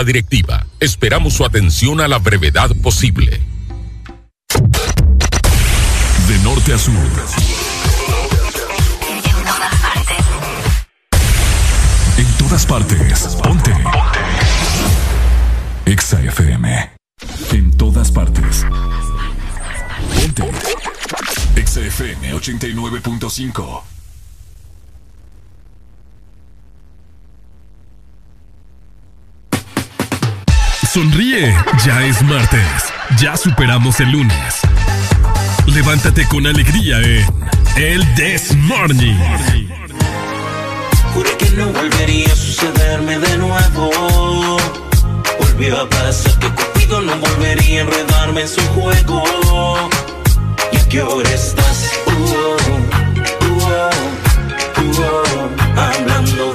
Directiva, 0.00 0.66
esperamos 0.80 1.34
su 1.34 1.44
atención 1.44 2.00
a 2.00 2.08
la 2.08 2.18
brevedad 2.18 2.70
posible. 2.82 3.40
De 6.26 6.38
norte 6.42 6.72
a 6.72 6.78
sur. 6.78 6.94
En 12.16 12.26
todas 12.38 12.66
partes. 12.66 13.38
Ponte. 13.42 13.72
Exa 15.84 16.20
FM. 16.20 16.90
En 17.52 17.76
todas 17.76 18.10
partes. 18.10 18.64
Ponte. 20.16 20.50
Exa 21.54 21.80
FM 21.80 22.34
89.5. 22.34 24.01
sonríe. 30.92 31.56
Ya 31.86 32.04
es 32.04 32.20
martes. 32.22 32.92
Ya 33.18 33.36
superamos 33.36 34.00
el 34.00 34.10
lunes. 34.10 34.60
Levántate 35.66 36.26
con 36.28 36.46
alegría 36.46 36.98
en 37.00 37.26
El 37.76 38.14
This 38.14 38.54
Morning. 38.56 39.16
Juré 41.14 41.30
que 41.38 41.50
no 41.50 41.66
volvería 41.68 42.30
a 42.30 42.36
sucederme 42.36 43.18
de 43.18 43.38
nuevo. 43.38 44.58
Volvió 45.40 45.80
a 45.80 45.88
pasar 45.88 46.38
que 46.38 46.48
Cupido 46.48 47.00
no 47.00 47.16
volvería 47.16 47.80
a 47.80 47.84
enredarme 47.84 48.42
en 48.42 48.48
su 48.48 48.60
juego. 48.74 49.24
¿Y 50.72 50.76
a 50.76 50.88
qué 50.90 51.00
hora 51.00 51.30
estás? 51.30 51.90
Uh 52.06 52.10
-oh, 52.10 52.56
uh 53.46 53.62
hablando 55.80 56.51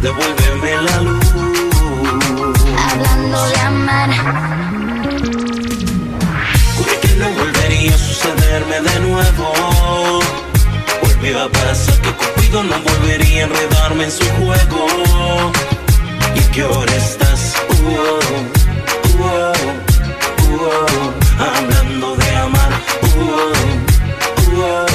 devuélveme 0.00 0.82
la 0.82 0.96
luz. 1.02 1.26
Hablando 2.90 3.38
de 3.48 3.58
amar. 3.60 4.10
Juré 6.76 6.94
que 7.02 7.12
no 7.16 7.28
volvería 7.30 7.94
a 7.94 7.98
sucederme 7.98 8.80
de 8.80 9.00
nuevo. 9.00 9.46
Volvió 11.02 11.42
a 11.42 11.48
pasar 11.48 11.98
que 12.00 12.12
Cupido 12.12 12.62
no 12.64 12.78
volvería 12.80 13.44
a 13.44 13.46
enredarme 13.48 14.04
en 14.04 14.12
su 14.12 14.24
juego. 14.36 14.86
¿Y 16.34 16.38
a 16.38 16.50
qué 16.52 16.64
hora 16.64 16.94
estás? 16.94 17.54
Uh 17.68 17.74
-oh, 17.74 18.20
uh 19.08 19.22
-oh, 19.22 19.52
uh 20.44 20.58
-oh, 20.60 21.06
hablando 21.50 22.16
de 22.16 22.28
amar. 22.36 22.72
Uh, 23.16 23.52
uh, 24.60 24.86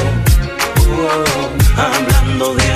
hablando 1.85 2.45
de 2.56 2.64
amar. 2.64 2.73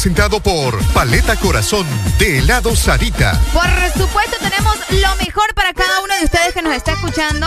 presentado 0.00 0.40
por 0.40 0.82
Paleta 0.94 1.36
Corazón 1.36 1.86
de 2.18 2.38
helado 2.38 2.74
Sarita. 2.74 3.38
Por 3.52 3.68
supuesto, 4.00 4.38
tenemos 4.40 4.74
lo 4.92 5.14
mejor 5.22 5.52
para 5.54 5.74
cada 5.74 6.00
uno 6.00 6.14
de 6.16 6.24
ustedes 6.24 6.54
que 6.54 6.62
nos 6.62 6.72
está 6.74 6.92
escuchando 6.92 7.46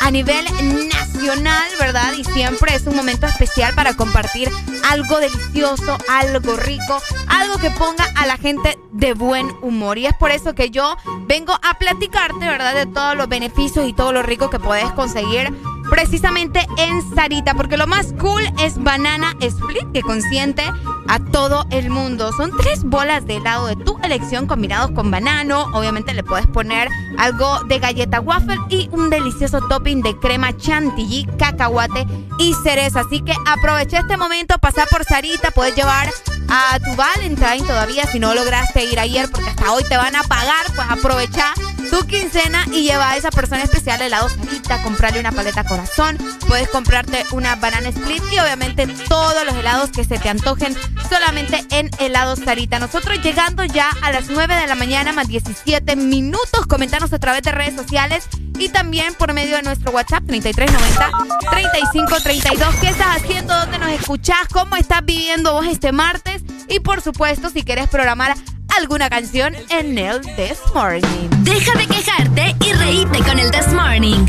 a 0.00 0.10
nivel 0.10 0.44
nacional, 0.88 1.62
¿verdad? 1.78 2.12
Y 2.18 2.24
siempre 2.24 2.74
es 2.74 2.88
un 2.88 2.96
momento 2.96 3.28
especial 3.28 3.72
para 3.76 3.94
compartir 3.94 4.50
algo 4.90 5.20
delicioso, 5.20 5.96
algo 6.08 6.56
rico, 6.56 7.00
algo 7.28 7.56
que 7.58 7.70
ponga 7.70 8.04
a 8.16 8.26
la 8.26 8.36
gente 8.36 8.76
de 8.90 9.14
buen 9.14 9.48
humor. 9.62 9.96
Y 9.96 10.06
es 10.06 10.14
por 10.14 10.32
eso 10.32 10.56
que 10.56 10.70
yo 10.70 10.96
vengo 11.28 11.52
a 11.52 11.78
platicarte, 11.78 12.46
¿verdad? 12.46 12.74
De 12.74 12.86
todos 12.86 13.16
los 13.16 13.28
beneficios 13.28 13.88
y 13.88 13.92
todo 13.92 14.10
lo 14.10 14.24
rico 14.24 14.50
que 14.50 14.58
puedes 14.58 14.90
conseguir 14.90 15.54
precisamente 15.88 16.66
en 16.78 17.14
Sarita, 17.14 17.54
porque 17.54 17.76
lo 17.76 17.86
más 17.86 18.12
cool 18.18 18.42
es 18.58 18.76
Banana 18.82 19.36
Split, 19.40 19.92
que 19.92 20.02
consiente 20.02 20.64
a 21.08 21.18
todo 21.18 21.66
el 21.70 21.90
mundo. 21.90 22.32
Son 22.32 22.50
tres 22.56 22.84
bolas 22.84 23.26
de 23.26 23.36
helado 23.36 23.66
de 23.66 23.76
tu 23.76 23.98
elección 24.02 24.46
combinados 24.46 24.90
con 24.92 25.10
banano. 25.10 25.66
Obviamente 25.72 26.14
le 26.14 26.22
puedes 26.22 26.46
poner 26.46 26.88
algo 27.18 27.60
de 27.64 27.78
galleta 27.78 28.20
waffle 28.20 28.58
y 28.68 28.88
un 28.92 29.10
delicioso 29.10 29.60
topping 29.68 30.02
de 30.02 30.16
crema 30.18 30.56
chantilly, 30.56 31.26
cacahuate 31.38 32.06
y 32.38 32.54
cereza. 32.62 33.00
Así 33.00 33.22
que 33.22 33.34
aprovecha 33.46 34.00
este 34.00 34.16
momento, 34.16 34.58
pasa 34.58 34.86
por 34.90 35.04
Sarita, 35.04 35.50
puedes 35.50 35.74
llevar 35.74 36.10
a 36.48 36.78
tu 36.78 36.94
Valentine 36.94 37.66
todavía 37.66 38.06
si 38.06 38.18
no 38.18 38.34
lograste 38.34 38.84
ir 38.84 38.98
ayer 39.00 39.28
porque 39.30 39.50
hasta 39.50 39.72
hoy 39.72 39.82
te 39.84 39.96
van 39.96 40.14
a 40.16 40.22
pagar, 40.22 40.64
pues 40.74 40.86
aprovecha 40.88 41.52
tu 41.90 42.06
quincena 42.06 42.64
y 42.72 42.84
lleva 42.84 43.10
a 43.10 43.16
esa 43.16 43.30
persona 43.30 43.62
especial 43.62 44.00
helado 44.00 44.28
Sarita, 44.28 44.82
comprarle 44.82 45.20
una 45.20 45.32
paleta 45.32 45.64
corazón, 45.64 46.18
puedes 46.46 46.68
comprarte 46.68 47.24
una 47.32 47.56
banana 47.56 47.88
split 47.88 48.22
y 48.32 48.38
obviamente 48.38 48.86
todos 49.08 49.44
los 49.44 49.54
helados 49.54 49.90
que 49.90 50.04
se 50.04 50.18
te 50.18 50.28
antojen 50.28 50.76
solamente 51.08 51.64
en 51.70 51.90
helado 51.98 52.36
Sarita. 52.36 52.78
Nosotros 52.78 53.22
llegando 53.22 53.64
ya 53.64 53.90
a 54.02 54.12
las 54.12 54.28
9 54.28 54.54
de 54.56 54.66
la 54.66 54.74
mañana 54.74 55.12
más 55.12 55.28
17 55.28 55.96
minutos, 55.96 56.66
comentanos 56.66 57.12
a 57.12 57.18
través 57.18 57.42
de 57.42 57.52
redes 57.52 57.74
sociales 57.74 58.28
y 58.58 58.68
también 58.68 59.14
por 59.14 59.32
medio 59.32 59.56
de 59.56 59.62
nuestro 59.62 59.92
WhatsApp 59.92 60.24
3390 60.26 61.10
3532. 61.50 62.74
¿Qué 62.76 62.88
estás 62.88 63.16
haciendo? 63.16 63.54
¿Dónde 63.54 63.78
nos 63.78 63.90
escuchás? 63.90 64.48
¿Cómo 64.52 64.76
estás 64.76 65.04
viviendo 65.04 65.52
vos 65.52 65.66
este 65.66 65.92
martes? 65.92 66.42
Y 66.68 66.80
por 66.80 67.00
supuesto, 67.00 67.50
si 67.50 67.62
quieres 67.62 67.88
programar 67.88 68.34
alguna 68.78 69.08
canción 69.08 69.54
en 69.70 69.98
el 69.98 70.20
This 70.36 70.58
Morning. 70.74 71.28
Deja 71.42 71.78
de 71.78 71.86
quejarte 71.86 72.56
y 72.64 72.72
reíte 72.72 73.18
con 73.20 73.38
el 73.38 73.50
This 73.50 73.72
Morning. 73.72 74.26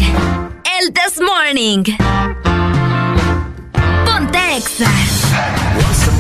El 0.80 0.94
This 0.94 1.20
Morning. 1.20 1.84
Ponte 4.06 4.58
Exa. 4.58 4.90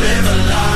live 0.00 0.26
a 0.26 0.36
life 0.48 0.67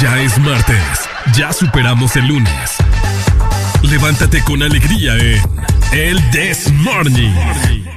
Ya 0.00 0.20
es 0.20 0.38
martes. 0.38 1.08
Ya 1.34 1.52
superamos 1.52 2.14
el 2.14 2.28
lunes. 2.28 2.76
Levántate 3.82 4.40
con 4.44 4.62
alegría 4.62 5.16
en 5.16 5.42
El 5.92 6.30
This 6.30 6.70
Morning. 6.72 7.87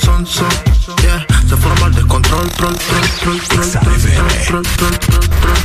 son, 0.00 0.26
son, 0.26 0.48
yeah. 1.02 1.26
Se 1.48 1.56
forma 1.56 1.86
el 1.86 1.94
descontrol, 1.94 2.48
troll, 2.52 2.76
troll, 2.76 3.04
troll, 3.20 3.40
troll, 3.40 3.70
troll, 3.70 4.00
troll, 4.00 4.22
troll, 4.46 4.64
troll, 4.68 5.28
troll, 5.28 5.58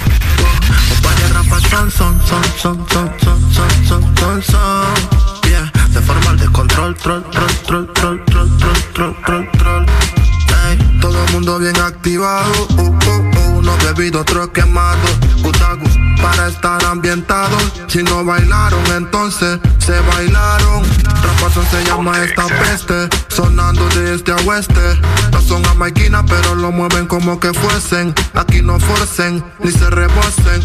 Compañía 0.90 1.28
rapa 1.34 1.60
son, 1.70 1.92
son, 1.92 2.22
son, 2.28 2.44
son, 2.58 2.86
son, 2.90 3.12
son, 3.22 3.53
son, 3.53 3.86
son, 3.88 4.16
son, 4.18 4.44
son, 4.44 5.50
yeah. 5.50 5.72
Se 5.92 6.02
forma 6.02 6.32
el 6.32 6.38
descontrol, 6.38 6.95
troll, 6.95 7.24
troll, 7.32 7.48
troll, 7.66 7.94
troll, 7.94 8.26
troll, 8.26 8.58
troll, 8.94 9.16
troll, 9.24 9.52
troll, 9.58 9.86
Todo 11.02 11.26
el 11.26 11.32
mundo 11.34 11.60
bien 11.60 11.78
activado, 11.80 12.52
uh, 12.78 12.82
uh, 12.82 13.58
uh, 13.58 13.62
no 13.62 13.78
bebido, 13.78 14.22
otro 14.22 14.52
quemado, 14.52 15.08
estar 16.53 16.83
ambientados. 16.85 17.64
Si 17.88 18.03
no 18.03 18.23
bailaron, 18.23 18.85
entonces 18.95 19.59
se 19.80 19.99
bailaron. 20.01 20.83
Trapazón 21.22 21.65
se 21.72 21.83
llama 21.85 22.23
esta 22.23 22.45
peste, 22.48 23.09
sonando 23.27 23.88
de 23.90 24.15
este 24.15 24.32
a 24.32 24.35
oeste. 24.48 24.82
No 25.32 25.41
son 25.41 25.64
jamaiquinas, 25.64 26.23
pero 26.27 26.56
lo 26.56 26.72
mueven 26.72 27.07
como 27.07 27.40
que 27.40 27.53
fuesen. 27.53 28.14
Aquí 28.33 28.61
no 28.61 28.80
forcen, 28.80 29.43
ni 29.59 29.72
se 29.72 29.90
rebosen. 29.90 30.61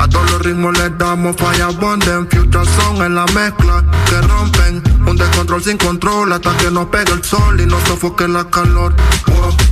A 0.00 0.08
todos 0.08 0.30
los 0.30 0.42
ritmos 0.42 0.76
les 0.78 0.96
damos 0.98 1.36
falla 1.36 1.68
bonden. 1.68 2.28
Future 2.28 2.66
son 2.76 3.02
en 3.02 3.14
la 3.14 3.24
mezcla 3.26 3.84
que 4.08 4.20
rompen. 4.20 4.82
Un 5.06 5.16
descontrol 5.16 5.62
sin 5.62 5.78
control 5.78 6.32
hasta 6.32 6.56
que 6.58 6.70
nos 6.70 6.86
pega 6.86 7.12
el 7.12 7.24
sol 7.24 7.60
y 7.60 7.66
nos 7.66 7.82
sofoque 7.84 8.28
la 8.28 8.44
calor. 8.44 8.94
Oh. 9.32 9.71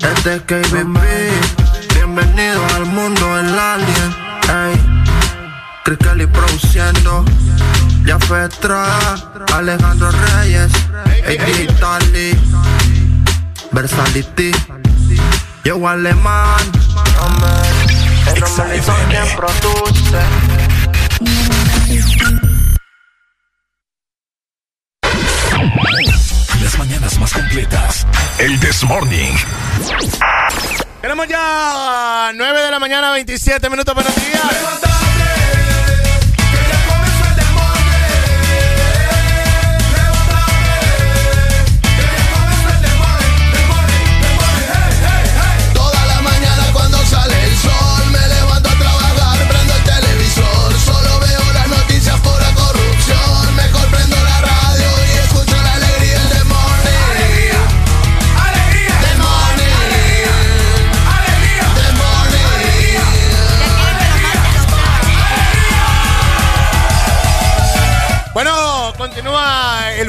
Este 0.00 0.34
es 0.34 0.42
KBB. 0.42 0.98
Bienvenido 1.94 2.60
al 2.74 2.86
mundo 2.86 3.36
del 3.36 3.56
alien. 3.56 4.16
Ey, 4.48 4.76
Chris 5.84 5.98
Kelly 5.98 6.26
produciendo. 6.26 7.24
Ya 8.04 8.16
Estrada, 8.16 9.14
Alejandro 9.54 10.10
Reyes, 10.10 10.72
AJ 11.24 11.78
Tali, 11.78 12.36
Versality, 13.70 14.50
yo 15.64 15.88
Alemán, 15.88 16.64
hombre, 17.20 17.48
el 18.34 18.40
Romelito 18.40 18.92
quien 19.08 19.36
produce. 19.36 20.65
Las 26.76 26.88
mañanas 26.88 27.18
más 27.18 27.32
completas. 27.32 28.06
El 28.36 28.60
This 28.60 28.84
Morning. 28.84 29.32
Tenemos 31.00 31.26
ya 31.26 32.32
9 32.34 32.60
de 32.60 32.70
la 32.70 32.78
mañana, 32.78 33.12
27 33.12 33.70
minutos. 33.70 33.94
Buenos 33.94 34.14
días. 34.16 34.42
Toda 34.82 34.96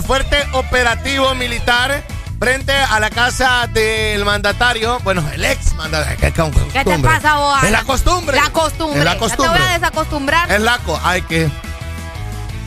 fuerte 0.07 0.43
operativo 0.53 1.35
militar 1.35 2.03
frente 2.39 2.71
a 2.73 2.99
la 2.99 3.09
casa 3.09 3.67
del 3.73 4.23
mandatario, 4.23 4.99
bueno, 5.03 5.23
el 5.33 5.43
ex 5.43 5.73
mandatario. 5.73 6.17
¿Qué, 6.17 6.31
¿Qué 6.31 6.83
te 6.83 6.99
pasa, 6.99 7.35
vos? 7.37 7.63
Es 7.63 7.71
la 7.71 7.83
costumbre. 7.83 8.37
La 8.37 8.49
costumbre. 8.51 8.99
Es 8.99 9.05
la 9.05 9.13
Ya 9.13 9.19
costumbre. 9.19 9.53
te 9.59 9.59
voy 9.65 9.67
a 9.67 9.79
desacostumbrar. 9.79 10.51
Es 10.51 10.61
laco. 10.61 10.99
Hay 11.03 11.21
que. 11.23 11.49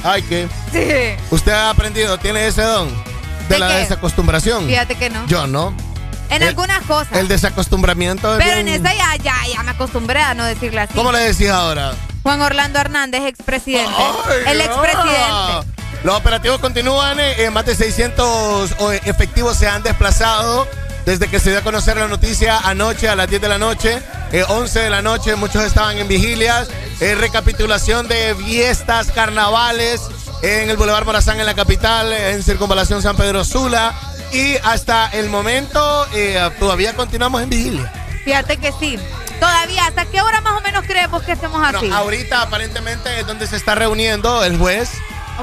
Hay 0.04 0.22
que. 0.22 0.48
Sí. 0.72 1.22
Usted 1.30 1.52
ha 1.52 1.70
aprendido, 1.70 2.18
tiene 2.18 2.46
ese 2.46 2.62
don 2.62 2.88
de, 3.48 3.54
¿De 3.54 3.58
la 3.58 3.68
qué? 3.68 3.74
desacostumbración. 3.74 4.66
Fíjate 4.66 4.94
que 4.96 5.10
no. 5.10 5.26
Yo 5.26 5.46
no. 5.46 5.74
En 6.30 6.42
El- 6.42 6.48
algunas 6.50 6.82
cosas. 6.82 7.16
El 7.16 7.26
desacostumbramiento 7.28 8.38
es 8.38 8.44
Pero 8.44 8.56
en 8.58 8.68
esa 8.68 8.94
ya, 8.94 9.16
ya, 9.16 9.34
ya 9.52 9.62
me 9.62 9.72
acostumbré 9.72 10.20
a 10.22 10.34
no 10.34 10.44
decirle 10.44 10.80
así. 10.82 10.94
¿Cómo 10.94 11.10
le 11.12 11.18
decís 11.20 11.48
ahora? 11.50 11.92
Juan 12.22 12.40
Orlando 12.42 12.78
Hernández, 12.78 13.22
expresidente. 13.26 13.90
el 14.46 14.60
expresidente. 14.60 15.79
Los 16.02 16.16
operativos 16.16 16.58
continúan, 16.60 17.18
eh, 17.20 17.50
más 17.50 17.66
de 17.66 17.74
600 17.74 18.72
o- 18.78 18.92
efectivos 18.92 19.56
se 19.56 19.68
han 19.68 19.82
desplazado 19.82 20.66
desde 21.04 21.28
que 21.28 21.38
se 21.40 21.50
dio 21.50 21.58
a 21.58 21.62
conocer 21.62 21.96
la 21.96 22.08
noticia 22.08 22.58
anoche 22.58 23.08
a 23.08 23.16
las 23.16 23.28
10 23.28 23.42
de 23.42 23.48
la 23.48 23.58
noche, 23.58 24.00
eh, 24.32 24.44
11 24.48 24.80
de 24.80 24.90
la 24.90 25.02
noche, 25.02 25.34
muchos 25.36 25.62
estaban 25.64 25.98
en 25.98 26.08
vigilias, 26.08 26.68
eh, 27.00 27.14
recapitulación 27.14 28.06
de 28.08 28.34
fiestas, 28.34 29.08
carnavales 29.12 30.00
en 30.42 30.70
el 30.70 30.76
Boulevard 30.76 31.04
Morazán 31.04 31.38
en 31.38 31.46
la 31.46 31.54
capital, 31.54 32.12
en 32.12 32.42
Circunvalación 32.42 33.02
San 33.02 33.16
Pedro 33.16 33.44
Sula 33.44 33.92
y 34.32 34.56
hasta 34.64 35.08
el 35.08 35.28
momento 35.28 36.06
eh, 36.14 36.50
todavía 36.58 36.94
continuamos 36.94 37.42
en 37.42 37.50
vigilia. 37.50 37.92
Fíjate 38.24 38.56
que 38.58 38.72
sí. 38.78 38.98
Todavía, 39.38 39.86
¿hasta 39.86 40.04
qué 40.06 40.20
hora 40.20 40.40
más 40.42 40.58
o 40.58 40.60
menos 40.60 40.84
creemos 40.86 41.22
que 41.22 41.32
estemos 41.32 41.62
así? 41.66 41.88
No, 41.88 41.96
ahorita 41.96 42.42
aparentemente 42.42 43.20
es 43.20 43.26
donde 43.26 43.46
se 43.46 43.56
está 43.56 43.74
reuniendo 43.74 44.44
el 44.44 44.58
juez 44.58 44.90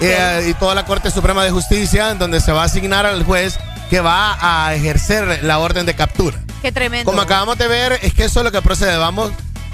Eh, 0.01 0.47
y 0.49 0.53
toda 0.53 0.75
la 0.75 0.85
Corte 0.85 1.11
Suprema 1.11 1.43
de 1.43 1.51
Justicia, 1.51 2.11
en 2.11 2.19
donde 2.19 2.39
se 2.39 2.51
va 2.51 2.63
a 2.63 2.65
asignar 2.65 3.05
al 3.05 3.23
juez 3.23 3.59
que 3.89 3.99
va 3.99 4.37
a 4.39 4.75
ejercer 4.75 5.43
la 5.43 5.59
orden 5.59 5.85
de 5.85 5.95
captura. 5.95 6.37
Qué 6.61 6.71
tremendo. 6.71 7.09
Como 7.09 7.21
acabamos 7.21 7.57
de 7.57 7.67
ver, 7.67 7.99
es 8.01 8.13
que 8.13 8.25
eso 8.25 8.39
es 8.39 8.43
lo 8.43 8.51
que 8.51 8.61
procede. 8.61 8.97
Vamos 8.97 9.31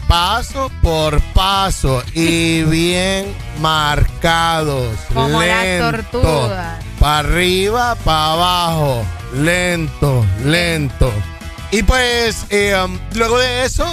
paso 0.07 0.69
por 0.81 1.19
paso 1.33 2.03
y 2.13 2.63
bien 2.69 3.33
marcados. 3.59 4.95
Como 5.13 5.41
las 5.41 5.63
lento, 5.63 5.91
tortugas. 5.91 6.83
Para 6.99 7.19
arriba, 7.19 7.95
para 8.03 8.33
abajo. 8.33 9.05
Lento, 9.35 10.25
lento. 10.45 11.11
Y 11.71 11.81
pues, 11.83 12.45
eh, 12.51 12.75
um, 12.85 12.99
luego 13.15 13.39
de 13.39 13.65
eso, 13.65 13.85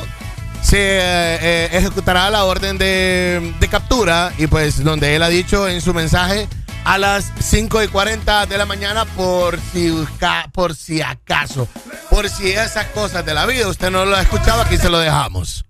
se 0.63 0.79
eh, 0.79 1.69
ejecutará 1.73 2.31
la 2.31 2.45
orden 2.45 2.79
de, 2.79 3.53
captura. 3.71 4.33
Y 4.39 4.47
pues, 4.47 4.83
donde 4.83 5.17
él 5.17 5.23
ha 5.23 5.29
dicho 5.29 5.69
en 5.69 5.81
su 5.81 5.95
mensaje 5.95 6.47
a 6.85 6.99
las 6.99 7.33
5 7.41 7.83
y 7.83 7.89
40 7.89 8.47
de 8.47 8.59
la 8.59 8.67
mañana, 8.67 9.05
por 9.05 9.59
si, 9.73 9.93
ca- 10.19 10.49
por 10.53 10.75
si 10.75 11.03
acaso, 11.03 11.69
por 12.11 12.29
si 12.29 12.51
esas 12.51 12.87
cosas 12.87 13.25
de 13.27 13.35
la 13.35 13.47
vida 13.47 13.69
usted 13.69 13.91
no 13.91 14.05
lo 14.05 14.17
ha 14.17 14.23
escuchado, 14.23 14.63
aquí 14.63 14.77
se 14.77 14.89
lo 14.91 14.99
dejamos. 14.99 15.65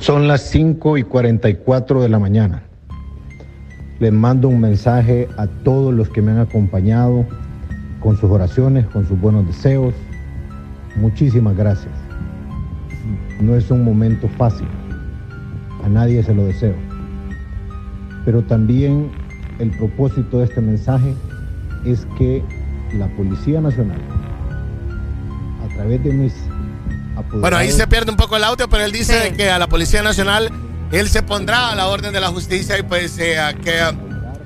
Son 0.00 0.28
las 0.28 0.42
5 0.50 0.98
y 0.98 1.02
44 1.02 2.02
de 2.02 2.08
la 2.08 2.18
mañana. 2.18 2.62
Les 3.98 4.12
mando 4.12 4.48
un 4.48 4.60
mensaje 4.60 5.28
a 5.38 5.46
todos 5.46 5.92
los 5.92 6.08
que 6.10 6.22
me 6.22 6.30
han 6.32 6.38
acompañado 6.38 7.26
con 8.00 8.16
sus 8.20 8.30
oraciones, 8.30 8.86
con 8.86 9.08
sus 9.08 9.18
buenos 9.20 9.46
deseos. 9.46 9.92
Muchísimas 10.94 11.56
gracias. 11.56 11.92
No 13.40 13.56
es 13.56 13.70
un 13.70 13.84
momento 13.84 14.28
fácil. 14.36 14.66
A 15.84 15.88
nadie 15.88 16.22
se 16.22 16.34
lo 16.34 16.44
deseo. 16.46 16.74
Pero 18.24 18.42
también 18.42 19.10
el 19.58 19.70
propósito 19.76 20.38
de 20.38 20.44
este 20.44 20.60
mensaje 20.60 21.14
es 21.84 22.06
que 22.18 22.42
la 22.94 23.06
Policía 23.16 23.60
Nacional, 23.60 23.98
a 25.64 25.74
través 25.74 26.02
de 26.04 26.12
mis 26.12 26.32
Bueno, 26.34 27.56
ahí 27.56 27.68
apoderados- 27.68 27.74
se 27.76 27.86
pierde 27.86 28.10
un 28.10 28.16
poco 28.16 28.36
el 28.36 28.44
audio, 28.44 28.68
pero 28.68 28.84
él 28.84 28.92
dice 28.92 29.32
que 29.36 29.50
a 29.50 29.58
la 29.58 29.66
Policía 29.68 30.02
Nacional 30.02 30.50
él 30.92 31.08
se 31.08 31.22
pondrá 31.22 31.70
a 31.70 31.74
la 31.76 31.88
orden 31.88 32.12
de 32.12 32.20
la 32.20 32.28
justicia 32.28 32.78
y 32.78 32.82
pues 32.82 33.18
eh, 33.18 33.38
a 33.38 33.54
que 33.54 33.70
eh, 33.78 33.92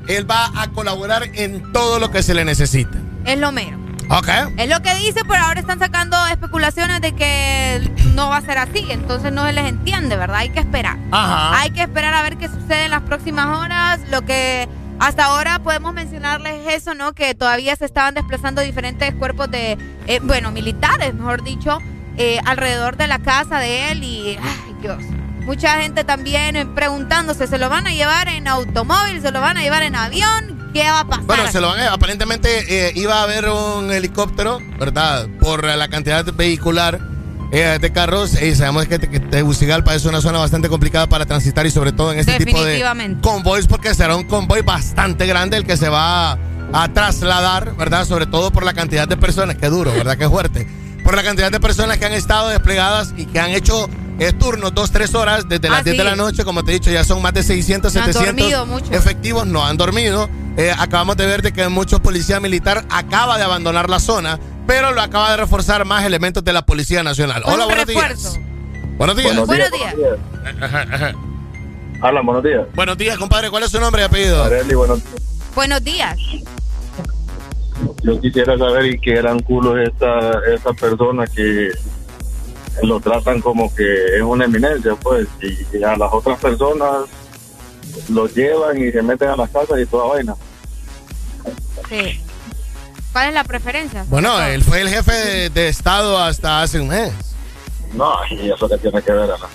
él 0.09 0.29
va 0.31 0.51
a 0.61 0.69
colaborar 0.71 1.25
en 1.35 1.73
todo 1.73 1.99
lo 1.99 2.11
que 2.11 2.23
se 2.23 2.35
le 2.35 2.45
necesite. 2.45 2.99
Es 3.25 3.39
lo 3.39 3.53
mero. 3.53 3.79
Ok. 4.13 4.29
Es 4.59 4.69
lo 4.69 4.83
que 4.83 4.95
dice, 4.97 5.23
pero 5.27 5.43
ahora 5.43 5.61
están 5.61 5.79
sacando 5.79 6.17
especulaciones 6.27 7.01
de 7.01 7.13
que 7.15 7.91
no 8.15 8.29
va 8.29 8.37
a 8.37 8.41
ser 8.43 8.59
así. 8.59 8.85
Entonces 8.91 9.33
no 9.33 9.47
se 9.47 9.55
les 9.55 9.67
entiende, 9.67 10.17
¿verdad? 10.17 10.37
Hay 10.37 10.51
que 10.51 10.61
esperar. 10.61 10.99
Ajá. 11.11 11.59
Hay 11.61 11.71
que 11.71 11.81
esperar 11.81 12.13
a 12.13 12.23
ver 12.23 12.37
qué 12.37 12.49
sucede 12.49 12.85
en 12.85 12.91
las 12.91 13.01
próximas 13.03 13.47
horas. 13.59 14.01
Lo 14.11 14.21
que 14.21 14.69
hasta 14.99 15.25
ahora 15.25 15.61
podemos 15.61 15.95
mencionarles 15.95 16.75
eso, 16.75 16.95
¿no? 16.95 17.15
Que 17.15 17.35
todavía 17.35 17.75
se 17.75 17.87
estaban 17.87 18.13
desplazando 18.13 18.61
diferentes 18.61 19.15
cuerpos 19.15 19.51
de, 19.51 19.79
eh, 20.07 20.21
bueno, 20.23 20.51
militares, 20.51 21.15
mejor 21.15 21.43
dicho, 21.43 21.79
eh, 22.19 22.39
alrededor 22.45 22.99
de 22.99 23.07
la 23.07 23.19
casa 23.19 23.61
de 23.61 23.93
él. 23.93 24.05
Y, 24.05 24.39
ay, 24.43 24.77
Dios. 24.83 25.03
Mucha 25.47 25.81
gente 25.81 26.05
también 26.05 26.75
preguntándose, 26.75 27.47
¿se 27.47 27.59
lo 27.59 27.71
van 27.71 27.87
a 27.87 27.91
llevar 27.93 28.29
en 28.29 28.47
automóvil? 28.47 29.23
¿Se 29.23 29.33
lo 29.33 29.41
van 29.41 29.57
a 29.57 29.63
llevar 29.63 29.83
en 29.83 29.97
avión? 29.97 30.62
¿Qué 30.73 30.83
va 30.85 31.01
a 31.01 31.07
pasar? 31.07 31.25
Bueno, 31.25 31.51
se 31.51 31.61
lo 31.61 31.69
van 31.69 31.81
a, 31.81 31.93
aparentemente 31.93 32.89
eh, 32.89 32.93
iba 32.97 33.21
a 33.21 33.23
haber 33.25 33.49
un 33.49 33.91
helicóptero, 33.91 34.59
¿verdad? 34.79 35.29
Por 35.41 35.65
la 35.65 35.89
cantidad 35.89 36.25
vehicular 36.35 37.01
eh, 37.53 37.79
de 37.81 37.93
carros. 37.93 38.41
Y 38.41 38.55
sabemos 38.55 38.87
que, 38.87 38.99
que 38.99 39.21
Tegucigalpa 39.21 39.95
es 39.95 40.07
una 40.07 40.21
zona 40.21 40.39
bastante 40.39 40.69
complicada 40.69 41.07
para 41.09 41.27
transitar 41.27 41.67
y 41.67 41.71
sobre 41.71 41.93
todo 41.93 42.13
en 42.13 42.19
este 42.19 42.39
tipo 42.39 42.65
de 42.65 42.83
convoys 43.21 43.67
porque 43.67 43.95
será 43.95 44.17
un 44.17 44.25
convoy 44.25 44.63
bastante 44.63 45.27
grande 45.27 45.59
el 45.59 45.65
que 45.65 45.77
se 45.77 45.89
va 45.91 46.39
a 46.73 46.89
trasladar, 46.95 47.77
¿verdad? 47.77 48.07
Sobre 48.07 48.27
todo 48.27 48.51
por 48.51 48.65
la 48.65 48.73
cantidad 48.73 49.07
de 49.07 49.19
personas, 49.19 49.57
que 49.57 49.69
duro, 49.69 49.93
¿verdad? 49.93 50.17
Que 50.17 50.29
fuerte. 50.29 50.67
Por 51.05 51.15
la 51.15 51.23
cantidad 51.23 51.53
de 51.53 51.61
personas 51.61 51.99
que 51.99 52.07
han 52.07 52.13
estado 52.13 52.49
desplegadas 52.49 53.13
y 53.17 53.27
que 53.27 53.39
han 53.39 53.51
hecho 53.51 53.89
eh, 54.29 54.33
turnos, 54.33 54.75
dos, 54.75 54.91
tres 54.91 55.15
horas, 55.15 55.49
desde 55.49 55.69
las 55.69 55.81
Ah, 55.81 55.83
10 55.85 55.97
de 55.97 56.03
sí. 56.03 56.09
la 56.09 56.17
noche, 56.17 56.45
como 56.45 56.65
te 56.65 56.71
he 56.73 56.75
dicho, 56.75 56.91
ya 56.91 57.05
son 57.05 57.21
más 57.23 57.33
de 57.35 57.43
600, 57.43 57.95
No 57.95 58.01
han 58.03 58.13
700 58.13 58.37
dormido 58.37 58.67
mucho. 58.67 58.93
efectivos, 58.93 59.47
no 59.47 59.65
han 59.65 59.77
dormido. 59.77 60.29
Eh, 60.57 60.73
acabamos 60.79 61.17
de 61.17 61.27
ver 61.27 61.43
de 61.43 61.53
que 61.53 61.69
mucho 61.69 62.01
policía 62.01 62.39
militar 62.41 62.85
acaba 62.91 63.39
de 63.39 63.45
abandonar 63.45 63.89
la 63.89 63.99
zona, 64.01 64.39
pero 64.67 64.93
lo 64.93 65.01
acaba 65.01 65.31
de 65.31 65.37
reforzar 65.39 65.85
más 65.85 66.05
elementos 66.05 66.45
de 66.45 66.53
la 66.53 66.65
Policía 66.67 67.03
Nacional. 67.03 67.43
Hola, 67.47 67.65
buenos 67.67 67.87
refuerzo. 67.87 68.33
días. 68.33 68.41
Buenos 68.99 69.17
días. 69.17 69.47
Buenos 69.47 69.71
días. 69.71 69.95
Hola, 72.03 72.21
buenos 72.23 72.43
días. 72.45 72.67
Buenos 72.75 72.99
días, 72.99 73.17
compadre. 73.19 73.49
¿Cuál 73.51 73.63
es 73.63 73.71
su 73.71 73.81
nombre 73.81 74.03
y 74.03 74.05
apellido? 74.05 74.45
Buenos 75.55 75.85
días. 75.85 76.17
Yo 78.03 78.21
quisiera 78.21 78.57
saber 78.59 78.87
y 78.87 78.99
qué 79.01 79.15
eran 79.15 79.41
culos 79.41 79.77
esta, 79.79 80.31
esta 80.55 80.73
persona 80.73 81.27
que 81.27 81.71
lo 82.83 83.01
tratan 83.01 83.41
como 83.41 83.75
que 83.75 84.17
es 84.17 84.23
una 84.23 84.45
eminencia, 84.47 84.95
pues, 84.97 85.27
y, 85.41 85.77
y 85.77 85.83
a 85.85 85.97
las 85.97 86.13
otras 86.13 86.39
personas 86.41 87.05
los 88.09 88.35
llevan 88.35 88.79
y 88.83 88.91
se 88.91 89.03
meten 89.03 89.29
a 89.29 89.37
las 89.37 89.51
casas 89.51 89.79
y 89.81 89.87
toda 89.87 90.07
vaina. 90.15 90.35
Sí. 91.89 92.21
¿Cuál 93.13 93.29
es 93.29 93.35
la 93.35 93.45
preferencia? 93.45 94.05
Bueno, 94.09 94.41
él 94.43 94.63
fue 94.65 94.81
el 94.81 94.89
jefe 94.89 95.13
de, 95.13 95.51
de 95.51 95.69
Estado 95.69 96.19
hasta 96.19 96.63
hace 96.63 96.81
un 96.81 96.89
mes. 96.89 97.13
No, 97.93 98.13
y 98.31 98.51
eso 98.51 98.67
que 98.69 98.79
tiene 98.79 99.03
que 99.03 99.13
ver, 99.13 99.31
Ana. 99.31 99.47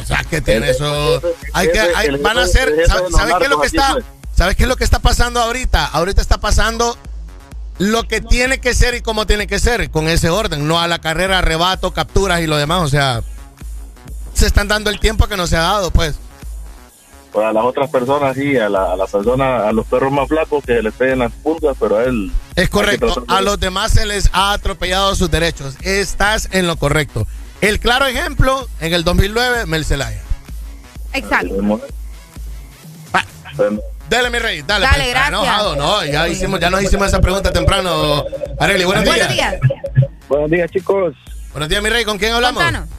O 0.00 0.04
sea, 0.04 0.24
que 0.24 0.40
tiene 0.40 0.70
eso. 0.70 1.20
Hay 1.52 1.70
que, 1.70 1.78
hay- 1.78 2.16
van 2.22 2.38
a 2.38 2.46
jefe 2.46 2.86
¿Sabes 2.86 3.34
qué 3.38 3.44
es 3.44 3.50
lo 3.50 3.60
que 3.60 3.66
está? 3.66 3.96
¿Sabes 4.34 4.56
qué 4.56 4.62
es 4.62 4.68
lo 4.68 4.76
que 4.76 4.84
está 4.84 4.98
pasando 4.98 5.40
ahorita? 5.40 5.84
Ahorita 5.86 6.22
está 6.22 6.38
pasando 6.40 6.96
lo 7.82 8.04
que 8.04 8.20
tiene 8.20 8.60
que 8.60 8.74
ser 8.74 8.94
y 8.94 9.00
cómo 9.00 9.26
tiene 9.26 9.48
que 9.48 9.58
ser, 9.58 9.90
con 9.90 10.06
ese 10.06 10.30
orden, 10.30 10.68
no 10.68 10.80
a 10.80 10.86
la 10.86 11.00
carrera, 11.00 11.38
arrebato, 11.38 11.92
capturas 11.92 12.40
y 12.40 12.46
lo 12.46 12.56
demás. 12.56 12.82
O 12.82 12.88
sea, 12.88 13.22
se 14.34 14.46
están 14.46 14.68
dando 14.68 14.88
el 14.88 15.00
tiempo 15.00 15.26
que 15.26 15.36
no 15.36 15.48
se 15.48 15.56
ha 15.56 15.62
dado, 15.62 15.90
pues. 15.90 16.14
Pues 17.32 17.44
a 17.44 17.52
las 17.52 17.64
otras 17.64 17.90
personas 17.90 18.36
sí, 18.36 18.56
a, 18.56 18.68
la, 18.68 18.92
a 18.92 18.96
las 18.96 19.10
personas, 19.10 19.62
a 19.62 19.72
los 19.72 19.84
perros 19.86 20.12
más 20.12 20.28
flacos 20.28 20.62
que 20.64 20.80
les 20.80 20.94
peguen 20.94 21.18
las 21.20 21.32
pulgas, 21.32 21.76
pero 21.80 21.96
a 21.96 22.04
él... 22.04 22.30
Es 22.54 22.68
correcto. 22.68 23.24
A 23.26 23.40
los 23.40 23.58
demás 23.58 23.90
se 23.90 24.06
les 24.06 24.30
ha 24.32 24.52
atropellado 24.52 25.16
sus 25.16 25.28
derechos. 25.28 25.76
Estás 25.80 26.50
en 26.52 26.68
lo 26.68 26.76
correcto. 26.76 27.26
El 27.60 27.80
claro 27.80 28.06
ejemplo, 28.06 28.68
en 28.78 28.94
el 28.94 29.02
2009, 29.02 29.66
Mel 29.66 29.84
Zelaya. 29.84 30.22
Exacto. 31.14 31.80
Dale, 34.12 34.28
mi 34.28 34.38
rey, 34.38 34.60
dale. 34.60 34.84
Dale, 34.84 34.98
pues, 34.98 35.10
gracias. 35.10 35.28
enojado, 35.28 35.74
no, 35.74 36.04
ya 36.04 36.28
hicimos, 36.28 36.60
ya 36.60 36.68
nos 36.68 36.82
hicimos 36.82 37.08
esa 37.08 37.18
pregunta 37.18 37.50
temprano. 37.50 38.26
Areli, 38.58 38.84
buenos 38.84 39.04
días. 39.04 39.16
Buenos 39.16 39.32
días. 39.32 39.56
Buenos 40.28 40.50
días, 40.50 40.70
chicos. 40.70 41.14
Buenos 41.52 41.70
días, 41.70 41.82
mi 41.82 41.88
rey, 41.88 42.04
¿con 42.04 42.18
quién 42.18 42.34
hablamos? 42.34 42.62
Contanos. 42.62 42.90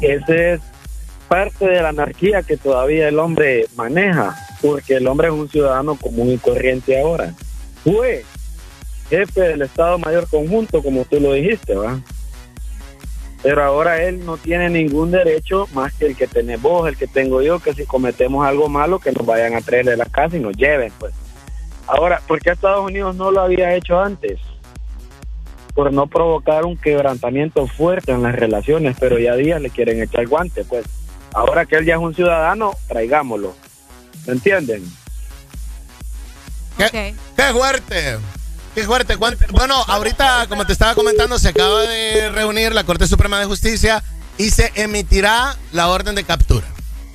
Ese 0.00 0.54
es 0.54 0.60
parte 1.28 1.64
de 1.64 1.80
la 1.80 1.90
anarquía 1.90 2.42
que 2.42 2.56
todavía 2.56 3.06
el 3.06 3.20
hombre 3.20 3.68
maneja, 3.76 4.36
porque 4.60 4.94
el 4.96 5.06
hombre 5.06 5.28
es 5.28 5.32
un 5.32 5.48
ciudadano 5.48 5.94
común 5.94 6.30
y 6.30 6.38
corriente 6.38 7.00
ahora. 7.00 7.32
Fue 7.84 8.24
jefe 9.10 9.42
del 9.42 9.62
Estado 9.62 9.96
Mayor 10.00 10.26
Conjunto, 10.28 10.82
como 10.82 11.04
tú 11.04 11.20
lo 11.20 11.34
dijiste, 11.34 11.76
¿va? 11.76 12.00
Pero 13.42 13.64
ahora 13.64 14.02
él 14.02 14.24
no 14.24 14.36
tiene 14.36 14.70
ningún 14.70 15.10
derecho 15.10 15.68
más 15.74 15.92
que 15.94 16.06
el 16.06 16.16
que 16.16 16.28
tenés 16.28 16.62
vos, 16.62 16.88
el 16.88 16.96
que 16.96 17.08
tengo 17.08 17.42
yo, 17.42 17.58
que 17.58 17.74
si 17.74 17.84
cometemos 17.84 18.46
algo 18.46 18.68
malo, 18.68 19.00
que 19.00 19.10
nos 19.10 19.26
vayan 19.26 19.54
a 19.54 19.60
traer 19.60 19.86
de 19.86 19.96
la 19.96 20.06
casa 20.06 20.36
y 20.36 20.40
nos 20.40 20.56
lleven, 20.56 20.92
pues. 20.98 21.12
Ahora, 21.88 22.22
¿por 22.28 22.40
qué 22.40 22.50
Estados 22.50 22.86
Unidos 22.86 23.16
no 23.16 23.32
lo 23.32 23.40
había 23.40 23.74
hecho 23.74 23.98
antes? 23.98 24.38
Por 25.74 25.92
no 25.92 26.06
provocar 26.06 26.64
un 26.64 26.76
quebrantamiento 26.76 27.66
fuerte 27.66 28.12
en 28.12 28.22
las 28.22 28.36
relaciones, 28.36 28.96
pero 29.00 29.18
ya 29.18 29.34
días 29.34 29.60
le 29.60 29.70
quieren 29.70 30.00
echar 30.00 30.26
guante, 30.28 30.64
pues. 30.64 30.84
Ahora 31.34 31.66
que 31.66 31.76
él 31.76 31.84
ya 31.84 31.94
es 31.94 32.00
un 32.00 32.14
ciudadano, 32.14 32.74
traigámoslo. 32.86 33.54
¿Me 34.26 34.34
entienden? 34.34 34.84
¿Qué, 36.78 37.14
qué 37.36 37.42
fuerte. 37.52 38.18
Qué 38.74 38.84
fuerte. 38.84 39.16
¿Cuánto- 39.16 39.44
Bueno, 39.50 39.74
ahorita, 39.86 40.46
como 40.48 40.66
te 40.66 40.72
estaba 40.72 40.94
comentando, 40.94 41.38
se 41.38 41.48
acaba 41.48 41.80
de 41.82 42.30
reunir 42.30 42.72
la 42.72 42.84
Corte 42.84 43.06
Suprema 43.06 43.38
de 43.38 43.44
Justicia 43.46 44.02
y 44.38 44.50
se 44.50 44.72
emitirá 44.76 45.56
la 45.72 45.88
orden 45.88 46.14
de 46.14 46.24
captura. 46.24 46.66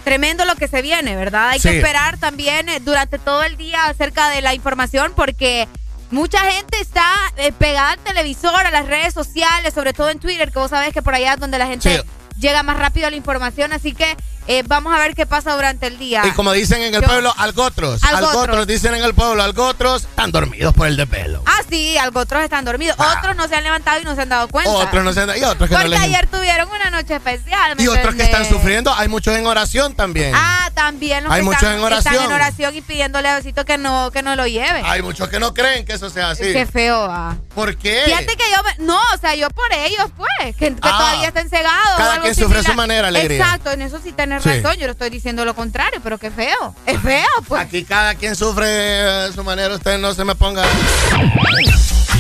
Tremendo 0.04 0.46
lo 0.46 0.56
que 0.56 0.68
se 0.68 0.82
viene, 0.82 1.16
¿verdad? 1.16 1.50
Hay 1.50 1.60
Sí. 1.60 1.68
que 1.70 1.78
esperar 1.78 2.18
también 2.18 2.70
eh, 2.70 2.80
durante 2.80 3.18
todo 3.20 3.44
el 3.44 3.58
día 3.58 3.86
acerca 3.88 4.30
de 4.30 4.42
la 4.42 4.54
información 4.54 5.12
porque 5.16 5.68
mucha 6.12 6.40
gente 6.52 6.80
está 6.80 7.06
eh, 7.38 7.52
pegada 7.52 7.92
al 7.92 8.00
televisor, 8.00 8.56
a 8.66 8.72
las 8.72 8.86
redes 8.86 9.14
sociales, 9.14 9.74
sobre 9.74 9.94
todo 9.94 10.10
en 10.10 10.20
Twitter, 10.20 10.52
que 10.52 10.60
vos 10.60 10.70
sabés 10.70 10.94
que 10.94 11.02
por 11.02 11.14
allá 11.16 11.34
es 11.34 11.40
donde 11.40 11.58
la 11.58 11.68
gente 11.68 12.04
llega 12.40 12.62
más 12.64 12.78
rápido 12.78 13.08
a 13.08 13.10
la 13.10 13.16
información, 13.18 13.74
así 13.74 13.94
que 13.94 14.16
eh, 14.48 14.64
vamos 14.66 14.94
a 14.94 15.00
ver 15.00 15.14
qué 15.16 15.26
pasa 15.26 15.54
durante 15.56 15.88
el 15.88 15.98
día. 16.00 16.24
Y 16.26 16.32
como 16.32 16.52
dicen 16.54 16.82
en 16.82 16.96
el 16.96 17.02
Yo- 17.02 17.08
pueblo, 17.08 17.34
algotros. 17.38 18.04
Algotros. 18.04 18.32
Algotros, 18.34 18.68
dicen 18.68 18.96
en 18.96 19.04
el 19.04 19.14
pueblo, 19.14 19.44
algotros, 19.44 20.04
están 20.04 20.32
dormidos 20.32 20.74
por 20.74 20.88
el 20.88 20.98
de 20.98 21.06
pelo. 21.08 21.44
Ah, 21.46 21.60
sí, 21.70 21.98
algo 21.98 22.20
otros 22.22 22.44
están 22.44 22.66
dormidos, 22.66 22.98
otros 23.00 23.36
no 23.36 23.48
se 23.48 23.56
han 23.56 23.64
levantado 23.64 24.00
y 24.02 24.04
no 24.04 24.16
se 24.16 24.22
han 24.22 24.30
dado 24.30 24.48
cuenta. 24.48 24.72
Otros 24.72 25.04
no 25.04 25.14
se 25.14 25.22
han- 25.22 25.30
y 25.38 25.44
otros 25.44 25.70
que 25.70 25.76
no 25.76 25.82
Porque 25.82 25.90
les- 25.90 26.00
ayer 26.00 26.28
tuvieron 26.28 26.70
una 26.70 26.90
noche 26.90 27.16
especial. 27.16 27.76
¿me 27.76 27.84
Y 27.84 27.88
otros 27.88 28.16
que 28.16 28.24
están 28.24 28.46
sufriendo, 28.48 28.94
hay 28.94 29.08
muchos 29.08 29.36
en 29.36 29.46
oración 29.46 29.96
también. 29.96 30.34
Ah, 30.36 30.70
también 30.74 31.24
los 31.24 31.34
Hay 31.34 31.40
que 31.40 31.46
muchos 31.46 31.64
están, 31.64 31.78
en 31.78 31.84
oración. 31.84 32.14
están 32.14 32.30
en 32.30 32.36
oración 32.36 32.76
y 32.76 32.82
pidiéndole 32.82 33.28
a 33.30 33.36
Diosito 33.36 33.66
que 33.66 33.78
no, 33.78 34.12
que 34.12 34.22
no 34.22 34.36
lo 34.36 34.48
lleve. 34.48 34.82
Hay 34.86 35.02
muchos 35.02 35.28
que 35.30 35.40
no 35.40 35.54
creen 35.54 35.86
que 35.86 35.94
eso 35.94 36.10
sea 36.10 36.30
así. 36.32 36.44
Qué 36.54 36.66
feo, 36.66 37.06
ah. 37.10 37.36
¿Por 37.54 37.78
qué? 37.78 38.04
Fíjate 38.06 38.36
que 38.38 38.44
yo, 38.52 38.86
no, 38.86 38.98
o 39.14 39.18
sea, 39.20 39.36
yo 39.36 39.50
por 39.50 39.72
ellos, 39.74 40.06
pues, 40.16 40.56
que, 40.56 40.74
que 40.74 40.80
Ah. 40.82 40.98
todavía 40.98 41.28
estén 41.30 41.50
cegados. 41.50 41.68
o 41.94 41.98
Cada 41.98 42.14
algo 42.14 42.24
quien 42.24 42.36
sufre 42.36 42.60
a 42.60 42.64
su 42.64 42.74
manera, 42.74 43.08
alegría. 43.08 43.38
Exacto, 43.38 43.72
en 43.72 43.82
eso 43.82 44.00
sí 44.04 44.12
tenés 44.42 44.58
Sí. 44.58 44.64
razón, 44.64 44.80
yo 44.80 44.86
no 44.88 44.92
estoy 44.92 45.10
diciendo 45.10 45.46
lo 45.46 45.56
contrario, 45.56 46.00
pero 46.04 46.18
qué 46.18 46.32
feo, 46.32 46.76
es 46.86 47.00
feo, 47.02 47.28
pues. 47.48 47.62
Aquí 47.62 47.84
cada 47.84 48.16
quien 48.16 48.36
sufre 48.36 49.02
a 49.02 49.32
su 49.32 49.44
manera, 49.44 49.76
usted 49.76 49.98
no 49.98 50.14
se 50.14 50.24
me 50.26 50.36
ponga. 50.36 50.64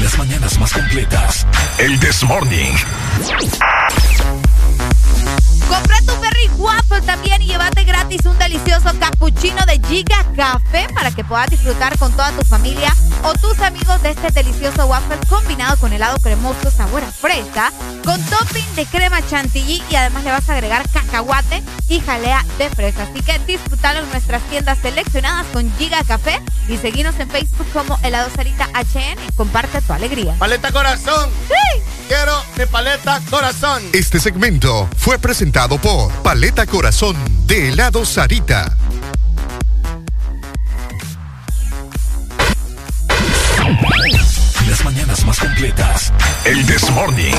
Las 0.01 0.17
mañanas 0.17 0.59
más 0.59 0.71
completas. 0.73 1.45
El 1.79 1.99
This 1.99 2.23
Morning. 2.23 2.73
Compra 5.69 5.99
tu 6.05 6.19
Berry 6.21 6.47
También 7.05 7.41
y 7.43 7.47
llévate 7.47 7.83
gratis 7.83 8.25
un 8.25 8.37
delicioso 8.39 8.89
cappuccino 8.99 9.63
de 9.65 9.79
Giga 9.87 10.25
Café 10.35 10.87
para 10.93 11.11
que 11.11 11.23
puedas 11.23 11.47
disfrutar 11.49 11.97
con 11.97 12.11
toda 12.11 12.31
tu 12.31 12.43
familia 12.43 12.93
o 13.23 13.33
tus 13.33 13.59
amigos 13.59 14.01
de 14.01 14.09
este 14.09 14.31
delicioso 14.31 14.87
waffle 14.87 15.17
combinado 15.29 15.77
con 15.77 15.93
helado 15.93 16.17
cremoso 16.19 16.71
sabor 16.71 17.03
a 17.03 17.11
fresa, 17.11 17.71
con 18.03 18.19
topping 18.25 18.75
de 18.75 18.85
crema 18.87 19.25
chantilly 19.27 19.83
y 19.91 19.95
además 19.95 20.23
le 20.23 20.31
vas 20.31 20.49
a 20.49 20.53
agregar 20.53 20.89
cacahuate 20.89 21.61
y 21.87 21.99
jalea 21.99 22.43
de 22.57 22.69
fresa. 22.71 23.03
Así 23.03 23.21
que 23.21 23.37
disfrutalo 23.45 23.99
en 23.99 24.09
nuestras 24.09 24.41
tiendas 24.43 24.79
seleccionadas 24.79 25.45
con 25.53 25.71
Giga 25.77 26.03
Café 26.03 26.41
y 26.67 26.77
seguinos 26.77 27.19
en 27.19 27.29
Facebook 27.29 27.67
como 27.73 27.99
Helado 28.03 28.29
Sarita 28.35 28.69
HN 28.73 29.19
y 29.29 29.31
comparte 29.33 29.81
tu 29.81 29.93
alegría. 29.93 30.33
Paleta 30.39 30.71
corazón. 30.71 31.29
Sí. 31.47 31.81
Quiero 32.07 32.41
mi 32.57 32.65
paleta 32.65 33.21
corazón. 33.29 33.83
Este 33.91 34.19
segmento 34.19 34.89
fue 34.97 35.19
presentado 35.19 35.77
por 35.77 36.09
Paleta 36.23 36.65
Corazón 36.65 36.86
de 36.89 37.67
helado 37.67 38.05
Sarita. 38.05 38.73
Las 44.69 44.85
mañanas 44.85 45.25
más 45.25 45.37
completas. 45.37 46.13
El 46.45 46.65
This 46.65 46.89
Morning. 46.91 47.35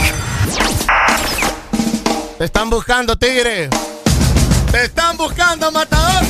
Te 2.37 2.45
están 2.45 2.69
buscando, 2.69 3.17
tigre. 3.17 3.71
Te 4.71 4.85
están 4.85 5.17
buscando, 5.17 5.73
matador. 5.73 6.25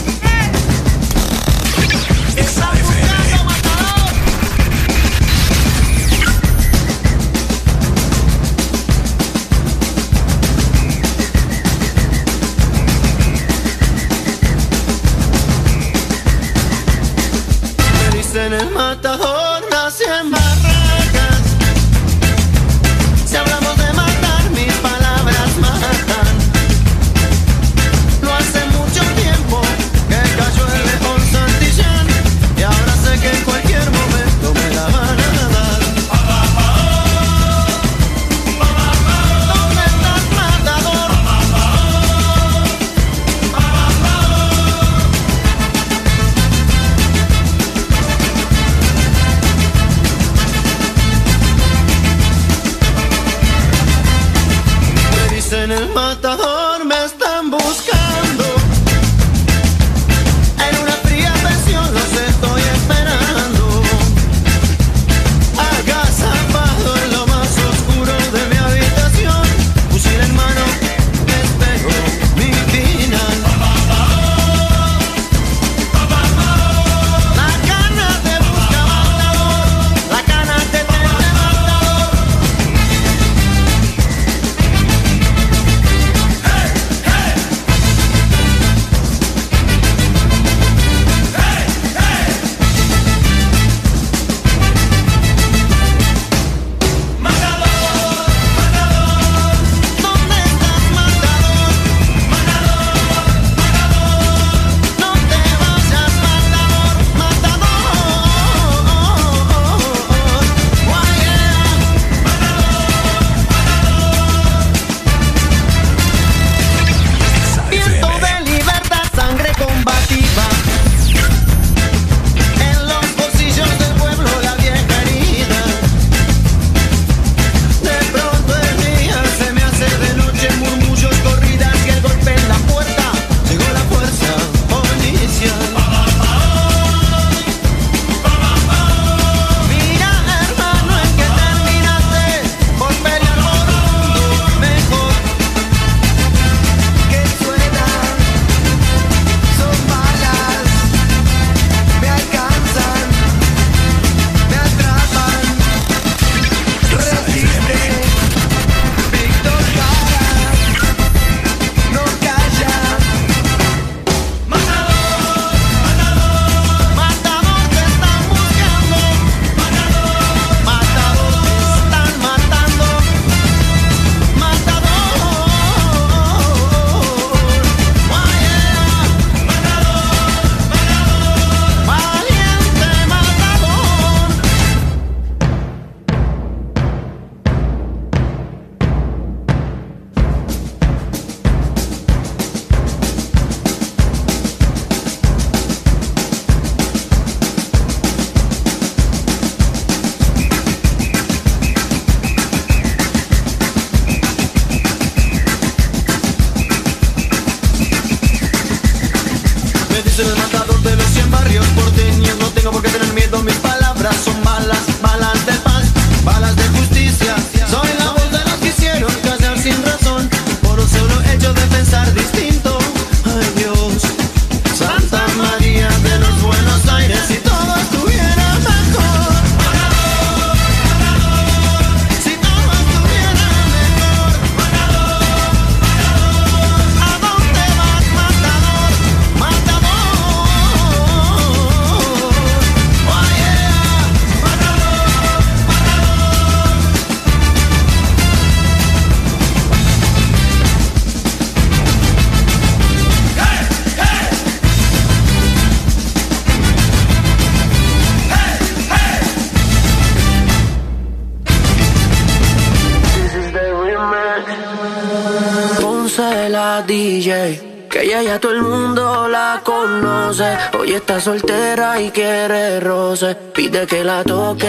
soltera 271.29 272.01
y 272.01 272.11
quiere 272.11 272.81
roce. 272.81 273.35
Pide 273.55 273.87
que 273.87 274.03
la 274.03 274.25
toque 274.25 274.68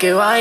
que 0.00 0.14
vaya. 0.14 0.39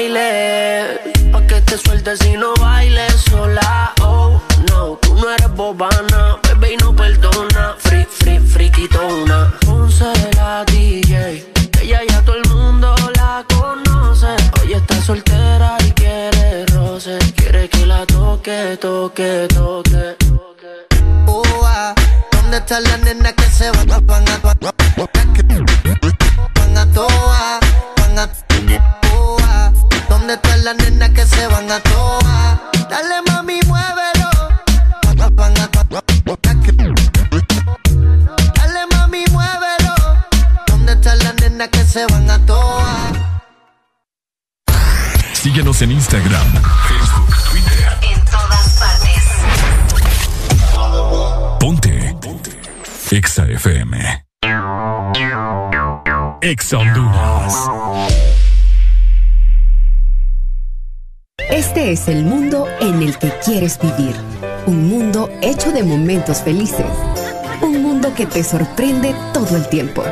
sorprende 68.43 69.15
todo 69.33 69.55
el 69.55 69.67
tiempo 69.69 70.03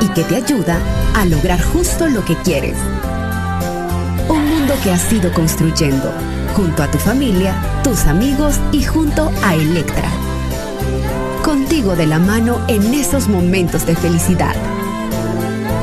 y 0.00 0.08
que 0.08 0.24
te 0.24 0.36
ayuda 0.36 0.78
a 1.14 1.24
lograr 1.24 1.60
justo 1.62 2.08
lo 2.08 2.24
que 2.24 2.36
quieres. 2.36 2.76
Un 4.28 4.48
mundo 4.48 4.74
que 4.82 4.90
has 4.90 5.12
ido 5.12 5.32
construyendo 5.32 6.12
junto 6.54 6.82
a 6.82 6.90
tu 6.90 6.98
familia, 6.98 7.54
tus 7.82 8.06
amigos 8.06 8.58
y 8.72 8.82
junto 8.82 9.30
a 9.42 9.54
Electra. 9.54 10.08
Contigo 11.42 11.96
de 11.96 12.06
la 12.06 12.18
mano 12.18 12.64
en 12.68 12.94
esos 12.94 13.28
momentos 13.28 13.86
de 13.86 13.96
felicidad. 13.96 14.54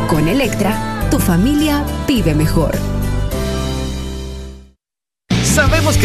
Con 0.08 0.28
Electra, 0.28 1.08
tu 1.12 1.20
familia 1.20 1.84
vive 2.08 2.34
mejor. 2.34 2.89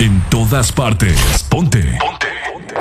En 0.00 0.18
todas 0.30 0.72
partes. 0.72 1.44
Ponte. 1.50 1.98
Ponte. 2.00 2.74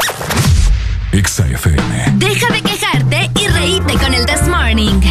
Exa 1.12 1.46
FM. 1.48 2.14
Deja 2.14 2.54
de 2.54 2.62
quejarte 2.62 3.30
y 3.38 3.48
reíte 3.48 3.94
con 3.96 4.14
el 4.14 4.26
This 4.26 4.48
Morning. 4.48 5.02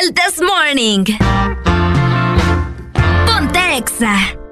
El 0.00 0.14
This 0.14 0.40
Morning. 0.40 1.04
Ponte 3.26 3.76
Exa. 3.76 4.45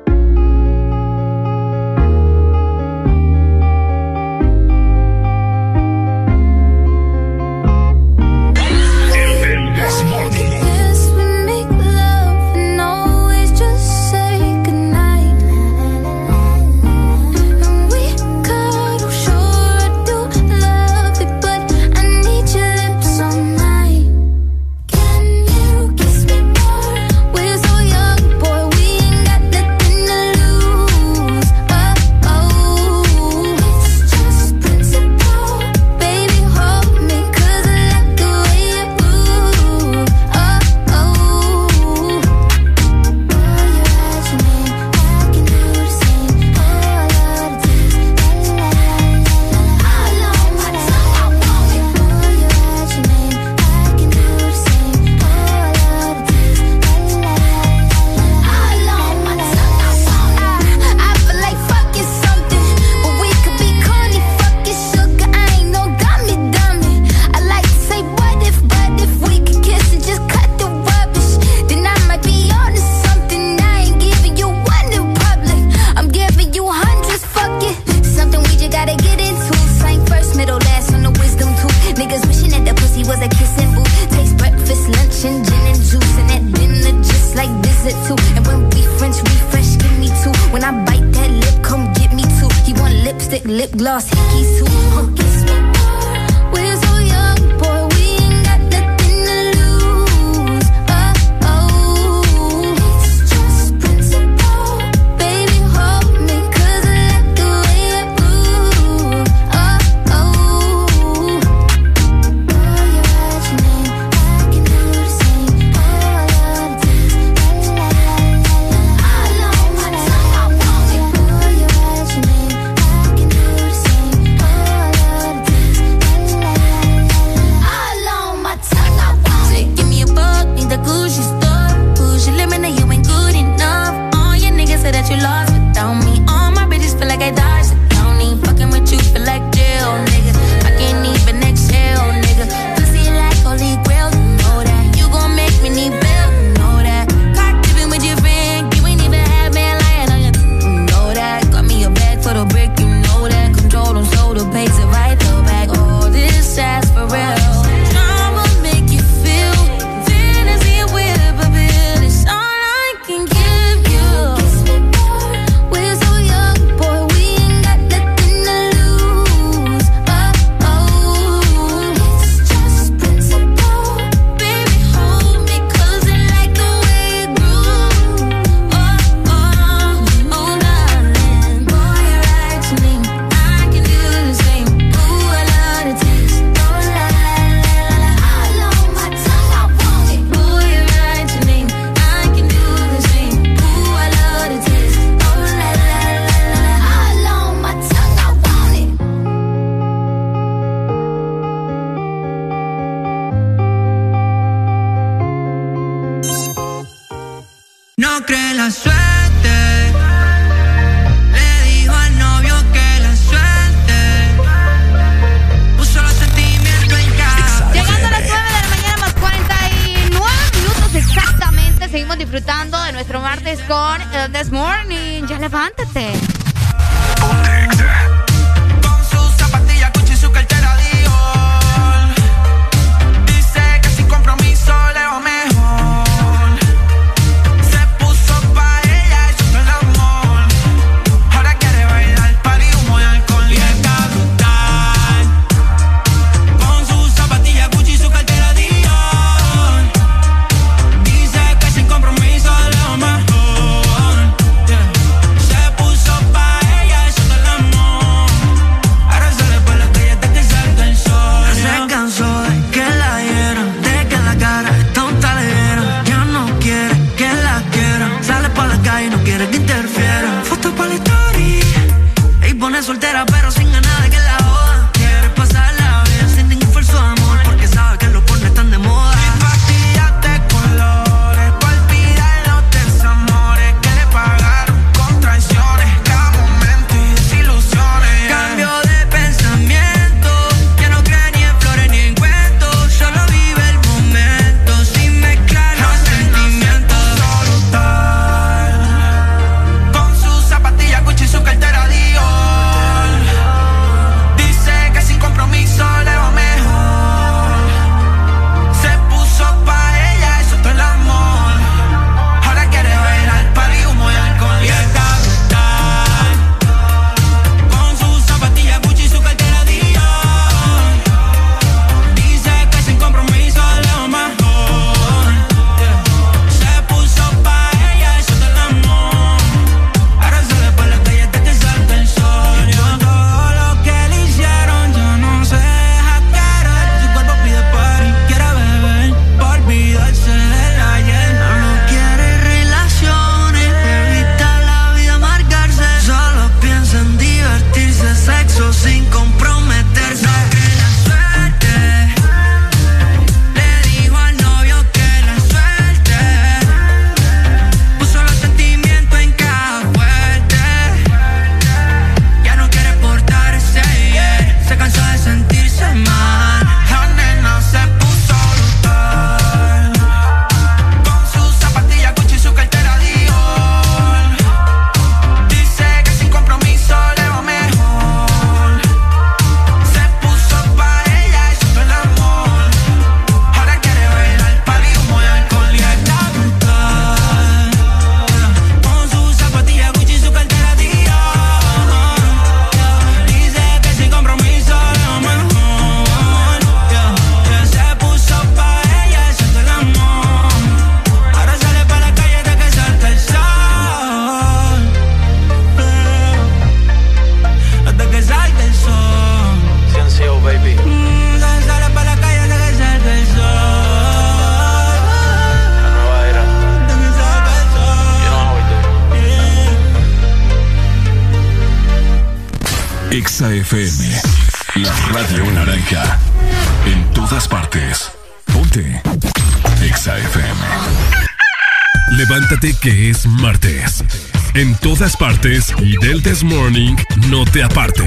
Morning 436.43 436.97
no 437.31 437.45
te 437.45 437.63
apartes. 437.63 438.03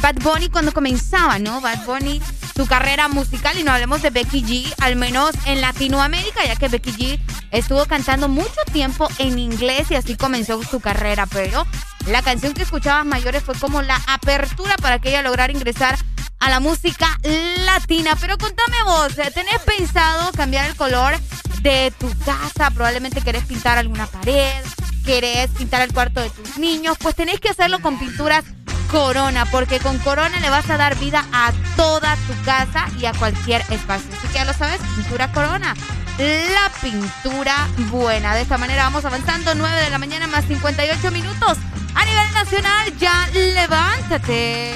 Bad 0.00 0.16
Bunny 0.22 0.48
cuando 0.48 0.72
comenzaba, 0.72 1.38
¿no? 1.38 1.60
Bad 1.60 1.84
Bunny, 1.84 2.20
su 2.54 2.66
carrera 2.66 3.08
musical 3.08 3.58
y 3.58 3.62
no 3.62 3.72
hablemos 3.72 4.02
de 4.02 4.10
Becky 4.10 4.42
G, 4.42 4.74
al 4.80 4.96
menos 4.96 5.32
en 5.46 5.60
Latinoamérica, 5.60 6.44
ya 6.44 6.56
que 6.56 6.68
Becky 6.68 6.92
G 6.92 7.20
estuvo 7.50 7.84
cantando 7.86 8.28
mucho 8.28 8.60
tiempo 8.72 9.08
en 9.18 9.38
inglés 9.38 9.90
y 9.90 9.94
así 9.94 10.16
comenzó 10.16 10.62
su 10.62 10.80
carrera, 10.80 11.26
pero 11.26 11.66
la 12.06 12.22
canción 12.22 12.54
que 12.54 12.62
escuchabas 12.62 13.04
Mayores 13.04 13.42
fue 13.42 13.54
como 13.56 13.82
la 13.82 14.00
apertura 14.06 14.76
para 14.76 15.00
que 15.00 15.08
ella 15.08 15.22
lograra 15.22 15.52
ingresar 15.52 15.98
a 16.38 16.50
la 16.50 16.60
música 16.60 17.18
latina. 17.64 18.16
Pero 18.20 18.38
contame 18.38 18.76
vos. 18.84 19.14
¿tenés 19.14 19.60
pensado 19.64 20.30
cambiar 20.32 20.66
el 20.66 20.76
color 20.76 21.18
de 21.62 21.92
tu 21.98 22.08
casa? 22.24 22.70
Probablemente 22.70 23.20
querés 23.20 23.44
pintar 23.44 23.78
alguna 23.78 24.06
pared, 24.06 24.64
querés 25.04 25.50
pintar 25.50 25.82
el 25.82 25.92
cuarto 25.92 26.20
de 26.20 26.30
tus 26.30 26.58
niños. 26.58 26.96
Pues 27.00 27.16
tenés 27.16 27.40
que 27.40 27.48
hacerlo 27.48 27.80
con 27.80 27.98
pinturas 27.98 28.44
Corona, 28.90 29.44
porque 29.46 29.78
con 29.78 29.98
Corona 29.98 30.40
le 30.40 30.50
vas 30.50 30.68
a 30.70 30.76
dar 30.76 30.96
vida 30.98 31.24
a 31.32 31.52
toda 31.76 32.16
tu 32.26 32.44
casa 32.44 32.86
y 32.98 33.06
a 33.06 33.12
cualquier 33.12 33.62
espacio. 33.70 34.08
Así 34.16 34.28
que 34.28 34.34
ya 34.34 34.44
lo 34.44 34.52
sabes, 34.52 34.80
pintura 34.94 35.30
Corona. 35.32 35.74
La 36.18 36.70
pintura 36.80 37.68
buena. 37.90 38.34
De 38.34 38.42
esta 38.42 38.58
manera 38.58 38.84
vamos 38.84 39.04
avanzando. 39.04 39.54
9 39.54 39.82
de 39.82 39.90
la 39.90 39.98
mañana 39.98 40.26
más 40.26 40.44
58 40.46 41.10
minutos. 41.10 41.58
A 41.94 42.04
nivel 42.04 42.32
nacional, 42.34 42.96
ya 42.98 43.28
levántate. 43.32 44.74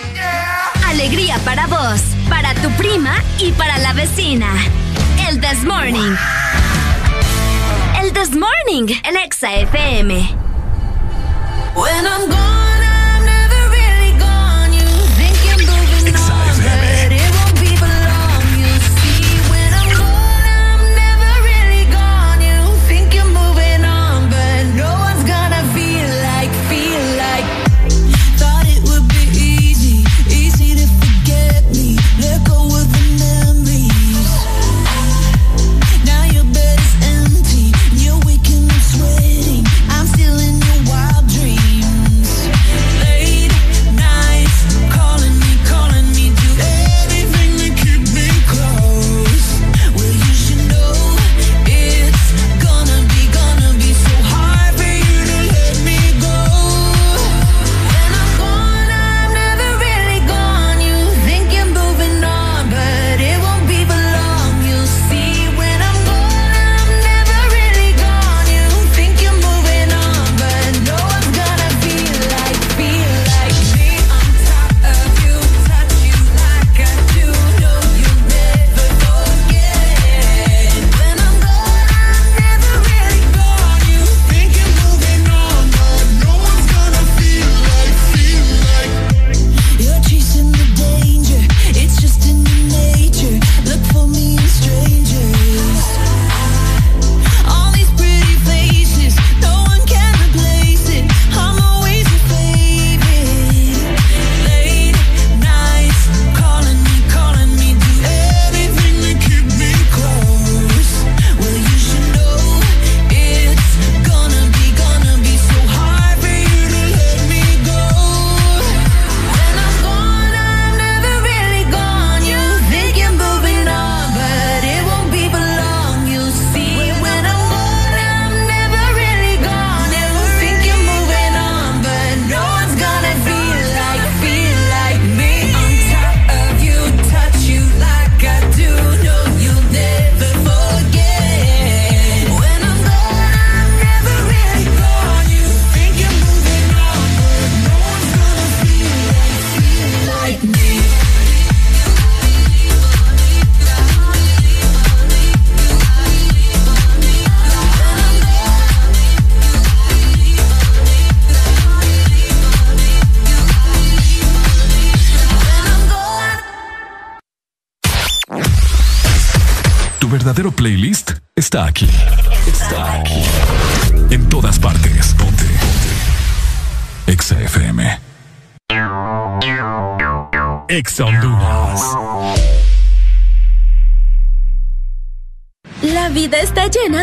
Alegría 0.86 1.38
para 1.44 1.66
vos, 1.66 2.00
para 2.28 2.54
tu 2.54 2.70
prima 2.72 3.22
y 3.38 3.52
para 3.52 3.78
la 3.78 3.92
vecina. 3.92 4.48
El 5.28 5.40
This 5.40 5.64
Morning. 5.64 6.16
El 8.02 8.12
This 8.12 8.30
Morning, 8.30 8.94
en 9.04 9.16
Exa 9.16 9.52
FM. 9.54 10.14
When 11.74 12.06
I'm 12.06 12.28
gone, 12.28 12.49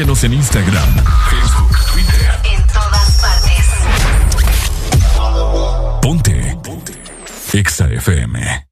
Síguenos 0.00 0.24
en 0.24 0.32
Instagram, 0.32 0.94
Facebook, 1.28 1.76
Twitter. 1.92 2.30
En 2.44 2.66
todas 2.68 3.20
partes. 3.20 3.66
Ponte. 6.00 6.56
Ponte. 6.64 6.94
Exa 7.52 7.86
FM. 7.86 8.66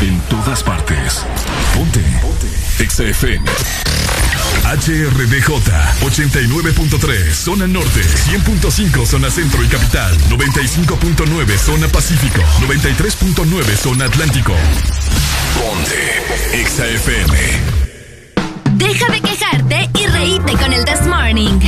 En 0.00 0.20
todas 0.22 0.64
partes. 0.64 1.24
Ponte. 1.74 2.02
Exa 2.80 3.04
FM. 3.04 3.48
HRDJ 4.64 5.48
89.3 6.00 7.32
Zona 7.34 7.68
Norte 7.68 8.00
100.5 8.02 9.06
Zona 9.06 9.30
Centro 9.30 9.62
y 9.62 9.68
Capital 9.68 10.18
95.9 10.28 11.56
Zona 11.56 11.86
Pacífico 11.86 12.42
93.9 12.66 13.76
Zona 13.76 14.06
Atlántico 14.06 14.54
Ponte 15.54 16.60
Exa 16.60 16.88
reíte 20.18 20.52
con 20.56 20.72
el 20.72 20.84
This 20.84 21.06
Morning. 21.06 21.60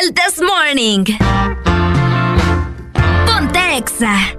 El 0.00 0.14
This 0.14 0.40
Morning. 0.40 1.04
Ponte 3.26 3.76
Exa. 3.76 4.35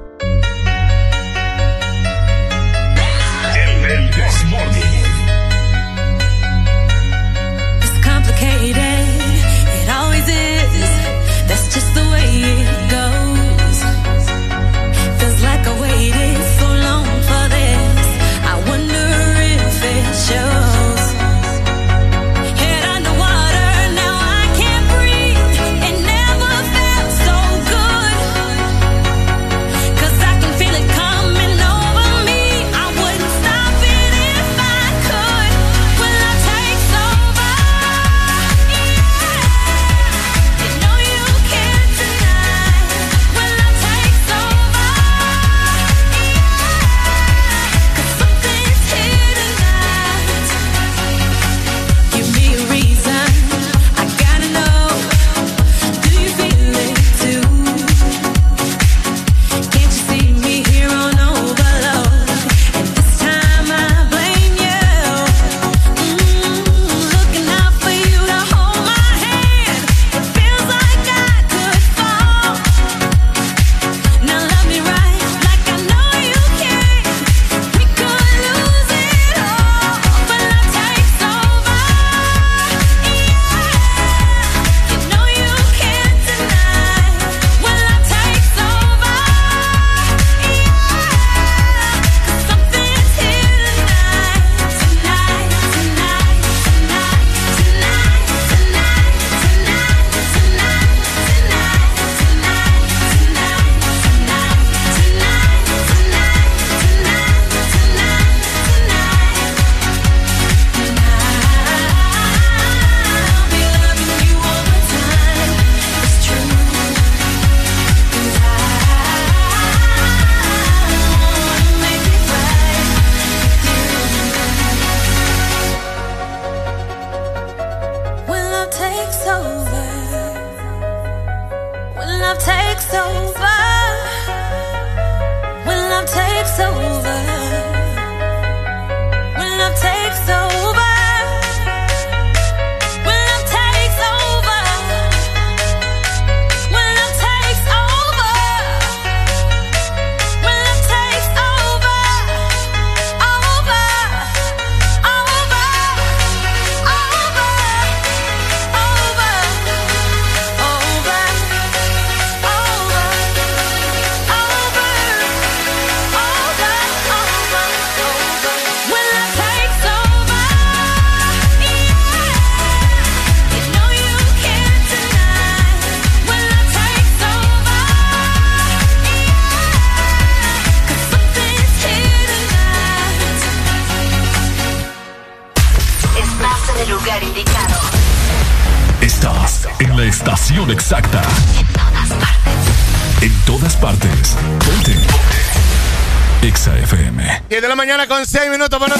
Con 198.07 198.25
6 198.25 198.49
minutos, 198.49 198.79
buenos 198.79 198.96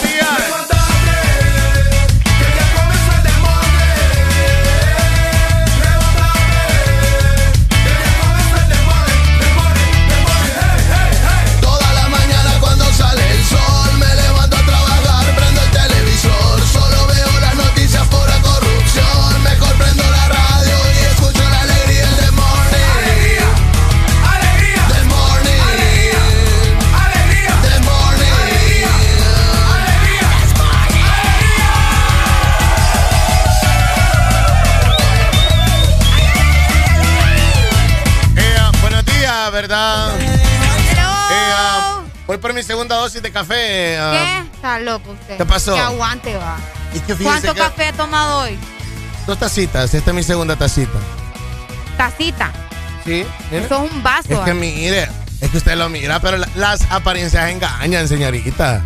dosis 43.08 43.22
de 43.22 43.32
café. 43.32 43.98
ah. 43.98 44.12
¿Qué? 44.44 44.56
Está 44.56 44.80
loco 44.80 45.12
usted. 45.12 45.38
¿Qué 45.38 45.46
pasó? 45.46 45.74
Que 45.74 45.80
aguante, 45.80 46.36
va. 46.36 46.58
Que 47.08 47.16
¿Cuánto 47.16 47.54
que- 47.54 47.60
café 47.60 47.90
he 47.90 47.94
tomado 47.94 48.40
hoy? 48.40 48.58
Dos 49.26 49.38
tacitas, 49.40 49.94
esta 49.94 50.12
es 50.12 50.16
mi 50.16 50.24
segunda 50.24 50.56
tacita. 50.56 50.98
Tacita. 51.98 52.52
Sí, 53.06 53.26
mire. 53.52 53.66
Eso 53.66 53.86
es 53.86 53.92
un 53.92 54.04
vaso. 54.04 54.34
Es 54.34 54.40
que 54.40 54.52
¿ah? 54.52 54.54
mire, 54.54 55.10
es 55.42 55.50
que 55.52 55.58
usted 55.58 55.76
lo 55.78 55.90
mira, 55.90 56.20
pero 56.20 56.38
la- 56.38 56.50
las 56.56 56.82
apariencias 56.90 57.50
engañan, 57.50 58.08
señorita. 58.08 58.82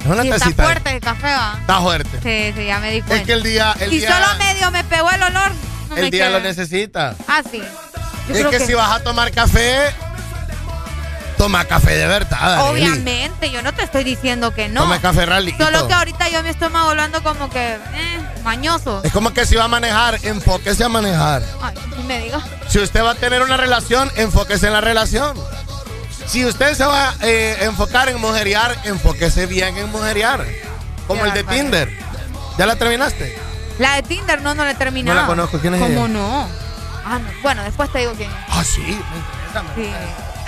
Es 0.00 0.06
una 0.06 0.22
Sí, 0.22 0.28
está 0.28 0.38
tacita. 0.44 0.62
fuerte 0.62 0.90
el 0.94 1.00
café, 1.00 1.26
va. 1.26 1.56
Está 1.60 1.80
fuerte. 1.80 2.18
Sí, 2.22 2.54
sí, 2.58 2.66
ya 2.66 2.78
me 2.80 2.90
di 2.90 3.00
cuenta. 3.02 3.16
Es 3.16 3.26
que 3.26 3.32
el 3.34 3.42
día, 3.42 3.74
el 3.80 3.92
y 3.92 3.98
día, 3.98 4.12
solo 4.12 4.26
medio 4.38 4.70
me 4.70 4.84
pegó 4.84 5.10
el 5.10 5.22
olor. 5.22 5.52
No 5.90 5.96
el 5.96 6.02
me 6.04 6.10
día 6.10 6.30
lo 6.30 6.40
necesita. 6.40 7.14
Ah, 7.28 7.42
sí. 7.50 7.62
Yo 8.28 8.34
es 8.36 8.46
que, 8.46 8.60
si 8.60 8.74
vas 8.74 8.92
a 8.92 9.02
tomar 9.02 9.30
café, 9.32 9.92
toma 11.40 11.64
café 11.64 11.96
de 11.96 12.06
verdad. 12.06 12.60
Arely. 12.68 12.82
Obviamente, 12.84 13.50
yo 13.50 13.62
no 13.62 13.72
te 13.72 13.82
estoy 13.82 14.04
diciendo 14.04 14.52
que 14.52 14.68
no. 14.68 14.82
Toma 14.82 15.00
café 15.00 15.24
ralito. 15.24 15.64
Solo 15.64 15.88
que 15.88 15.94
ahorita 15.94 16.28
yo 16.28 16.42
me 16.42 16.50
estoy 16.50 16.68
hablando 16.74 17.22
como 17.22 17.48
que, 17.48 17.76
eh, 17.76 18.20
mañoso. 18.44 19.00
Es 19.02 19.10
como 19.10 19.32
que 19.32 19.46
si 19.46 19.54
va 19.56 19.64
a 19.64 19.68
manejar, 19.68 20.18
enfóquese 20.22 20.84
a 20.84 20.90
manejar. 20.90 21.42
Ay, 21.62 21.74
me 22.06 22.20
diga. 22.20 22.42
Si 22.68 22.78
usted 22.78 23.02
va 23.02 23.12
a 23.12 23.14
tener 23.14 23.40
una 23.40 23.56
relación, 23.56 24.10
enfóquese 24.16 24.66
en 24.66 24.74
la 24.74 24.82
relación. 24.82 25.34
Si 26.26 26.44
usted 26.44 26.74
se 26.74 26.84
va 26.84 27.08
a 27.08 27.14
eh, 27.22 27.56
enfocar 27.62 28.10
en 28.10 28.20
mujerear, 28.20 28.76
enfóquese 28.84 29.46
bien 29.46 29.78
en 29.78 29.90
mujerear. 29.90 30.44
Como 31.06 31.22
Qué 31.22 31.28
el 31.28 31.34
de 31.34 31.42
barbaridad. 31.42 31.62
Tinder. 31.64 31.98
¿Ya 32.58 32.66
la 32.66 32.76
terminaste? 32.76 33.38
La 33.78 33.94
de 33.94 34.02
Tinder 34.02 34.42
no, 34.42 34.54
no 34.54 34.62
la 34.62 34.72
he 34.72 34.74
terminado. 34.74 35.14
No 35.14 35.22
la 35.22 35.26
conozco. 35.26 35.58
¿Quién 35.58 35.74
es 35.74 35.80
¿Cómo 35.80 36.04
ella? 36.04 36.08
no? 36.08 36.48
Ah, 37.06 37.18
no. 37.18 37.30
Bueno, 37.42 37.62
después 37.62 37.90
te 37.90 38.00
digo 38.00 38.12
quién 38.12 38.30
es. 38.30 38.36
Ah, 38.50 38.62
sí, 38.62 38.82
me 38.82 38.92
interesa. 38.92 39.62
me- 39.62 39.74
Sí. 39.74 39.90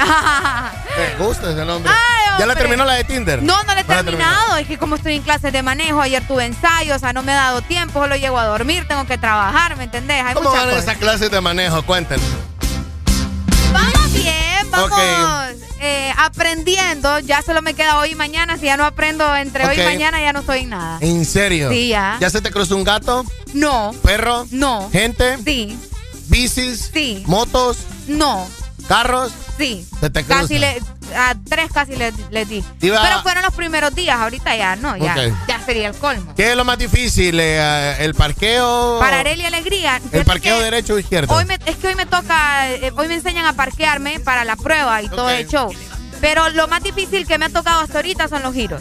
Me 0.97 1.25
gusta 1.25 1.51
ese 1.51 1.65
nombre. 1.65 1.91
Ay, 1.93 2.39
¿Ya 2.39 2.47
la 2.47 2.55
terminó 2.55 2.85
la 2.85 2.95
de 2.95 3.05
Tinder? 3.05 3.43
No, 3.43 3.63
no 3.63 3.75
le 3.75 3.81
he 3.81 3.85
la 3.85 4.03
terminado. 4.03 4.57
Es 4.57 4.67
que 4.67 4.79
como 4.79 4.97
estoy 4.97 5.17
en 5.17 5.23
clases 5.23 5.53
de 5.53 5.63
manejo, 5.63 6.01
ayer 6.01 6.27
tuve 6.27 6.45
ensayo, 6.45 6.97
o 6.97 6.99
sea, 6.99 7.13
no 7.13 7.23
me 7.23 7.33
he 7.33 7.35
dado 7.35 7.63
tiempo, 7.63 8.01
solo 8.01 8.17
llego 8.17 8.39
a 8.39 8.47
dormir, 8.47 8.87
tengo 8.89 9.07
que 9.07 9.19
trabajar, 9.19 9.77
¿me 9.77 9.85
entendés? 9.85 10.23
Hay 10.25 10.35
¿Cómo 10.35 10.51
van 10.51 10.71
esas 10.71 10.97
clases 10.97 11.31
de 11.31 11.41
manejo? 11.41 11.83
Cuéntenos. 11.83 12.27
Vamos 13.73 14.13
bien, 14.13 14.71
vamos 14.71 15.01
eh, 15.81 16.13
aprendiendo. 16.17 17.19
Ya 17.21 17.43
solo 17.43 17.61
me 17.61 17.75
queda 17.75 17.99
hoy 17.99 18.11
y 18.11 18.15
mañana. 18.15 18.57
Si 18.57 18.67
ya 18.67 18.77
no 18.77 18.85
aprendo 18.85 19.35
entre 19.37 19.67
hoy 19.67 19.81
y 19.81 19.85
mañana, 19.85 20.21
ya 20.21 20.33
no 20.33 20.41
estoy 20.41 20.61
en 20.61 20.71
nada. 20.71 20.99
¿En 21.01 21.25
serio? 21.25 21.71
Sí, 21.71 21.89
ya. 21.89 22.19
¿Ya 22.21 22.31
se 22.31 22.41
te 22.41 22.51
cruzó 22.51 22.77
un 22.77 22.85
gato? 22.85 23.25
No. 23.53 23.93
¿Perro? 24.03 24.47
No. 24.51 24.89
¿Gente? 24.93 25.39
Sí. 25.45 25.77
¿Bicis? 26.29 26.91
Sí. 26.93 27.25
¿Motos? 27.27 27.79
No. 28.07 28.47
¿Carros? 28.87 29.33
Sí. 29.59 29.87
Se 30.01 30.11
te 30.11 30.25
cruza. 30.25 30.41
Casi 30.43 30.59
le, 30.59 30.81
a 31.17 31.35
tres 31.49 31.71
casi 31.73 31.95
le, 31.97 32.13
le 32.31 32.45
di. 32.47 32.65
Iba- 32.81 33.03
Pero 33.03 33.23
fueron 33.23 33.43
los 33.43 33.53
primeros 33.55 33.95
días, 33.95 34.17
ahorita 34.19 34.57
ya 34.57 34.77
no, 34.77 34.97
ya, 34.97 35.15
ya 35.47 35.61
sería 35.65 35.89
el 35.89 35.95
colmo. 35.95 36.35
¿Qué 36.35 36.51
es 36.53 36.57
lo 36.57 36.65
más 36.65 36.79
difícil? 36.79 37.39
eh, 37.39 37.97
¿El 38.01 38.15
parqueo? 38.15 38.99
Para 38.99 39.21
Arely 39.21 39.45
Alegría. 39.45 40.01
¿El 40.11 40.25
parqueo 40.25 40.59
que 40.59 40.65
derecho 40.65 40.95
o 40.95 40.99
izquierdo? 40.99 41.35
Hoy 41.35 41.45
me- 41.45 41.59
es 41.67 41.77
que 41.77 41.89
hoy 41.89 41.95
me 41.95 42.07
toca, 42.07 42.71
eh, 42.71 42.93
hoy 42.97 43.09
me 43.09 43.15
enseñan 43.15 43.45
a 43.47 43.53
parquearme 43.53 44.21
para 44.21 44.45
la 44.45 44.57
prueba 44.57 45.03
y 45.03 45.09
todo 45.09 45.29
el 45.31 45.47
show. 45.49 45.71
Pero 46.21 46.49
lo 46.51 46.69
más 46.69 46.83
difícil 46.83 47.27
que 47.27 47.37
me 47.39 47.47
ha 47.47 47.51
tocado 47.51 47.81
hasta 47.83 47.99
ahorita 47.99 48.29
son 48.29 48.43
los 48.43 48.55
giros. 48.55 48.81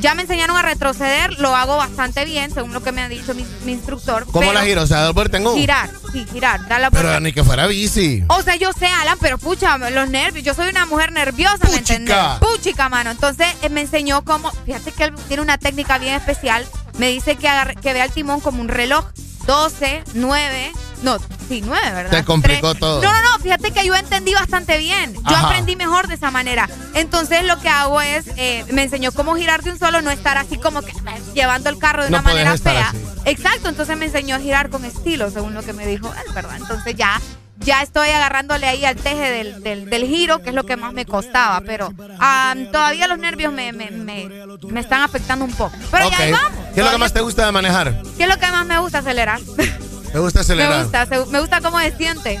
Ya 0.00 0.14
me 0.14 0.22
enseñaron 0.22 0.56
a 0.56 0.62
retroceder, 0.62 1.38
lo 1.40 1.54
hago 1.56 1.76
bastante 1.76 2.24
bien, 2.24 2.52
según 2.54 2.72
lo 2.72 2.82
que 2.82 2.92
me 2.92 3.02
ha 3.02 3.08
dicho 3.08 3.34
mi, 3.34 3.44
mi 3.64 3.72
instructor. 3.72 4.24
¿Cómo 4.26 4.40
pero 4.40 4.52
la 4.52 4.62
giro? 4.64 4.82
O 4.82 4.86
sea, 4.86 5.00
dar 5.02 5.12
vuelta 5.12 5.38
en 5.38 5.46
U. 5.46 5.54
Girar, 5.56 5.90
sí, 6.12 6.24
girar, 6.32 6.66
dar 6.68 6.80
la 6.80 6.90
Pero 6.90 7.04
vuelta. 7.04 7.20
ni 7.20 7.32
que 7.32 7.42
fuera 7.42 7.66
bici. 7.66 8.22
O 8.28 8.42
sea, 8.42 8.56
yo 8.56 8.72
sé, 8.72 8.86
Alan, 8.86 9.18
pero 9.20 9.38
pucha, 9.38 9.76
los 9.78 10.08
nervios. 10.08 10.44
Yo 10.44 10.54
soy 10.54 10.70
una 10.70 10.86
mujer 10.86 11.10
nerviosa, 11.12 11.68
¿me 11.70 11.76
entiendes? 11.78 12.16
Puchica, 12.40 12.88
mano. 12.88 13.10
Entonces 13.10 13.48
eh, 13.62 13.68
me 13.70 13.80
enseñó 13.80 14.24
cómo. 14.24 14.50
Fíjate 14.66 14.92
que 14.92 15.04
él 15.04 15.14
tiene 15.26 15.42
una 15.42 15.58
técnica 15.58 15.98
bien 15.98 16.14
especial. 16.14 16.64
Me 16.98 17.08
dice 17.08 17.36
que, 17.36 17.48
agarre- 17.48 17.74
que 17.80 17.92
vea 17.92 18.04
el 18.04 18.12
timón 18.12 18.40
como 18.40 18.60
un 18.60 18.68
reloj. 18.68 19.04
12, 19.46 20.04
9. 20.14 20.72
No, 21.02 21.16
sí, 21.48 21.62
9, 21.64 21.90
¿verdad? 21.92 22.10
Te 22.10 22.24
complicó 22.24 22.70
Tres. 22.70 22.80
todo. 22.80 23.02
No, 23.02 23.12
no, 23.12 23.22
no. 23.22 23.38
Fíjate 23.42 23.70
que 23.70 23.86
yo 23.86 23.94
entendí 23.94 24.34
bastante 24.34 24.78
bien. 24.78 25.14
Yo 25.14 25.20
Ajá. 25.36 25.46
aprendí 25.46 25.76
mejor 25.76 26.08
de 26.08 26.14
esa 26.16 26.30
manera. 26.30 26.68
Entonces 26.94 27.44
lo 27.44 27.58
que 27.60 27.68
hago 27.68 28.00
es. 28.00 28.26
eh, 28.36 28.64
me 28.72 28.82
enseñó 28.82 29.12
cómo 29.12 29.36
girar 29.36 29.62
de 29.62 29.70
un 29.70 29.78
solo, 29.78 30.02
no 30.02 30.10
estar 30.10 30.36
así 30.38 30.58
como 30.58 30.82
que 30.82 30.92
llevando 31.34 31.70
el 31.70 31.78
carro 31.78 32.02
de 32.04 32.10
No 32.10 32.18
una 32.18 32.22
manera 32.28 32.56
fea. 32.58 32.88
así. 32.88 32.98
Exacto. 33.26 33.68
Entonces 33.68 33.96
me 33.96 34.06
enseñó 34.06 34.36
a 34.36 34.40
girar 34.40 34.70
con 34.70 34.84
estilo, 34.84 35.30
según 35.30 35.54
lo 35.54 35.62
que 35.62 35.72
me 35.72 35.86
dijo 35.86 36.12
él, 36.26 36.34
¿verdad? 36.34 36.56
Entonces 36.56 36.94
ya 36.96 37.20
ya 37.60 37.82
estoy 37.82 38.08
agarrándole 38.10 38.66
ahí 38.68 38.84
al 38.84 38.94
teje 38.94 39.30
del, 39.32 39.62
del, 39.64 39.90
del 39.90 40.04
giro, 40.06 40.40
que 40.42 40.50
es 40.50 40.54
lo 40.54 40.64
que 40.64 40.76
más 40.76 40.92
me 40.92 41.04
costaba, 41.06 41.60
pero 41.62 41.92
ah, 42.20 42.54
todavía 42.72 43.08
los 43.08 43.18
nervios 43.18 43.52
me, 43.52 43.72
me, 43.72 43.90
me, 43.90 44.28
me 44.68 44.80
están 44.80 45.02
afectando 45.02 45.44
un 45.44 45.52
poco. 45.52 45.76
Pero 45.90 46.08
ya 46.08 46.18
ahí 46.18 46.30
vamos. 46.32 46.52
¿Qué 46.72 46.80
es 46.80 46.86
lo 46.86 46.92
que 46.92 46.98
más 46.98 47.12
te 47.12 47.20
gusta 47.20 47.44
de 47.46 47.52
manejar? 47.52 48.00
¿Qué 48.16 48.22
es 48.22 48.28
lo 48.28 48.38
que 48.38 48.46
más 48.52 48.64
me 48.64 48.78
gusta 48.78 48.98
acelerar? 48.98 49.40
¿Te 50.12 50.18
gusta 50.18 50.40
acelerar? 50.40 50.76
me 50.76 50.82
gusta, 50.84 51.06
se- 51.06 51.26
me 51.26 51.40
gusta 51.40 51.60
cómo 51.60 51.78
se 51.80 51.96
siente, 51.96 52.40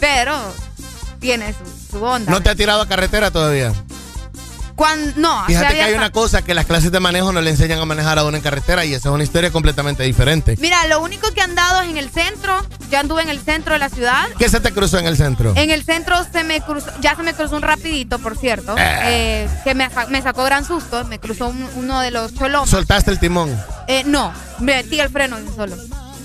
pero 0.00 0.34
tiene 1.20 1.52
su, 1.54 1.98
su 1.98 2.04
onda. 2.04 2.30
¿No 2.30 2.42
te 2.42 2.50
ha 2.50 2.54
tirado 2.54 2.80
a 2.82 2.88
carretera 2.88 3.30
todavía? 3.30 3.72
Cuando, 4.74 5.12
no, 5.20 5.44
Fíjate 5.46 5.66
que 5.68 5.72
había 5.74 5.84
hay 5.86 5.92
sa- 5.92 5.98
una 5.98 6.10
cosa 6.10 6.42
que 6.42 6.52
las 6.52 6.66
clases 6.66 6.90
de 6.90 6.98
manejo 6.98 7.30
no 7.32 7.40
le 7.40 7.50
enseñan 7.50 7.78
a 7.78 7.84
manejar 7.84 8.18
a 8.18 8.24
uno 8.24 8.36
en 8.36 8.42
carretera 8.42 8.84
y 8.84 8.92
esa 8.92 9.08
es 9.08 9.14
una 9.14 9.22
historia 9.22 9.52
completamente 9.52 10.02
diferente. 10.02 10.56
Mira, 10.60 10.84
lo 10.88 11.00
único 11.00 11.30
que 11.32 11.38
he 11.38 11.42
andado 11.44 11.82
es 11.82 11.90
en 11.90 11.96
el 11.96 12.10
centro, 12.10 12.56
ya 12.90 12.98
anduve 12.98 13.22
en 13.22 13.28
el 13.28 13.38
centro 13.40 13.74
de 13.74 13.78
la 13.78 13.88
ciudad. 13.88 14.26
¿Qué 14.36 14.48
se 14.48 14.58
te 14.58 14.72
cruzó 14.72 14.98
en 14.98 15.06
el 15.06 15.16
centro? 15.16 15.52
En 15.54 15.70
el 15.70 15.84
centro 15.84 16.16
se 16.32 16.42
me 16.42 16.60
cruzó, 16.60 16.90
ya 17.00 17.14
se 17.14 17.22
me 17.22 17.34
cruzó 17.34 17.54
un 17.54 17.62
rapidito, 17.62 18.18
por 18.18 18.36
cierto, 18.36 18.74
eh, 18.76 19.48
que 19.62 19.76
me, 19.76 19.88
me 20.08 20.20
sacó 20.22 20.42
gran 20.42 20.64
susto, 20.64 21.04
me 21.04 21.20
cruzó 21.20 21.46
un- 21.50 21.70
uno 21.76 22.00
de 22.00 22.10
los 22.10 22.34
cholomas. 22.34 22.68
¿Soltaste 22.68 23.12
el 23.12 23.20
timón? 23.20 23.56
Eh, 23.86 24.02
no, 24.06 24.32
me 24.58 24.74
metí 24.82 24.98
el 24.98 25.08
freno 25.08 25.36
de 25.36 25.44
un 25.44 25.54
solo. 25.54 25.76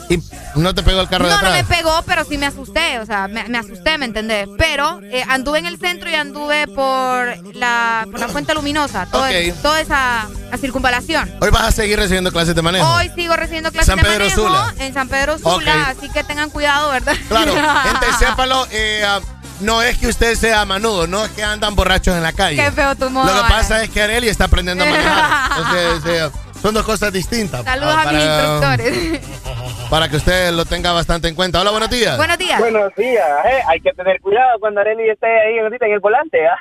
¿Y 0.10 0.20
no 0.56 0.74
te 0.74 0.82
pegó 0.82 1.02
el 1.02 1.08
carro 1.08 1.26
de 1.26 1.32
No, 1.36 1.42
no 1.42 1.48
atrás? 1.48 1.68
me 1.70 1.76
pegó, 1.76 2.02
pero 2.06 2.24
sí 2.26 2.38
me 2.38 2.48
asusté, 2.48 3.00
o 3.00 3.06
sea, 3.06 3.28
me, 3.28 3.48
me 3.48 3.58
asusté, 3.60 3.98
¿me 4.00 4.06
entendés? 4.06 4.48
Pero 4.58 5.00
eh, 5.04 5.24
anduve 5.28 5.60
en 5.60 5.68
el 5.68 5.78
centro 5.80 6.10
y 6.10 6.16
anduve 6.16 6.66
por 6.68 7.56
la, 7.56 8.08
por 8.10 8.20
la 8.20 8.28
Fuente 8.28 8.54
Luminosa, 8.56 9.06
todo- 9.06 9.26
toda 9.62 9.80
esa 9.82 10.28
la 10.50 10.58
circunvalación. 10.58 11.32
Hoy 11.42 11.52
vas 11.52 11.64
a 11.64 11.72
seguir 11.72 12.00
recibiendo 12.00 12.32
clases 12.32 12.56
de 12.56 12.62
manejo. 12.64 12.88
Hoy 12.96 13.12
sigo 13.16 13.36
recibiendo 13.36 13.72
clases 13.72 13.86
San 13.88 13.98
de 13.98 14.04
Pedro 14.04 14.26
manejo 14.26 14.42
Sula. 14.48 14.74
en 14.80 14.94
San 14.96 15.08
Pedro 15.10 15.38
Sula, 15.38 15.90
así 15.90 16.10
que 16.10 16.24
tengan 16.24 16.50
cuidado, 16.50 16.90
¿verdad? 16.92 17.16
Claro, 17.28 17.54
gente, 17.84 18.08
sépalo, 18.18 18.68
eh, 18.72 19.04
ah, 19.06 19.20
no 19.60 19.82
es 19.84 19.98
que 19.98 20.08
usted 20.08 20.36
sea 20.36 20.66
manudo, 20.66 21.06
no 21.06 21.24
es 21.26 21.32
que 21.32 21.44
andan 21.44 21.76
borrachos 21.76 22.16
en 22.16 22.24
la 22.24 22.34
calle. 22.34 22.56
Qué 22.64 22.72
feo 22.72 22.96
tu 22.96 23.10
modo, 23.12 23.32
Lo 23.32 23.44
que 23.44 23.50
pasa 23.50 23.84
es 23.84 23.90
que 23.92 24.02
Areli 24.02 24.28
está 24.30 24.46
aprendiendo 24.46 24.84
a 24.86 24.88
manejar. 24.88 25.52
Entonces, 25.58 26.02
eh, 26.08 26.32
son 26.62 26.74
dos 26.74 26.86
cosas 26.86 27.12
distintas. 27.14 27.64
Saludos 27.64 27.96
Ah, 27.98 28.02
a 28.02 28.12
mis 28.12 28.24
instructores. 28.24 29.20
Para 29.90 30.08
que 30.10 30.18
usted 30.18 30.52
lo 30.52 30.66
tenga 30.66 30.92
bastante 30.92 31.28
en 31.28 31.36
cuenta. 31.36 31.62
Hola, 31.62 31.72
buenos 31.72 31.90
días. 31.90 32.16
Buenos 32.18 32.38
días. 32.38 32.60
Buenos 32.60 32.94
días. 32.96 33.28
eh. 33.46 33.60
Hay 33.68 33.82
que 33.82 33.92
tener 33.94 34.20
cuidado 34.22 34.60
cuando 34.60 34.82
Arely 34.82 35.10
esté 35.10 35.26
ahí 35.28 35.58
ahorita 35.60 35.86
en 35.88 35.94
el 35.94 36.00
volante. 36.00 36.38
¿ah? 36.48 36.58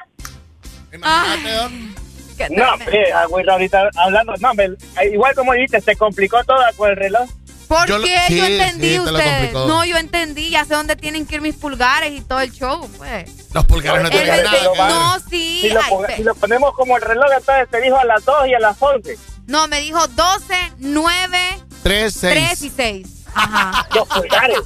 No, 2.50 2.74
eh, 2.90 3.12
ahorita 3.12 3.90
hablando, 3.96 4.32
no, 4.40 4.54
me- 4.54 4.70
igual 5.12 5.34
como 5.34 5.52
dijiste, 5.52 5.80
se 5.80 5.96
complicó 5.96 6.42
toda 6.44 6.72
con 6.76 6.88
el 6.90 6.96
reloj. 6.96 7.28
¿Por 7.66 7.86
Yo 7.86 7.98
lo- 7.98 8.04
qué? 8.04 8.16
sí, 8.28 8.36
yo 8.38 8.46
entendí 8.46 8.88
sí, 8.88 9.04
te 9.04 9.10
lo 9.10 9.18
usted. 9.18 9.30
complicó. 9.30 9.66
No, 9.66 9.84
yo 9.84 9.96
entendí, 9.98 10.48
ya 10.48 10.64
sé 10.64 10.72
dónde 10.72 10.96
tienen 10.96 11.26
que 11.26 11.34
ir 11.34 11.40
mis 11.42 11.54
pulgares 11.56 12.12
y 12.12 12.22
todo 12.22 12.40
el 12.40 12.50
show, 12.50 12.88
pues. 12.96 13.30
Los 13.52 13.64
pulgares 13.66 14.02
no 14.04 14.08
tienen 14.10 14.42
nada 14.42 14.88
no, 14.88 15.16
sí. 15.28 15.58
Si 15.62 15.68
lo, 15.70 15.80
ay, 15.82 16.14
si 16.16 16.22
lo 16.22 16.34
ponemos 16.34 16.72
como 16.74 16.96
el 16.96 17.02
reloj, 17.02 17.26
entonces 17.36 17.68
te 17.70 17.80
dijo 17.82 17.98
a 17.98 18.04
las 18.06 18.24
2 18.24 18.46
y 18.48 18.54
a 18.54 18.58
las 18.60 18.76
11. 18.80 19.18
No, 19.48 19.66
me 19.66 19.80
dijo 19.80 20.06
12, 20.08 20.72
9, 20.78 21.58
Tres, 21.82 22.18
3 22.20 22.58
seis. 22.58 22.62
y 22.62 22.70
6. 22.76 23.06
Ajá. 23.34 23.86
Los 23.94 24.06
pulgares. 24.08 24.58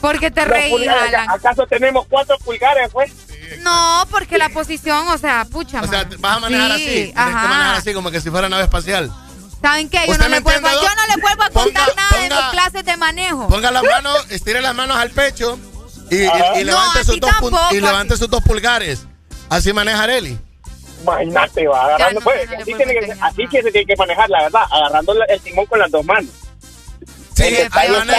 Porque 0.00 0.30
te 0.30 0.42
Los 0.42 0.50
reí, 0.50 0.70
pulgares, 0.70 1.08
Alan. 1.14 1.30
¿Acaso 1.30 1.66
tenemos 1.66 2.06
cuatro 2.08 2.36
pulgares, 2.38 2.90
pues? 2.92 3.12
No, 3.60 4.06
porque 4.10 4.38
la 4.38 4.48
posición, 4.48 5.08
o 5.08 5.18
sea, 5.18 5.44
pucha, 5.50 5.80
O 5.82 5.86
sea, 5.86 6.06
vas 6.18 6.36
a 6.36 6.40
manejar 6.40 6.68
Sí, 6.76 6.82
así. 6.82 6.84
Tienes 6.84 7.14
que 7.14 7.20
manejar 7.48 7.74
así 7.76 7.92
como 7.94 8.10
que 8.10 8.20
si 8.20 8.30
fuera 8.30 8.48
nave 8.48 8.64
espacial. 8.64 9.12
¿Saben 9.60 9.88
qué? 9.88 10.04
Yo 10.06 10.12
¿Usted 10.12 10.24
no, 10.24 10.28
le 10.30 10.40
vuelvo, 10.40 10.68
yo 10.68 10.82
no 10.94 11.06
le 11.16 11.22
vuelvo 11.22 11.42
a 11.44 11.50
contar 11.50 11.88
Ponga- 11.88 11.94
nada 11.96 12.22
de 12.22 12.28
ponga- 12.28 12.42
mis 12.42 12.50
clases 12.52 12.84
de 12.84 12.96
manejo. 12.96 13.48
Ponga 13.48 13.70
las 13.70 13.82
manos, 13.84 14.26
estire 14.30 14.60
las 14.60 14.74
manos 14.74 14.96
al 14.96 15.10
pecho 15.10 15.58
y, 16.10 16.16
y- 16.16 16.24
y 16.24 16.28
No, 16.28 16.64
levante, 16.64 16.98
así 17.00 17.12
sus 17.12 17.20
dos, 17.20 17.30
tampoco, 17.30 17.60
y 17.70 17.80
levante 17.80 18.16
sus 18.16 18.28
dos 18.28 18.42
pulgares. 18.42 19.06
Así 19.48 19.72
maneja 19.72 20.02
Areli. 20.02 20.36
Imagínate, 21.02 21.66
va 21.66 21.84
agarrando. 21.86 22.20
pues, 22.20 22.48
así, 22.58 22.74
tiene 22.74 22.92
que, 22.94 23.12
así 23.20 23.46
que 23.50 23.62
se 23.62 23.70
tiene 23.72 23.86
que 23.86 23.96
manejar, 23.96 24.30
la 24.30 24.42
verdad, 24.42 24.62
agarrando 24.70 25.14
el 25.28 25.40
timón 25.40 25.66
con 25.66 25.78
las 25.78 25.90
dos 25.90 26.04
manos. 26.04 26.30
Sí, 27.34 27.44
hay 27.72 27.88
manes, 27.90 28.16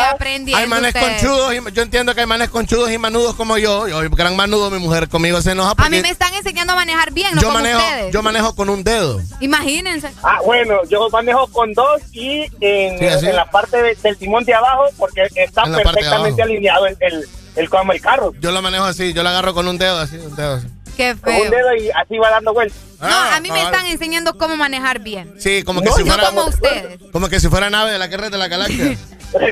hay 0.56 0.68
manes 0.68 0.94
conchudos. 0.96 1.54
y- 1.54 1.72
yo 1.74 1.84
entiendo 1.84 2.16
que 2.16 2.22
hay 2.22 2.28
manes 2.28 2.50
conchudos 2.50 2.92
y 2.92 2.98
manudos 2.98 3.36
como 3.36 3.58
yo. 3.60 3.88
Yo, 3.88 4.02
gran 4.10 4.36
manudo, 4.36 4.72
mi 4.72 4.80
mujer 4.80 5.08
conmigo 5.08 5.40
se 5.42 5.52
enoja 5.52 5.76
A 5.78 5.90
mí 5.90 6.02
me 6.02 6.10
están 6.10 6.34
enseñando 6.34 6.74
a 6.74 6.76
manejar 6.76 7.12
bien, 7.12 7.36
no 7.36 7.42
yo, 7.42 7.48
como 7.50 7.60
manejo, 7.60 7.80
ustedes. 7.80 8.12
yo 8.14 8.24
manejo 8.24 8.56
con 8.56 8.70
un 8.70 8.84
dedo. 8.84 9.22
Imagínense. 9.40 10.12
Ah, 10.24 10.40
bueno, 10.44 10.80
yo 10.90 11.08
manejo 11.12 11.48
con 11.48 11.74
dos 11.74 12.02
y 12.12 12.42
en, 12.60 12.98
Sí, 13.20 13.28
en 13.28 13.36
la 13.36 13.46
parte 13.46 13.82
de- 13.82 13.96
del 13.96 14.18
timón 14.18 14.44
de 14.46 14.56
abajo 14.56 14.86
porque 14.98 15.28
está 15.36 15.64
perfectamente 15.64 16.42
alineado 16.42 16.88
el, 16.88 16.98
el, 17.00 17.14
el 17.56 17.70
el 17.92 18.02
carro. 18.02 18.34
Yo 18.42 18.52
lo 18.52 18.62
manejo 18.64 18.86
así, 18.86 19.14
yo 19.14 19.22
lo 19.22 19.30
agarro 19.30 19.54
con 19.54 19.68
un 19.68 19.78
dedo 19.78 20.00
así, 20.00 20.18
un 20.18 20.36
dedo 20.36 20.56
así. 20.56 20.68
Qué 20.98 21.16
feo. 21.16 21.44
un 21.44 21.50
dedo 21.50 21.76
y 21.76 21.90
así 21.92 22.18
va 22.18 22.30
dando 22.30 22.54
vueltas. 22.54 22.78
No, 23.02 23.08
Ah, 23.10 23.36
a 23.36 23.40
mí 23.42 23.52
me 23.52 23.62
están 23.62 23.86
enseñando 23.88 24.38
cómo 24.38 24.56
manejar 24.56 25.00
bien. 25.00 25.34
Sí, 25.38 25.64
como 25.64 25.82
que 25.82 25.90
No, 25.90 25.96
si 25.96 26.04
no 26.04 26.14
fuera 26.14 26.30
como 26.30 26.46
ustedes. 26.46 27.00
como 27.12 27.28
que 27.28 27.40
si 27.40 27.50
fuera 27.50 27.70
nave 27.70 27.92
de 27.92 28.00
la 28.00 28.08
guerra 28.08 28.30
de 28.30 28.38
la 28.38 28.48
galaxia. 28.48 28.96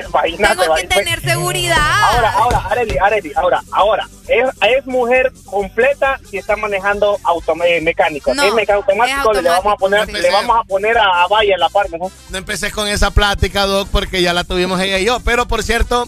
Imagínate, 0.08 0.62
Tengo 0.62 0.74
que 0.76 0.86
tener 0.86 1.20
seguridad. 1.20 1.76
Ahora, 2.02 2.30
ahora, 2.32 2.58
Areli, 2.70 2.96
Areli, 2.98 3.32
ahora, 3.34 3.60
ahora, 3.72 4.08
es, 4.28 4.44
es 4.60 4.86
mujer 4.86 5.32
completa 5.44 6.20
si 6.30 6.38
está 6.38 6.54
manejando 6.56 7.18
auto, 7.24 7.52
eh, 7.64 7.80
mecánico. 7.80 8.32
No, 8.32 8.44
es 8.44 8.54
mecánico 8.54 8.86
automático, 8.88 9.32
es 9.32 9.42
le 9.42 9.48
vamos 9.50 9.72
a 9.72 9.76
poner, 9.76 10.08
le 10.12 10.30
vamos 10.30 10.56
a 10.60 10.62
poner 10.64 10.96
a, 10.96 11.22
a 11.24 11.26
Vaya 11.26 11.54
en 11.54 11.60
la 11.60 11.68
parte, 11.68 11.98
¿no? 11.98 12.10
No 12.30 12.38
empecé 12.38 12.70
con 12.70 12.86
esa 12.86 13.10
plática, 13.10 13.66
Doc, 13.66 13.88
porque 13.90 14.22
ya 14.22 14.32
la 14.32 14.44
tuvimos 14.44 14.80
ella 14.80 14.98
y 15.00 15.04
yo. 15.04 15.18
Pero 15.20 15.46
por 15.48 15.62
cierto, 15.64 16.06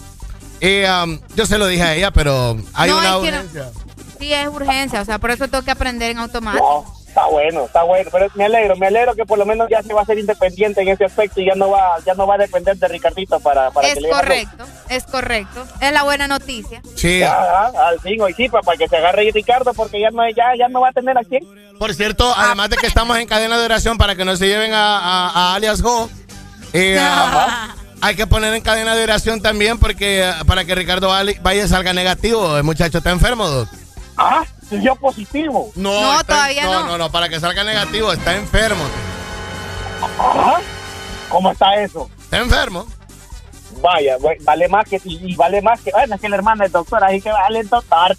eh, 0.61 0.87
um, 1.03 1.19
yo 1.35 1.45
se 1.45 1.57
lo 1.57 1.67
dije 1.67 1.83
a 1.83 1.95
ella, 1.95 2.11
pero 2.11 2.57
hay 2.73 2.89
No, 2.89 2.97
una 2.97 3.17
es 3.37 3.45
que. 3.51 3.84
Sí, 4.25 4.33
es 4.33 4.47
urgencia, 4.47 5.01
o 5.01 5.05
sea, 5.05 5.19
por 5.19 5.29
eso 5.29 5.47
tengo 5.47 5.63
que 5.63 5.69
aprender 5.71 6.09
en 6.09 6.17
automático. 6.17 6.83
No, 6.87 7.05
está 7.07 7.27
bueno, 7.27 7.65
está 7.65 7.83
bueno, 7.83 8.09
pero 8.11 8.27
me 8.33 8.45
alegro, 8.45 8.75
me 8.75 8.87
alegro 8.87 9.13
que 9.13 9.23
por 9.23 9.37
lo 9.37 9.45
menos 9.45 9.67
ya 9.69 9.83
se 9.83 9.93
va 9.93 10.01
a 10.01 10.05
ser 10.05 10.17
independiente 10.17 10.81
en 10.81 10.87
ese 10.87 11.05
aspecto 11.05 11.41
y 11.41 11.45
ya 11.45 11.53
no 11.55 11.69
va, 11.69 11.97
ya 12.05 12.15
no 12.15 12.25
va 12.25 12.33
a 12.33 12.37
depender 12.39 12.75
de 12.75 12.87
Ricardito 12.87 13.39
para, 13.39 13.69
para 13.69 13.87
es 13.87 13.93
que 13.93 14.01
le 14.01 14.07
diga 14.07 14.19
correcto, 14.19 14.65
es 14.89 15.03
correcto. 15.03 15.67
Es 15.79 15.91
la 15.93 16.01
buena 16.03 16.27
noticia. 16.27 16.81
Sí. 16.95 17.21
Ah, 17.23 17.71
al 17.87 17.99
fin, 17.99 18.19
hoy 18.19 18.33
sí, 18.33 18.49
pa- 18.49 18.61
para 18.61 18.77
que 18.79 18.87
se 18.87 18.97
agarre 18.97 19.29
Ricardo, 19.31 19.73
porque 19.75 19.99
ya 20.01 20.09
no, 20.09 20.27
ya, 20.29 20.45
ya 20.57 20.67
no 20.69 20.81
va 20.81 20.89
a 20.89 20.91
tener 20.91 21.15
a 21.17 21.23
quién. 21.23 21.43
Por 21.77 21.93
cierto, 21.93 22.33
además 22.35 22.71
de 22.71 22.77
que 22.77 22.87
estamos 22.87 23.15
en 23.19 23.27
cadena 23.27 23.59
de 23.59 23.65
oración 23.65 23.97
para 23.99 24.15
que 24.15 24.25
no 24.25 24.35
se 24.37 24.47
lleven 24.47 24.73
a, 24.73 24.97
a- 24.97 25.29
a 25.51 25.55
alias 25.55 25.83
Go, 25.83 26.09
eh, 26.73 26.97
ah, 26.99 27.75
hay 28.01 28.15
que 28.15 28.25
poner 28.27 28.53
en 28.55 28.61
cadena 28.63 28.95
de 28.95 29.03
oración 29.03 29.41
también 29.41 29.77
porque 29.77 30.29
para 30.47 30.65
que 30.65 30.73
Ricardo 30.75 31.09
Valle 31.09 31.67
salga 31.67 31.93
negativo. 31.93 32.57
El 32.57 32.63
muchacho 32.63 32.97
está 32.97 33.11
enfermo. 33.11 33.67
Ah, 34.17 34.43
yo 34.71 34.95
positivo. 34.95 35.71
No, 35.75 35.91
No, 36.01 36.11
está- 36.19 36.33
todavía 36.35 36.63
no. 36.65 36.73
no. 36.73 36.85
No, 36.87 36.97
no, 36.97 37.11
para 37.11 37.29
que 37.29 37.39
salga 37.39 37.63
negativo, 37.63 38.11
está 38.13 38.35
enfermo. 38.35 38.83
Ajá. 40.19 40.59
¿Cómo 41.29 41.51
está 41.51 41.75
eso? 41.81 42.09
Está 42.23 42.37
enfermo. 42.37 42.85
Vaya, 43.81 44.15
vale 44.41 44.67
más 44.69 44.87
que, 44.87 45.01
y, 45.03 45.35
vale 45.35 45.61
más 45.61 45.81
que, 45.81 45.91
bueno, 45.91 46.15
es 46.15 46.21
que 46.21 46.29
la 46.29 46.37
hermana 46.37 46.65
es 46.65 46.71
doctora, 46.71 47.07
así 47.07 47.21
que 47.21 47.31
vale 47.31 47.63
doctor. 47.63 48.15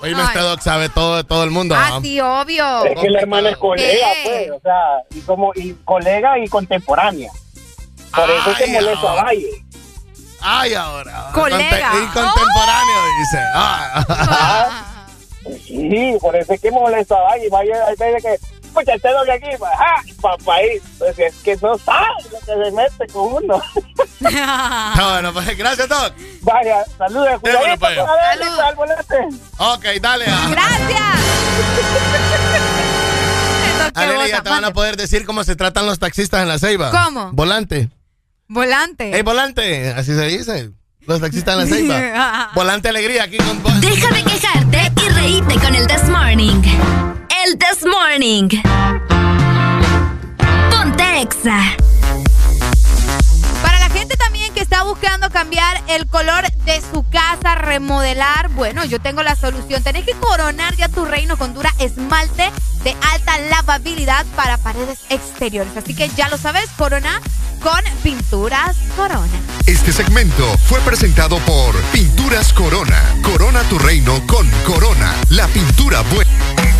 Oye, 0.00 0.12
este 0.20 0.38
Doc 0.38 0.60
sabe 0.60 0.88
todo 0.88 1.16
de 1.16 1.24
todo 1.24 1.44
el 1.44 1.50
mundo. 1.50 1.74
Ah, 1.78 1.90
¿no? 1.90 2.00
sí, 2.00 2.20
obvio. 2.20 2.84
Es 2.84 2.98
que 3.00 3.10
la 3.10 3.20
hermana 3.20 3.50
es 3.50 3.56
colega, 3.56 4.06
¿Qué? 4.22 4.46
pues, 4.48 4.58
o 4.58 4.60
sea, 4.62 5.02
y 5.14 5.20
como, 5.20 5.52
y 5.54 5.72
colega 5.84 6.38
y 6.38 6.48
contemporánea. 6.48 7.30
Por 8.14 8.30
eso 8.30 8.50
es 8.50 8.58
que 8.58 8.72
molesto 8.72 9.08
a. 9.08 9.22
Valle. 9.22 9.64
Ay, 10.40 10.74
ahora. 10.74 11.30
Colega. 11.32 11.90
Conte- 11.90 12.02
y 12.02 12.06
contemporáneo, 12.06 12.96
dice. 13.20 13.38
Ah. 13.54 14.84
Sí, 15.66 16.16
por 16.20 16.34
eso 16.36 16.52
es 16.54 16.60
que 16.60 16.70
molesto 16.70 17.16
a 17.16 17.22
Valle. 17.22 17.48
Valle, 17.48 17.72
hay 17.74 17.96
veces 17.96 18.22
que, 18.22 18.66
escucha, 18.66 18.94
este 18.94 19.10
doble 19.10 19.32
aquí, 19.32 19.46
ajá, 19.46 20.02
papá 20.20 20.54
ahí. 20.56 20.80
Pues 20.98 21.18
es 21.18 21.34
que 21.36 21.56
no 21.56 21.78
sabe 21.78 22.06
lo 22.30 22.38
que 22.40 22.46
se 22.46 22.70
mete 22.72 23.12
con 23.12 23.44
uno. 23.44 23.62
No, 24.96 25.10
bueno, 25.10 25.32
pues 25.34 25.56
gracias, 25.58 25.86
Doc. 25.86 26.14
Vaya, 26.40 26.82
saludos, 26.96 27.40
cuidadito 27.40 27.78
pues. 27.78 27.98
al 27.98 28.74
volante. 28.74 29.16
Ok, 29.58 29.84
dale. 30.00 30.24
ah. 30.28 31.14
Arely, 33.94 34.30
ya 34.30 34.42
te 34.42 34.50
van 34.50 34.64
a 34.64 34.72
poder 34.72 34.96
decir 34.96 35.24
cómo 35.24 35.44
se 35.44 35.56
tratan 35.56 35.86
los 35.86 35.98
taxistas 35.98 36.42
en 36.42 36.48
la 36.48 36.58
ceiba. 36.58 36.90
¿Cómo? 36.90 37.30
Volante. 37.32 37.90
Volante. 38.48 39.10
Hey, 39.14 39.22
volante, 39.22 39.90
así 39.90 40.14
se 40.14 40.24
dice. 40.26 40.70
Los 41.06 41.20
taxistas 41.20 41.54
en 41.54 41.60
la 41.60 41.66
ceiba. 41.76 42.50
volante 42.54 42.88
alegría 42.88 43.24
aquí 43.24 43.36
con 43.36 43.80
Deja 43.80 44.08
de 44.08 44.24
quejarte 44.24 44.92
y 44.96 45.03
con 45.24 45.74
el 45.74 45.86
This 45.86 46.10
Morning. 46.10 46.60
El 47.46 47.56
This 47.56 47.86
Morning. 47.86 48.46
Ponte 50.70 51.22
Exa. 51.22 51.60
Para 53.62 53.78
la 53.78 53.88
gente 53.88 54.18
también 54.18 54.52
que 54.52 54.60
está 54.60 54.82
buscando 54.82 55.30
cambiar 55.30 55.82
el 55.88 56.06
color 56.08 56.44
de 56.66 56.82
su 56.92 57.08
casa, 57.08 57.54
remodelar, 57.54 58.50
bueno, 58.50 58.84
yo 58.84 59.00
tengo 59.00 59.22
la 59.22 59.34
solución. 59.34 59.82
Tenés 59.82 60.04
que 60.04 60.12
coronar 60.12 60.76
ya 60.76 60.90
tu 60.90 61.06
reino 61.06 61.38
con 61.38 61.54
dura 61.54 61.72
esmalte 61.78 62.50
de 62.82 62.94
alta 63.14 63.38
lavabilidad 63.38 64.26
para 64.36 64.58
paredes 64.58 64.98
exteriores. 65.08 65.74
Así 65.74 65.94
que 65.94 66.10
ya 66.10 66.28
lo 66.28 66.36
sabes, 66.36 66.68
corona 66.76 67.22
con 67.64 67.82
pinturas 68.02 68.76
corona. 68.94 69.40
Este 69.64 69.90
segmento 69.90 70.44
fue 70.66 70.80
presentado 70.80 71.38
por 71.38 71.74
Pinturas 71.92 72.52
Corona. 72.52 73.16
Corona 73.22 73.62
tu 73.70 73.78
reino 73.78 74.20
con 74.26 74.46
Corona, 74.66 75.14
la 75.30 75.48
pintura 75.48 76.02
buena. 76.02 76.73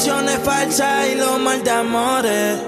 Ilusiones 0.00 0.38
falsas 0.38 1.08
y 1.12 1.14
lo 1.16 1.38
mal 1.38 1.62
de 1.62 1.70
amores. 1.70 2.58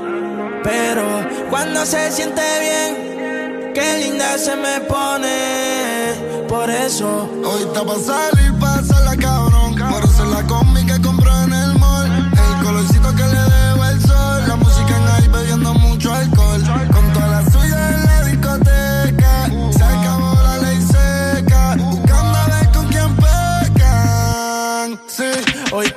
Pero 0.62 1.02
cuando 1.49 1.85
se 1.86 2.11
siente 2.11 2.43
bien, 2.61 3.73
qué 3.75 3.99
linda 4.05 4.36
se 4.36 4.55
me 4.55 4.81
pone. 4.81 6.47
Por 6.49 6.69
eso, 6.69 7.31
Hoy 7.44 7.62
está 7.62 7.85
pa' 7.85 7.99
salir, 7.99 8.52
la 9.05 9.17
cabrón. 9.17 9.51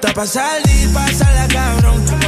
Está 0.05 0.21
pa' 0.21 0.27
salir, 0.27 0.89
la 1.33 1.47
cabrón. 1.47 2.24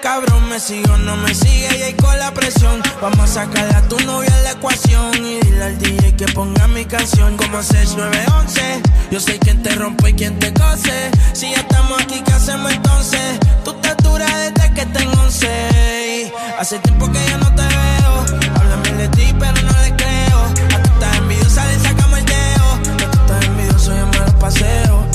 Cabrón. 0.00 0.48
Me 0.48 0.58
sigo, 0.60 0.96
no 0.98 1.16
me 1.16 1.34
sigue 1.34 1.68
y 1.78 1.82
ahí 1.82 1.94
con 1.94 2.18
la 2.18 2.32
presión. 2.32 2.82
Vamos 3.00 3.20
a 3.20 3.26
sacarle 3.26 3.74
a 3.74 3.82
tu 3.88 3.98
novia 4.00 4.34
en 4.36 4.44
la 4.44 4.50
ecuación 4.52 5.14
y 5.24 5.40
dile 5.40 5.64
al 5.64 5.78
DJ 5.78 6.16
que 6.16 6.26
ponga 6.28 6.66
mi 6.68 6.84
canción 6.84 7.36
como 7.36 7.62
6911. 7.62 8.82
Yo 9.10 9.20
sé 9.20 9.38
quién 9.38 9.62
te 9.62 9.74
rompe 9.74 10.10
y 10.10 10.12
quién 10.14 10.38
te 10.38 10.52
cose. 10.52 11.10
Si 11.32 11.50
ya 11.50 11.58
estamos 11.58 12.00
aquí, 12.00 12.20
¿qué 12.24 12.32
hacemos 12.32 12.72
entonces? 12.72 13.38
Tú 13.64 13.72
te 13.74 13.94
duras 14.02 14.32
desde 14.36 14.74
que 14.74 14.86
tengo 14.86 15.20
11. 15.22 16.32
Hace 16.58 16.78
tiempo 16.80 17.10
que 17.12 17.24
ya 17.26 17.38
no 17.38 17.54
te 17.54 17.62
veo. 17.62 18.40
Háblame 18.56 18.92
de 18.92 19.08
ti, 19.08 19.34
pero 19.38 19.62
no 19.62 19.72
le 19.82 19.96
creo. 19.96 20.38
A 20.74 20.82
tú 20.82 20.90
estás 20.92 21.16
envidiosa, 21.16 21.66
le 21.66 21.78
sacamos 21.80 22.18
el 22.18 22.24
dedo. 22.24 22.72
A 22.74 23.10
tú 23.10 23.20
estás 23.20 23.44
envidioso, 23.44 23.96
yo 23.96 24.06
me 24.06 24.18
lo 24.18 24.38
paseo. 24.38 25.07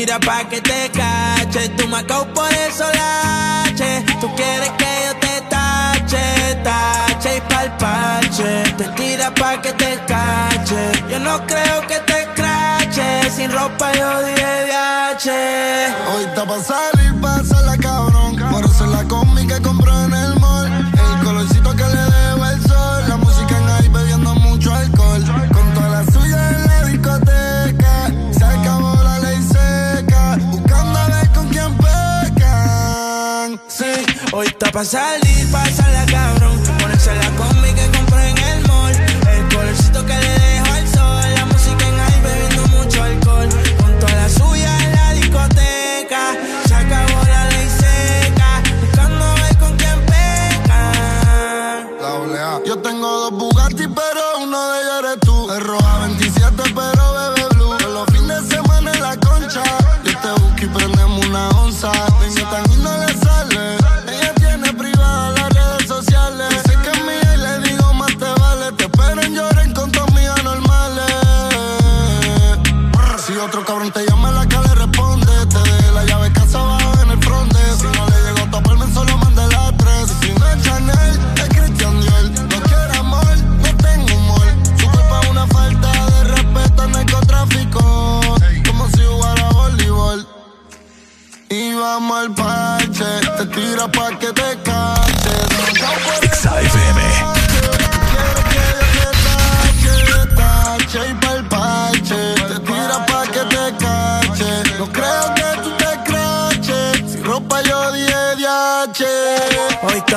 Te 0.00 0.06
tira 0.06 0.18
pa' 0.18 0.48
que 0.48 0.62
te 0.62 0.90
cache. 0.92 1.68
Tú 1.76 1.86
me 1.86 2.02
por 2.04 2.50
eso 2.54 2.84
lache. 2.90 4.02
Tú 4.18 4.34
quieres 4.34 4.70
que 4.78 4.90
yo 5.04 5.12
te 5.20 5.40
tache, 5.50 6.54
tache 6.64 7.36
y 7.36 7.40
pa'l 7.42 7.70
parche. 7.76 8.62
Te 8.78 8.84
tira 8.96 9.30
pa' 9.34 9.60
que 9.60 9.74
te 9.74 10.00
cache. 10.06 10.92
Yo 11.10 11.18
no 11.20 11.46
creo 11.46 11.86
que 11.86 11.98
te 12.10 12.26
crache. 12.34 13.30
Sin 13.30 13.52
ropa 13.52 13.92
yo 13.92 14.24
viaje. 14.24 15.94
Hoy 16.14 16.24
está 16.24 16.46
pa' 16.46 16.99
hoy 34.40 34.46
está 34.46 34.70
pa' 34.72 34.84
salir. 34.84 35.50
Ponerse 35.50 35.82
la 35.92 36.06
combi 36.06 36.39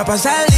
Hoy 0.06 0.53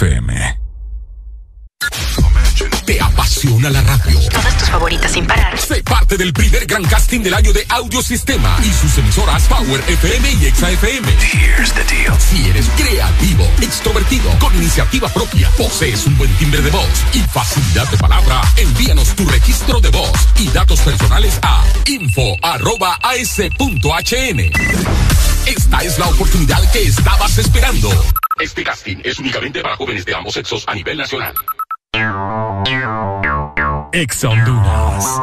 FM. 0.00 0.58
¿Te 2.86 2.98
apasiona 3.02 3.68
la 3.68 3.82
radio? 3.82 4.18
Todas 4.30 4.56
tus 4.56 4.70
favoritas 4.70 5.12
sin 5.12 5.26
parar. 5.26 5.58
Sé 5.58 5.82
parte 5.82 6.16
del 6.16 6.32
primer 6.32 6.64
gran 6.64 6.82
casting 6.84 7.20
del 7.20 7.34
año 7.34 7.52
de 7.52 7.66
Audiosistema 7.68 8.56
y 8.64 8.72
sus 8.72 8.96
emisoras 8.96 9.42
Power 9.42 9.84
FM 9.86 10.32
y 10.40 10.46
Exa 10.46 10.70
FM. 10.70 11.06
Here's 11.20 11.74
the 11.74 11.84
deal. 11.84 12.18
Si 12.18 12.48
eres 12.48 12.66
creativo, 12.78 13.44
extrovertido, 13.60 14.30
con 14.38 14.54
iniciativa 14.56 15.06
propia, 15.10 15.50
posees 15.58 16.06
un 16.06 16.16
buen 16.16 16.34
timbre 16.36 16.62
de 16.62 16.70
voz 16.70 16.88
y 17.12 17.18
facilidad 17.18 17.86
de 17.90 17.98
palabra, 17.98 18.40
envíanos 18.56 19.14
tu 19.14 19.28
registro 19.28 19.82
de 19.82 19.90
voz 19.90 20.16
y 20.38 20.48
datos 20.48 20.80
personales 20.80 21.38
a 21.42 21.62
info.as.hn. 21.84 22.40
Esta 25.46 25.78
es 25.78 25.98
la 25.98 26.06
oportunidad 26.08 26.58
que 26.72 26.82
estabas 26.82 27.38
esperando. 27.38 27.90
Este 28.40 28.62
casting 28.62 28.98
es 29.04 29.18
únicamente 29.18 29.62
para 29.62 29.76
jóvenes 29.76 30.04
de 30.04 30.14
ambos 30.14 30.34
sexos 30.34 30.64
a 30.66 30.74
nivel 30.74 30.98
nacional. 30.98 31.34
Exa 33.92 34.28
Honduras. 34.28 35.20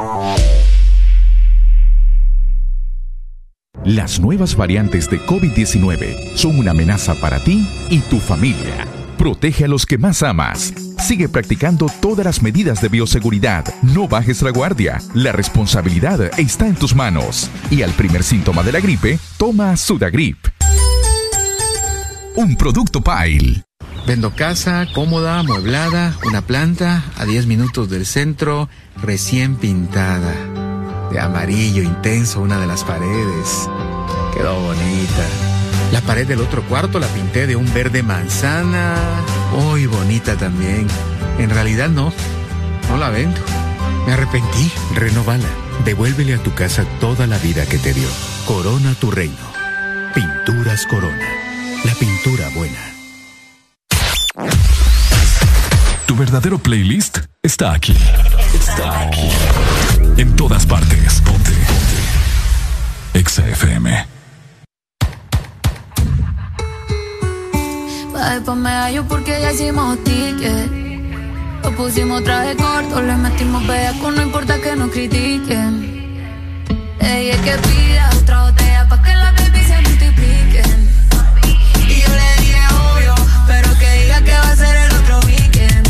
Las 3.85 4.19
nuevas 4.19 4.55
variantes 4.55 5.09
de 5.09 5.19
COVID-19 5.21 6.35
son 6.35 6.59
una 6.59 6.71
amenaza 6.71 7.15
para 7.15 7.39
ti 7.43 7.65
y 7.89 7.99
tu 7.99 8.19
familia. 8.19 8.96
Protege 9.17 9.65
a 9.65 9.67
los 9.67 9.85
que 9.85 9.97
más 9.97 10.21
amas. 10.21 10.73
Sigue 10.99 11.27
practicando 11.27 11.87
todas 12.01 12.25
las 12.25 12.41
medidas 12.41 12.81
de 12.81 12.89
bioseguridad. 12.89 13.65
No 13.81 14.07
bajes 14.07 14.41
la 14.41 14.51
guardia. 14.51 15.01
La 15.13 15.31
responsabilidad 15.31 16.39
está 16.39 16.67
en 16.67 16.75
tus 16.75 16.95
manos. 16.95 17.49
Y 17.71 17.81
al 17.81 17.91
primer 17.91 18.23
síntoma 18.23 18.63
de 18.63 18.71
la 18.71 18.79
gripe, 18.79 19.19
toma 19.37 19.75
Sudagrip. 19.75 20.37
Un 22.35 22.55
producto 22.55 23.01
Pile. 23.01 23.63
Vendo 24.05 24.35
casa 24.35 24.85
cómoda, 24.93 25.39
amueblada, 25.39 26.15
una 26.23 26.41
planta 26.41 27.03
a 27.17 27.25
10 27.25 27.47
minutos 27.47 27.89
del 27.89 28.05
centro, 28.05 28.69
recién 29.01 29.55
pintada. 29.55 30.33
De 31.11 31.19
amarillo 31.19 31.81
intenso 31.81 32.41
una 32.41 32.59
de 32.59 32.67
las 32.67 32.83
paredes. 32.83 33.67
Quedó 34.33 34.59
bonita. 34.61 35.56
La 35.91 36.01
pared 36.01 36.27
del 36.27 36.41
otro 36.41 36.63
cuarto 36.63 36.99
la 36.99 37.07
pinté 37.07 37.47
de 37.47 37.55
un 37.55 37.71
verde 37.73 38.03
manzana. 38.03 38.95
Muy 39.53 39.85
bonita 39.85 40.35
también. 40.35 40.87
En 41.39 41.49
realidad 41.49 41.89
no. 41.89 42.13
No 42.89 42.97
la 42.97 43.09
vendo. 43.09 43.39
Me 44.05 44.13
arrepentí. 44.13 44.71
Renovala. 44.95 45.47
Devuélvele 45.85 46.35
a 46.35 46.43
tu 46.43 46.53
casa 46.53 46.83
toda 46.99 47.27
la 47.27 47.37
vida 47.37 47.65
que 47.65 47.77
te 47.77 47.93
dio. 47.93 48.07
Corona 48.45 48.93
tu 48.95 49.11
reino. 49.11 49.35
Pinturas 50.13 50.85
Corona. 50.85 51.27
La 51.83 51.93
pintura 51.93 52.49
buena. 52.55 52.79
Tu 56.05 56.15
verdadero 56.15 56.57
playlist 56.57 57.19
está 57.41 57.73
aquí. 57.73 57.95
Está 58.53 59.01
aquí. 59.01 59.29
En 60.17 60.35
todas 60.35 60.65
partes. 60.65 61.21
Ponte. 61.21 61.51
Ponte. 61.51 63.19
Exa 63.19 63.47
FM. 63.47 64.16
Después 68.33 68.57
me 68.57 68.69
hallo 68.69 69.05
porque 69.07 69.39
ya 69.41 69.51
hicimos 69.51 70.03
ticket. 70.03 70.71
Lo 71.63 71.71
pusimos 71.75 72.23
traje 72.23 72.55
corto, 72.55 73.01
le 73.01 73.15
metimos 73.15 73.65
bellaco, 73.67 74.11
no 74.11 74.21
importa 74.21 74.59
que 74.59 74.75
nos 74.75 74.89
critiquen. 74.91 75.97
Ella 76.99 77.33
es 77.33 77.41
que 77.41 77.57
pida 77.67 78.09
otra 78.21 78.43
botella 78.43 78.87
pa' 78.89 79.01
que 79.01 79.15
la 79.15 79.31
baby 79.31 79.63
se 79.63 79.81
multipliquen. 79.81 80.89
Y 81.87 82.01
yo 82.01 82.09
le 82.19 82.41
dije 82.41 82.61
obvio, 82.91 83.15
pero 83.47 83.69
que 83.79 83.91
diga 84.03 84.21
que 84.21 84.33
va 84.33 84.49
a 84.51 84.55
ser 84.55 84.75
el 84.75 84.91
otro 84.93 85.19
weekend. 85.27 85.87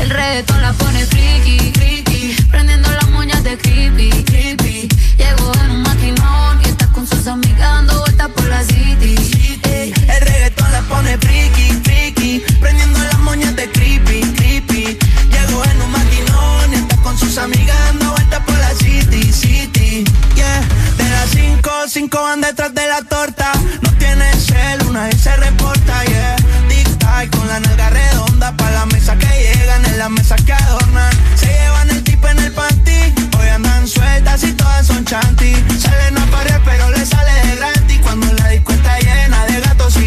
El 0.00 0.10
reggaetón 0.10 0.62
la 0.62 0.72
pone 0.72 1.04
friki, 1.06 1.72
friki, 1.72 2.36
prendiendo 2.50 2.90
las 2.90 3.08
moñas 3.10 3.42
de 3.44 3.56
creepy, 3.58 4.10
creepy. 4.24 4.88
Llegó 5.16 5.52
en 5.64 5.70
un 5.70 5.82
maquinón 5.82 6.60
y 6.64 6.68
está 6.68 6.86
con 6.88 7.06
sus 7.06 7.26
amigas 7.26 7.58
dando 7.58 8.00
vueltas 8.00 8.28
por 8.28 8.44
la 8.48 8.62
city. 8.64 9.16
El 9.62 10.20
reggaetón 10.20 10.53
pone 10.88 11.16
friki, 11.18 11.72
friki, 11.82 12.44
prendiendo 12.60 12.98
las 12.98 13.18
moñas 13.18 13.54
de 13.56 13.70
creepy, 13.70 14.20
creepy. 14.36 14.98
Llegó 15.30 15.64
en 15.64 15.82
un 15.82 15.90
maquinón 15.90 16.72
y 16.72 16.76
está 16.76 16.96
con 16.98 17.18
sus 17.18 17.38
amigas 17.38 17.76
dando 17.86 18.10
vueltas 18.12 18.40
por 18.44 18.58
la 18.58 18.74
city, 18.74 19.32
city. 19.32 20.04
Yeah, 20.34 20.60
de 20.96 21.08
las 21.10 21.30
cinco, 21.30 21.70
cinco 21.88 22.22
van 22.22 22.40
detrás 22.40 22.74
de 22.74 22.86
la 22.86 23.02
torta. 23.02 23.52
No 23.82 23.90
tiene 23.98 24.32
cel, 24.34 24.82
una 24.88 25.04
vez 25.06 25.20
se 25.20 25.34
reporta, 25.36 26.04
yeah. 26.04 26.36
Tic-tac 26.68 27.30
con 27.36 27.46
la 27.48 27.60
nalga 27.60 27.90
redonda 27.90 28.56
pa' 28.56 28.70
la 28.70 28.86
mesa 28.86 29.16
que 29.16 29.26
llegan, 29.26 29.84
en 29.86 29.98
la 29.98 30.08
mesa 30.08 30.36
que 30.36 30.52
adornan. 30.52 31.12
Se 31.36 31.46
llevan 31.46 31.90
el 31.90 32.02
tipo 32.02 32.28
en 32.28 32.38
el 32.38 32.52
panty, 32.52 33.14
hoy 33.38 33.48
andan 33.48 33.86
sueltas 33.86 34.42
y 34.44 34.52
todas 34.52 34.86
son 34.86 35.04
chanty. 35.04 35.54
Salen 35.78 36.18
a 36.18 36.26
pared 36.26 36.60
pero 36.64 36.90
le 36.90 37.04
sale 37.04 37.32
de 37.46 37.56
gratis 37.56 38.00
cuando 38.02 38.32
la 38.34 38.48
disco 38.48 38.72
llena 39.00 39.44
de 39.46 39.63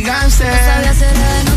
y 0.08 0.10
No 0.10 1.57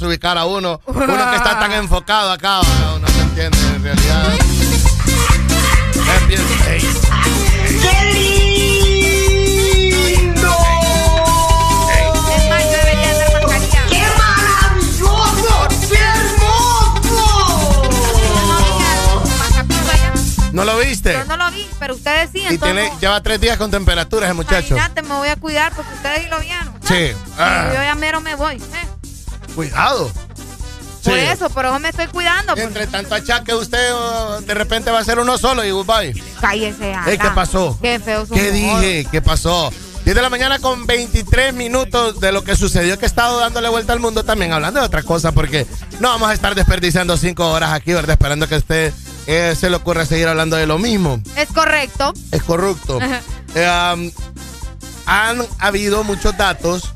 Desubicar 0.00 0.38
a 0.38 0.46
uno. 0.46 0.80
Uno 0.86 1.30
que 1.30 1.36
está 1.36 1.58
tan 1.58 1.72
enfocado 1.72 2.32
acá, 2.32 2.60
uno 2.96 3.06
se 3.06 3.20
entiende 3.20 3.58
en 3.76 3.82
realidad. 3.84 4.34
Es 6.16 6.26
bien 6.26 6.40
¡Qué 7.82 8.04
lindo! 10.14 10.56
¡Qué 13.90 14.00
maravilloso! 14.18 15.58
¡Qué 15.88 15.98
hermoso! 15.98 16.90
¿No 20.52 20.64
lo 20.64 20.78
viste? 20.78 21.12
Yo 21.12 21.24
no 21.26 21.36
lo 21.36 21.50
vi, 21.50 21.66
pero 21.78 21.94
ustedes 21.94 22.30
sí, 22.32 22.38
Y 22.38 22.46
entonces. 22.46 22.60
tiene, 22.74 22.90
lleva 23.00 23.22
tres 23.22 23.38
días 23.40 23.58
con 23.58 23.70
temperaturas 23.70 24.30
el 24.30 24.34
muchacho. 24.36 24.74
Imagínate, 24.74 25.02
me 25.02 25.14
voy 25.14 25.28
a 25.28 25.36
cuidar 25.36 25.72
porque 25.74 25.92
ustedes 25.94 26.22
sí 26.22 26.28
lo 26.30 26.40
vieron. 26.40 26.74
Sí. 26.88 27.12
Ah, 27.38 27.68
Y 27.70 27.76
yo 27.76 27.82
ya 27.82 27.94
mero 27.94 28.20
me 28.22 28.34
voy. 28.34 28.56
¿eh? 28.56 28.89
Cuidado. 29.50 30.10
Por 31.04 31.14
Sí. 31.14 31.20
eso, 31.20 31.48
por 31.48 31.64
eso 31.64 31.78
me 31.78 31.88
estoy 31.88 32.06
cuidando. 32.08 32.54
Entre 32.56 32.86
tanto 32.86 33.14
achaque, 33.14 33.54
usted 33.54 33.94
oh, 33.94 34.40
de 34.42 34.52
repente 34.54 34.90
va 34.90 34.98
a 34.98 35.04
ser 35.04 35.18
uno 35.18 35.38
solo 35.38 35.64
y 35.64 35.70
goodbye. 35.70 36.12
Cállese. 36.40 36.94
¿Qué 37.06 37.30
pasó? 37.34 37.78
Qué 37.80 37.98
feo 37.98 38.26
su 38.26 38.34
¿Qué 38.34 38.50
humor. 38.50 38.80
dije? 38.80 39.06
¿Qué 39.10 39.22
pasó? 39.22 39.72
10 40.04 40.14
de 40.16 40.22
la 40.22 40.30
mañana 40.30 40.58
con 40.58 40.86
23 40.86 41.52
minutos 41.54 42.20
de 42.20 42.32
lo 42.32 42.42
que 42.44 42.56
sucedió 42.56 42.98
que 42.98 43.04
he 43.04 43.08
estado 43.08 43.38
dándole 43.38 43.68
vuelta 43.68 43.92
al 43.92 44.00
mundo 44.00 44.24
también, 44.24 44.52
hablando 44.52 44.80
de 44.80 44.86
otra 44.86 45.02
cosa, 45.02 45.32
porque 45.32 45.66
no 46.00 46.08
vamos 46.08 46.30
a 46.30 46.34
estar 46.34 46.54
desperdiciando 46.54 47.16
cinco 47.18 47.50
horas 47.50 47.72
aquí, 47.72 47.92
¿verdad? 47.92 48.12
Esperando 48.12 48.46
que 48.48 48.54
a 48.56 48.58
usted 48.58 48.92
eh, 49.26 49.54
se 49.58 49.68
le 49.70 49.76
ocurra 49.76 50.04
seguir 50.06 50.28
hablando 50.28 50.56
de 50.56 50.66
lo 50.66 50.78
mismo. 50.78 51.20
Es 51.36 51.48
correcto. 51.52 52.12
Es 52.30 52.42
corrupto. 52.42 52.98
Eh, 53.54 53.92
um, 53.94 54.10
han 55.06 55.46
habido 55.58 56.02
muchos 56.04 56.36
datos 56.36 56.92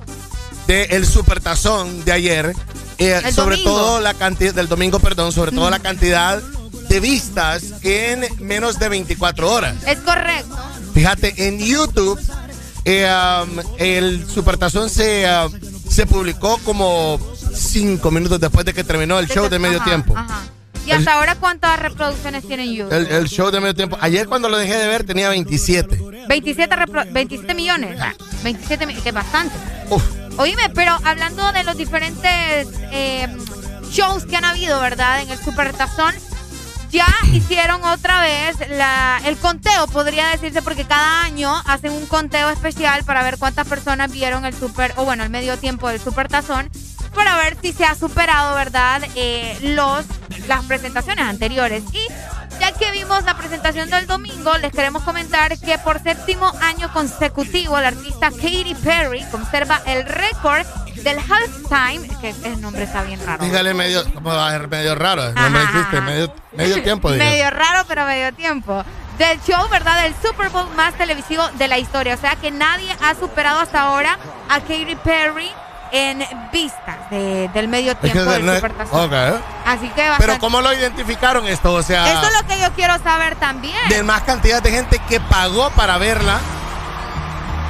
del 0.66 1.06
supertazón 1.06 2.04
de 2.04 2.12
ayer, 2.12 2.54
eh, 2.98 3.20
sobre 3.32 3.56
domingo. 3.56 3.70
todo 3.76 4.00
la 4.00 4.14
cantidad, 4.14 4.54
del 4.54 4.68
domingo, 4.68 4.98
perdón, 5.00 5.32
sobre 5.32 5.52
todo 5.52 5.68
la 5.70 5.78
cantidad 5.80 6.42
de 6.88 7.00
vistas 7.00 7.62
en 7.82 8.24
menos 8.40 8.78
de 8.78 8.88
24 8.88 9.50
horas. 9.52 9.76
Es 9.86 9.98
correcto. 9.98 10.56
Fíjate, 10.94 11.48
en 11.48 11.58
YouTube 11.58 12.20
eh, 12.84 13.08
um, 13.42 13.58
el 13.78 14.26
Supertazón 14.28 14.90
se, 14.90 15.26
uh, 15.26 15.50
se 15.90 16.06
publicó 16.06 16.58
como 16.58 17.18
cinco 17.54 18.10
minutos 18.10 18.38
después 18.40 18.64
de 18.64 18.74
que 18.74 18.84
terminó 18.84 19.18
el 19.18 19.26
show 19.28 19.48
de 19.48 19.58
medio 19.58 19.78
Ajá, 19.78 19.84
tiempo. 19.84 20.14
ajá. 20.16 20.42
¿Y 20.86 20.90
hasta 20.92 21.14
ahora 21.14 21.34
cuántas 21.36 21.78
reproducciones 21.78 22.46
tienen 22.46 22.72
YouTube? 22.72 22.92
El, 22.92 23.06
el 23.06 23.28
show 23.28 23.50
de 23.50 23.60
medio 23.60 23.74
tiempo. 23.74 23.96
Ayer 24.00 24.26
cuando 24.28 24.48
lo 24.48 24.58
dejé 24.58 24.76
de 24.76 24.86
ver 24.86 25.04
tenía 25.04 25.28
27. 25.30 25.98
27, 26.28 26.76
repro- 26.76 27.10
27 27.12 27.54
millones. 27.54 27.98
27 28.42 28.86
millones, 28.86 29.02
que 29.02 29.08
es 29.10 29.14
bastante. 29.14 29.54
Oíme, 30.36 30.68
pero 30.74 30.96
hablando 31.04 31.52
de 31.52 31.64
los 31.64 31.76
diferentes 31.76 32.68
eh, 32.92 33.28
shows 33.90 34.24
que 34.26 34.36
han 34.36 34.44
habido, 34.44 34.80
¿verdad? 34.80 35.22
En 35.22 35.30
el 35.30 35.38
Supertazón, 35.38 36.14
ya 36.90 37.06
hicieron 37.32 37.82
otra 37.84 38.20
vez 38.20 38.56
la, 38.70 39.20
el 39.24 39.36
conteo, 39.36 39.86
podría 39.86 40.28
decirse, 40.28 40.60
porque 40.62 40.84
cada 40.84 41.22
año 41.22 41.52
hacen 41.66 41.92
un 41.92 42.06
conteo 42.06 42.50
especial 42.50 43.04
para 43.04 43.22
ver 43.22 43.38
cuántas 43.38 43.66
personas 43.68 44.10
vieron 44.12 44.44
el 44.44 44.54
super, 44.54 44.92
o 44.96 45.04
bueno, 45.04 45.22
el 45.24 45.30
medio 45.30 45.56
tiempo 45.58 45.88
del 45.88 46.00
Supertazón, 46.00 46.68
para 47.14 47.36
ver 47.36 47.56
si 47.62 47.72
se 47.72 47.84
ha 47.84 47.94
superado, 47.94 48.54
¿verdad? 48.54 49.02
Eh, 49.14 49.56
los, 49.62 50.04
las 50.48 50.64
presentaciones 50.64 51.24
anteriores. 51.24 51.82
Y 51.92 52.06
ya 52.60 52.72
que 52.72 52.90
vimos 52.92 53.24
la 53.24 53.36
presentación 53.36 53.90
del 53.90 54.06
domingo, 54.06 54.56
les 54.58 54.72
queremos 54.72 55.02
comentar 55.02 55.58
que 55.58 55.78
por 55.78 56.02
séptimo 56.02 56.52
año 56.60 56.92
consecutivo, 56.92 57.80
la 57.80 57.88
artista 57.88 58.30
Katy 58.30 58.74
Perry 58.82 59.24
conserva 59.30 59.80
el 59.86 60.04
récord 60.04 60.66
del 61.02 61.18
halftime, 61.18 62.08
que 62.20 62.34
el 62.44 62.60
nombre 62.60 62.84
está 62.84 63.02
bien 63.02 63.24
raro. 63.24 63.44
Dígale 63.44 63.74
medio, 63.74 64.04
¿cómo 64.14 64.30
va 64.30 64.48
a 64.48 64.50
ser 64.52 64.68
medio 64.68 64.94
raro? 64.94 65.32
No 65.32 65.50
me 65.50 65.60
dijiste, 65.60 66.00
medio, 66.00 66.34
medio 66.52 66.82
tiempo. 66.82 67.10
Medio 67.10 67.50
raro, 67.50 67.84
pero 67.88 68.06
medio 68.06 68.32
tiempo. 68.32 68.84
Del 69.18 69.40
show, 69.42 69.68
¿verdad? 69.68 70.02
Del 70.02 70.14
Super 70.22 70.48
Bowl 70.48 70.68
más 70.74 70.94
televisivo 70.94 71.46
de 71.58 71.68
la 71.68 71.78
historia. 71.78 72.14
O 72.14 72.18
sea 72.18 72.36
que 72.36 72.50
nadie 72.50 72.88
ha 73.02 73.14
superado 73.14 73.60
hasta 73.60 73.82
ahora 73.82 74.18
a 74.48 74.60
Katy 74.60 74.96
Perry 75.04 75.50
en 75.94 76.24
vistas 76.52 76.96
de- 77.10 77.48
del 77.54 77.68
medio 77.68 77.92
Es 77.92 77.98
que 77.98 78.10
tiempo 78.10 78.30
del 78.32 78.44
no 78.44 78.54
Supertazón. 78.56 79.04
ok. 79.06 79.40
Así 79.64 79.88
que 79.88 79.94
Pero 79.94 80.10
bastante- 80.10 80.38
¿cómo 80.40 80.60
lo 80.60 80.72
identificaron 80.72 81.46
esto? 81.46 81.72
O 81.72 81.82
sea, 81.82 82.10
Eso 82.12 82.26
es 82.26 82.42
lo 82.42 82.46
que 82.48 82.60
yo 82.60 82.72
quiero 82.72 82.98
saber 83.02 83.36
también. 83.36 83.76
de 83.88 84.02
más 84.02 84.22
cantidad 84.22 84.60
de 84.62 84.70
gente 84.72 84.98
que 85.08 85.20
pagó 85.20 85.70
para 85.70 85.96
verla. 85.98 86.38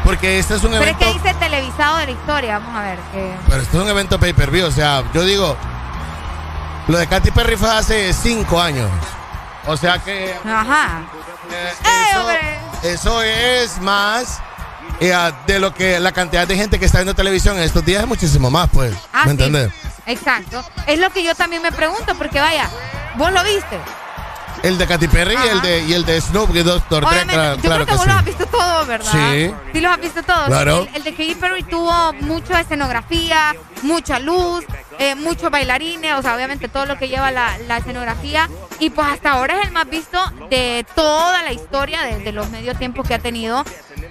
Porque 0.04 0.38
este 0.38 0.54
es 0.56 0.62
un 0.64 0.70
Pero 0.72 0.82
es 0.84 0.88
evento. 0.90 1.06
que 1.06 1.12
dice 1.14 1.34
televisado 1.38 1.96
de 1.98 2.06
la 2.06 2.12
historia. 2.12 2.58
Vamos 2.58 2.76
a 2.76 2.82
ver. 2.82 2.98
Que... 3.12 3.34
Pero 3.48 3.62
esto 3.62 3.78
es 3.78 3.84
un 3.84 3.88
evento 3.90 4.18
pay-per-view. 4.20 4.66
O 4.66 4.70
sea, 4.70 5.02
yo 5.14 5.22
digo, 5.24 5.56
lo 6.88 6.98
de 6.98 7.06
Katy 7.06 7.30
Perry 7.30 7.56
fue 7.56 7.70
hace 7.70 8.12
cinco 8.12 8.60
años. 8.60 8.90
O 9.66 9.76
sea 9.78 9.98
que 9.98 10.34
Ajá. 10.44 11.00
eso, 12.10 12.28
eso 12.82 13.22
es 13.22 13.80
más 13.80 14.40
eh, 14.40 14.53
de 15.46 15.58
lo 15.60 15.74
que 15.74 16.00
la 16.00 16.12
cantidad 16.12 16.46
de 16.46 16.56
gente 16.56 16.78
que 16.78 16.86
está 16.86 16.98
viendo 16.98 17.14
televisión 17.14 17.56
en 17.56 17.64
estos 17.64 17.84
días 17.84 18.02
es 18.02 18.08
muchísimo 18.08 18.50
más, 18.50 18.68
pues. 18.72 18.94
Ah, 19.12 19.22
¿Me 19.24 19.24
sí. 19.24 19.30
entiendes? 19.30 19.72
Exacto. 20.06 20.64
Es 20.86 20.98
lo 20.98 21.10
que 21.10 21.22
yo 21.22 21.34
también 21.34 21.62
me 21.62 21.72
pregunto, 21.72 22.14
porque 22.16 22.40
vaya, 22.40 22.68
vos 23.16 23.32
lo 23.32 23.42
viste. 23.44 23.78
El 24.62 24.78
de 24.78 24.86
Katy 24.86 25.08
Perry 25.08 25.34
y 25.34 25.48
el 25.48 25.60
de, 25.60 25.84
y 25.84 25.92
el 25.92 26.06
de 26.06 26.18
Snoop 26.18 26.56
y 26.56 26.62
Dr. 26.62 27.04
Dre, 27.04 27.26
claro, 27.26 27.56
yo 27.56 27.60
claro 27.60 27.84
creo 27.84 27.86
que, 27.86 27.86
que 27.86 27.92
vos 27.92 28.02
sí. 28.02 28.08
los 28.08 28.16
has 28.16 28.24
visto 28.24 28.46
todos, 28.46 28.86
¿verdad? 28.86 29.12
Sí. 29.12 29.54
Sí 29.74 29.80
los 29.80 29.92
has 29.92 30.00
visto 30.00 30.22
todos. 30.22 30.46
Claro. 30.46 30.88
El, 30.88 30.96
el 30.96 31.04
de 31.04 31.10
Katy 31.10 31.34
Perry 31.34 31.62
tuvo 31.64 32.12
mucha 32.20 32.60
escenografía, 32.60 33.54
mucha 33.82 34.18
luz, 34.20 34.64
eh, 34.98 35.16
muchos 35.16 35.50
bailarines, 35.50 36.14
o 36.14 36.22
sea, 36.22 36.34
obviamente 36.34 36.68
todo 36.68 36.86
lo 36.86 36.96
que 36.96 37.08
lleva 37.08 37.30
la, 37.30 37.58
la 37.68 37.76
escenografía. 37.76 38.48
Y 38.80 38.88
pues 38.88 39.06
hasta 39.06 39.32
ahora 39.32 39.60
es 39.60 39.66
el 39.66 39.72
más 39.72 39.88
visto 39.90 40.18
de 40.48 40.86
toda 40.94 41.42
la 41.42 41.52
historia 41.52 42.00
de, 42.02 42.20
de 42.20 42.32
los 42.32 42.48
medios 42.48 42.78
tiempos 42.78 43.06
que 43.06 43.12
ha 43.14 43.18
tenido 43.18 43.64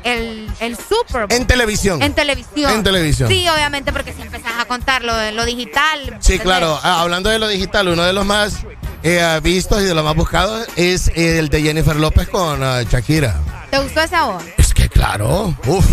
el, 0.03 0.47
el 0.59 0.75
Super 0.77 1.27
Bowl. 1.27 1.31
En 1.31 1.45
televisión. 1.47 2.01
En 2.01 2.13
televisión. 2.13 2.71
En 2.71 2.83
televisión. 2.83 3.29
Sí, 3.29 3.47
obviamente, 3.49 3.91
porque 3.93 4.13
si 4.13 4.21
empezás 4.21 4.53
a 4.59 4.65
contar 4.65 5.03
lo, 5.03 5.31
lo 5.31 5.45
digital. 5.45 6.17
Sí, 6.19 6.39
claro. 6.39 6.79
Ah, 6.83 7.01
hablando 7.01 7.29
de 7.29 7.39
lo 7.39 7.47
digital, 7.47 7.87
uno 7.87 8.03
de 8.03 8.13
los 8.13 8.25
más 8.25 8.59
eh, 9.03 9.39
vistos 9.43 9.81
y 9.81 9.85
de 9.85 9.93
los 9.93 10.03
más 10.03 10.15
buscados 10.15 10.67
es 10.75 11.11
el 11.15 11.49
de 11.49 11.61
Jennifer 11.61 11.95
López 11.95 12.27
con 12.29 12.63
ah, 12.63 12.83
Shakira. 12.83 13.35
¿Te 13.71 13.79
gustó 13.79 14.01
esa 14.01 14.25
voz? 14.25 14.43
Es 14.57 14.73
que 14.73 14.87
claro, 14.89 15.55
uf. 15.65 15.85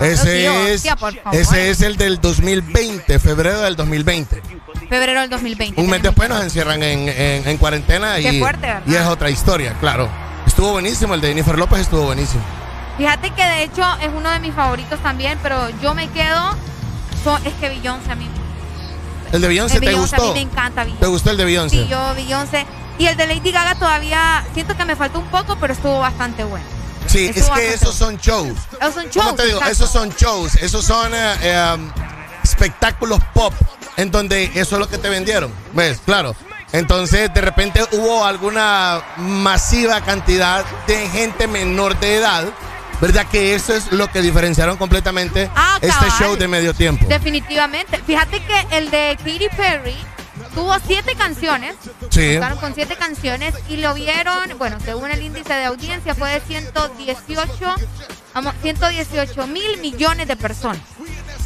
Ese 0.00 0.40
tío, 0.40 0.66
es, 0.66 0.84
ese 1.32 1.70
es 1.70 1.82
el 1.82 1.96
del 1.96 2.20
2020, 2.20 3.18
febrero 3.20 3.60
del 3.60 3.76
2020. 3.76 4.42
Febrero 4.88 5.20
del 5.20 5.30
2020. 5.30 5.80
Un 5.80 5.88
mes 5.88 6.02
después 6.02 6.28
nos 6.28 6.42
encierran 6.42 6.82
en, 6.82 7.08
en- 7.08 7.46
en 7.48 7.56
cuarentena 7.58 8.16
Qué 8.16 8.32
y, 8.32 8.42
y 8.90 8.94
es 8.96 9.06
otra 9.06 9.30
historia, 9.30 9.74
claro. 9.80 10.08
Estuvo 10.46 10.72
buenísimo, 10.72 11.14
el 11.14 11.20
de 11.20 11.28
Jennifer 11.28 11.56
López 11.56 11.80
estuvo 11.80 12.02
buenísimo. 12.06 12.42
Fíjate 12.98 13.30
que 13.30 13.44
de 13.44 13.62
hecho 13.62 13.82
es 14.02 14.10
uno 14.14 14.28
de 14.30 14.40
mis 14.40 14.52
favoritos 14.52 15.00
también, 15.00 15.38
pero 15.42 15.70
yo 15.80 15.94
me 15.94 16.08
quedo. 16.10 16.50
es 17.44 17.54
que 17.54 17.68
Beyoncé 17.68 18.12
a 18.12 18.16
mí. 18.16 18.28
¿El 19.32 19.40
de 19.40 19.48
Beyoncé 19.48 19.74
el 19.76 19.80
te 19.80 19.86
Beyoncé 19.86 20.16
gustó? 20.16 20.30
A 20.30 20.34
mí 20.34 20.44
me 20.44 20.50
encanta 20.50 20.82
Beyoncé. 20.82 21.00
¿Te 21.00 21.06
gustó 21.06 21.30
el 21.30 21.36
de 21.36 21.44
Beyoncé? 21.44 21.76
Sí, 21.76 21.88
yo 21.88 22.14
Beyoncé. 22.14 22.66
Y 22.98 23.06
el 23.06 23.16
de 23.16 23.26
Lady 23.28 23.52
Gaga 23.52 23.76
todavía 23.76 24.44
siento 24.52 24.76
que 24.76 24.84
me 24.84 24.96
faltó 24.96 25.20
un 25.20 25.28
poco, 25.28 25.56
pero 25.60 25.72
estuvo 25.72 26.00
bastante 26.00 26.42
bueno. 26.44 26.66
Sí, 27.06 27.26
Estuvo 27.26 27.54
es 27.54 27.60
que 27.60 27.74
esos 27.74 27.94
son 27.94 28.16
shows. 28.18 28.58
Esos 28.80 28.94
son 28.94 29.08
¿Cómo 29.08 29.24
shows, 29.24 29.36
te 29.36 29.44
digo? 29.46 29.58
exacto. 29.58 29.72
Esos 29.72 29.90
son 29.90 30.10
shows, 30.10 30.54
esos 30.56 30.84
son 30.84 31.14
eh, 31.14 31.34
eh, 31.42 31.74
um, 31.74 31.90
espectáculos 32.42 33.20
pop, 33.32 33.54
en 33.96 34.10
donde 34.10 34.44
eso 34.54 34.74
es 34.74 34.80
lo 34.80 34.88
que 34.88 34.98
te 34.98 35.08
vendieron. 35.08 35.52
¿Ves? 35.72 36.00
Claro. 36.04 36.34
Entonces, 36.72 37.32
de 37.32 37.40
repente 37.40 37.82
hubo 37.92 38.24
alguna 38.24 39.00
masiva 39.16 40.00
cantidad 40.02 40.64
de 40.86 41.08
gente 41.08 41.46
menor 41.46 41.98
de 42.00 42.16
edad, 42.16 42.44
¿verdad? 43.00 43.26
Que 43.30 43.54
eso 43.54 43.74
es 43.74 43.92
lo 43.92 44.10
que 44.10 44.22
diferenciaron 44.22 44.76
completamente 44.76 45.50
Ah, 45.54 45.78
este 45.80 45.88
cabal. 45.88 46.10
show 46.18 46.36
de 46.36 46.48
medio 46.48 46.74
tiempo. 46.74 47.06
Definitivamente. 47.08 47.98
Fíjate 48.06 48.40
que 48.42 48.76
el 48.76 48.90
de 48.90 49.16
Katy 49.18 49.48
Perry 49.56 49.96
tuvo 50.54 50.74
siete 50.86 51.14
canciones. 51.14 51.74
Sí. 52.10 52.38
Con 52.60 52.74
siete 52.74 52.96
canciones 52.96 53.54
y 53.68 53.76
lo 53.76 53.94
vieron, 53.94 54.56
bueno, 54.58 54.78
según 54.84 55.10
el 55.10 55.22
índice 55.22 55.52
de 55.52 55.64
audiencia 55.66 56.14
fue 56.14 56.30
de 56.30 56.40
118, 56.40 57.74
vamos, 58.34 58.54
118 58.62 59.46
mil 59.46 59.78
millones 59.80 60.26
de 60.26 60.36
personas. 60.36 60.80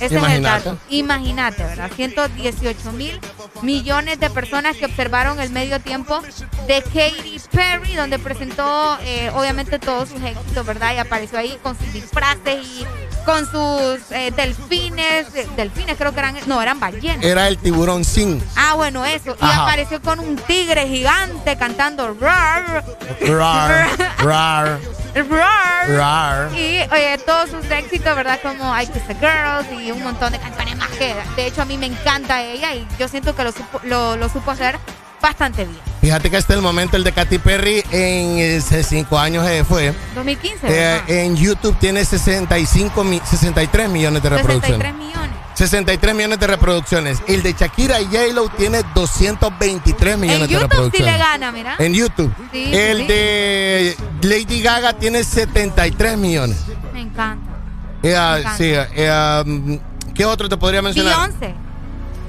Ese 0.07 0.17
es 0.17 0.23
el 0.23 0.29
Imagínate. 0.29 0.65
dato. 0.71 0.79
Imagínate, 0.91 1.63
¿verdad? 1.65 1.91
118 1.95 2.93
mil 2.93 3.21
millones 3.63 4.19
de 4.21 4.31
personas 4.31 4.77
que 4.77 4.87
observaron 4.87 5.41
el 5.41 5.51
medio 5.51 5.81
tiempo 5.81 6.21
de 6.67 6.83
Katy 6.83 7.41
Perry, 7.51 7.95
donde 7.95 8.19
presentó 8.19 8.99
eh, 9.05 9.31
obviamente 9.35 9.79
todos 9.79 10.09
sus 10.09 10.23
éxitos, 10.23 10.67
¿verdad? 10.67 10.95
Y 10.95 10.99
apareció 10.99 11.39
ahí 11.39 11.57
con 11.63 11.79
sus 11.79 11.93
disfraces 11.93 12.67
y 12.67 12.87
con 13.25 13.45
sus 13.47 14.11
eh, 14.11 14.33
delfines, 14.35 15.33
eh, 15.35 15.47
delfines 15.57 15.97
creo 15.97 16.13
que 16.13 16.19
eran, 16.19 16.37
no, 16.47 16.61
eran 16.61 16.81
ballenas. 16.81 17.25
Era 17.25 17.47
el 17.47 17.57
tiburón 17.59 18.05
sin. 18.05 18.43
Ah, 18.57 18.75
bueno, 18.75 19.05
eso. 19.05 19.37
Y 19.41 19.45
Ajá. 19.45 19.63
apareció 19.63 20.03
con 20.03 20.19
un 20.19 20.37
tigre 20.37 20.89
gigante 20.89 21.57
cantando 21.57 22.15
rar, 22.15 22.85
Rar, 23.21 23.89
rar, 24.19 24.79
rar. 25.15 25.89
rar. 25.91 26.51
Y 26.59 26.81
oye, 26.91 27.19
todos 27.27 27.51
sus 27.51 27.71
éxitos, 27.71 28.17
¿verdad? 28.17 28.39
Como 28.43 28.75
I 28.81 28.87
Kiss 28.87 29.07
the 29.07 29.15
Girls 29.15 29.67
y 29.81 29.91
un 29.91 30.03
montón 30.03 30.33
de 30.33 30.39
canciones 30.39 30.77
más 30.77 30.89
que 30.89 31.03
que 31.03 31.43
de 31.43 31.47
hecho 31.49 31.63
a 31.63 31.65
mí 31.65 31.77
me 31.77 31.87
encanta 31.87 32.43
ella 32.43 32.75
y 32.75 32.87
yo 32.99 33.09
siento 33.09 33.35
que 33.35 33.45
lo 33.45 33.53
supo, 33.53 33.81
lo, 33.85 34.29
supo 34.29 34.51
hacer 34.51 34.79
bastante 35.21 35.65
bien. 35.65 35.81
Fíjate 36.01 36.31
que 36.31 36.37
hasta 36.37 36.55
el 36.55 36.63
momento 36.63 36.97
el 36.97 37.05
de 37.05 37.13
Katy 37.13 37.39
Perry 37.39 37.85
en 37.91 38.59
hace 38.59 38.83
cinco 38.83 39.19
años 39.19 39.47
eh, 39.47 39.65
fue. 39.65 39.95
2015. 40.15 40.67
Eh, 40.69 41.03
en 41.09 41.37
YouTube 41.37 41.77
tiene 41.79 42.05
65 42.05 43.05
63 43.25 43.89
millones 43.89 44.23
de 44.23 44.29
reproducciones. 44.29 44.79
63 44.79 44.95
millones. 44.95 45.42
63 45.55 46.15
millones 46.15 46.39
de 46.41 46.47
reproducciones. 46.47 47.19
El 47.27 47.43
de 47.43 47.53
Shakira 47.53 48.01
y 48.01 48.07
J-Lo 48.07 48.49
tiene 48.51 48.83
223 48.95 50.19
millones 50.19 50.49
de 50.49 50.59
reproducciones. 50.59 50.71
En 50.83 50.91
YouTube 50.91 50.97
sí 50.97 51.03
le 51.03 51.19
gana, 51.19 51.53
mira. 51.53 51.77
En 51.79 51.95
YouTube. 51.95 52.35
Sí, 52.53 52.71
el 52.75 52.99
sí. 52.99 53.07
de 53.07 53.97
Lady 54.23 54.63
Gaga 54.63 54.93
tiene 54.95 55.23
73 55.25 56.17
millones. 56.19 56.59
Me 56.93 57.01
encanta. 57.03 57.51
Eh, 58.03 58.09
Me 58.09 58.11
encanta. 58.13 58.57
sí, 58.57 58.73
eh, 58.75 59.43
um, 59.47 59.79
¿Qué 60.15 60.25
otro 60.25 60.49
te 60.49 60.57
podría 60.57 60.83
mencionar? 60.83 61.29
Beyoncé. 61.31 61.55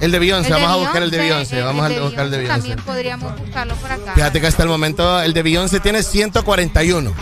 El 0.01 0.11
de 0.11 0.19
Beyoncé, 0.19 0.49
El 0.49 0.55
de 0.55 0.61
vamos 0.61 0.75
a 0.77 0.79
buscar 0.81 1.03
el 1.03 1.11
de 1.11 1.17
Beyoncé, 1.17 1.55
Beyoncé, 1.55 1.61
vamos 1.79 1.85
a 1.97 2.01
buscar 2.03 2.25
el 2.25 2.31
de 2.31 2.37
Beyoncé. 2.39 2.59
También 2.59 2.79
podríamos 2.85 3.39
buscarlo 3.39 3.75
por 3.75 3.91
acá. 3.91 4.13
Fíjate 4.15 4.41
que 4.41 4.47
hasta 4.47 4.63
el 4.63 4.69
momento 4.69 5.21
el 5.21 5.33
de 5.33 5.43
Beyoncé 5.43 5.79
tiene 5.79 6.03
141. 6.03 7.13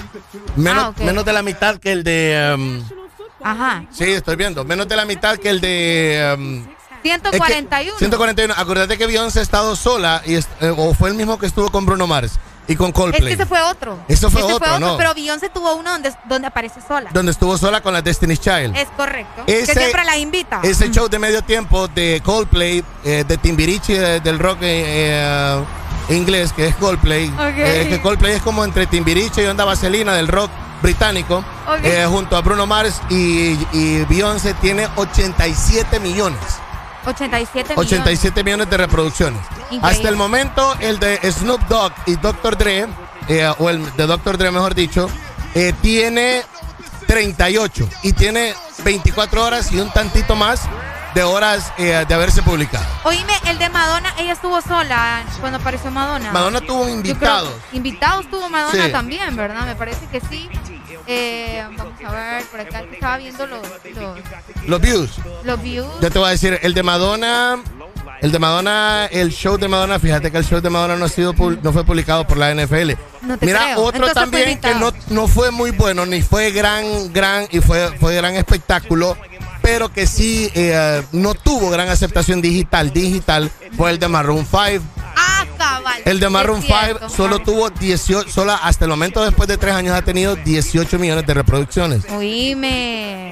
Menos, 0.56 0.84
Ah, 0.84 0.90
ok. 0.90 1.00
menos 1.02 1.24
de 1.26 1.34
la 1.34 1.44
mitad 1.44 1.78
que 1.78 1.92
el 1.92 2.04
de... 2.04 2.56
um, 2.58 2.82
Ajá. 3.44 3.84
sí, 3.92 4.06
estoy 4.06 4.36
viendo. 4.36 4.64
Menos 4.66 4.88
de 4.88 4.96
la 4.96 5.06
mitad 5.06 5.38
que 5.38 5.50
el 5.50 5.62
de... 5.62 6.36
um, 6.38 6.60
es 6.62 6.68
que 7.02 7.10
141. 7.10 7.98
141. 7.98 8.54
Acuérdate 8.58 8.98
que 8.98 9.08
Beyoncé 9.08 9.40
ha 9.40 9.42
estado 9.44 9.76
sola 9.76 10.22
y 10.26 10.36
es- 10.36 10.48
eh, 10.60 10.74
o 10.76 10.94
fue 10.94 11.10
el 11.10 11.16
mismo 11.16 11.40
que 11.40 11.48
estuvo 11.48 11.72
con 11.72 11.86
Bruno 11.86 12.06
Mars 12.06 12.34
y 12.68 12.76
con 12.76 12.90
es 12.90 12.94
Coldplay. 12.94 13.24
que 13.30 13.34
ese 13.34 13.46
fue 13.48 13.60
otro. 13.64 13.98
Eso 14.08 14.30
fue 14.30 14.42
Ese 14.42 14.54
otro, 14.54 14.78
¿no? 14.80 14.98
Pero 14.98 15.14
Beyoncé 15.16 15.50
tuvo 15.50 15.74
uno 15.74 15.90
donde, 15.92 16.14
donde 16.30 16.48
aparece 16.48 16.80
sola. 16.88 17.10
Donde 17.12 17.32
estuvo 17.32 17.58
sola 17.58 17.82
con 17.82 17.92
la 17.94 18.04
Destiny's 18.04 18.40
Child. 18.40 18.78
Es 18.78 18.88
correcto. 18.96 19.44
Ese- 19.48 19.74
que 19.74 19.80
siempre 19.80 20.06
la 20.06 20.16
invita. 20.18 20.60
Ese 20.62 20.92
show 20.92 21.10
de 21.10 21.18
medio 21.18 21.42
tiempo 21.42 21.88
de 21.88 22.22
Coldplay, 22.24 22.84
eh, 23.04 23.24
de 23.28 23.38
Timbiriche 23.40 24.18
eh, 24.18 24.20
del 24.20 24.38
rock 24.38 24.60
eh, 24.62 25.60
inglés, 26.10 26.54
que 26.54 26.68
es 26.68 26.76
Coldplay. 26.76 27.30
Ok. 27.30 27.40
Eh, 27.58 27.88
que 27.90 28.02
Coldplay 28.02 28.34
es 28.36 28.42
como 28.44 28.64
entre 28.64 28.86
Timbiriche 28.86 29.44
y 29.44 29.48
Onda 29.48 29.66
Vaselina 29.66 30.14
del 30.14 30.28
rock 30.28 30.52
británico. 30.82 31.44
Eh, 31.84 32.06
junto 32.08 32.36
a 32.36 32.42
Bruno 32.42 32.66
Mars 32.66 33.02
y, 33.10 33.58
y 33.72 34.06
Beyoncé 34.10 34.54
tiene 34.56 34.88
87 34.96 36.00
millones. 36.00 36.40
87 37.06 37.70
millones. 37.70 37.78
87 37.78 38.44
millones 38.44 38.70
de 38.70 38.78
reproducciones. 38.78 39.42
Increíble. 39.72 39.88
Hasta 39.88 40.10
el 40.10 40.16
momento, 40.16 40.76
el 40.80 41.00
de 41.00 41.20
Snoop 41.32 41.62
Dogg 41.68 41.94
y 42.06 42.16
Dr. 42.16 42.58
Dre, 42.58 42.88
eh, 43.28 43.52
o 43.58 43.70
el 43.70 43.96
de 43.96 44.06
Dr. 44.08 44.38
Dre, 44.38 44.52
mejor 44.52 44.76
dicho, 44.76 45.10
eh, 45.56 45.74
tiene 45.82 46.44
38 47.08 47.90
y 48.04 48.14
tiene 48.14 48.54
24 48.84 49.44
horas 49.44 49.72
y 49.72 49.80
un 49.80 49.90
tantito 49.92 50.36
más 50.36 50.62
de 51.14 51.24
horas 51.24 51.72
eh, 51.78 52.06
de 52.08 52.14
haberse 52.14 52.42
publicado. 52.42 52.86
Oíme, 53.04 53.34
el 53.48 53.58
de 53.58 53.70
Madonna, 53.70 54.14
ella 54.18 54.34
estuvo 54.34 54.62
sola 54.62 55.24
cuando 55.40 55.58
apareció 55.60 55.92
Madonna. 55.92 56.32
Madonna 56.32 56.62
tuvo 56.62 56.88
invitados. 56.88 57.54
invitados 57.74 58.30
tuvo 58.30 58.50
Madonna 58.50 58.86
Sí. 58.86 58.92
también, 58.92 59.36
¿verdad? 59.36 59.66
Me 59.66 59.76
parece 59.76 60.06
que 60.08 60.22
sí. 60.22 60.50
Eh, 61.08 61.64
vamos 61.78 61.94
a 62.06 62.12
ver, 62.12 62.46
por 62.46 62.60
acá 62.60 62.82
estaba 62.82 63.18
viendo 63.18 63.48
los, 63.48 63.62
los, 63.96 64.20
Los 64.68 64.82
views. 64.82 65.12
los 65.44 65.62
views. 65.62 65.88
Yo 66.00 66.12
te 66.12 66.20
voy 66.20 66.28
a 66.28 66.32
decir, 66.32 66.60
el 66.62 66.74
de 66.74 66.84
Madonna, 66.84 67.60
el 68.22 68.32
de 68.32 68.38
Madonna, 68.38 69.08
el 69.12 69.32
show 69.32 69.58
de 69.58 69.68
Madonna, 69.68 69.98
fíjate 69.98 70.32
que 70.32 70.38
el 70.38 70.46
show 70.46 70.62
de 70.62 70.70
Madonna 70.70 70.96
no 70.96 71.06
ha 71.06 71.10
sido 71.10 71.34
no 71.34 71.74
fue 71.74 71.84
publicado 71.84 72.28
por 72.28 72.38
la 72.38 72.54
NFL. 72.54 72.92
No 73.24 73.38
te 73.38 73.48
Mira, 73.48 73.60
creo. 73.64 73.80
otro 73.80 74.08
Entonces 74.08 74.14
también 74.14 74.60
que 74.60 74.76
no, 74.76 74.92
no 75.10 75.28
fue 75.28 75.50
muy 75.50 75.72
bueno, 75.72 76.06
ni 76.06 76.22
fue 76.22 76.52
gran, 76.52 77.12
gran, 77.12 77.48
y 77.52 77.62
fue, 77.62 77.98
fue 78.00 78.16
gran 78.16 78.36
espectáculo, 78.36 79.18
pero 79.64 79.92
que 79.92 80.06
sí 80.06 80.52
eh, 80.54 81.02
no 81.12 81.34
tuvo 81.34 81.72
gran 81.72 81.90
aceptación 81.90 82.42
digital, 82.42 82.94
digital, 82.94 83.50
fue 83.76 83.90
el 83.90 83.98
de 83.98 84.08
Maroon 84.08 84.46
5. 84.46 84.84
Ah, 85.16 85.46
cabal. 85.58 86.02
El 86.06 86.20
de 86.20 86.30
Maroon 86.30 86.60
Es 86.60 86.66
cierto. 86.66 87.10
5 87.10 87.10
solo 87.10 87.40
tuvo 87.40 87.72
18, 87.72 88.30
solo 88.30 88.54
hasta 88.54 88.86
el 88.86 88.92
momento 88.92 89.24
después 89.24 89.48
de 89.50 89.58
tres 89.58 89.74
años 89.74 89.96
ha 89.96 90.04
tenido 90.04 90.36
18 90.36 91.00
millones 91.00 91.26
de 91.26 91.34
reproducciones. 91.34 92.04
Oíme, 92.12 93.32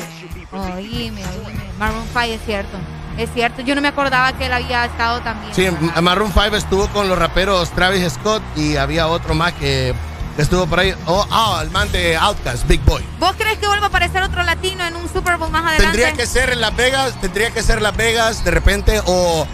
oíme, 0.51 1.21
oíme. 1.23 1.63
Maroon 1.77 2.05
5 2.11 2.19
es 2.21 2.41
cierto. 2.45 2.77
Es 3.19 3.29
cierto. 3.33 3.61
Yo 3.61 3.75
no 3.75 3.81
me 3.81 3.89
acordaba 3.89 4.31
que 4.33 4.45
él 4.45 4.53
había 4.53 4.85
estado 4.85 5.19
también. 5.21 5.53
Sí, 5.53 5.65
M- 5.65 5.77
Maroon 6.01 6.31
5 6.33 6.55
estuvo 6.55 6.87
con 6.87 7.09
los 7.09 7.17
raperos 7.19 7.69
Travis 7.71 8.13
Scott 8.13 8.41
y 8.55 8.77
había 8.77 9.07
otro 9.07 9.35
más 9.35 9.51
que 9.53 9.93
estuvo 10.37 10.65
por 10.67 10.79
ahí. 10.79 10.93
Oh, 11.05 11.27
ah, 11.29 11.59
el 11.61 11.69
man 11.69 11.91
de 11.91 12.15
Outkast, 12.15 12.65
Big 12.67 12.79
Boy. 12.85 13.03
¿Vos 13.19 13.33
crees 13.37 13.57
que 13.57 13.67
vuelva 13.67 13.87
a 13.87 13.89
aparecer 13.89 14.23
otro 14.23 14.41
latino 14.43 14.85
en 14.85 14.95
un 14.95 15.09
Super 15.11 15.35
Bowl 15.37 15.51
más 15.51 15.63
adelante? 15.65 15.83
Tendría 15.83 16.13
que 16.13 16.25
ser 16.25 16.49
en 16.51 16.61
Las 16.61 16.75
Vegas, 16.77 17.13
tendría 17.19 17.51
que 17.51 17.61
ser 17.61 17.81
Las 17.81 17.95
Vegas 17.97 18.43
de 18.45 18.51
repente 18.51 19.01
o 19.05 19.45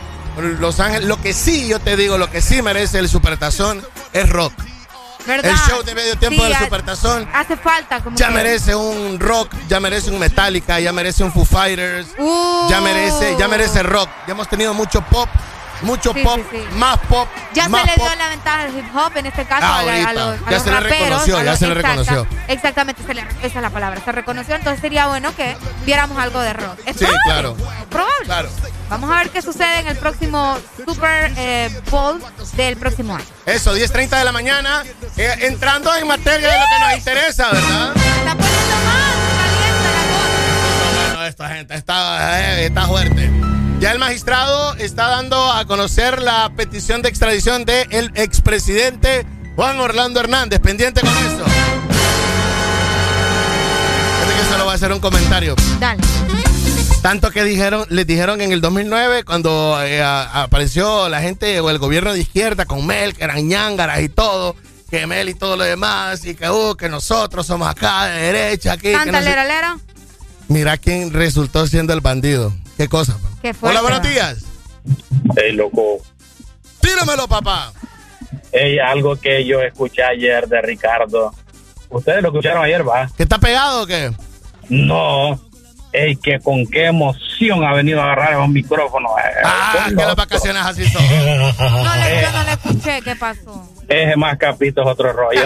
Los 0.59 0.79
Ángeles. 0.79 1.07
Lo 1.07 1.19
que 1.19 1.33
sí, 1.33 1.67
yo 1.67 1.79
te 1.79 1.97
digo, 1.97 2.19
lo 2.19 2.29
que 2.29 2.41
sí 2.43 2.61
merece 2.61 2.99
el 2.99 3.09
Supertazón 3.09 3.81
es 4.13 4.29
rock. 4.29 4.53
¿Verdad? 5.25 5.51
El 5.51 5.57
show 5.69 5.83
de 5.83 5.95
medio 5.95 6.15
tiempo 6.17 6.43
Sí, 6.43 6.49
del 6.49 6.57
Supertazón 6.59 7.27
Hace 7.33 7.57
falta 7.57 8.01
como 8.03 8.15
ya 8.17 8.27
que- 8.27 8.33
merece 8.33 8.75
un 8.75 9.19
rock, 9.19 9.53
ya 9.67 9.79
merece 9.79 10.11
un 10.11 10.19
Metallica, 10.19 10.79
ya 10.79 10.91
merece 10.93 11.23
un 11.23 11.31
Foo 11.31 11.45
Fighters, 11.45 12.07
Uh. 12.17 12.67
ya 12.69 12.79
merece, 12.81 13.35
ya 13.39 13.47
merece 13.47 13.81
rock. 13.83 14.09
Ya 14.27 14.33
hemos 14.33 14.47
tenido 14.47 14.73
mucho 14.73 15.01
pop, 15.01 15.27
mucho 15.81 16.13
Sí, 16.13 16.21
pop, 16.23 16.39
sí, 16.51 16.57
sí. 16.57 16.75
más 16.75 16.97
pop, 17.09 17.27
Ya 17.53 17.67
más 17.69 17.81
se 17.81 17.87
le 17.87 17.93
pop. 17.97 18.07
dio 18.07 18.15
la 18.15 18.29
ventaja 18.29 18.61
al 18.61 18.77
hip 18.77 18.95
hop 18.95 19.11
en 19.17 19.25
este 19.25 19.45
caso 19.45 19.65
Ah, 19.65 19.79
a, 19.79 19.83
los, 19.83 19.87
a 19.95 20.45
Ya 20.45 20.51
los 20.51 20.63
se 20.63 20.69
le 20.71 20.79
raperos, 20.79 20.99
reconoció, 20.99 21.37
a 21.37 21.43
ya 21.43 21.49
los- 21.51 21.59
se 21.59 21.67
le 21.67 21.73
exacta- 21.73 21.87
reconoció. 22.03 22.27
Exactamente, 22.47 23.03
se 23.05 23.13
le- 23.13 23.21
esa 23.21 23.45
es 23.47 23.61
la 23.61 23.69
palabra, 23.69 24.01
se 24.03 24.11
reconoció, 24.11 24.55
entonces 24.55 24.81
sería 24.81 25.07
bueno 25.07 25.35
que 25.35 25.55
viéramos 25.85 26.17
algo 26.19 26.39
de 26.41 26.53
rock. 26.53 26.79
Es 26.85 26.97
Sí, 26.97 27.05
probable, 27.05 27.21
claro. 27.25 27.57
probable. 27.89 28.25
Claro. 28.25 28.49
Vamos 28.89 29.09
a 29.11 29.15
ver 29.17 29.29
qué 29.31 29.41
sucede 29.41 29.79
en 29.79 29.87
el 29.87 29.97
próximo 29.97 30.57
Super 30.85 31.33
eh, 31.37 31.81
Bowl 31.89 32.23
del 32.53 32.77
próximo 32.77 33.15
año. 33.15 33.25
Eso, 33.47 33.73
10.30 33.75 34.17
de 34.19 34.23
la 34.25 34.31
mañana, 34.31 34.83
eh, 35.17 35.35
entrando 35.41 35.93
en 35.95 36.07
materia 36.07 36.51
de 36.51 36.59
lo 36.59 36.65
que 36.65 36.79
nos 36.85 36.97
interesa, 36.99 37.51
¿verdad? 37.51 37.91
Está 37.95 38.35
poniendo 38.35 38.75
más 38.85 39.15
caliente 39.41 39.89
la 39.95 40.03
cosa. 40.13 41.05
Bueno, 41.07 41.25
esta 41.25 41.49
gente 41.49 41.75
está, 41.75 42.39
eh, 42.59 42.65
está 42.67 42.85
fuerte. 42.85 43.31
Ya 43.79 43.91
el 43.91 43.99
magistrado 43.99 44.73
está 44.75 45.07
dando 45.07 45.51
a 45.51 45.65
conocer 45.65 46.21
la 46.21 46.51
petición 46.55 47.01
de 47.01 47.09
extradición 47.09 47.65
del 47.65 48.11
expresidente 48.15 49.25
Juan 49.55 49.79
Orlando 49.79 50.19
Hernández. 50.19 50.59
Pendiente 50.59 51.01
con 51.01 51.09
eso. 51.09 51.43
Fíjate 54.23 54.41
que 54.41 54.49
solo 54.51 54.65
va 54.65 54.71
a 54.71 54.75
hacer 54.75 54.91
un 54.91 54.99
comentario. 54.99 55.55
Dale. 55.79 56.01
Tanto 57.03 57.29
que 57.29 57.43
dijeron, 57.43 57.85
les 57.89 58.07
dijeron 58.07 58.41
en 58.41 58.51
el 58.51 58.61
2009, 58.61 59.23
cuando 59.23 59.79
eh, 59.83 60.01
a- 60.01 60.43
apareció 60.43 61.07
la 61.07 61.21
gente 61.21 61.59
o 61.59 61.69
el 61.69 61.77
gobierno 61.77 62.13
de 62.13 62.21
izquierda 62.21 62.65
con 62.65 62.83
Mel, 62.87 63.13
que 63.13 63.23
eran 63.25 63.47
ñángaras 63.47 64.01
y 64.01 64.09
todo, 64.09 64.55
que 64.89 65.05
Mel 65.05 65.29
y 65.29 65.35
todo 65.35 65.55
lo 65.57 65.63
demás, 65.65 66.25
y 66.25 66.33
que, 66.33 66.49
uh, 66.49 66.75
que 66.75 66.89
nosotros 66.89 67.45
somos 67.45 67.67
acá 67.69 68.05
de 68.05 68.21
derecha, 68.31 68.71
aquí. 68.73 68.91
que 69.03 69.11
no 69.11 69.17
sé-. 69.19 69.29
Mira 70.47 70.77
quién 70.77 71.13
resultó 71.13 71.67
siendo 71.67 71.93
el 71.93 72.01
bandido. 72.01 72.51
¿Qué 72.77 72.87
cosa? 72.89 73.17
Qué 73.41 73.53
fuerte, 73.53 73.77
Hola, 73.77 73.81
buenos 73.81 74.01
días. 74.09 74.45
Ey, 75.37 75.53
loco. 75.53 75.97
Tíramelo, 76.81 77.27
papá. 77.27 77.71
Ey, 78.51 78.79
algo 78.79 79.15
que 79.15 79.45
yo 79.45 79.61
escuché 79.61 80.03
ayer 80.03 80.47
de 80.47 80.61
Ricardo. 80.61 81.33
¿Ustedes 81.89 82.21
lo 82.21 82.29
escucharon 82.29 82.63
ayer, 82.63 82.87
va? 82.87 83.07
¿Que 83.15 83.23
está 83.23 83.37
pegado 83.39 83.83
o 83.83 83.87
qué? 83.87 84.11
No. 84.69 85.39
Ey, 85.93 86.15
que 86.17 86.39
con 86.39 86.65
qué 86.67 86.85
emoción 86.87 87.63
ha 87.63 87.73
venido 87.73 88.01
a 88.01 88.05
agarrar 88.05 88.33
esos 88.33 88.49
micrófonos. 88.49 89.11
eh. 89.19 89.41
Ah, 89.45 89.85
que 89.87 89.95
las 89.95 90.15
vacaciones 90.15 90.61
así 90.65 90.85
son. 90.89 91.01
No 91.03 91.95
le, 91.95 92.21
yo 92.21 92.31
no 92.31 92.43
le 92.43 92.51
escuché, 92.51 93.01
¿qué 93.01 93.15
pasó? 93.15 93.69
Ese 93.87 94.15
más 94.17 94.37
capito 94.37 94.81
es 94.81 94.87
otro 94.87 95.13
rollo. 95.13 95.45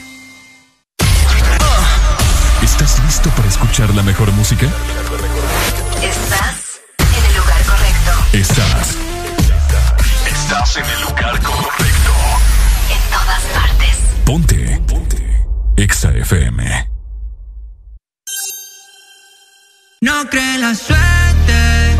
¿Estás 2.81 3.03
listo 3.05 3.29
para 3.35 3.47
escuchar 3.47 3.93
la 3.93 4.01
mejor 4.01 4.31
música? 4.31 4.65
Estás 6.01 6.81
en 6.97 7.25
el 7.25 7.37
lugar 7.37 7.63
correcto. 7.63 8.11
Estás. 8.33 8.97
Estás 10.25 10.77
en 10.77 10.85
el 10.85 11.01
lugar 11.01 11.39
correcto. 11.43 12.11
En 12.89 13.11
todas 13.11 13.43
partes. 13.53 13.97
Ponte. 14.25 14.81
Ponte. 14.87 15.45
Exa 15.77 16.09
FM. 16.11 16.89
No 20.01 20.27
cree 20.31 20.57
la 20.57 20.73
suerte. 20.73 21.90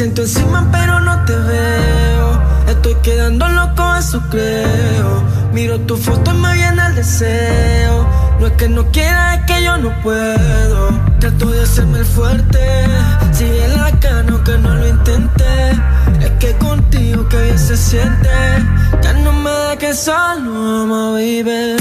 Siento 0.00 0.22
encima 0.22 0.66
pero 0.72 0.98
no 1.00 1.24
te 1.26 1.36
veo. 1.36 2.42
Estoy 2.68 2.94
quedando 3.02 3.46
loco, 3.48 3.82
eso 3.96 4.18
creo. 4.30 5.22
Miro 5.52 5.78
tu 5.80 5.94
foto 5.94 6.30
y 6.30 6.38
me 6.38 6.54
viene 6.54 6.86
el 6.86 6.94
deseo. 6.94 8.08
No 8.40 8.46
es 8.46 8.52
que 8.54 8.66
no 8.70 8.82
quiera, 8.92 9.34
es 9.34 9.42
que 9.44 9.62
yo 9.62 9.76
no 9.76 9.90
puedo. 10.00 10.88
Trato 11.18 11.50
de 11.50 11.62
hacerme 11.64 11.98
el 11.98 12.06
fuerte. 12.06 12.60
Sigue 13.32 13.68
la 13.76 13.90
cano 14.00 14.42
que 14.42 14.56
no 14.56 14.74
lo 14.74 14.88
intenté. 14.88 15.72
Es 16.22 16.30
que 16.40 16.50
contigo 16.54 17.28
que 17.28 17.36
bien 17.36 17.58
se 17.58 17.76
siente. 17.76 18.30
Ya 19.02 19.12
no 19.12 19.34
me 19.34 19.50
dejes 19.50 20.00
solo, 20.00 20.82
ama, 20.82 21.10
baby. 21.10 21.76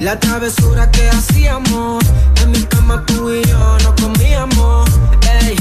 La 0.00 0.18
travesura 0.18 0.90
que 0.90 1.08
hacíamos. 1.10 2.04
En 2.42 2.50
mi 2.50 2.62
cama 2.62 3.04
tú 3.06 3.30
y 3.30 3.42
yo 3.44 3.76
no 3.82 3.94
comíamos. 3.96 4.88
Ey, 5.42 5.56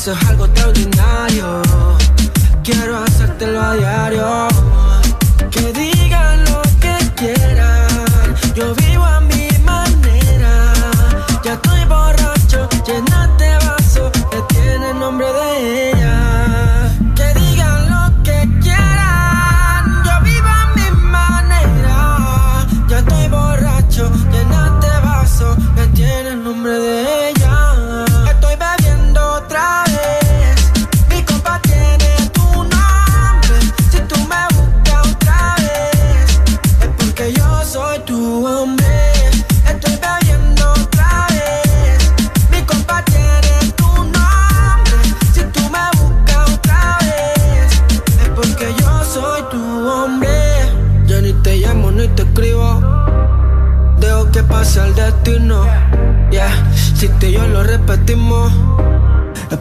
eso 0.00 0.12
es 0.12 0.28
algo 0.30 0.46
extraordinario. 0.46 1.60
Quiero 2.64 3.02
hacértelo 3.02 3.60
a 3.60 3.74
diario. 3.74 4.48
Que 5.50 5.72
digan 5.74 6.42
lo 6.46 6.62
que 6.80 6.96
quieran. 7.16 8.34
Yo 8.54 8.74
vivo 8.76 9.04
a 9.04 9.20
mi 9.20 9.50
manera. 9.62 10.72
Ya 11.44 11.52
estoy 11.52 11.84
borracho, 11.84 12.66
llénate 12.86 13.39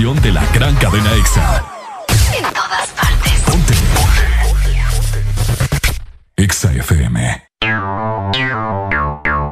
Estación 0.00 0.22
de 0.22 0.32
la 0.32 0.44
gran 0.54 0.74
cadena 0.76 1.12
EXA. 1.14 1.62
en 2.34 2.42
todas 2.54 2.88
partes. 2.88 3.32
Ponte. 3.44 3.74
EXA 6.36 6.72
FM. 6.72 7.42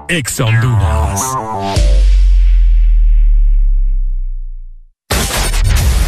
EXA 0.08 0.44
Honduras. 0.44 1.22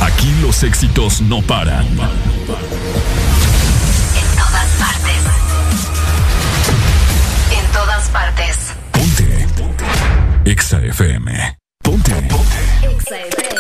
Aquí 0.01 0.33
los 0.41 0.63
éxitos 0.63 1.21
no 1.21 1.43
paran. 1.43 1.87
En 1.87 1.97
todas 4.39 4.71
partes. 4.79 5.23
En 7.59 7.73
todas 7.73 8.09
partes. 8.09 8.75
EXA 10.47 10.79
FM. 10.79 11.59
Ponte. 11.83 12.13
EXA 12.13 13.17
FM. 13.19 13.60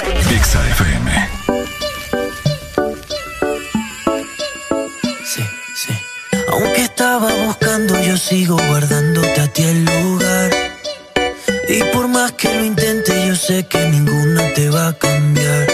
Sí, 5.25 5.43
sí. 5.75 5.95
Aunque 6.49 6.83
estaba 6.83 7.33
buscando, 7.47 8.01
yo 8.01 8.17
sigo 8.17 8.57
guardándote 8.69 9.41
a 9.41 9.49
ti 9.49 9.63
el 9.63 9.85
lugar. 9.85 10.51
Y 11.69 11.83
por 11.93 12.09
más 12.09 12.33
que 12.33 12.53
lo 12.55 12.65
intente, 12.65 13.27
yo 13.27 13.37
sé 13.37 13.65
que 13.67 13.89
ninguna 13.89 14.53
te 14.55 14.71
va 14.71 14.89
a 14.89 14.93
cambiar. 14.93 15.67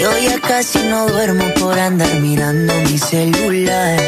Yo 0.00 0.10
ya 0.18 0.38
casi 0.40 0.78
no 0.80 1.06
duermo 1.06 1.44
por 1.58 1.78
andar 1.78 2.20
mirando 2.20 2.74
mi 2.82 2.98
celular. 2.98 3.98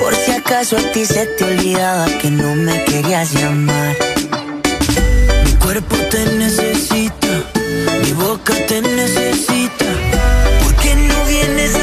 Por 0.00 0.14
si 0.16 0.32
acaso 0.32 0.76
a 0.76 0.82
ti 0.92 1.04
se 1.06 1.26
te 1.26 1.44
olvidaba 1.44 2.06
que 2.20 2.30
no 2.30 2.54
me 2.54 2.84
querías 2.84 3.32
llamar. 3.32 3.96
Mi 5.44 5.52
cuerpo 5.54 5.96
te 6.10 6.24
necesita, 6.34 7.29
boca 8.20 8.54
te 8.66 8.82
necesita. 8.82 9.86
¿Por 10.62 10.74
qué 10.76 10.94
no 10.94 11.24
vienes 11.24 11.79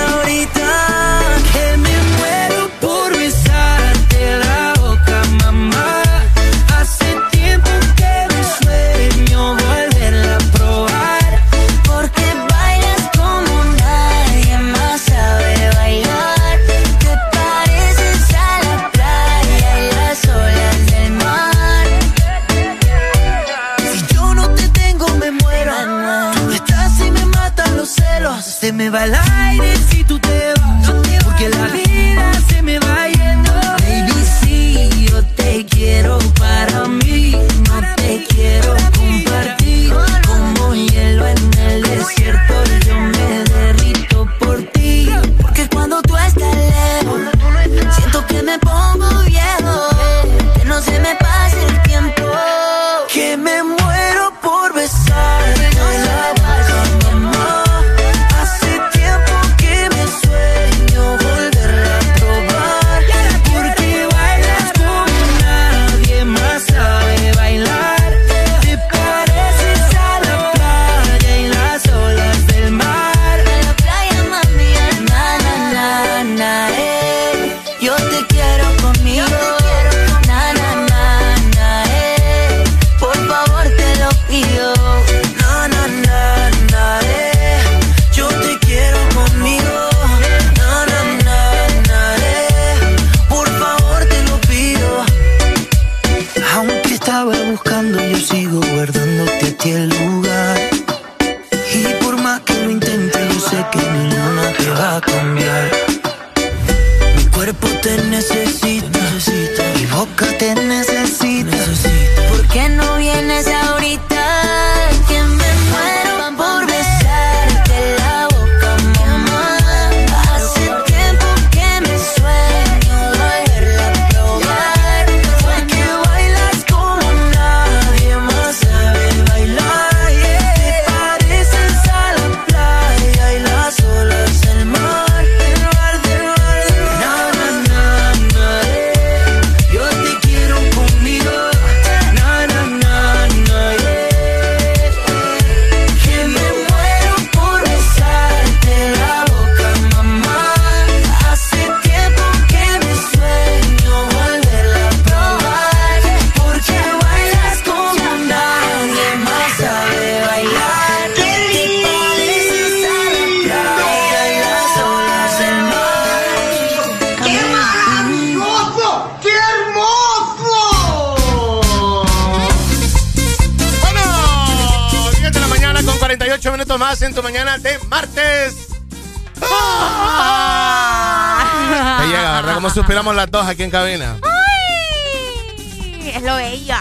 aquí 183.57 183.63
en 183.63 183.72
cabina. 183.72 184.17
Ay, 184.22 186.11
es 186.13 186.22
lo 186.22 186.35
bella. 186.35 186.79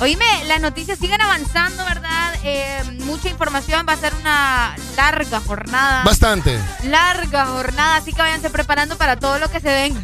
Oíme, 0.00 0.24
las 0.48 0.60
noticias 0.60 0.98
siguen 0.98 1.20
avanzando, 1.20 1.84
¿verdad? 1.84 2.34
Eh, 2.42 2.82
mucha 3.04 3.28
información, 3.28 3.86
va 3.88 3.92
a 3.92 3.96
ser 3.96 4.12
una 4.14 4.74
larga 4.96 5.40
jornada. 5.40 6.02
Bastante. 6.02 6.58
Larga 6.82 7.46
jornada, 7.46 7.96
así 7.98 8.12
que 8.12 8.22
váyanse 8.22 8.50
preparando 8.50 8.96
para 8.96 9.20
todo 9.20 9.38
lo 9.38 9.48
que 9.52 9.60
se 9.60 9.68
venga. 9.72 10.00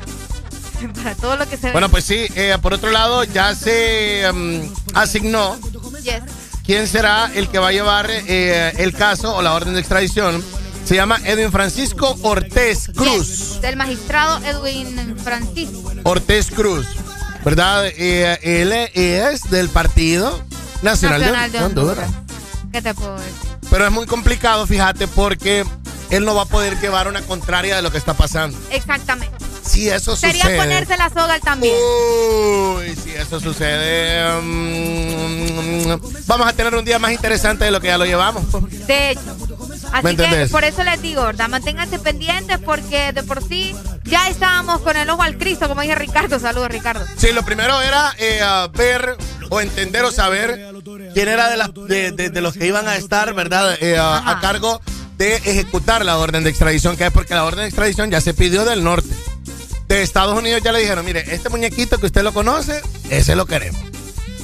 Para 1.03 1.15
todo 1.17 1.37
lo 1.37 1.49
que 1.49 1.56
se 1.56 1.72
Bueno, 1.72 1.89
pues 1.89 2.05
sí, 2.05 2.26
eh, 2.37 2.56
por 2.60 2.74
otro 2.74 2.90
lado, 2.90 3.24
ya 3.24 3.55
se 3.55 4.31
mm, 4.33 4.60
asignó 4.94 5.58
Yes. 6.03 6.22
quién 6.65 6.87
será 6.87 7.31
el 7.35 7.49
que 7.49 7.58
va 7.58 7.69
a 7.69 7.72
llevar 7.72 8.08
eh, 8.10 8.74
el 8.76 8.92
caso 8.92 9.35
o 9.35 9.42
la 9.42 9.55
orden 9.55 9.72
de 9.74 9.81
extradición. 9.81 10.44
Se 10.85 10.94
llama 10.94 11.19
Edwin 11.24 11.51
Francisco 11.51 12.17
Ortiz 12.22 12.90
Cruz. 12.94 13.26
Yes, 13.55 13.60
Del 13.60 13.74
magistrado 13.76 14.39
Edwin 14.44 15.17
Francisco. 15.19 15.85
Ortiz 16.06 16.51
Cruz, 16.51 16.87
¿verdad? 17.44 17.85
Eh, 17.87 18.39
él 18.42 18.72
es 18.94 19.42
del 19.51 19.69
Partido 19.69 20.40
Nacional, 20.83 21.21
de- 21.21 21.26
Nacional 21.26 21.53
de 21.53 21.58
de 21.58 21.65
Honduras. 21.65 22.10
¿Qué 22.72 22.81
te 22.83 22.94
puedo 22.94 23.17
decir? 23.19 23.33
Pero 23.71 23.87
es 23.87 23.92
muy 23.92 24.06
complicado, 24.06 24.67
fíjate, 24.67 25.08
porque 25.08 25.65
él 26.10 26.24
no 26.24 26.35
va 26.37 26.42
a 26.42 26.47
poder 26.47 26.78
llevar 26.81 27.08
una 27.08 27.22
contraria 27.22 27.74
de 27.76 27.83
lo 27.83 27.90
que 27.90 27.99
está 27.99 28.15
pasando. 28.15 28.56
Exactamente. 28.71 29.35
Si 29.65 29.89
eso 29.89 30.15
Sería 30.15 30.42
sucede. 30.42 30.58
ponerse 30.58 30.97
la 30.97 31.08
soga 31.08 31.40
también. 31.40 31.74
Uy, 31.74 32.94
si 33.03 33.10
eso 33.10 33.40
sucede. 33.40 34.40
mm, 34.40 35.97
vamos 36.26 36.47
a 36.47 36.53
tener 36.53 36.72
un 36.76 36.85
día 36.85 37.01
más 37.01 37.10
interesante 37.10 37.65
de 37.65 37.72
lo 37.72 37.81
que 37.81 37.89
ya 37.89 37.99
lo 37.99 38.05
llevamos. 38.06 38.44
De 38.87 39.10
hecho. 39.10 39.21
¿Me 40.03 40.10
Así 40.10 40.17
que 40.17 40.47
por 40.51 40.65
eso 40.65 40.83
les 40.85 41.01
digo, 41.01 41.22
¿verdad? 41.24 41.49
Manténganse 41.49 41.99
pendientes 41.99 42.58
porque 42.58 43.12
de 43.12 43.22
por 43.22 43.42
sí 43.42 43.74
ya 44.06 44.28
estábamos 44.28 44.81
con 44.83 44.97
el 44.97 45.08
ojo 45.10 45.22
al 45.22 45.37
Cristo, 45.39 45.69
como 45.69 45.81
dije 45.83 45.94
Ricardo. 45.94 46.39
Saludos, 46.39 46.69
Ricardo. 46.71 47.05
Sí, 47.17 47.33
lo 47.33 47.44
primero 47.44 47.81
era 47.83 48.15
eh, 48.19 48.40
ver 48.74 49.17
o 49.51 49.60
entender 49.60 50.05
o 50.05 50.10
saber 50.12 50.72
quién 51.15 51.28
era 51.28 51.49
de, 51.49 51.56
las- 51.56 51.72
de, 51.74 52.12
de- 52.12 52.31
de 52.31 52.40
los 52.40 52.55
que 52.55 52.67
iban 52.67 52.89
a 52.89 52.97
estar, 52.97 53.33
¿verdad? 53.35 53.76
Eh, 53.81 53.97
a, 53.99 54.31
a 54.31 54.40
cargo 54.40 54.81
de 55.17 55.37
ejecutar 55.37 56.05
la 56.05 56.19
orden 56.19 56.44
de 56.44 56.51
extradición, 56.51 56.97
que 56.97 57.06
es 57.06 57.12
porque 57.12 57.35
la 57.35 57.44
orden 57.44 57.60
de 57.62 57.67
extradición 57.69 58.10
ya 58.10 58.21
se 58.21 58.35
pidió 58.35 58.65
del 58.65 58.85
norte. 58.85 59.08
De 59.89 60.03
Estados 60.03 60.37
Unidos 60.37 60.60
ya 60.65 60.72
le 60.72 60.81
dijeron, 60.81 61.05
mire, 61.05 61.24
este 61.33 61.49
muñequito 61.49 61.99
que 61.99 62.06
usted 62.06 62.22
lo 62.24 62.35
conoce, 62.35 62.83
ese 63.08 63.37
lo 63.37 63.47
queremos. 63.47 63.81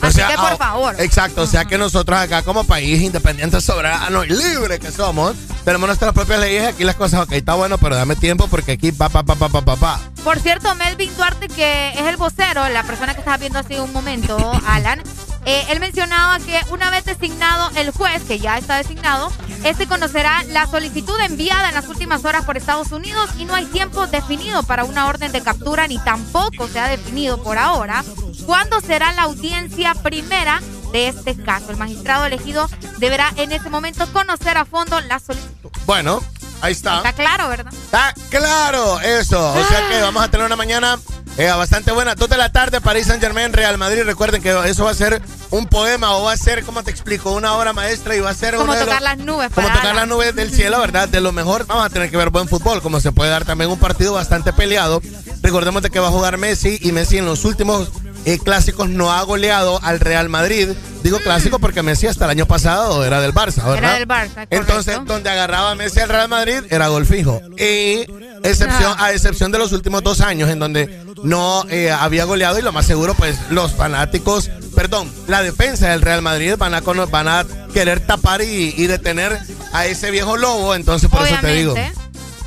O 0.02 0.10
sea, 0.10 0.28
que, 0.28 0.34
por 0.34 0.52
ah, 0.52 0.56
favor. 0.56 0.94
Exacto, 0.98 1.42
o 1.42 1.46
sea 1.46 1.64
que 1.64 1.78
nosotros 1.78 2.18
acá 2.18 2.42
como 2.42 2.64
país 2.64 3.00
independiente, 3.00 3.60
soberano 3.60 4.24
y 4.24 4.28
libre 4.28 4.78
que 4.78 4.90
somos, 4.90 5.36
tenemos 5.64 5.86
nuestras 5.86 6.12
propias 6.12 6.40
leyes 6.40 6.66
aquí 6.66 6.84
las 6.84 6.96
cosas, 6.96 7.20
ok, 7.20 7.32
está 7.32 7.54
bueno, 7.54 7.78
pero 7.78 7.94
dame 7.94 8.16
tiempo 8.16 8.48
porque 8.48 8.72
aquí 8.72 8.90
pa, 8.90 9.08
pa, 9.08 9.22
pa, 9.22 9.36
pa, 9.36 9.48
pa, 9.48 9.62
pa, 9.62 9.76
pa. 9.76 10.00
Por 10.24 10.40
cierto, 10.40 10.74
Melvin 10.74 11.10
Duarte, 11.16 11.48
que 11.48 11.90
es 11.90 12.06
el 12.06 12.16
vocero, 12.16 12.68
la 12.68 12.82
persona 12.82 13.14
que 13.14 13.20
estaba 13.20 13.36
viendo 13.36 13.58
hace 13.58 13.80
un 13.80 13.92
momento, 13.92 14.36
Alan, 14.66 15.02
eh, 15.44 15.64
él 15.70 15.80
mencionaba 15.80 16.38
que 16.38 16.60
una 16.70 16.90
vez 16.90 17.04
designado 17.04 17.70
el 17.76 17.90
juez, 17.90 18.22
que 18.22 18.38
ya 18.38 18.58
está 18.58 18.76
designado, 18.76 19.32
este 19.64 19.86
conocerá 19.86 20.42
la 20.48 20.66
solicitud 20.66 21.18
enviada 21.20 21.68
en 21.68 21.74
las 21.74 21.88
últimas 21.88 22.24
horas 22.24 22.44
por 22.44 22.56
Estados 22.56 22.90
Unidos 22.90 23.30
y 23.38 23.44
no 23.44 23.54
hay 23.54 23.66
tiempo 23.66 24.06
definido 24.06 24.62
para 24.64 24.84
una 24.84 25.06
orden 25.06 25.30
de 25.30 25.40
captura 25.40 25.86
ni 25.86 25.98
tampoco 25.98 26.66
se 26.68 26.80
ha 26.80 26.88
definido 26.88 27.42
por 27.42 27.58
ahora 27.58 28.04
cuándo 28.46 28.80
será 28.80 29.12
la 29.12 29.22
audiencia 29.22 29.94
primera 29.94 30.60
de 30.92 31.08
este 31.08 31.36
caso. 31.36 31.70
El 31.70 31.76
magistrado 31.76 32.26
elegido 32.26 32.68
deberá 32.98 33.32
en 33.36 33.52
ese 33.52 33.70
momento 33.70 34.06
conocer 34.12 34.58
a 34.58 34.64
fondo 34.64 35.00
la 35.02 35.18
solicitud. 35.18 35.70
Bueno, 35.86 36.20
ahí 36.60 36.72
está. 36.72 36.98
Está 36.98 37.12
claro, 37.14 37.48
¿verdad? 37.48 37.72
Está 37.72 38.14
claro 38.30 39.00
eso. 39.00 39.52
O 39.52 39.64
sea 39.68 39.88
que 39.88 40.00
vamos 40.02 40.22
a 40.22 40.28
tener 40.30 40.46
una 40.46 40.56
mañana 40.56 40.98
eh, 41.38 41.48
bastante 41.48 41.92
buena. 41.92 42.14
Dos 42.14 42.28
de 42.28 42.36
la 42.36 42.52
tarde, 42.52 42.80
París 42.82 43.06
Saint 43.06 43.22
Germain, 43.22 43.52
Real 43.54 43.78
Madrid. 43.78 44.02
Recuerden 44.04 44.42
que 44.42 44.50
eso 44.68 44.84
va 44.84 44.90
a 44.90 44.94
ser 44.94 45.22
un 45.50 45.66
poema 45.66 46.12
o 46.16 46.24
va 46.24 46.32
a 46.32 46.36
ser, 46.36 46.62
¿cómo 46.64 46.82
te 46.82 46.90
explico? 46.90 47.30
Una 47.32 47.54
obra 47.54 47.72
maestra 47.72 48.14
y 48.14 48.20
va 48.20 48.30
a 48.30 48.34
ser 48.34 48.54
Como 48.56 48.74
tocar 48.74 48.86
los- 48.86 49.00
las 49.00 49.18
nubes. 49.18 49.50
Como 49.54 49.66
para 49.68 49.80
tocar 49.80 49.94
las 49.94 50.06
nubes 50.08 50.34
del 50.36 50.52
cielo, 50.52 50.78
¿verdad? 50.78 51.08
De 51.08 51.20
lo 51.22 51.32
mejor, 51.32 51.66
vamos 51.66 51.86
a 51.86 51.90
tener 51.90 52.10
que 52.10 52.16
ver 52.18 52.28
buen 52.28 52.48
fútbol, 52.48 52.82
como 52.82 53.00
se 53.00 53.12
puede 53.12 53.30
dar 53.30 53.46
también 53.46 53.70
un 53.70 53.78
partido 53.78 54.12
bastante 54.12 54.52
peleado. 54.52 55.00
Recordemos 55.40 55.82
de 55.82 55.88
que 55.90 56.00
va 56.00 56.08
a 56.08 56.10
jugar 56.10 56.36
Messi 56.36 56.78
y 56.82 56.92
Messi 56.92 57.16
en 57.18 57.24
los 57.24 57.44
últimos 57.46 57.90
eh, 58.24 58.38
clásicos 58.38 58.88
no 58.88 59.12
ha 59.12 59.22
goleado 59.22 59.80
al 59.82 60.00
Real 60.00 60.28
Madrid. 60.28 60.68
Digo 61.02 61.18
clásico 61.18 61.58
porque 61.58 61.82
Messi 61.82 62.06
hasta 62.06 62.26
el 62.26 62.30
año 62.30 62.46
pasado 62.46 63.04
era 63.04 63.20
del 63.20 63.34
Barça, 63.34 63.64
¿verdad? 63.64 63.78
Era 63.78 63.94
del 63.94 64.08
Barça. 64.08 64.46
Entonces, 64.50 64.98
donde 65.04 65.30
agarraba 65.30 65.72
a 65.72 65.74
Messi 65.74 66.00
al 66.00 66.08
Real 66.08 66.28
Madrid 66.28 66.62
era 66.70 66.88
gol 66.88 67.06
fijo. 67.06 67.40
Y 67.58 68.06
excepción, 68.44 68.94
a 68.98 69.12
excepción 69.12 69.50
de 69.50 69.58
los 69.58 69.72
últimos 69.72 70.02
dos 70.04 70.20
años 70.20 70.48
en 70.50 70.60
donde 70.60 71.04
no 71.24 71.64
eh, 71.70 71.90
había 71.90 72.24
goleado 72.24 72.58
y 72.58 72.62
lo 72.62 72.72
más 72.72 72.86
seguro, 72.86 73.14
pues 73.14 73.36
los 73.50 73.72
fanáticos, 73.72 74.50
perdón, 74.76 75.10
la 75.26 75.42
defensa 75.42 75.88
del 75.88 76.02
Real 76.02 76.22
Madrid 76.22 76.54
van 76.56 76.74
a, 76.74 76.80
van 76.80 77.28
a 77.28 77.44
querer 77.74 78.00
tapar 78.00 78.42
y, 78.42 78.86
detener 78.86 79.38
a 79.72 79.86
ese 79.86 80.10
viejo 80.12 80.36
lobo. 80.36 80.74
Entonces, 80.76 81.10
por 81.10 81.26
eso 81.26 81.36
te 81.40 81.54
digo. 81.54 81.74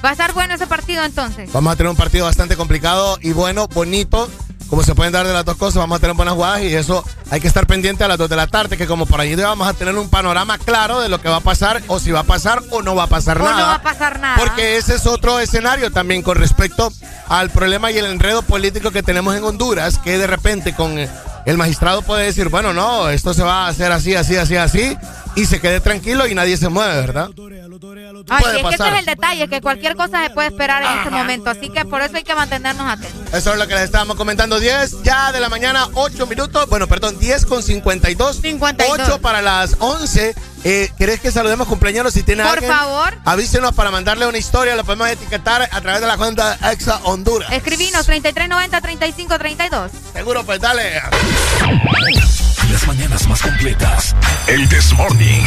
Va 0.03 0.09
a 0.09 0.11
estar 0.11 0.33
bueno 0.33 0.53
ese 0.53 0.67
partido 0.67 1.03
entonces. 1.03 1.51
Vamos 1.51 1.73
a 1.73 1.75
tener 1.75 1.89
un 1.89 1.95
partido 1.97 2.25
bastante 2.25 2.55
complicado 2.55 3.17
y 3.21 3.31
bueno, 3.33 3.67
bonito 3.67 4.29
como 4.69 4.83
se 4.83 4.95
pueden 4.95 5.13
dar 5.13 5.27
de 5.27 5.33
las 5.33 5.45
dos 5.45 5.57
cosas, 5.57 5.75
vamos 5.75 5.97
a 5.97 5.99
tener 5.99 6.15
buenas 6.15 6.35
jugadas 6.35 6.61
y 6.63 6.73
eso 6.73 7.03
hay 7.29 7.39
que 7.39 7.47
estar 7.47 7.67
pendiente 7.67 8.03
a 8.03 8.07
las 8.07 8.17
2 8.17 8.29
de 8.29 8.35
la 8.35 8.47
tarde, 8.47 8.77
que 8.77 8.87
como 8.87 9.05
por 9.05 9.19
allí 9.19 9.35
vamos 9.35 9.67
a 9.67 9.73
tener 9.73 9.95
un 9.95 10.09
panorama 10.09 10.57
claro 10.57 11.01
de 11.01 11.09
lo 11.09 11.21
que 11.21 11.29
va 11.29 11.37
a 11.37 11.41
pasar, 11.41 11.81
o 11.87 11.99
si 11.99 12.11
va 12.11 12.21
a 12.21 12.23
pasar 12.23 12.63
o 12.71 12.81
no 12.81 12.95
va 12.95 13.03
a 13.03 13.07
pasar 13.07 13.39
nada. 13.39 13.51
No 13.51 13.65
va 13.65 13.75
a 13.75 13.81
pasar 13.81 14.19
nada. 14.19 14.37
Porque 14.37 14.77
ese 14.77 14.95
es 14.95 15.05
otro 15.05 15.39
escenario 15.39 15.91
también 15.91 16.21
con 16.21 16.37
respecto 16.37 16.91
al 17.27 17.49
problema 17.49 17.91
y 17.91 17.97
el 17.97 18.05
enredo 18.05 18.41
político 18.41 18.91
que 18.91 19.03
tenemos 19.03 19.35
en 19.35 19.43
Honduras, 19.43 19.97
que 19.97 20.17
de 20.17 20.27
repente 20.27 20.73
con 20.73 20.97
el 21.45 21.57
magistrado 21.57 22.01
puede 22.01 22.25
decir, 22.25 22.49
bueno, 22.49 22.73
no, 22.73 23.09
esto 23.09 23.33
se 23.33 23.43
va 23.43 23.65
a 23.65 23.67
hacer 23.67 23.91
así, 23.91 24.15
así, 24.15 24.35
así, 24.35 24.55
así, 24.55 24.97
y 25.35 25.45
se 25.45 25.61
quede 25.61 25.79
tranquilo 25.79 26.27
y 26.27 26.33
nadie 26.33 26.57
se 26.57 26.69
mueve, 26.69 26.95
¿verdad? 26.95 27.29
Ay, 28.29 28.43
es 28.57 28.63
que 28.63 28.75
ese 28.75 28.87
es 28.87 28.99
el 28.99 29.05
detalle, 29.05 29.47
que 29.47 29.61
cualquier 29.61 29.95
cosa 29.95 30.23
se 30.23 30.29
puede 30.31 30.47
esperar 30.47 30.81
en 30.83 30.97
este 30.97 31.09
momento, 31.11 31.49
así 31.49 31.69
que 31.69 31.85
por 31.85 32.01
eso 32.01 32.17
hay 32.17 32.23
que 32.23 32.35
mantenernos 32.35 32.87
atentos. 32.87 33.33
Eso 33.33 33.53
es 33.53 33.59
lo 33.59 33.67
que 33.67 33.75
les 33.75 33.83
estábamos 33.83 34.15
comentando, 34.15 34.59
10 34.59 35.03
ya 35.03 35.31
de 35.31 35.39
la 35.39 35.49
mañana, 35.49 35.87
8 35.93 36.25
minutos, 36.25 36.67
bueno, 36.67 36.87
perdón, 36.87 37.19
10 37.19 37.45
con 37.45 37.61
52, 37.61 38.41
52. 38.41 39.09
8 39.09 39.21
para 39.21 39.41
las 39.41 39.75
11. 39.79 40.33
Eh, 40.67 40.91
¿Querés 40.97 41.19
que 41.19 41.31
saludemos 41.31 41.67
cumpleaños 41.67 42.11
si 42.11 42.23
tiene 42.23 42.43
Por 42.43 42.63
favor. 42.65 43.15
Avísenos 43.23 43.75
para 43.75 43.91
mandarle 43.91 44.25
una 44.25 44.39
historia, 44.39 44.75
lo 44.75 44.83
podemos 44.83 45.07
etiquetar 45.07 45.69
a 45.71 45.81
través 45.81 46.01
de 46.01 46.07
la 46.07 46.17
cuenta 46.17 46.57
Exa 46.71 47.01
Honduras. 47.03 47.51
Escribinos 47.53 48.09
3390-3532. 48.09 49.91
Seguro, 50.11 50.43
pues 50.43 50.59
dale. 50.59 51.03
Las 52.71 52.87
mañanas 52.87 53.27
más 53.27 53.43
completas. 53.43 54.15
El 54.47 54.67
This 54.67 54.91
Morning. 54.93 55.43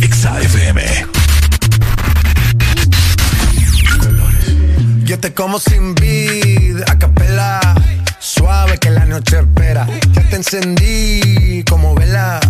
Exa 0.00 0.40
FM. 0.40 1.06
Yo 5.02 5.18
te 5.18 5.34
como 5.34 5.58
sin 5.58 5.96
vid, 5.96 6.82
a 6.86 6.96
capela. 7.00 7.60
Suave 8.38 8.78
que 8.78 8.90
la 8.90 9.04
noche 9.04 9.40
espera. 9.40 9.86
Ya 10.12 10.22
te 10.30 10.36
encendí 10.36 11.64
como 11.68 11.94
vela. 11.94 12.40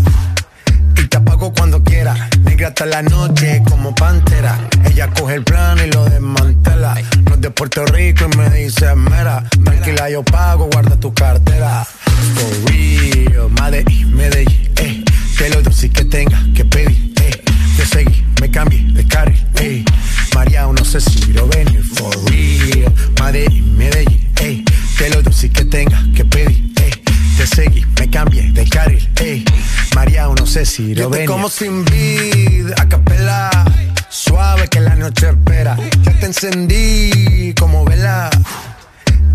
Y 0.97 1.06
te 1.06 1.17
apago 1.17 1.53
cuando 1.53 1.83
quiera. 1.83 2.28
Negra 2.42 2.69
hasta 2.69 2.87
la 2.87 3.03
noche 3.03 3.62
como 3.69 3.94
pantera. 3.94 4.58
Ella 4.85 5.08
coge 5.10 5.37
el 5.37 5.44
plan 5.44 5.78
y 5.78 5.90
lo 5.90 6.04
desmantela. 6.04 6.94
No 7.24 7.35
es 7.35 7.40
de 7.40 7.51
Puerto 7.51 7.85
Rico 7.87 8.26
y 8.33 8.37
me 8.37 8.51
dice 8.51 8.94
mera. 8.94 9.42
Tranquila, 9.65 10.10
yo 10.10 10.22
pago, 10.24 10.69
guarda 10.72 10.97
tu 10.97 11.12
cartera. 11.15 11.87
For 12.35 12.71
real, 12.71 13.51
Medellín, 13.51 14.15
Medellín, 14.15 14.71
eh. 14.76 15.04
Que 15.37 15.49
lo 15.51 15.62
dulce 15.62 15.88
que 15.88 16.04
tenga 16.04 16.38
que 16.54 16.65
pedir, 16.65 17.12
eh. 17.22 17.42
Te 17.76 17.87
seguí, 17.87 18.24
me 18.40 18.51
cambié 18.51 18.83
de 18.92 19.06
carril, 19.06 19.47
eh. 19.60 19.85
María, 20.35 20.67
no 20.67 20.85
sé 20.85 21.01
si 21.01 21.33
lo 21.33 21.47
venir, 21.47 21.81
for 21.94 22.15
real. 22.28 22.92
Medellín, 23.22 23.78
Medellín, 23.78 24.33
eh. 24.40 24.65
Que 24.98 25.10
lo 25.10 25.22
dulce 25.22 25.48
que 25.48 25.64
tenga 25.64 26.02
que 26.12 26.24
pedir, 26.24 26.72
eh. 26.81 26.90
Te 27.36 27.47
seguí, 27.47 27.86
me 28.00 28.10
cambié 28.10 28.50
de 28.50 28.68
carril, 28.68 29.08
eh. 29.20 29.44
María, 29.94 30.26
no 30.26 30.44
sé 30.44 30.66
si 30.66 30.92
lo 30.92 31.08
venir. 31.08 31.28
como 31.28 31.48
sin 31.48 31.84
vid, 31.84 32.72
a 32.76 32.88
capela. 32.88 33.48
Suave 34.08 34.66
que 34.66 34.81
la 34.81 34.97
noche 34.97 35.28
espera. 35.28 35.76
Ya 36.02 36.12
te 36.18 36.26
encendí 36.26 37.54
como 37.56 37.84
vela 37.84 38.28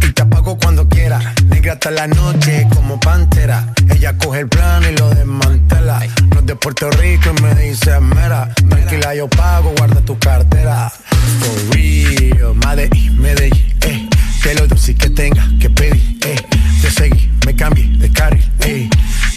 y 0.02 0.12
te 0.12 0.22
apago 0.22 0.58
cuando 0.58 0.90
quiera. 0.90 1.34
Negra 1.46 1.74
hasta 1.74 1.92
la 1.92 2.08
noche 2.08 2.68
como 2.76 3.00
pantera. 3.00 3.74
Ella 3.90 4.18
coge 4.18 4.42
el 4.42 4.50
plan 4.50 4.84
y 4.84 4.98
lo 4.98 5.10
desmantela. 5.12 6.00
No 6.30 6.40
es 6.40 6.46
de 6.46 6.56
Puerto 6.58 6.90
Rico 6.92 7.32
y 7.38 7.42
me 7.42 7.56
dice 7.56 7.98
mera. 8.02 8.54
Tranquila, 8.70 9.16
yo 9.16 9.30
pago, 9.30 9.74
guarda 9.78 10.02
tu 10.02 10.20
cartera. 10.20 10.92
For 11.40 11.76
real, 11.76 12.54
Medellín, 12.56 13.22
Medellín, 13.22 13.74
eh. 13.82 14.10
Que 14.44 14.54
lo 14.56 14.68
dulce 14.68 14.94
que 14.94 15.10
tenga 15.10 15.48
que 15.58 15.70
pedir, 15.70 16.18
eh. 16.26 16.36
Te 16.82 16.92
seguí, 16.92 17.30
me 17.46 17.56
cambié 17.56 17.88
de 17.98 18.12
carril, 18.12 18.44
eh. 18.60 18.90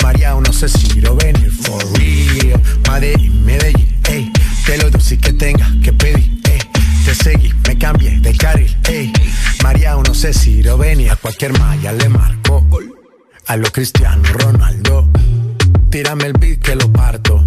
María, 0.03 0.35
no 0.35 0.53
sé 0.53 0.69
si 0.69 1.01
lo 1.01 1.15
venir. 1.15 1.49
For 1.63 1.81
real, 1.97 2.61
Medellín, 2.91 3.45
Medellín, 3.45 4.01
eh. 4.09 4.29
Que 4.67 4.77
lo 4.79 4.91
dulce 4.91 5.17
que 5.17 5.33
tenga 5.33 5.71
que 5.81 5.93
pedir, 5.93 6.41
eh. 6.51 6.59
Te 7.05 7.15
seguí, 7.15 7.53
me 7.69 7.79
cambié 7.79 8.19
de 8.19 8.37
carril, 8.37 8.77
ey. 8.89 9.13
María, 9.63 9.95
no 9.95 10.13
sé 10.13 10.33
si 10.33 10.61
lo 10.65 10.77
venía, 10.77 11.13
a 11.13 11.17
cualquier 11.17 11.57
malla 11.57 11.93
le 11.93 12.09
marco. 12.09 12.67
A 13.47 13.57
lo 13.57 13.71
Cristiano 13.71 14.25
Ronaldo, 14.25 15.09
tírame 15.89 16.25
el 16.25 16.33
beat 16.33 16.59
que 16.59 16.75
lo 16.75 16.93
parto. 16.93 17.47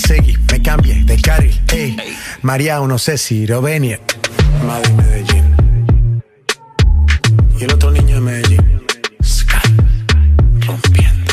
Te 0.00 0.08
seguí, 0.08 0.36
me 0.50 0.62
cambié 0.62 1.02
de 1.04 1.20
carril. 1.20 1.60
María, 2.42 2.78
no 2.78 2.98
sé 2.98 3.18
si 3.18 3.46
lo 3.46 3.60
venir. 3.60 4.00
Madrid, 4.66 4.92
Medellín. 4.92 6.22
Y 7.58 7.64
el 7.64 7.72
otro 7.72 7.90
niño 7.90 8.16
de 8.16 8.20
Medellín. 8.20 8.80
Sky, 9.22 9.58
rompiendo. 10.66 11.32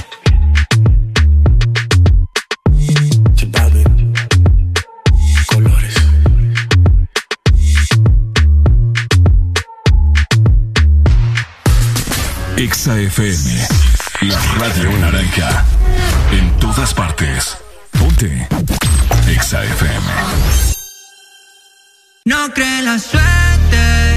Balvin, 3.51 4.14
colores. 5.48 5.96
Exa 12.58 13.00
FM. 13.00 13.67
La 14.22 14.40
radio 14.60 14.98
naranja. 14.98 15.66
En 16.32 16.51
todas 16.60 16.94
partes. 16.94 17.58
Ponte. 18.17 18.48
Exa. 19.30 19.62
No 22.26 22.51
cree 22.53 22.82
la 22.82 22.98
suerte. 22.98 24.17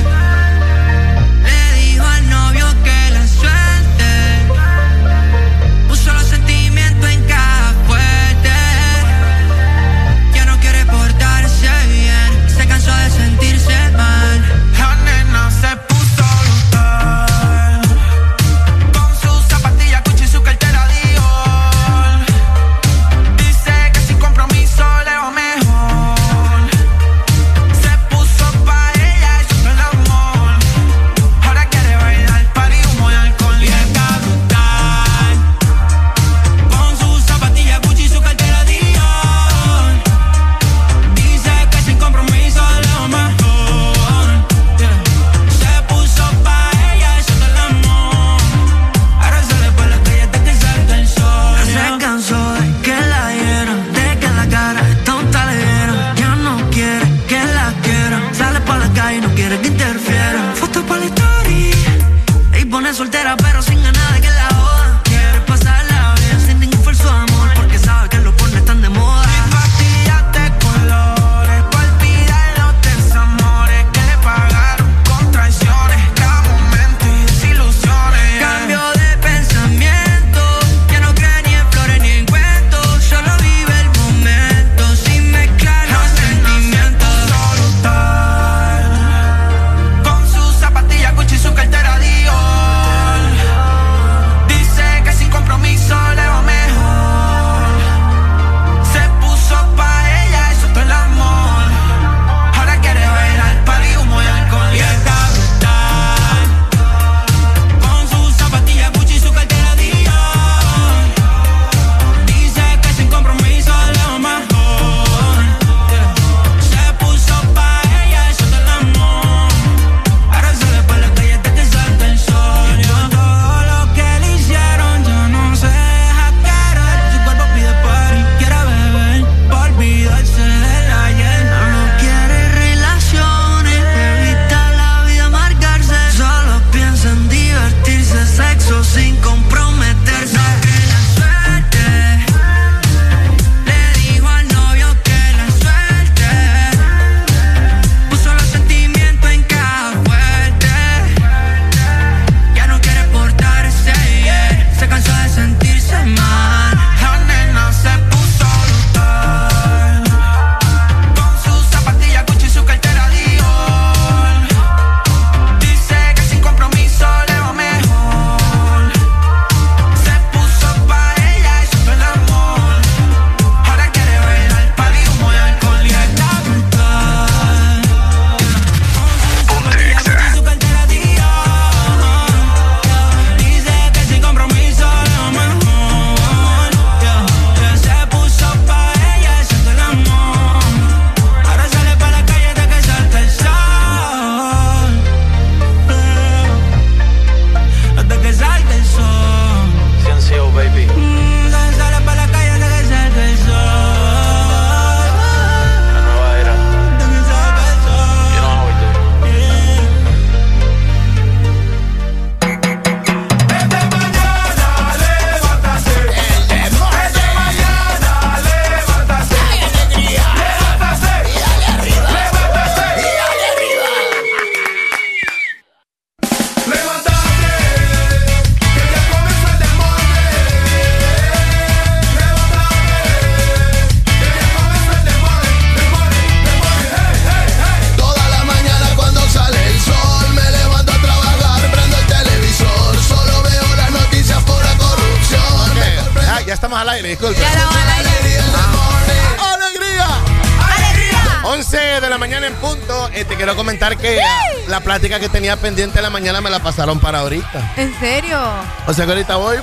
Tenía 255.51 255.63
pendiente 255.63 255.99
en 255.99 256.03
la 256.05 256.11
mañana 256.11 256.41
me 256.41 256.49
la 256.49 256.61
pasaron 256.61 257.01
para 257.01 257.21
ahorita. 257.21 257.73
¿En 257.77 257.93
serio? 257.99 258.39
O 258.87 258.95
sea 258.95 259.05
que 259.05 259.13
ahorita 259.13 259.35
voy. 259.37 259.57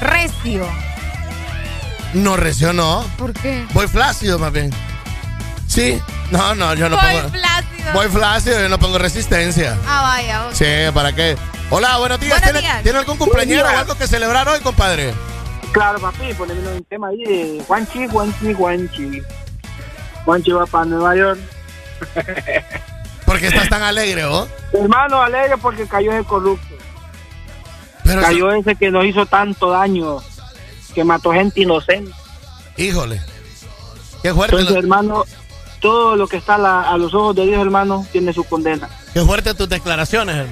Recio. 0.00 0.64
No 2.14 2.36
recio, 2.36 2.72
no. 2.72 3.04
¿Por 3.18 3.32
qué? 3.32 3.66
Voy 3.72 3.88
flácido, 3.88 4.38
más 4.38 4.52
bien. 4.52 4.70
Sí. 5.66 6.00
No, 6.30 6.54
no, 6.54 6.74
yo 6.74 6.88
no 6.88 6.96
Voy 6.96 7.14
pongo. 7.16 7.28
flácido. 7.30 7.92
Voy 7.94 8.08
flácido, 8.08 8.60
yo 8.60 8.68
no 8.68 8.78
pongo 8.78 8.98
resistencia. 8.98 9.76
Ah, 9.88 10.02
vaya. 10.02 10.46
ok. 10.46 10.52
Sí, 10.52 10.64
¿para 10.94 11.12
qué? 11.12 11.36
Hola, 11.70 11.98
buenos 11.98 12.20
días. 12.20 12.38
Buenos 12.40 12.52
¿Tiene, 12.52 12.60
días. 12.60 12.82
¿tiene 12.84 12.98
algún 13.00 13.16
cumpleañero 13.16 13.64
o 13.64 13.68
algo 13.68 13.94
que 13.96 14.06
celebrar 14.06 14.48
hoy, 14.48 14.60
compadre? 14.60 15.14
Claro, 15.72 15.98
papi, 15.98 16.32
poneme 16.34 16.68
un 16.68 16.84
tema 16.84 17.08
ahí 17.08 17.24
de 17.24 17.64
Juanchi, 17.66 18.06
Juanchi, 18.06 18.54
Juanchi. 18.54 19.22
Juanchi 20.24 20.52
va 20.52 20.64
para 20.66 20.84
Nueva 20.84 21.16
York. 21.16 21.40
¿Por 23.42 23.50
qué 23.50 23.56
estás 23.56 23.68
tan 23.68 23.82
alegre, 23.82 24.24
vos? 24.26 24.48
Hermano, 24.72 25.20
alegre 25.22 25.56
porque 25.58 25.86
cayó 25.86 26.12
ese 26.12 26.24
corrupto. 26.24 26.66
Pero 28.04 28.20
cayó 28.20 28.52
ese 28.52 28.74
que 28.76 28.90
nos 28.90 29.04
hizo 29.04 29.26
tanto 29.26 29.70
daño, 29.70 30.18
que 30.94 31.04
mató 31.04 31.32
gente 31.32 31.60
inocente. 31.60 32.12
Híjole. 32.76 33.20
Qué 34.22 34.32
fuerte. 34.32 34.56
Entonces, 34.56 34.72
lo- 34.74 34.78
hermano, 34.80 35.24
todo 35.80 36.16
lo 36.16 36.28
que 36.28 36.36
está 36.36 36.56
la- 36.58 36.82
a 36.82 36.96
los 36.96 37.12
ojos 37.14 37.34
de 37.36 37.46
Dios, 37.46 37.60
hermano, 37.60 38.06
tiene 38.12 38.32
su 38.32 38.44
condena. 38.44 38.88
Qué 39.12 39.20
fuerte 39.22 39.54
tus 39.54 39.68
declaraciones, 39.68 40.36
hermano. 40.36 40.50